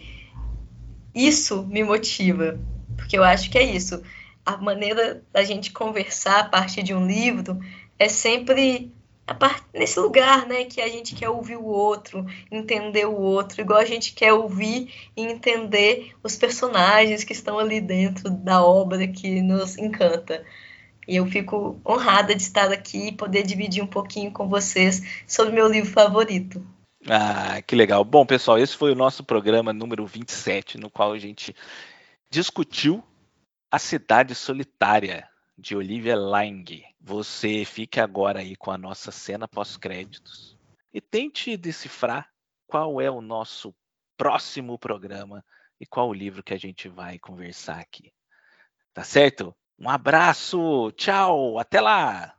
isso 1.13 1.63
me 1.63 1.83
motiva, 1.83 2.59
porque 2.95 3.17
eu 3.17 3.23
acho 3.23 3.49
que 3.49 3.57
é 3.57 3.63
isso. 3.63 4.01
A 4.45 4.57
maneira 4.57 5.23
da 5.31 5.43
gente 5.43 5.71
conversar 5.71 6.39
a 6.39 6.49
partir 6.49 6.83
de 6.83 6.93
um 6.93 7.05
livro 7.05 7.59
é 7.97 8.09
sempre 8.09 8.91
nesse 9.73 9.99
lugar, 9.99 10.45
né, 10.45 10.65
que 10.65 10.79
a 10.79 10.87
gente 10.87 11.15
quer 11.15 11.29
ouvir 11.29 11.57
o 11.57 11.65
outro, 11.65 12.25
entender 12.51 13.05
o 13.05 13.19
outro, 13.19 13.59
igual 13.59 13.79
a 13.79 13.85
gente 13.85 14.13
quer 14.13 14.33
ouvir 14.33 14.93
e 15.17 15.23
entender 15.23 16.13
os 16.23 16.35
personagens 16.35 17.23
que 17.23 17.33
estão 17.33 17.57
ali 17.57 17.81
dentro 17.81 18.29
da 18.29 18.63
obra 18.63 19.07
que 19.07 19.41
nos 19.41 19.77
encanta. 19.77 20.45
E 21.07 21.15
eu 21.17 21.25
fico 21.27 21.79
honrada 21.87 22.35
de 22.35 22.41
estar 22.41 22.71
aqui 22.71 23.07
e 23.07 23.11
poder 23.11 23.43
dividir 23.43 23.83
um 23.83 23.87
pouquinho 23.87 24.31
com 24.31 24.47
vocês 24.47 25.23
sobre 25.27 25.53
meu 25.53 25.67
livro 25.67 25.91
favorito. 25.91 26.65
Ah, 27.07 27.61
que 27.61 27.75
legal. 27.75 28.03
Bom, 28.03 28.25
pessoal, 28.25 28.57
esse 28.57 28.75
foi 28.75 28.91
o 28.91 28.95
nosso 28.95 29.23
programa 29.23 29.71
número 29.71 30.05
27, 30.05 30.79
no 30.79 30.89
qual 30.89 31.11
a 31.11 31.19
gente 31.19 31.55
discutiu 32.29 33.03
A 33.71 33.77
Cidade 33.77 34.33
Solitária, 34.33 35.29
de 35.57 35.75
Olivia 35.75 36.15
Lang. 36.15 36.83
Você 36.99 37.63
fique 37.63 37.99
agora 37.99 38.39
aí 38.39 38.55
com 38.55 38.71
a 38.71 38.77
nossa 38.77 39.11
cena 39.11 39.47
pós-créditos 39.47 40.57
e 40.93 40.99
tente 40.99 41.55
decifrar 41.55 42.29
qual 42.67 42.99
é 42.99 43.09
o 43.09 43.21
nosso 43.21 43.73
próximo 44.17 44.77
programa 44.77 45.43
e 45.79 45.85
qual 45.85 46.09
o 46.09 46.13
livro 46.13 46.43
que 46.43 46.53
a 46.53 46.57
gente 46.57 46.89
vai 46.89 47.19
conversar 47.19 47.79
aqui. 47.79 48.11
Tá 48.93 49.03
certo? 49.03 49.55
Um 49.77 49.89
abraço, 49.89 50.91
tchau, 50.95 51.59
até 51.59 51.81
lá! 51.81 52.31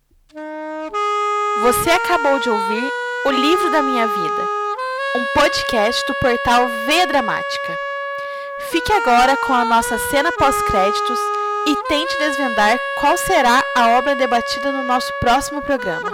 Você 1.61 1.91
acabou 1.91 2.41
de 2.41 2.49
ouvir 2.49 2.91
O 3.27 3.31
Livro 3.31 3.71
da 3.71 3.83
Minha 3.83 4.07
Vida, 4.07 4.49
um 5.17 5.25
podcast 5.35 6.03
do 6.07 6.15
portal 6.15 6.67
Veia 6.87 7.07
Dramática. 7.07 7.77
Fique 8.71 8.91
agora 8.91 9.37
com 9.37 9.53
a 9.53 9.67
nossa 9.67 9.99
cena 10.11 10.33
pós-créditos 10.33 11.19
e 11.67 11.77
tente 11.89 12.19
desvendar 12.19 12.79
qual 13.01 13.17
será 13.19 13.63
a 13.77 13.99
obra 13.99 14.15
debatida 14.17 14.73
no 14.73 14.85
nosso 14.85 15.13
próximo 15.21 15.61
programa. 15.61 16.11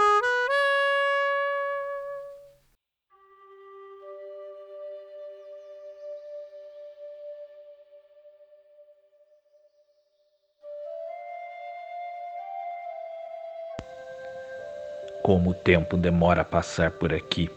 Como 15.33 15.49
o 15.49 15.53
tempo 15.55 15.97
demora 15.97 16.41
a 16.41 16.45
passar 16.45 16.91
por 16.91 17.11
aqui. 17.11 17.49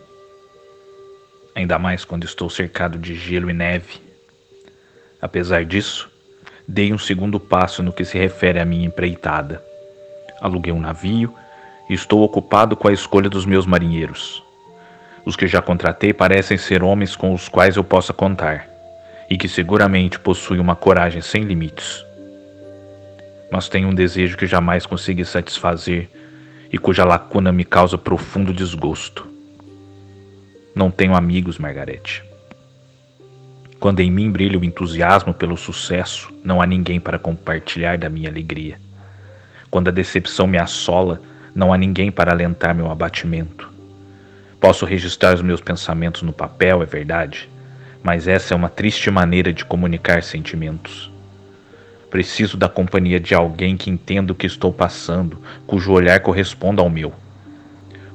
Ainda 1.55 1.79
mais 1.79 2.07
quando 2.07 2.25
estou 2.25 2.49
cercado 2.49 2.97
de 2.97 3.15
gelo 3.15 3.51
e 3.51 3.53
neve. 3.53 4.01
Apesar 5.21 5.63
disso, 5.63 6.11
dei 6.67 6.91
um 6.91 6.97
segundo 6.97 7.39
passo 7.39 7.83
no 7.83 7.93
que 7.93 8.03
se 8.03 8.17
refere 8.17 8.59
à 8.59 8.65
minha 8.65 8.87
empreitada. 8.87 9.63
Aluguei 10.41 10.73
um 10.73 10.81
navio 10.81 11.35
e 11.87 11.93
estou 11.93 12.23
ocupado 12.23 12.75
com 12.75 12.89
a 12.89 12.95
escolha 12.95 13.29
dos 13.29 13.45
meus 13.45 13.67
marinheiros. 13.67 14.43
Os 15.27 15.37
que 15.37 15.47
já 15.47 15.61
contratei 15.61 16.15
parecem 16.15 16.57
ser 16.57 16.83
homens 16.83 17.15
com 17.15 17.35
os 17.35 17.47
quais 17.47 17.77
eu 17.77 17.85
possa 17.85 18.15
contar 18.15 18.67
e 19.29 19.37
que 19.37 19.49
seguramente 19.49 20.19
possuem 20.19 20.61
uma 20.61 20.75
coragem 20.75 21.21
sem 21.21 21.43
limites. 21.43 22.07
Mas 23.53 23.69
tenho 23.69 23.89
um 23.89 23.95
desejo 23.95 24.39
que 24.39 24.47
jamais 24.47 24.87
consegui 24.87 25.27
satisfazer 25.27 26.09
e 26.77 26.79
cuja 26.79 27.07
lacuna 27.07 27.51
me 27.51 27.65
causa 27.65 27.97
profundo 27.97 28.53
desgosto. 28.53 29.27
Não 30.75 30.91
tenho 30.91 31.17
amigos, 31.17 31.59
Margarete. 31.59 32.23
Quando 33.81 34.01
em 34.01 34.11
mim 34.11 34.31
brilha 34.31 34.59
o 34.59 34.65
entusiasmo 34.65 35.33
pelo 35.33 35.57
sucesso, 35.57 36.31
não 36.45 36.61
há 36.61 36.67
ninguém 36.67 37.01
para 37.01 37.19
compartilhar 37.19 37.97
da 37.97 38.11
minha 38.11 38.29
alegria. 38.29 38.79
Quando 39.71 39.89
a 39.89 39.91
decepção 39.91 40.47
me 40.47 40.59
assola, 40.59 41.19
não 41.55 41.73
há 41.73 41.79
ninguém 41.79 42.13
para 42.13 42.31
alentar 42.31 42.75
meu 42.75 42.91
abatimento. 42.91 43.73
Posso 44.61 44.85
registrar 44.85 45.35
os 45.35 45.41
meus 45.41 45.63
pensamentos 45.63 46.21
no 46.21 46.33
papel, 46.33 46.83
é 46.83 46.87
verdade, 46.87 47.49
mas 48.03 48.29
essa 48.29 48.53
é 48.53 48.55
uma 48.55 48.69
triste 48.69 49.11
maneira 49.11 49.51
de 49.51 49.65
comunicar 49.65 50.23
sentimentos. 50.23 51.11
Preciso 52.17 52.57
da 52.57 52.67
companhia 52.67 53.21
de 53.21 53.35
alguém 53.35 53.77
que 53.77 53.91
entenda 53.91 54.33
o 54.33 54.35
que 54.35 54.47
estou 54.47 54.73
passando, 54.73 55.39
cujo 55.67 55.93
olhar 55.93 56.19
corresponda 56.21 56.81
ao 56.81 56.89
meu. 56.89 57.13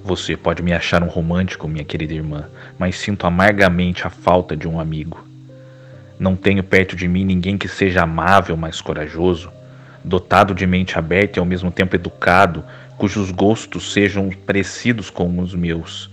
Você 0.03 0.36
pode 0.36 0.64
me 0.64 0.73
achar 0.73 1.03
um 1.03 1.07
romântico, 1.07 1.68
minha 1.68 1.84
querida 1.84 2.15
irmã, 2.15 2.49
mas 2.80 2.95
sinto 2.95 3.28
amargamente 3.28 4.07
a 4.07 4.10
falta 4.10 4.57
de 4.57 4.68
um 4.68 4.80
amigo. 4.80 5.23
Não 6.18 6.36
tenho 6.36 6.64
perto 6.64 6.95
de 6.95 7.07
mim 7.07 7.23
ninguém 7.23 7.60
que 7.60 7.68
seja 7.68 8.02
amável, 8.02 8.57
mas 8.57 8.82
corajoso, 8.82 9.52
dotado 10.03 10.56
de 10.56 10.65
mente 10.65 10.98
aberta 10.98 11.38
e 11.38 11.40
ao 11.40 11.45
mesmo 11.45 11.69
tempo 11.69 11.95
educado, 11.95 12.64
cujos 12.98 13.30
gostos 13.30 13.94
sejam 13.94 14.32
parecidos 14.32 15.11
com 15.11 15.40
os 15.40 15.53
meus, 15.53 16.10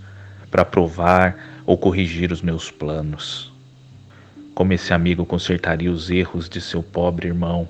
para 0.51 0.63
provar 0.63 1.63
ou 1.65 1.79
corrigir 1.79 2.33
os 2.33 2.43
meus 2.43 2.71
planos. 2.71 3.51
Como 4.55 4.75
esse 4.75 4.93
amigo 4.93 5.25
consertaria 5.25 5.91
os 5.91 6.11
erros 6.11 6.51
de 6.51 6.61
seu 6.61 6.83
pobre 6.83 7.29
irmão? 7.29 7.67